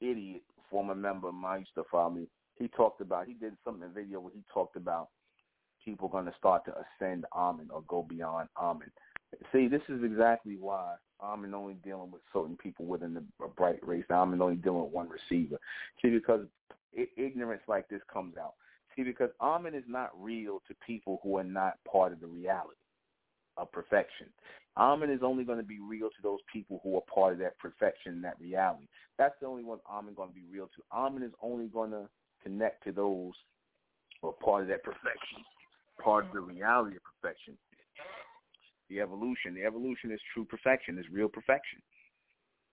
idiot, 0.00 0.42
former 0.70 0.94
member 0.94 1.28
of 1.28 1.34
mine 1.34 1.60
used 1.60 1.74
to 1.76 1.84
follow 1.90 2.10
me, 2.10 2.26
he 2.56 2.68
talked 2.68 3.00
about 3.00 3.26
he 3.26 3.34
did 3.34 3.54
something 3.64 3.88
in 3.88 3.94
video 3.94 4.20
where 4.20 4.32
he 4.34 4.42
talked 4.52 4.76
about 4.76 5.08
people 5.82 6.08
to 6.26 6.34
start 6.36 6.64
to 6.66 6.72
ascend 6.72 7.24
Amen 7.34 7.68
or 7.72 7.82
go 7.88 8.02
beyond 8.02 8.48
Amen. 8.60 8.90
See, 9.52 9.66
this 9.66 9.82
is 9.88 10.02
exactly 10.04 10.56
why 10.58 10.94
Amen 11.22 11.54
only 11.54 11.74
dealing 11.74 12.10
with 12.10 12.22
certain 12.32 12.56
people 12.56 12.86
within 12.86 13.14
the 13.14 13.24
bright 13.56 13.86
race. 13.86 14.04
I'm 14.10 14.40
only 14.40 14.56
dealing 14.56 14.84
with 14.84 14.92
one 14.92 15.08
receiver. 15.08 15.58
See, 16.00 16.10
because 16.10 16.46
ignorance 17.16 17.62
like 17.68 17.88
this 17.88 18.02
comes 18.12 18.36
out. 18.36 18.54
See, 18.94 19.02
because 19.02 19.30
Amen 19.40 19.74
is 19.74 19.84
not 19.86 20.10
real 20.20 20.62
to 20.68 20.74
people 20.86 21.20
who 21.22 21.38
are 21.38 21.44
not 21.44 21.74
part 21.90 22.12
of 22.12 22.20
the 22.20 22.26
reality 22.26 22.76
of 23.56 23.70
perfection. 23.72 24.26
Amen 24.76 25.10
is 25.10 25.20
only 25.22 25.44
going 25.44 25.58
to 25.58 25.64
be 25.64 25.80
real 25.80 26.08
to 26.08 26.22
those 26.22 26.38
people 26.52 26.80
who 26.82 26.96
are 26.96 27.02
part 27.12 27.32
of 27.32 27.38
that 27.40 27.58
perfection, 27.58 28.22
that 28.22 28.40
reality. 28.40 28.86
That's 29.18 29.34
the 29.40 29.46
only 29.46 29.64
one 29.64 29.78
Amen 29.90 30.14
going 30.14 30.28
to 30.28 30.34
be 30.34 30.44
real 30.50 30.66
to. 30.66 30.82
Amen 30.96 31.22
is 31.24 31.32
only 31.42 31.66
going 31.66 31.90
to 31.90 32.08
connect 32.42 32.84
to 32.84 32.92
those 32.92 33.32
who 34.22 34.28
are 34.28 34.32
part 34.32 34.62
of 34.62 34.68
that 34.68 34.84
perfection, 34.84 35.42
part 36.02 36.26
of 36.26 36.32
the 36.32 36.40
reality 36.40 36.96
of 36.96 37.02
perfection. 37.02 37.58
The 38.90 39.00
evolution. 39.00 39.54
The 39.54 39.64
evolution 39.64 40.10
is 40.12 40.20
true 40.32 40.44
perfection, 40.44 40.98
is 40.98 41.04
real 41.12 41.28
perfection. 41.28 41.80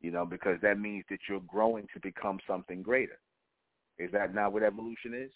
You 0.02 0.12
know, 0.12 0.26
because 0.26 0.60
that 0.62 0.80
means 0.80 1.04
that 1.10 1.20
you're 1.28 1.42
growing 1.42 1.88
to 1.94 2.00
become 2.00 2.40
something 2.48 2.82
greater. 2.82 3.20
Is 3.98 4.12
that 4.12 4.34
not 4.34 4.54
what 4.54 4.64
evolution 4.64 5.14
is? 5.14 5.32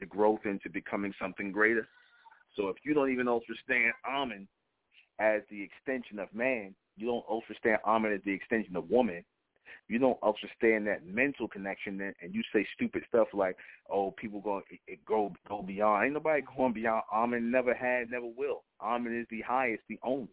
The 0.00 0.06
growth 0.06 0.40
into 0.44 0.68
becoming 0.68 1.14
something 1.20 1.52
greater. 1.52 1.88
So 2.56 2.68
if 2.68 2.76
you 2.84 2.94
don't 2.94 3.12
even 3.12 3.28
understand 3.28 3.92
Amen 4.08 4.46
as 5.18 5.42
the 5.50 5.62
extension 5.62 6.18
of 6.18 6.32
man, 6.34 6.74
you 6.96 7.06
don't 7.06 7.24
understand 7.30 7.78
Amen 7.86 8.12
as 8.12 8.20
the 8.24 8.32
extension 8.32 8.76
of 8.76 8.90
woman, 8.90 9.24
you 9.88 9.98
don't 9.98 10.18
understand 10.22 10.86
that 10.86 11.06
mental 11.06 11.46
connection 11.46 12.00
and 12.00 12.34
you 12.34 12.42
say 12.52 12.66
stupid 12.74 13.02
stuff 13.08 13.28
like, 13.34 13.56
oh, 13.90 14.12
people 14.12 14.40
go 14.40 14.62
it 14.86 14.98
go 15.06 15.32
go 15.48 15.62
beyond. 15.62 16.04
Ain't 16.04 16.14
nobody 16.14 16.42
going 16.56 16.72
beyond 16.72 17.02
Amen 17.12 17.50
never 17.50 17.74
had, 17.74 18.10
never 18.10 18.26
will. 18.26 18.62
Amen 18.80 19.18
is 19.18 19.26
the 19.30 19.42
highest, 19.42 19.82
the 19.88 19.98
only. 20.02 20.28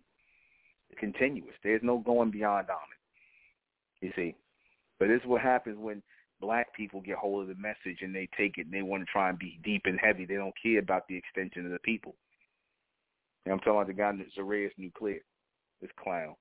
Continuous. 0.97 1.55
There's 1.63 1.83
no 1.83 1.99
going 1.99 2.31
beyond 2.31 2.67
Amen. 2.69 2.79
You 4.01 4.11
see. 4.15 4.35
But 4.99 5.07
this 5.07 5.21
is 5.21 5.27
what 5.27 5.41
happens 5.41 5.77
when 5.79 6.01
black 6.39 6.73
people 6.73 7.01
get 7.01 7.17
hold 7.17 7.43
of 7.43 7.47
the 7.49 7.61
message 7.61 8.01
and 8.01 8.15
they 8.15 8.29
take 8.37 8.57
it 8.57 8.65
and 8.65 8.73
they 8.73 8.81
want 8.81 9.05
to 9.05 9.11
try 9.11 9.29
and 9.29 9.37
be 9.37 9.59
deep 9.63 9.83
and 9.85 9.99
heavy. 9.99 10.25
They 10.25 10.35
don't 10.35 10.53
care 10.61 10.79
about 10.79 11.07
the 11.07 11.17
extension 11.17 11.65
of 11.65 11.71
the 11.71 11.79
people. 11.79 12.15
And 13.45 13.53
I'm 13.53 13.59
talking 13.59 13.73
about 13.73 13.87
the 13.87 13.93
guy 13.93 14.11
that 14.11 14.33
Zareus 14.37 14.71
Nuclear, 14.77 15.19
this 15.81 15.91
clown. 16.01 16.35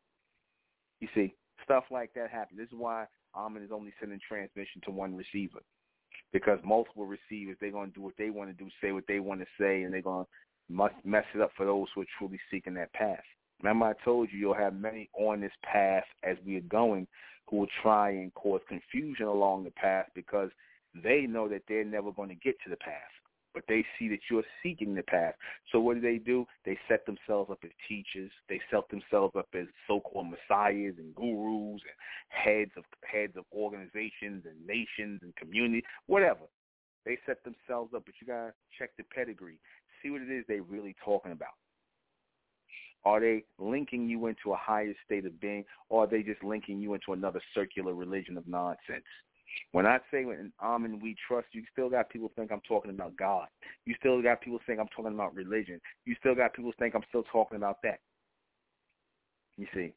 You 1.00 1.08
see, 1.14 1.34
stuff 1.70 1.84
like 1.90 2.12
that 2.14 2.30
happens. 2.30 2.58
This 2.58 2.66
is 2.66 2.74
why 2.76 3.06
Amen 3.36 3.62
is 3.62 3.70
only 3.72 3.92
sending 4.00 4.18
transmission 4.26 4.80
to 4.84 4.90
one 4.90 5.16
receiver. 5.16 5.60
Because 6.32 6.58
multiple 6.64 7.06
receivers, 7.06 7.56
they're 7.60 7.70
going 7.70 7.90
to 7.90 7.94
do 7.94 8.02
what 8.02 8.14
they 8.18 8.30
want 8.30 8.50
to 8.50 8.64
do, 8.64 8.68
say 8.82 8.90
what 8.90 9.04
they 9.06 9.20
want 9.20 9.40
to 9.40 9.46
say, 9.58 9.82
and 9.82 9.94
they're 9.94 10.02
going 10.02 10.24
to 10.24 10.90
mess 11.04 11.24
it 11.34 11.40
up 11.40 11.52
for 11.56 11.66
those 11.66 11.86
who 11.94 12.02
are 12.02 12.06
truly 12.18 12.40
seeking 12.50 12.74
that 12.74 12.92
path. 12.92 13.22
Remember 13.62 13.86
I 13.86 14.04
told 14.04 14.30
you 14.32 14.38
you'll 14.38 14.54
have 14.54 14.74
many 14.74 15.08
on 15.18 15.40
this 15.40 15.52
path 15.62 16.04
as 16.24 16.36
we 16.44 16.56
are 16.56 16.62
going 16.62 17.06
who 17.48 17.58
will 17.58 17.66
try 17.82 18.10
and 18.10 18.32
cause 18.34 18.60
confusion 18.68 19.26
along 19.26 19.64
the 19.64 19.70
path 19.72 20.06
because 20.14 20.50
they 21.04 21.22
know 21.22 21.48
that 21.48 21.62
they're 21.68 21.84
never 21.84 22.10
going 22.10 22.30
to 22.30 22.34
get 22.36 22.54
to 22.64 22.70
the 22.70 22.76
path 22.76 22.94
but 23.54 23.64
they 23.68 23.84
see 23.98 24.08
that 24.08 24.20
you're 24.30 24.44
seeking 24.62 24.94
the 24.94 25.02
path. 25.02 25.34
So 25.72 25.80
what 25.80 25.94
do 25.94 26.00
they 26.00 26.18
do? 26.18 26.46
They 26.64 26.78
set 26.88 27.04
themselves 27.06 27.50
up 27.50 27.58
as 27.64 27.70
teachers. 27.88 28.30
They 28.48 28.60
set 28.70 28.88
themselves 28.90 29.34
up 29.36 29.48
as 29.54 29.66
so-called 29.86 30.28
messiahs 30.30 30.94
and 30.98 31.14
gurus 31.14 31.82
and 31.82 31.98
heads 32.28 32.72
of 32.76 32.84
heads 33.04 33.36
of 33.36 33.44
organizations 33.52 34.44
and 34.46 34.66
nations 34.66 35.20
and 35.22 35.34
communities, 35.36 35.84
whatever. 36.06 36.46
They 37.04 37.18
set 37.26 37.42
themselves 37.44 37.94
up, 37.94 38.04
but 38.04 38.14
you 38.20 38.26
gotta 38.26 38.52
check 38.78 38.90
the 38.96 39.04
pedigree, 39.04 39.58
see 40.02 40.10
what 40.10 40.22
it 40.22 40.30
is 40.30 40.44
they're 40.46 40.62
really 40.62 40.94
talking 41.04 41.32
about. 41.32 41.54
Are 43.04 43.18
they 43.20 43.44
linking 43.58 44.08
you 44.08 44.26
into 44.26 44.52
a 44.52 44.56
higher 44.56 44.92
state 45.06 45.24
of 45.24 45.40
being, 45.40 45.64
or 45.88 46.04
are 46.04 46.06
they 46.06 46.22
just 46.22 46.44
linking 46.44 46.80
you 46.80 46.92
into 46.92 47.14
another 47.14 47.40
circular 47.54 47.94
religion 47.94 48.36
of 48.36 48.46
nonsense? 48.46 49.06
When 49.72 49.86
I 49.86 49.98
say 50.10 50.20
in 50.20 50.52
Amen 50.62 50.92
um, 50.92 51.00
we 51.00 51.16
trust, 51.26 51.48
you 51.52 51.62
still 51.72 51.90
got 51.90 52.10
people 52.10 52.30
think 52.36 52.50
I'm 52.52 52.60
talking 52.66 52.90
about 52.90 53.16
God. 53.16 53.46
You 53.86 53.94
still 53.98 54.22
got 54.22 54.40
people 54.40 54.60
think 54.66 54.80
I'm 54.80 54.88
talking 54.94 55.14
about 55.14 55.34
religion. 55.34 55.80
You 56.04 56.14
still 56.18 56.34
got 56.34 56.54
people 56.54 56.72
think 56.78 56.94
I'm 56.94 57.04
still 57.08 57.24
talking 57.32 57.56
about 57.56 57.78
that. 57.82 58.00
You 59.56 59.66
see. 59.74 59.92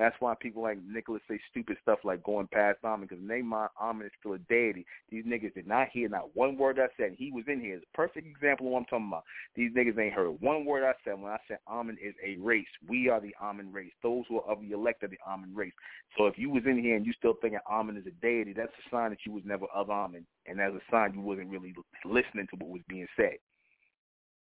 That's 0.00 0.16
why 0.18 0.34
people 0.40 0.62
like 0.62 0.78
Nicholas 0.82 1.20
say 1.28 1.38
stupid 1.50 1.76
stuff 1.82 1.98
like 2.04 2.22
going 2.22 2.48
past 2.50 2.78
Amen 2.82 3.06
because 3.06 3.22
Neymar 3.22 3.68
Amen 3.78 4.06
is 4.06 4.12
still 4.18 4.32
a 4.32 4.38
deity. 4.38 4.86
These 5.10 5.26
niggas 5.26 5.52
did 5.52 5.66
not 5.66 5.88
hear 5.92 6.08
not 6.08 6.34
one 6.34 6.56
word 6.56 6.78
I 6.78 6.86
said. 6.96 7.16
He 7.18 7.30
was 7.30 7.44
in 7.48 7.60
here. 7.60 7.74
It's 7.74 7.84
a 7.92 7.96
perfect 7.96 8.26
example 8.26 8.68
of 8.68 8.72
what 8.72 8.78
I'm 8.78 8.84
talking 8.86 9.08
about. 9.08 9.24
These 9.54 9.72
niggas 9.72 9.98
ain't 9.98 10.14
heard 10.14 10.40
one 10.40 10.64
word 10.64 10.88
I 10.88 10.94
said 11.04 11.20
when 11.20 11.30
I 11.30 11.36
said 11.46 11.58
Amen 11.68 11.98
is 12.02 12.14
a 12.26 12.40
race. 12.40 12.64
We 12.88 13.10
are 13.10 13.20
the 13.20 13.36
Amen 13.42 13.74
race. 13.74 13.92
Those 14.02 14.24
who 14.30 14.40
are 14.40 14.50
of 14.50 14.62
the 14.62 14.72
elect 14.72 15.04
are 15.04 15.08
the 15.08 15.18
Amen 15.28 15.52
race. 15.54 15.74
So 16.16 16.26
if 16.26 16.38
you 16.38 16.48
was 16.48 16.62
in 16.64 16.82
here 16.82 16.96
and 16.96 17.04
you 17.04 17.12
still 17.12 17.34
thinking 17.42 17.60
Amen 17.70 17.98
is 17.98 18.06
a 18.06 18.26
deity, 18.26 18.54
that's 18.54 18.72
a 18.72 18.90
sign 18.90 19.10
that 19.10 19.26
you 19.26 19.32
was 19.32 19.42
never 19.44 19.66
of 19.66 19.90
Amen. 19.90 20.24
And 20.46 20.58
that's 20.58 20.74
a 20.74 20.90
sign 20.90 21.12
you 21.12 21.20
wasn't 21.20 21.50
really 21.50 21.74
listening 22.06 22.46
to 22.48 22.56
what 22.56 22.70
was 22.70 22.82
being 22.88 23.06
said. 23.18 23.36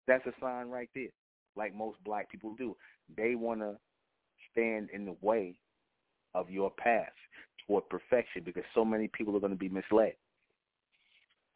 That's 0.06 0.24
a 0.24 0.32
sign 0.40 0.68
right 0.68 0.88
there, 0.94 1.10
like 1.56 1.74
most 1.74 1.98
black 2.04 2.30
people 2.30 2.54
do. 2.56 2.76
They 3.16 3.34
want 3.34 3.58
to 3.58 3.76
stand 4.52 4.88
in 4.92 5.04
the 5.04 5.16
way 5.20 5.56
of 6.34 6.50
your 6.50 6.70
path 6.70 7.12
toward 7.66 7.88
perfection 7.88 8.42
because 8.44 8.64
so 8.74 8.84
many 8.84 9.08
people 9.08 9.36
are 9.36 9.40
going 9.40 9.52
to 9.52 9.58
be 9.58 9.68
misled. 9.68 10.14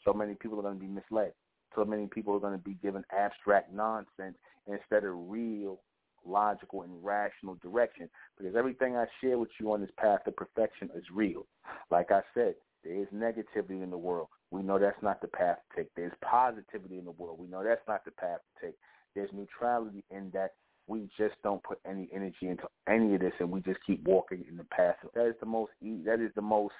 So 0.05 0.13
many 0.13 0.35
people 0.35 0.59
are 0.59 0.63
going 0.63 0.79
to 0.79 0.81
be 0.81 0.87
misled. 0.87 1.33
So 1.75 1.85
many 1.85 2.07
people 2.07 2.35
are 2.35 2.41
going 2.41 2.59
to 2.59 2.65
be 2.65 2.75
given 2.75 3.05
abstract 3.17 3.73
nonsense 3.73 4.37
instead 4.67 5.05
of 5.05 5.15
real, 5.29 5.81
logical, 6.25 6.83
and 6.83 7.05
rational 7.05 7.57
direction. 7.63 8.09
Because 8.39 8.55
everything 8.57 8.97
I 8.97 9.07
share 9.21 9.39
with 9.39 9.51
you 9.61 9.73
on 9.73 9.81
this 9.81 9.91
path 9.99 10.21
to 10.25 10.33
perfection 10.33 10.91
is 10.95 11.05
real. 11.13 11.47
Like 11.91 12.11
I 12.11 12.21
said, 12.35 12.55
there 12.85 12.95
is 12.95 13.09
negativity 13.13 13.83
in 13.83 13.91
the 13.91 13.99
world. 13.99 14.29
We 14.51 14.63
know 14.63 14.79
that's 14.79 15.03
not 15.03 15.21
the 15.21 15.29
path 15.29 15.59
to 15.71 15.83
take. 15.83 15.95
There's 15.97 16.13
positivity 16.23 16.99
in 16.99 17.05
the 17.05 17.11
world. 17.11 17.39
We 17.41 17.49
know 17.49 17.65
that's 17.65 17.87
not 17.89 18.05
the 18.05 18.13
path 18.13 18.39
to 18.61 18.67
take. 18.67 18.77
There's 19.15 19.31
neutrality 19.33 20.05
in 20.11 20.31
that 20.35 20.53
we 20.87 21.09
just 21.19 21.35
don't 21.43 21.63
put 21.63 21.79
any 21.89 22.09
energy 22.15 22.49
into 22.49 22.65
any 22.89 23.15
of 23.15 23.21
this, 23.21 23.33
and 23.41 23.51
we 23.51 23.61
just 23.61 23.81
keep 23.87 24.05
walking 24.05 24.45
in 24.49 24.57
the 24.57 24.65
path. 24.65 24.97
That 25.15 25.27
is 25.27 25.35
the 25.41 25.47
most 25.47 25.73
that 26.05 26.21
is 26.21 26.31
the 26.35 26.43
most 26.43 26.75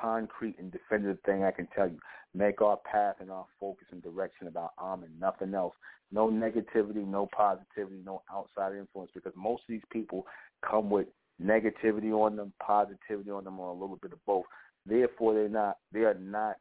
concrete 0.00 0.56
and 0.58 0.72
definitive 0.72 1.18
thing 1.24 1.44
I 1.44 1.50
can 1.50 1.68
tell 1.74 1.88
you. 1.88 1.98
Make 2.34 2.60
our 2.60 2.78
path 2.78 3.16
and 3.20 3.30
our 3.30 3.46
focus 3.60 3.86
and 3.92 4.02
direction 4.02 4.48
about 4.48 4.72
Amen, 4.78 5.10
nothing 5.20 5.54
else. 5.54 5.74
No 6.10 6.28
negativity, 6.28 7.06
no 7.06 7.28
positivity, 7.34 8.00
no 8.04 8.22
outside 8.32 8.76
influence, 8.76 9.10
because 9.14 9.32
most 9.36 9.60
of 9.60 9.68
these 9.68 9.82
people 9.90 10.26
come 10.68 10.90
with 10.90 11.06
negativity 11.42 12.12
on 12.12 12.36
them, 12.36 12.52
positivity 12.60 13.30
on 13.30 13.44
them, 13.44 13.60
or 13.60 13.70
a 13.70 13.72
little 13.72 13.98
bit 14.02 14.12
of 14.12 14.24
both. 14.26 14.44
Therefore, 14.86 15.34
they're 15.34 15.48
not 15.48 15.78
they 15.92 16.00
are 16.00 16.14
not 16.14 16.56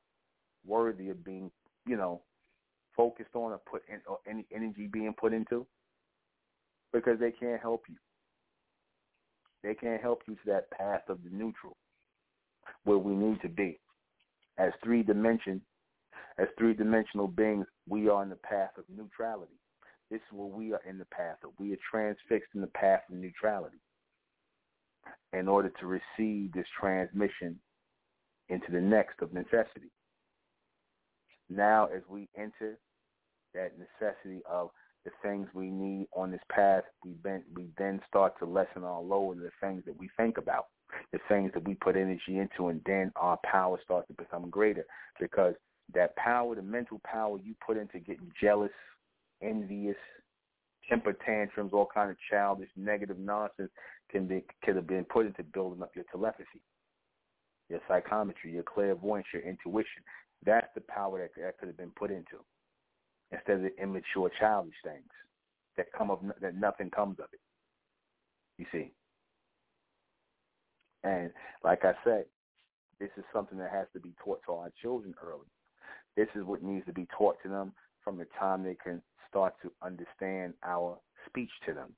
worthy 0.66 1.10
of 1.10 1.24
being, 1.26 1.52
you 1.88 1.98
know, 1.98 2.22
focused 2.96 3.34
on 3.34 3.52
or 3.52 3.60
put 3.70 3.82
in, 3.92 4.00
or 4.08 4.20
any 4.30 4.46
energy 4.54 4.88
being 4.88 5.14
put 5.14 5.34
into 5.34 5.66
because 6.94 7.20
they 7.20 7.32
can't 7.32 7.62
help 7.62 7.84
you. 7.90 7.96
They 9.64 9.74
can't 9.74 10.02
help 10.02 10.22
you 10.28 10.36
to 10.36 10.42
that 10.48 10.72
path 10.72 11.02
of 11.10 11.20
the 11.24 11.30
neutral 11.36 11.76
where 12.84 12.98
we 12.98 13.14
need 13.14 13.42
to 13.42 13.50
be. 13.50 13.80
As 14.58 14.72
three 14.84 15.04
dimension, 15.04 15.62
as 16.38 16.48
three 16.58 16.74
dimensional 16.74 17.28
beings, 17.28 17.66
we 17.88 18.08
are 18.08 18.24
in 18.24 18.30
the 18.30 18.36
path 18.36 18.72
of 18.78 18.84
neutrality. 18.96 19.60
This 20.12 20.20
is 20.20 20.38
where 20.38 20.48
we 20.48 20.74
are 20.74 20.82
in 20.88 20.98
the 20.98 21.06
path 21.06 21.38
of. 21.44 21.52
We 21.58 21.74
are 21.74 21.78
transfixed 21.90 22.52
in 22.54 22.62
the 22.62 22.68
path 22.68 23.02
of 23.10 23.18
neutrality 23.18 23.80
in 25.32 25.48
order 25.48 25.72
to 25.80 25.88
receive 25.88 26.54
this 26.54 26.68
transmission 26.80 27.60
into 28.50 28.72
the 28.72 28.82
next 28.82 29.22
of 29.22 29.34
necessity. 29.34 29.92
Now, 31.50 31.86
as 31.86 32.04
we 32.08 32.30
enter 32.38 32.78
that 33.54 33.72
necessity 33.78 34.42
of 34.50 34.70
the 35.06 35.12
things 35.22 35.48
we 35.54 35.70
need 35.70 36.08
on 36.16 36.32
this 36.32 36.42
path, 36.50 36.84
we 37.04 37.12
then, 37.24 37.44
we 37.56 37.68
then 37.78 38.00
start 38.08 38.38
to 38.40 38.46
lessen 38.46 38.84
our 38.84 39.02
load 39.02 39.38
of 39.38 39.44
the 39.44 39.52
things 39.60 39.84
that 39.86 39.98
we 39.98 40.10
think 40.18 40.38
about, 40.38 40.68
the 41.12 41.20
things 41.28 41.52
that 41.54 41.68
we 41.68 41.76
put 41.76 41.96
energy 41.96 42.38
into, 42.38 42.70
and 42.70 42.82
then 42.86 43.12
our 43.16 43.38
power 43.44 43.78
starts 43.84 44.08
to 44.08 44.14
become 44.14 44.50
greater 44.50 44.86
because 45.20 45.56
that 45.94 46.16
power, 46.16 46.56
the 46.56 46.62
mental 46.62 47.02
power 47.04 47.38
you 47.44 47.54
put 47.66 47.78
into 47.78 48.00
getting 48.00 48.32
jealous, 48.42 48.72
envious, 49.42 49.98
temper 50.90 51.14
tantrums, 51.26 51.72
all 51.74 51.88
kind 51.94 52.10
of 52.10 52.18
childish, 52.30 52.70
negative 52.78 53.20
nonsense 53.20 53.72
can 54.10 54.28
be 54.28 54.44
could 54.64 54.76
have 54.76 54.88
been 54.88 55.06
put 55.06 55.26
into 55.26 55.44
building 55.44 55.82
up 55.82 55.92
your 55.96 56.06
telepathy, 56.12 56.62
your 57.70 57.80
psychometry, 57.88 58.54
your 58.54 58.64
clairvoyance, 58.64 59.28
your 59.34 59.42
intuition. 59.44 60.04
That's 60.46 60.68
the 60.76 60.82
power 60.82 61.20
that 61.20 61.42
that 61.42 61.58
could 61.58 61.68
have 61.68 61.78
been 61.78 61.92
put 61.98 62.12
into 62.12 62.44
instead 63.34 63.58
of 63.58 63.62
the 63.64 63.82
immature, 63.82 64.30
childish 64.40 64.76
things 64.84 65.10
that 65.78 65.88
come 65.98 66.12
of 66.12 66.20
that 66.42 66.56
nothing 66.56 66.90
comes 66.90 67.20
of 67.20 67.26
it. 67.34 67.40
You 68.58 68.66
see. 68.72 68.92
And 71.04 71.32
like 71.64 71.84
I 71.84 71.94
said, 72.04 72.26
this 73.00 73.10
is 73.18 73.24
something 73.34 73.58
that 73.58 73.72
has 73.72 73.88
to 73.94 74.00
be 74.00 74.14
taught 74.24 74.40
to 74.46 74.54
our 74.54 74.72
children 74.82 75.14
early. 75.22 75.48
This 76.16 76.30
is 76.36 76.46
what 76.46 76.64
needs 76.64 76.86
to 76.86 76.94
be 76.94 77.08
taught 77.18 77.36
to 77.44 77.50
them 77.50 77.74
from 78.04 78.18
the 78.18 78.28
time 78.40 78.64
they 78.64 78.78
can 78.82 79.02
start 79.30 79.56
to 79.64 79.72
understand 79.82 80.54
our 80.64 80.98
speech 81.28 81.50
to 81.66 81.74
them. 81.74 81.94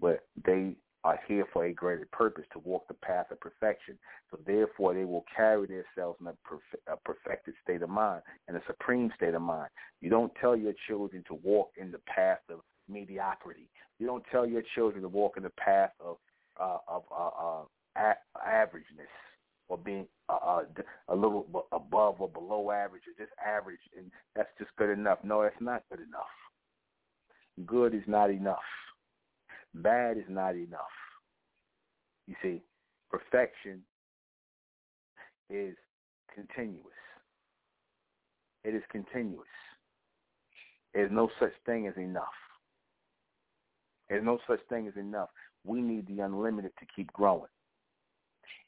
But 0.00 0.20
they 0.46 0.76
are 1.08 1.20
here 1.26 1.46
for 1.52 1.64
a 1.64 1.72
greater 1.72 2.06
purpose, 2.12 2.44
to 2.52 2.58
walk 2.58 2.86
the 2.86 2.94
path 2.94 3.30
of 3.30 3.40
perfection. 3.40 3.98
So 4.30 4.38
therefore, 4.46 4.92
they 4.92 5.04
will 5.04 5.24
carry 5.34 5.66
themselves 5.66 6.18
in 6.20 6.26
a, 6.26 6.32
perf- 6.46 6.92
a 6.92 6.96
perfected 6.98 7.54
state 7.62 7.80
of 7.82 7.88
mind, 7.88 8.22
in 8.48 8.56
a 8.56 8.60
supreme 8.66 9.10
state 9.16 9.34
of 9.34 9.40
mind. 9.40 9.70
You 10.02 10.10
don't 10.10 10.32
tell 10.40 10.54
your 10.54 10.74
children 10.86 11.24
to 11.28 11.34
walk 11.34 11.70
in 11.80 11.90
the 11.90 12.00
path 12.14 12.40
of 12.50 12.60
mediocrity. 12.88 13.70
You 13.98 14.06
don't 14.06 14.24
tell 14.30 14.46
your 14.46 14.62
children 14.74 15.02
to 15.02 15.08
walk 15.08 15.38
in 15.38 15.42
the 15.42 15.50
path 15.50 15.92
of 15.98 16.18
uh, 16.60 16.78
of 16.88 17.04
uh, 17.10 17.30
uh, 17.40 17.62
a- 17.96 18.46
averageness 18.46 19.14
or 19.68 19.78
being 19.78 20.06
uh, 20.28 20.38
uh, 20.44 20.62
a 21.08 21.14
little 21.14 21.66
above 21.72 22.20
or 22.20 22.28
below 22.28 22.70
average 22.70 23.02
or 23.06 23.24
just 23.24 23.32
average, 23.44 23.80
and 23.96 24.10
that's 24.36 24.50
just 24.58 24.70
good 24.76 24.90
enough. 24.90 25.18
No, 25.22 25.42
that's 25.42 25.54
not 25.60 25.84
good 25.90 26.00
enough. 26.00 26.34
Good 27.66 27.94
is 27.94 28.02
not 28.06 28.30
enough. 28.30 28.58
Bad 29.82 30.18
is 30.18 30.24
not 30.28 30.56
enough. 30.56 30.80
You 32.26 32.34
see, 32.42 32.62
perfection 33.10 33.82
is 35.48 35.74
continuous. 36.34 36.84
It 38.64 38.74
is 38.74 38.82
continuous. 38.90 39.46
There's 40.94 41.12
no 41.12 41.30
such 41.38 41.52
thing 41.64 41.86
as 41.86 41.96
enough. 41.96 42.24
There's 44.08 44.24
no 44.24 44.38
such 44.48 44.60
thing 44.68 44.88
as 44.88 44.96
enough. 44.96 45.28
We 45.64 45.80
need 45.80 46.06
the 46.08 46.20
unlimited 46.24 46.72
to 46.80 46.86
keep 46.94 47.12
growing. 47.12 47.50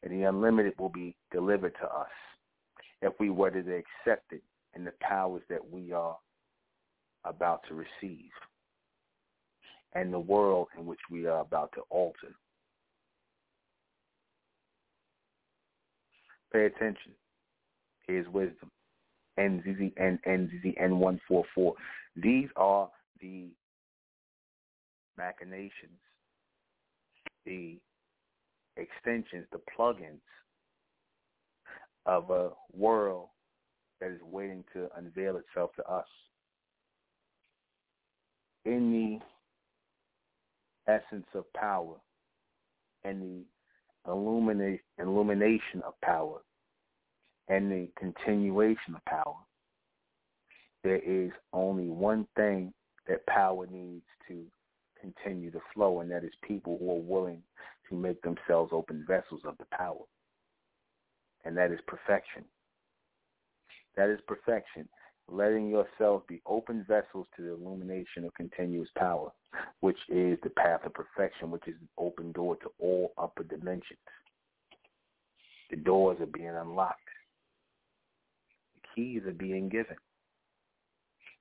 And 0.02 0.12
the 0.12 0.28
unlimited 0.28 0.74
will 0.78 0.90
be 0.90 1.16
delivered 1.32 1.74
to 1.80 1.86
us 1.86 2.08
if 3.02 3.12
we 3.18 3.30
were 3.30 3.50
to 3.50 3.58
accept 3.58 4.32
it 4.32 4.42
in 4.74 4.84
the 4.84 4.92
powers 5.00 5.42
that 5.48 5.70
we 5.70 5.92
are 5.92 6.16
about 7.24 7.62
to 7.68 7.74
receive 7.74 8.30
and 9.94 10.12
the 10.12 10.18
world 10.18 10.68
in 10.78 10.86
which 10.86 11.00
we 11.10 11.26
are 11.26 11.40
about 11.40 11.70
to 11.74 11.82
alter. 11.90 12.34
Pay 16.52 16.66
attention. 16.66 17.12
Here's 18.06 18.26
wisdom. 18.28 18.70
NZZ 19.38 19.92
and 19.96 20.18
NZZ 20.26 20.80
N144. 20.80 21.72
These 22.16 22.48
are 22.56 22.90
the 23.20 23.48
machinations, 25.16 26.00
the 27.46 27.78
extensions, 28.76 29.46
the 29.52 29.60
plugins 29.78 30.20
of 32.06 32.30
a 32.30 32.50
world 32.76 33.28
that 34.00 34.10
is 34.10 34.20
waiting 34.22 34.64
to 34.72 34.88
unveil 34.96 35.36
itself 35.36 35.70
to 35.76 35.86
us. 35.86 36.06
In 38.64 38.92
the 38.92 39.24
essence 40.90 41.26
of 41.34 41.50
power 41.52 41.96
and 43.04 43.22
the 43.22 44.10
illuminate, 44.10 44.80
illumination 44.98 45.82
of 45.86 45.94
power 46.02 46.40
and 47.48 47.70
the 47.70 47.88
continuation 47.98 48.94
of 48.94 49.04
power, 49.04 49.36
there 50.82 51.00
is 51.00 51.30
only 51.52 51.88
one 51.88 52.26
thing 52.36 52.72
that 53.08 53.26
power 53.26 53.66
needs 53.70 54.04
to 54.28 54.44
continue 55.00 55.50
to 55.50 55.60
flow, 55.74 56.00
and 56.00 56.10
that 56.10 56.24
is 56.24 56.32
people 56.46 56.76
who 56.78 56.90
are 56.90 57.00
willing 57.00 57.42
to 57.88 57.94
make 57.94 58.20
themselves 58.22 58.70
open 58.72 59.04
vessels 59.06 59.40
of 59.44 59.56
the 59.58 59.66
power. 59.76 60.04
And 61.44 61.56
that 61.56 61.70
is 61.70 61.80
perfection. 61.86 62.44
That 63.96 64.10
is 64.10 64.20
perfection. 64.26 64.88
Letting 65.28 65.68
yourself 65.68 66.26
be 66.26 66.42
open 66.46 66.84
vessels 66.88 67.26
to 67.36 67.42
the 67.42 67.52
illumination 67.52 68.24
of 68.24 68.34
continuous 68.34 68.88
power, 68.96 69.30
which 69.80 69.98
is 70.08 70.38
the 70.42 70.50
path 70.50 70.80
of 70.84 70.92
perfection, 70.94 71.50
which 71.50 71.68
is 71.68 71.76
an 71.80 71.88
open 71.98 72.32
door 72.32 72.56
to 72.56 72.70
all 72.80 73.12
upper 73.16 73.44
dimensions. 73.44 73.98
The 75.70 75.76
doors 75.76 76.18
are 76.20 76.26
being 76.26 76.48
unlocked. 76.48 76.98
The 78.74 78.88
keys 78.94 79.22
are 79.26 79.32
being 79.32 79.68
given. 79.68 79.96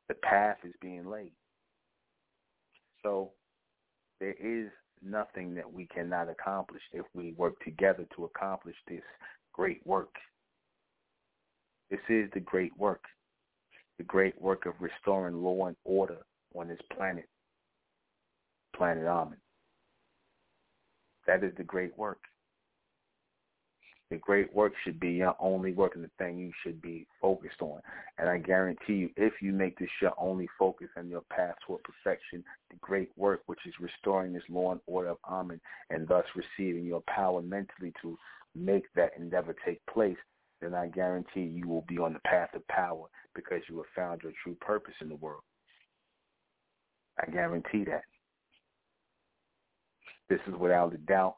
The 0.08 0.14
path 0.16 0.58
is 0.64 0.74
being 0.82 1.10
laid. 1.10 1.32
So 3.04 3.32
there 4.20 4.36
is 4.40 4.70
nothing 5.02 5.56
that 5.56 5.72
we 5.72 5.88
cannot 5.88 6.30
accomplish 6.30 6.82
if 6.92 7.06
we 7.14 7.34
work 7.38 7.60
together 7.64 8.06
to 8.16 8.26
accomplish 8.26 8.76
this 8.88 9.02
great 9.54 9.86
work. 9.86 10.14
This 11.90 12.00
is 12.10 12.30
the 12.34 12.40
great 12.40 12.76
work, 12.78 13.04
the 14.00 14.04
great 14.06 14.42
work 14.42 14.66
of 14.66 14.74
restoring 14.80 15.44
law 15.44 15.68
and 15.68 15.76
order 15.84 16.18
on 16.56 16.70
this 16.70 16.80
planet, 16.96 17.28
planet 18.76 19.06
Amen. 19.06 19.38
That 21.28 21.44
is 21.44 21.52
the 21.58 21.64
great 21.64 21.96
work. 21.98 22.22
The 24.10 24.18
great 24.18 24.52
work 24.56 24.74
should 24.84 25.00
be 25.00 25.12
your 25.12 25.36
only 25.40 25.74
work 25.74 25.94
and 25.94 26.04
the 26.04 26.10
thing 26.18 26.40
you 26.40 26.52
should 26.64 26.82
be 26.82 27.06
focused 27.22 27.62
on. 27.62 27.82
And 28.18 28.28
I 28.28 28.40
guarantee 28.40 28.94
you, 28.94 29.10
if 29.18 29.34
you 29.40 29.52
make 29.52 29.78
this 29.78 29.90
your 30.02 30.14
only 30.18 30.48
focus 30.58 30.88
and 30.96 31.10
your 31.10 31.22
path 31.30 31.56
toward 31.68 31.82
perfection, 31.84 32.44
the 32.72 32.78
great 32.78 33.12
work, 33.18 33.42
which 33.46 33.60
is 33.68 33.74
restoring 33.80 34.34
this 34.34 34.42
law 34.50 34.72
and 34.72 34.82
order 34.88 35.10
of 35.10 35.18
Amen, 35.30 35.62
and 35.92 36.08
thus 36.08 36.26
receiving 36.36 36.86
your 36.86 37.02
power 37.02 37.42
mentally 37.44 37.94
to 38.02 38.18
make 38.56 38.86
that 38.96 39.12
endeavor 39.16 39.56
take 39.64 39.86
place, 39.86 40.18
then 40.62 40.74
I 40.74 40.88
guarantee 40.88 41.42
you 41.42 41.68
will 41.68 41.86
be 41.88 41.98
on 41.98 42.14
the 42.14 42.20
path 42.20 42.50
of 42.54 42.68
power 42.68 43.06
because 43.36 43.62
you 43.70 43.78
have 43.78 43.86
found 43.96 44.22
your 44.22 44.34
true 44.44 44.56
purpose 44.60 44.96
in 45.02 45.10
the 45.10 45.16
world. 45.16 45.44
I 47.20 47.30
guarantee 47.32 47.84
that. 47.86 48.04
This 50.30 50.40
is 50.48 50.54
without 50.60 50.94
a 50.94 50.98
doubt 50.98 51.38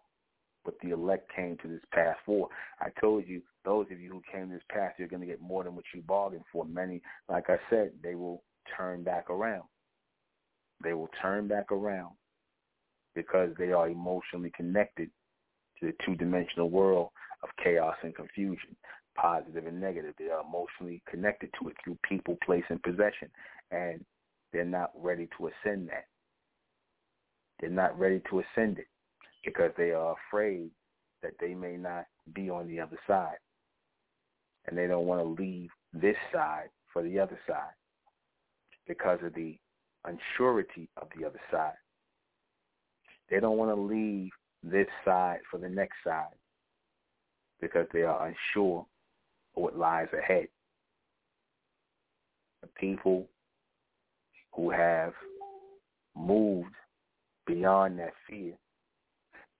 what 0.63 0.75
the 0.83 0.91
elect 0.91 1.31
came 1.35 1.57
to 1.61 1.67
this 1.67 1.81
path 1.91 2.17
for. 2.25 2.49
I 2.79 2.89
told 2.99 3.27
you, 3.27 3.41
those 3.63 3.87
of 3.91 3.99
you 3.99 4.11
who 4.11 4.21
came 4.31 4.49
this 4.49 4.61
path, 4.69 4.93
you're 4.97 5.07
going 5.07 5.21
to 5.21 5.27
get 5.27 5.41
more 5.41 5.63
than 5.63 5.75
what 5.75 5.85
you 5.93 6.01
bargained 6.01 6.43
for. 6.51 6.65
Many, 6.65 7.01
like 7.29 7.49
I 7.49 7.57
said, 7.69 7.91
they 8.03 8.15
will 8.15 8.43
turn 8.75 9.03
back 9.03 9.29
around. 9.29 9.63
They 10.83 10.93
will 10.93 11.09
turn 11.21 11.47
back 11.47 11.71
around 11.71 12.11
because 13.15 13.49
they 13.57 13.71
are 13.71 13.89
emotionally 13.89 14.51
connected 14.55 15.09
to 15.79 15.87
the 15.87 15.93
two-dimensional 16.05 16.69
world 16.69 17.09
of 17.43 17.49
chaos 17.63 17.95
and 18.03 18.15
confusion, 18.15 18.75
positive 19.15 19.65
and 19.65 19.79
negative. 19.79 20.13
They 20.17 20.29
are 20.29 20.43
emotionally 20.43 21.01
connected 21.09 21.49
to 21.61 21.69
it 21.69 21.75
through 21.83 21.97
people, 22.07 22.37
place, 22.43 22.63
and 22.69 22.81
possession, 22.83 23.29
and 23.71 24.03
they're 24.51 24.65
not 24.65 24.91
ready 24.95 25.27
to 25.37 25.47
ascend 25.47 25.89
that. 25.89 26.05
They're 27.59 27.69
not 27.69 27.97
ready 27.97 28.21
to 28.29 28.39
ascend 28.41 28.79
it 28.79 28.87
because 29.45 29.71
they 29.77 29.91
are 29.91 30.15
afraid 30.27 30.69
that 31.21 31.33
they 31.39 31.53
may 31.53 31.77
not 31.77 32.05
be 32.33 32.49
on 32.49 32.67
the 32.67 32.79
other 32.79 32.97
side. 33.07 33.37
And 34.67 34.77
they 34.77 34.87
don't 34.87 35.05
want 35.05 35.21
to 35.21 35.43
leave 35.43 35.69
this 35.93 36.15
side 36.33 36.69
for 36.91 37.03
the 37.03 37.19
other 37.19 37.39
side 37.47 37.73
because 38.87 39.19
of 39.23 39.33
the 39.33 39.57
unsurety 40.05 40.87
of 40.97 41.07
the 41.17 41.25
other 41.25 41.39
side. 41.51 41.73
They 43.29 43.39
don't 43.39 43.57
want 43.57 43.75
to 43.75 43.81
leave 43.81 44.31
this 44.63 44.87
side 45.05 45.39
for 45.49 45.57
the 45.57 45.69
next 45.69 45.95
side 46.03 46.35
because 47.61 47.87
they 47.93 48.01
are 48.01 48.27
unsure 48.27 48.85
what 49.53 49.77
lies 49.77 50.07
ahead. 50.17 50.47
The 52.61 52.67
people 52.79 53.27
who 54.53 54.69
have 54.69 55.13
moved 56.15 56.75
beyond 57.47 57.99
that 57.99 58.13
fear 58.27 58.53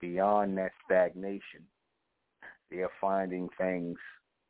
beyond 0.02 0.58
that 0.58 0.72
stagnation. 0.84 1.64
They 2.70 2.80
are 2.80 2.92
finding 3.00 3.48
things, 3.58 3.98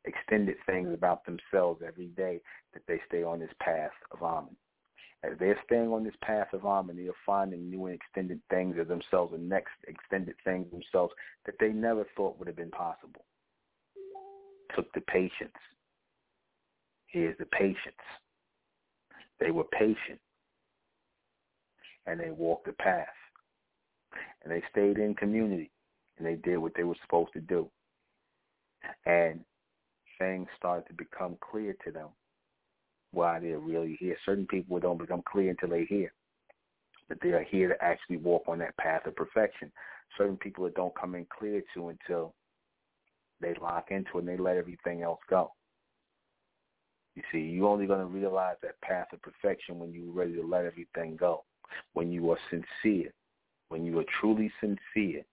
extended 0.05 0.55
things 0.65 0.93
about 0.93 1.23
themselves 1.26 1.81
every 1.85 2.07
day 2.07 2.41
that 2.73 2.84
they 2.88 2.99
stay 3.07 3.23
on 3.23 3.39
this 3.39 3.53
path 3.59 3.91
of 4.11 4.23
Amen. 4.23 4.55
As 5.23 5.34
they're 5.39 5.59
staying 5.65 5.89
on 5.89 6.03
this 6.03 6.15
path 6.23 6.47
of 6.53 6.65
Amen, 6.65 6.95
they 6.95 7.07
are 7.07 7.26
finding 7.26 7.69
new 7.69 7.85
and 7.85 7.95
extended 7.95 8.39
things 8.49 8.77
of 8.80 8.88
themselves 8.88 9.34
and 9.34 9.47
next 9.47 9.73
extended 9.88 10.35
things 10.43 10.68
themselves 10.72 11.13
that 11.45 11.55
they 11.59 11.69
never 11.69 12.05
thought 12.15 12.39
would 12.39 12.47
have 12.47 12.57
been 12.57 12.72
possible. 12.72 13.26
Took 14.76 14.91
the 14.93 15.02
patience. 15.02 15.52
Here's 17.07 17.38
the 17.38 17.45
patience. 17.45 17.77
They 19.39 19.52
were 19.52 19.65
patient 19.65 20.19
and 22.06 22.19
they 22.19 22.31
walked 22.31 22.65
the 22.65 22.73
path 22.73 23.07
and 24.43 24.52
they 24.52 24.64
stayed 24.72 24.98
in 24.98 25.15
community 25.15 25.72
and 26.18 26.26
they 26.26 26.35
did 26.35 26.57
what 26.57 26.73
they 26.76 26.84
were 26.84 26.95
supposed 27.03 27.34
to 27.34 27.41
do. 27.41 27.69
And 29.06 29.41
things 30.19 30.48
started 30.57 30.88
to 30.88 30.93
become 30.93 31.38
clear 31.41 31.76
to 31.85 31.91
them 31.91 32.10
why 33.11 33.39
they're 33.39 33.60
really 33.60 33.98
here. 33.99 34.15
Certain 34.26 34.48
people 34.48 34.80
don't 34.80 34.99
become 34.99 35.23
clear 35.30 35.49
until 35.49 35.69
they 35.69 35.85
hear 35.85 36.14
that 37.10 37.19
they 37.22 37.30
are 37.30 37.43
here 37.43 37.69
to 37.69 37.84
actually 37.84 38.18
walk 38.18 38.43
on 38.48 38.60
that 38.60 38.77
path 38.77 39.06
of 39.06 39.15
perfection. 39.15 39.72
Certain 40.18 40.38
people 40.38 40.64
that 40.64 40.76
don't 40.76 40.98
come 40.98 41.15
in 41.15 41.26
clear 41.38 41.61
to 41.73 41.89
until 41.89 42.34
they 43.41 43.55
lock 43.61 43.88
into 43.89 44.18
it 44.18 44.19
and 44.19 44.27
they 44.27 44.38
let 44.38 44.57
everything 44.57 45.01
else 45.01 45.19
go. 45.30 45.51
You 47.15 47.23
see, 47.31 47.39
you're 47.39 47.68
only 47.68 47.88
going 47.88 47.99
to 47.99 48.05
realize 48.05 48.55
that 48.61 48.80
path 48.81 49.07
of 49.11 49.22
perfection 49.22 49.80
when 49.80 49.91
you're 49.91 50.13
ready 50.13 50.34
to 50.35 50.45
let 50.45 50.65
everything 50.65 51.18
go, 51.18 51.43
when 51.93 52.11
you 52.11 52.31
are 52.31 52.38
sincere, 52.49 53.11
when 53.69 53.84
you 53.84 53.99
are 53.99 54.05
truly 54.19 54.51
sincere, 54.61 55.23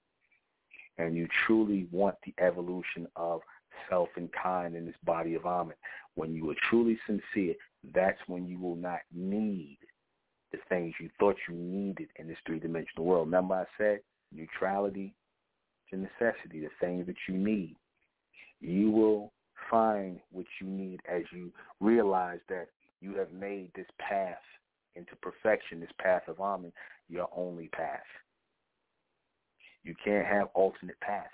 and 0.99 1.17
you 1.17 1.29
truly 1.47 1.87
want 1.93 2.17
the 2.25 2.35
evolution 2.43 3.07
of 3.15 3.41
self 3.89 4.09
and 4.17 4.29
kind 4.33 4.75
in 4.75 4.87
this 4.87 4.97
body 5.05 5.35
of 5.35 5.47
Amen. 5.47 5.77
When 6.17 6.35
you 6.35 6.51
are 6.51 6.57
truly 6.69 6.99
sincere, 7.07 7.55
that's 7.95 8.19
when 8.27 8.47
you 8.47 8.59
will 8.59 8.75
not 8.75 9.01
need 9.15 9.79
the 10.51 10.59
things 10.69 10.95
you 10.99 11.11
thought 11.21 11.37
you 11.49 11.55
needed 11.55 12.09
in 12.17 12.27
this 12.27 12.39
three-dimensional 12.45 13.05
world. 13.05 13.29
Remember 13.29 13.55
I 13.55 13.65
said 13.77 14.01
neutrality 14.33 15.15
to 15.91 15.97
necessity, 15.97 16.61
the 16.61 16.71
things 16.81 17.07
that 17.07 17.17
you 17.29 17.35
need. 17.35 17.77
You 18.61 18.91
will 18.91 19.33
find 19.71 20.19
what 20.33 20.47
you 20.61 20.67
need 20.67 21.01
as 21.11 21.23
you 21.33 21.53
realize 21.81 22.41
that 22.49 22.69
you 23.01 23.15
have 23.15 23.33
made 23.33 23.71
this 23.75 23.87
path 23.99 24.39
into 24.97 25.15
perfection, 25.17 25.81
this 25.81 25.91
path 26.01 26.23
of 26.29 26.41
Amen, 26.41 26.73
your 27.09 27.29
only 27.35 27.69
path. 27.69 28.01
You 29.85 29.95
can't 30.05 30.27
have 30.27 30.49
alternate 30.55 31.01
paths. 31.01 31.29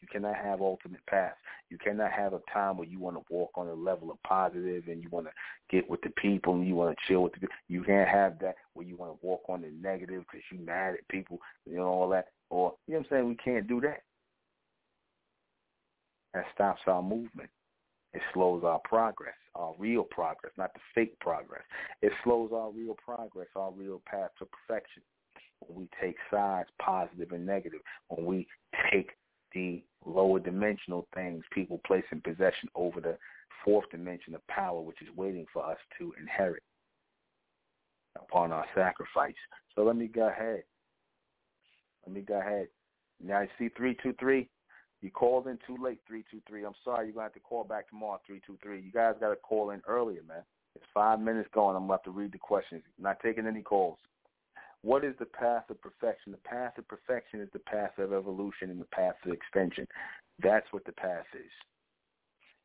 You 0.00 0.08
cannot 0.08 0.36
have 0.36 0.60
ultimate 0.60 1.04
paths. 1.06 1.36
You 1.70 1.78
cannot 1.78 2.12
have 2.12 2.32
a 2.32 2.40
time 2.52 2.76
where 2.76 2.86
you 2.86 2.98
want 2.98 3.16
to 3.16 3.34
walk 3.34 3.50
on 3.56 3.68
a 3.68 3.74
level 3.74 4.10
of 4.10 4.22
positive 4.22 4.84
and 4.86 5.02
you 5.02 5.08
want 5.10 5.26
to 5.26 5.32
get 5.70 5.88
with 5.90 6.00
the 6.02 6.10
people 6.10 6.54
and 6.54 6.66
you 6.66 6.74
want 6.74 6.96
to 6.96 7.04
chill 7.08 7.22
with 7.22 7.32
the 7.32 7.40
people. 7.40 7.54
You 7.68 7.82
can't 7.82 8.08
have 8.08 8.38
that 8.40 8.56
where 8.74 8.86
you 8.86 8.96
want 8.96 9.12
to 9.18 9.26
walk 9.26 9.42
on 9.48 9.62
the 9.62 9.70
negative 9.82 10.22
because 10.22 10.44
you 10.52 10.64
mad 10.64 10.94
at 10.94 11.08
people, 11.08 11.38
you 11.66 11.76
know, 11.76 11.86
all 11.86 12.08
that. 12.10 12.28
Or, 12.50 12.74
you 12.86 12.94
know 12.94 13.00
what 13.00 13.06
I'm 13.06 13.10
saying? 13.10 13.28
We 13.28 13.34
can't 13.36 13.68
do 13.68 13.80
that. 13.82 14.02
That 16.34 16.44
stops 16.54 16.82
our 16.86 17.02
movement. 17.02 17.50
It 18.14 18.22
slows 18.32 18.64
our 18.64 18.80
progress, 18.84 19.34
our 19.54 19.74
real 19.78 20.04
progress, 20.04 20.52
not 20.56 20.72
the 20.72 20.80
fake 20.94 21.18
progress. 21.20 21.62
It 22.00 22.12
slows 22.24 22.50
our 22.52 22.70
real 22.70 22.94
progress, 22.94 23.48
our 23.54 23.70
real 23.70 24.00
path 24.06 24.30
to 24.38 24.46
perfection. 24.46 25.02
When 25.60 25.78
we 25.78 25.88
take 26.00 26.16
sides, 26.30 26.68
positive 26.80 27.32
and 27.32 27.44
negative, 27.44 27.80
when 28.08 28.24
we 28.24 28.46
take 28.90 29.10
the 29.52 29.82
lower 30.04 30.38
dimensional 30.38 31.06
things 31.14 31.44
people 31.52 31.80
place 31.86 32.04
in 32.12 32.20
possession 32.20 32.68
over 32.74 33.00
the 33.00 33.18
fourth 33.64 33.90
dimension 33.90 34.34
of 34.34 34.46
power, 34.46 34.80
which 34.80 35.02
is 35.02 35.08
waiting 35.16 35.46
for 35.52 35.64
us 35.64 35.78
to 35.98 36.14
inherit 36.20 36.62
upon 38.16 38.52
our 38.52 38.66
sacrifice. 38.74 39.34
So 39.74 39.82
let 39.82 39.96
me 39.96 40.06
go 40.06 40.28
ahead. 40.28 40.62
Let 42.06 42.14
me 42.14 42.22
go 42.22 42.38
ahead. 42.38 42.68
Now 43.22 43.38
I 43.38 43.46
see 43.58 43.68
323. 43.76 44.48
You 45.00 45.10
called 45.10 45.46
in 45.46 45.58
too 45.66 45.76
late, 45.82 46.00
323. 46.08 46.64
I'm 46.64 46.72
sorry. 46.84 47.06
You're 47.06 47.14
going 47.14 47.22
to 47.22 47.32
have 47.32 47.34
to 47.34 47.40
call 47.40 47.64
back 47.64 47.88
tomorrow, 47.88 48.20
323. 48.26 48.84
You 48.84 48.92
guys 48.92 49.14
got 49.20 49.30
to 49.30 49.36
call 49.36 49.70
in 49.70 49.80
earlier, 49.86 50.22
man. 50.26 50.42
It's 50.74 50.84
five 50.92 51.20
minutes 51.20 51.48
going. 51.54 51.76
I'm 51.76 51.88
have 51.88 52.02
to 52.04 52.10
read 52.10 52.32
the 52.32 52.38
questions. 52.38 52.82
Not 52.98 53.20
taking 53.22 53.46
any 53.46 53.62
calls. 53.62 53.98
What 54.82 55.04
is 55.04 55.14
the 55.18 55.26
path 55.26 55.70
of 55.70 55.80
perfection? 55.80 56.32
The 56.32 56.38
path 56.38 56.78
of 56.78 56.86
perfection 56.86 57.40
is 57.40 57.48
the 57.52 57.58
path 57.60 57.98
of 57.98 58.12
evolution 58.12 58.70
and 58.70 58.80
the 58.80 58.86
path 58.86 59.14
of 59.24 59.32
extension. 59.32 59.86
That's 60.42 60.66
what 60.72 60.84
the 60.84 60.92
path 60.92 61.26
is. 61.34 61.50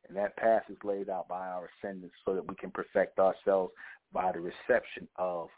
And 0.08 0.16
that 0.16 0.36
path 0.36 0.62
is 0.68 0.76
laid 0.84 1.08
out 1.08 1.28
by 1.28 1.46
our 1.48 1.68
ascendants 1.82 2.14
so 2.24 2.34
that 2.34 2.46
we 2.46 2.54
can 2.56 2.70
perfect 2.70 3.18
ourselves 3.18 3.72
by 4.12 4.32
the 4.32 4.40
reception 4.40 5.08
of 5.16 5.48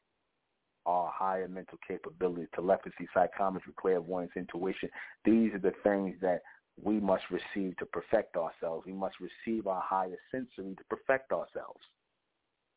our 0.87 1.11
higher 1.13 1.49
mental 1.49 1.79
capabilities, 1.87 2.49
telepathy, 2.55 3.09
psychometry, 3.13 3.73
clairvoyance, 3.77 4.31
intuition. 4.37 4.89
These 5.25 5.53
are 5.55 5.59
the 5.59 5.75
things 5.83 6.15
that 6.23 6.43
we 6.83 7.01
must 7.01 7.25
receive 7.31 7.77
to 7.79 7.87
perfect 7.87 8.37
ourselves. 8.37 8.87
We 8.87 8.93
must 8.93 9.17
receive 9.21 9.67
our 9.67 9.83
higher 9.83 10.17
sensory 10.31 10.75
to 10.75 10.85
perfect 10.89 11.33
ourselves. 11.33 11.81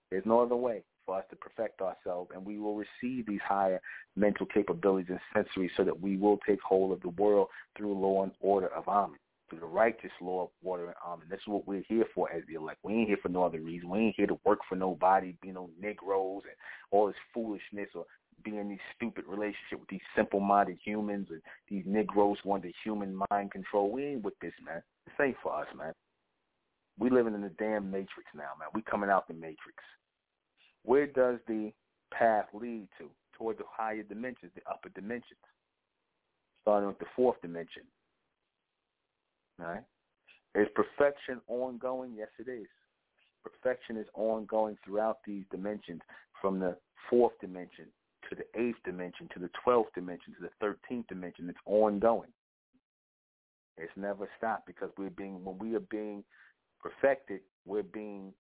There's 0.10 0.26
no 0.26 0.42
other 0.42 0.56
way 0.56 0.84
for 1.06 1.18
us 1.18 1.26
to 1.30 1.36
perfect 1.36 1.82
ourselves, 1.82 2.32
and 2.34 2.46
we 2.46 2.60
will 2.60 2.76
receive 2.76 3.28
these 3.28 3.42
higher 3.48 3.82
mental 4.16 4.46
capabilities 4.46 5.10
and 5.10 5.20
sensory 5.34 5.72
so 5.76 5.84
that 5.84 6.00
we 6.00 6.18
will 6.18 6.40
take 6.48 6.62
hold 6.62 6.92
of 6.92 7.02
the 7.02 7.10
world 7.10 7.48
through 7.78 7.94
law 7.94 8.24
and 8.24 8.32
order 8.40 8.68
of 8.68 8.88
Amen, 8.88 9.12
through 9.50 9.60
the 9.60 9.66
righteous 9.66 10.12
law 10.22 10.44
of 10.44 10.50
water 10.62 10.94
um, 11.06 11.22
and 11.22 11.24
Amen. 11.24 11.28
That's 11.30 11.48
what 11.48 11.68
we're 11.68 11.84
here 11.88 12.06
for 12.14 12.32
as 12.32 12.44
the 12.48 12.56
elect. 12.56 12.80
We 12.84 12.94
ain't 12.94 13.08
here 13.08 13.20
for 13.22 13.30
no 13.30 13.44
other 13.44 13.60
reason. 13.60 13.90
We 13.90 14.00
ain't 14.00 14.16
here 14.16 14.28
to 14.28 14.40
work 14.46 14.60
for 14.68 14.76
nobody, 14.76 15.36
be 15.42 15.52
no 15.52 15.70
Negroes 15.80 16.44
and 16.46 16.56
all 16.92 17.08
this 17.08 17.16
foolishness 17.34 17.90
or 17.96 18.06
be 18.44 18.58
in 18.58 18.70
these 18.70 18.80
stupid 18.96 19.26
relationship 19.28 19.80
with 19.80 19.90
these 19.90 20.00
simple-minded 20.16 20.78
humans 20.84 21.28
and 21.30 21.42
these 21.70 21.84
Negroes 21.86 22.38
who 22.44 22.50
want 22.50 22.64
the 22.64 22.74
human 22.84 23.20
mind 23.30 23.52
control. 23.52 23.92
We 23.92 24.06
ain't 24.06 24.24
with 24.24 24.40
this, 24.40 24.54
man. 24.66 24.82
This 25.06 25.14
ain't 25.22 25.38
for 25.44 25.54
us, 25.60 25.68
man. 25.78 25.94
We 26.98 27.10
living 27.10 27.34
in 27.34 27.42
the 27.42 27.52
damn 27.58 27.90
matrix 27.90 28.30
now, 28.36 28.52
man. 28.60 28.70
We 28.74 28.82
coming 28.82 29.10
out 29.10 29.28
the 29.28 29.34
matrix. 29.34 29.84
Where 30.84 31.08
does 31.08 31.40
the 31.48 31.72
path 32.12 32.46
lead 32.54 32.88
to? 33.00 33.10
Toward 33.38 33.58
the 33.58 33.64
higher 33.72 34.04
dimensions, 34.04 34.52
the 34.56 34.62
upper 34.70 34.90
dimensions. 34.90 35.40
Starting 36.62 36.90
with 36.90 37.00
the 37.00 37.06
fourth 37.16 37.42
dimension. 37.42 37.84
Right? 39.60 39.84
Is 40.56 40.68
perfection 40.74 41.42
ongoing? 41.48 42.14
Yes, 42.18 42.30
it 42.40 42.50
is. 42.50 42.68
Perfection 43.44 43.98
is 43.98 44.08
ongoing 44.14 44.78
throughout 44.84 45.20
these 45.26 45.44
dimensions, 45.52 46.02
from 46.42 46.60
the 46.60 46.76
fourth 47.10 47.34
dimension 47.40 47.86
to 48.30 48.36
the 48.36 48.60
eighth 48.60 48.78
dimension 48.86 49.30
to 49.34 49.40
the 49.40 49.50
twelfth 49.64 49.94
dimension 49.94 50.34
to 50.36 50.42
the 50.42 50.50
thirteenth 50.60 51.08
dimension. 51.08 51.50
It's 51.50 51.60
ongoing. 51.66 52.30
It's 53.78 53.92
never 53.96 54.28
stopped 54.38 54.66
because 54.66 54.90
we're 54.98 55.10
being 55.10 55.44
when 55.44 55.58
we 55.58 55.76
are 55.76 55.82
being 55.82 56.24
perfected, 56.82 57.42
we're 57.66 57.84
being 57.84 58.34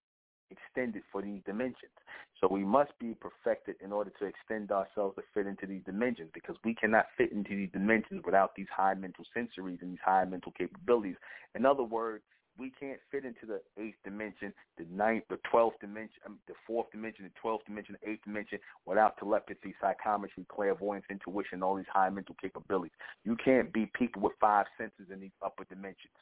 extended 0.52 1.04
for 1.12 1.22
these 1.22 1.42
dimensions. 1.46 1.92
So 2.40 2.48
we 2.48 2.64
must 2.64 2.92
be 3.00 3.16
perfected 3.16 3.76
in 3.84 3.92
order 3.92 4.12
to 4.20 4.26
extend 4.26 4.72
ourselves 4.72 5.16
to 5.16 5.24
fit 5.34 5.48
into 5.48 5.66
these 5.66 5.82
dimensions 5.86 6.30
because 6.34 6.56
we 6.64 6.74
cannot 6.76 7.06
fit 7.18 7.32
into 7.32 7.56
these 7.56 7.70
dimensions 7.72 8.22
without 8.26 8.56
these 8.56 8.68
high 8.76 8.94
mental 8.94 9.26
sensories 9.36 9.82
and 9.82 9.92
these 9.92 10.04
high 10.04 10.26
mental 10.26 10.52
capabilities. 10.58 11.16
In 11.56 11.66
other 11.66 11.84
words, 11.84 12.24
we 12.58 12.72
can't 12.78 13.00
fit 13.10 13.24
into 13.24 13.46
the 13.46 13.62
eighth 13.82 13.98
dimension, 14.04 14.54
the 14.78 14.86
ninth, 14.92 15.24
the 15.30 15.40
twelfth 15.50 15.80
dimension, 15.80 16.20
I 16.26 16.30
mean, 16.30 16.40
the 16.48 16.56
fourth 16.68 16.92
dimension, 16.92 17.24
the 17.24 17.40
twelfth 17.40 17.66
dimension, 17.66 17.96
the 18.02 18.10
eighth 18.10 18.24
dimension 18.26 18.60
without 18.86 19.18
telepathy, 19.18 19.74
psychometry, 19.80 20.46
clairvoyance, 20.50 21.06
intuition, 21.10 21.64
all 21.64 21.76
these 21.76 21.86
high 21.92 22.10
mental 22.10 22.36
capabilities. 22.42 22.92
You 23.24 23.38
can't 23.38 23.72
be 23.72 23.90
people 23.94 24.22
with 24.22 24.34
five 24.42 24.66
senses 24.78 25.08
in 25.12 25.22
these 25.22 25.32
upper 25.44 25.64
dimensions. 25.66 26.14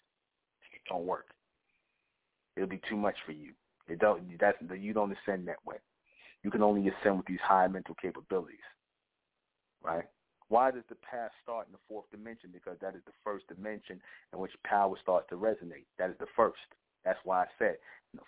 It 0.73 0.81
don't 0.87 1.05
work. 1.05 1.27
It'll 2.55 2.69
be 2.69 2.81
too 2.87 2.97
much 2.97 3.15
for 3.25 3.31
you. 3.31 3.53
It 3.88 3.99
don't. 3.99 4.22
That's 4.39 4.57
you 4.77 4.93
don't 4.93 5.15
ascend 5.23 5.47
that 5.47 5.65
way. 5.65 5.77
You 6.43 6.51
can 6.51 6.61
only 6.61 6.89
ascend 6.89 7.18
with 7.18 7.26
these 7.26 7.39
high 7.41 7.68
mental 7.68 7.95
capabilities, 8.01 8.59
right? 9.84 10.05
Why 10.49 10.72
does 10.72 10.84
the 10.88 10.95
path 10.95 11.31
start 11.43 11.68
in 11.68 11.73
the 11.73 11.80
fourth 11.89 12.09
dimension? 12.11 12.49
Because 12.53 12.77
that 12.81 12.95
is 12.95 13.01
the 13.05 13.11
first 13.23 13.47
dimension 13.47 13.99
in 14.34 14.39
which 14.39 14.51
power 14.64 14.95
starts 15.01 15.27
to 15.30 15.35
resonate. 15.35 15.85
That 15.97 16.09
is 16.09 16.15
the 16.19 16.27
first. 16.35 16.57
That's 17.03 17.19
why 17.23 17.43
I 17.43 17.45
said 17.59 17.77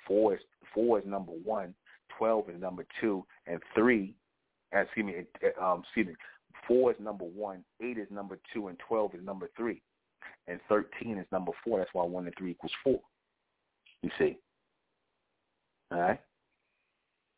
four 0.07 0.35
is 0.35 0.41
four 0.73 0.99
is 0.99 1.05
number 1.05 1.31
one, 1.31 1.73
twelve 2.17 2.49
is 2.49 2.59
number 2.59 2.85
two, 2.99 3.25
and 3.47 3.61
three. 3.75 4.15
Uh, 4.75 4.79
excuse 4.79 5.05
me. 5.05 5.15
Um, 5.61 5.81
excuse 5.83 6.07
me. 6.07 6.15
Four 6.67 6.91
is 6.91 6.97
number 6.99 7.25
one, 7.25 7.63
eight 7.81 7.97
is 7.97 8.07
number 8.11 8.37
two, 8.53 8.67
and 8.67 8.77
twelve 8.79 9.15
is 9.15 9.23
number 9.23 9.49
three, 9.57 9.81
and 10.47 10.59
thirteen 10.67 11.17
is 11.17 11.25
number 11.31 11.51
four. 11.63 11.79
That's 11.79 11.93
why 11.93 12.03
one 12.03 12.25
and 12.25 12.33
three 12.37 12.51
equals 12.51 12.73
four. 12.83 12.99
You 14.01 14.09
see. 14.17 14.37
All 15.91 15.99
right? 15.99 16.19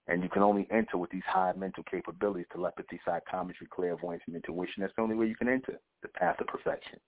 And 0.07 0.23
you 0.23 0.29
can 0.29 0.41
only 0.41 0.67
enter 0.71 0.97
with 0.97 1.11
these 1.11 1.21
high 1.25 1.53
mental 1.55 1.83
capabilities, 1.83 2.47
telepathy, 2.51 2.99
psychometry, 3.05 3.67
clairvoyance, 3.69 4.23
and 4.27 4.35
intuition. 4.35 4.81
That's 4.81 4.93
the 4.95 5.03
only 5.03 5.15
way 5.15 5.27
you 5.27 5.35
can 5.35 5.47
enter 5.47 5.79
the 6.01 6.09
path 6.09 6.41
of 6.41 6.47
perfection, 6.47 6.99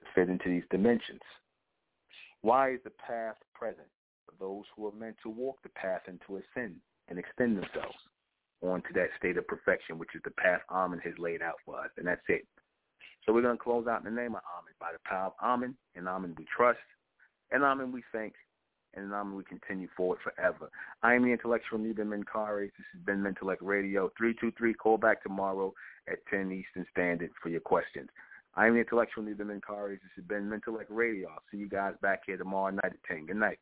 to 0.00 0.06
fit 0.14 0.28
into 0.28 0.48
these 0.48 0.64
dimensions. 0.70 1.22
Why 2.42 2.72
is 2.72 2.80
the 2.84 2.90
path 2.90 3.36
present? 3.54 3.88
For 4.26 4.34
those 4.38 4.64
who 4.76 4.86
are 4.86 4.92
meant 4.92 5.16
to 5.22 5.30
walk 5.30 5.56
the 5.62 5.70
path 5.70 6.02
and 6.06 6.20
to 6.26 6.36
ascend 6.36 6.76
and 7.08 7.18
extend 7.18 7.56
themselves 7.56 7.96
on 8.60 8.82
to 8.82 8.92
that 8.94 9.08
state 9.18 9.38
of 9.38 9.48
perfection, 9.48 9.98
which 9.98 10.14
is 10.14 10.20
the 10.24 10.30
path 10.32 10.60
Amen 10.70 11.00
has 11.02 11.14
laid 11.18 11.42
out 11.42 11.56
for 11.64 11.80
us. 11.80 11.90
And 11.96 12.06
that's 12.06 12.20
it. 12.28 12.46
So 13.24 13.32
we're 13.32 13.42
going 13.42 13.56
to 13.56 13.62
close 13.62 13.86
out 13.86 14.04
in 14.04 14.14
the 14.14 14.20
name 14.20 14.34
of 14.34 14.42
Amen, 14.58 14.74
by 14.78 14.92
the 14.92 14.98
power 15.04 15.26
of 15.26 15.32
Amen, 15.42 15.74
and 15.96 16.06
Amen 16.06 16.34
we 16.38 16.44
trust, 16.54 16.78
and 17.50 17.64
Amen 17.64 17.90
we 17.90 18.02
thank, 18.12 18.34
and 18.94 19.12
um, 19.12 19.34
we 19.34 19.44
continue 19.44 19.88
forward 19.96 20.18
forever. 20.22 20.70
I 21.02 21.14
am 21.14 21.24
the 21.24 21.32
intellectual 21.32 21.78
Nuben 21.78 22.08
Menkarayzz. 22.08 22.72
This 22.76 22.86
has 22.92 23.02
been 23.04 23.22
Mentellect 23.22 23.58
Radio. 23.60 24.10
323, 24.16 24.74
call 24.74 24.98
back 24.98 25.22
tomorrow 25.22 25.72
at 26.10 26.18
10 26.30 26.52
Eastern 26.52 26.86
Standard 26.90 27.30
for 27.42 27.48
your 27.48 27.60
questions. 27.60 28.08
I 28.54 28.66
am 28.66 28.74
the 28.74 28.80
intellectual 28.80 29.24
Nuben 29.24 29.46
Menkarayzz. 29.46 30.00
This 30.00 30.12
has 30.16 30.24
been 30.24 30.50
Mentellect 30.50 30.86
Radio. 30.88 31.28
I'll 31.28 31.42
see 31.50 31.58
you 31.58 31.68
guys 31.68 31.94
back 32.02 32.22
here 32.26 32.36
tomorrow 32.36 32.70
night 32.70 32.84
at 32.84 33.04
10. 33.06 33.26
Good 33.26 33.36
night. 33.36 33.58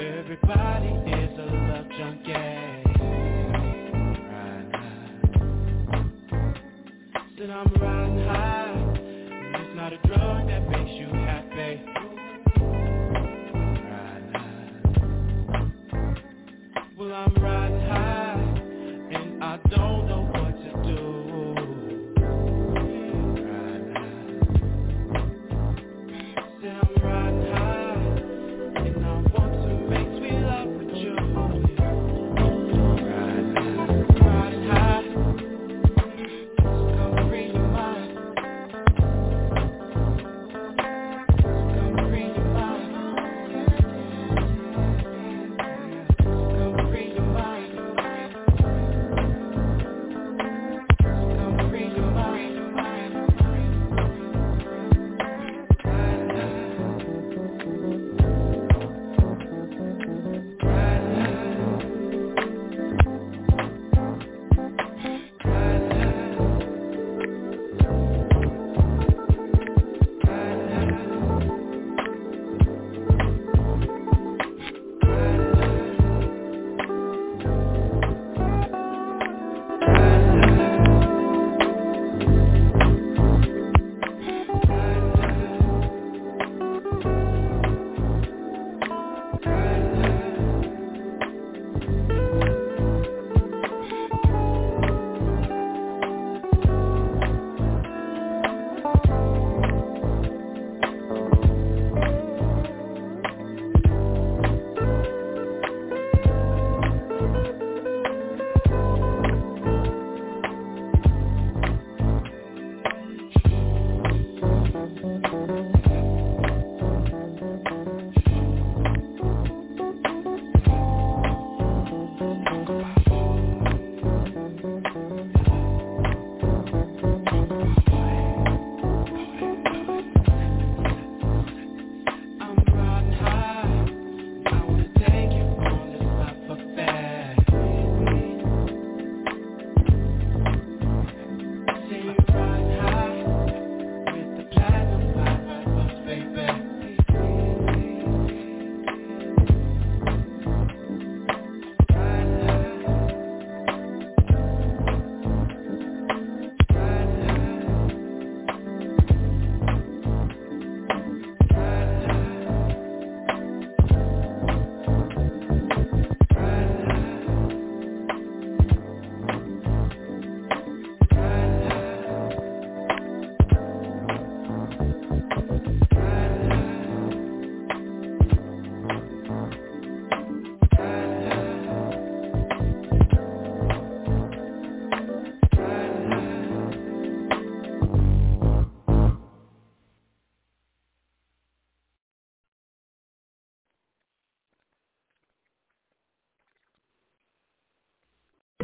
Everybody 0.00 0.88
is 1.10 1.38
a 1.38 1.42
love 1.42 1.88
junkie. 1.98 2.32
Said 7.36 7.50
I'm 7.50 7.72
riding 7.80 8.24
high 8.26 8.94
It's 9.54 9.76
not 9.76 9.92
a 9.92 9.98
drug 10.06 10.46
that 10.46 10.68
makes 10.70 10.92
you 10.92 11.08
happy. 11.08 11.84
Well 16.96 17.12
I'm 17.12 17.34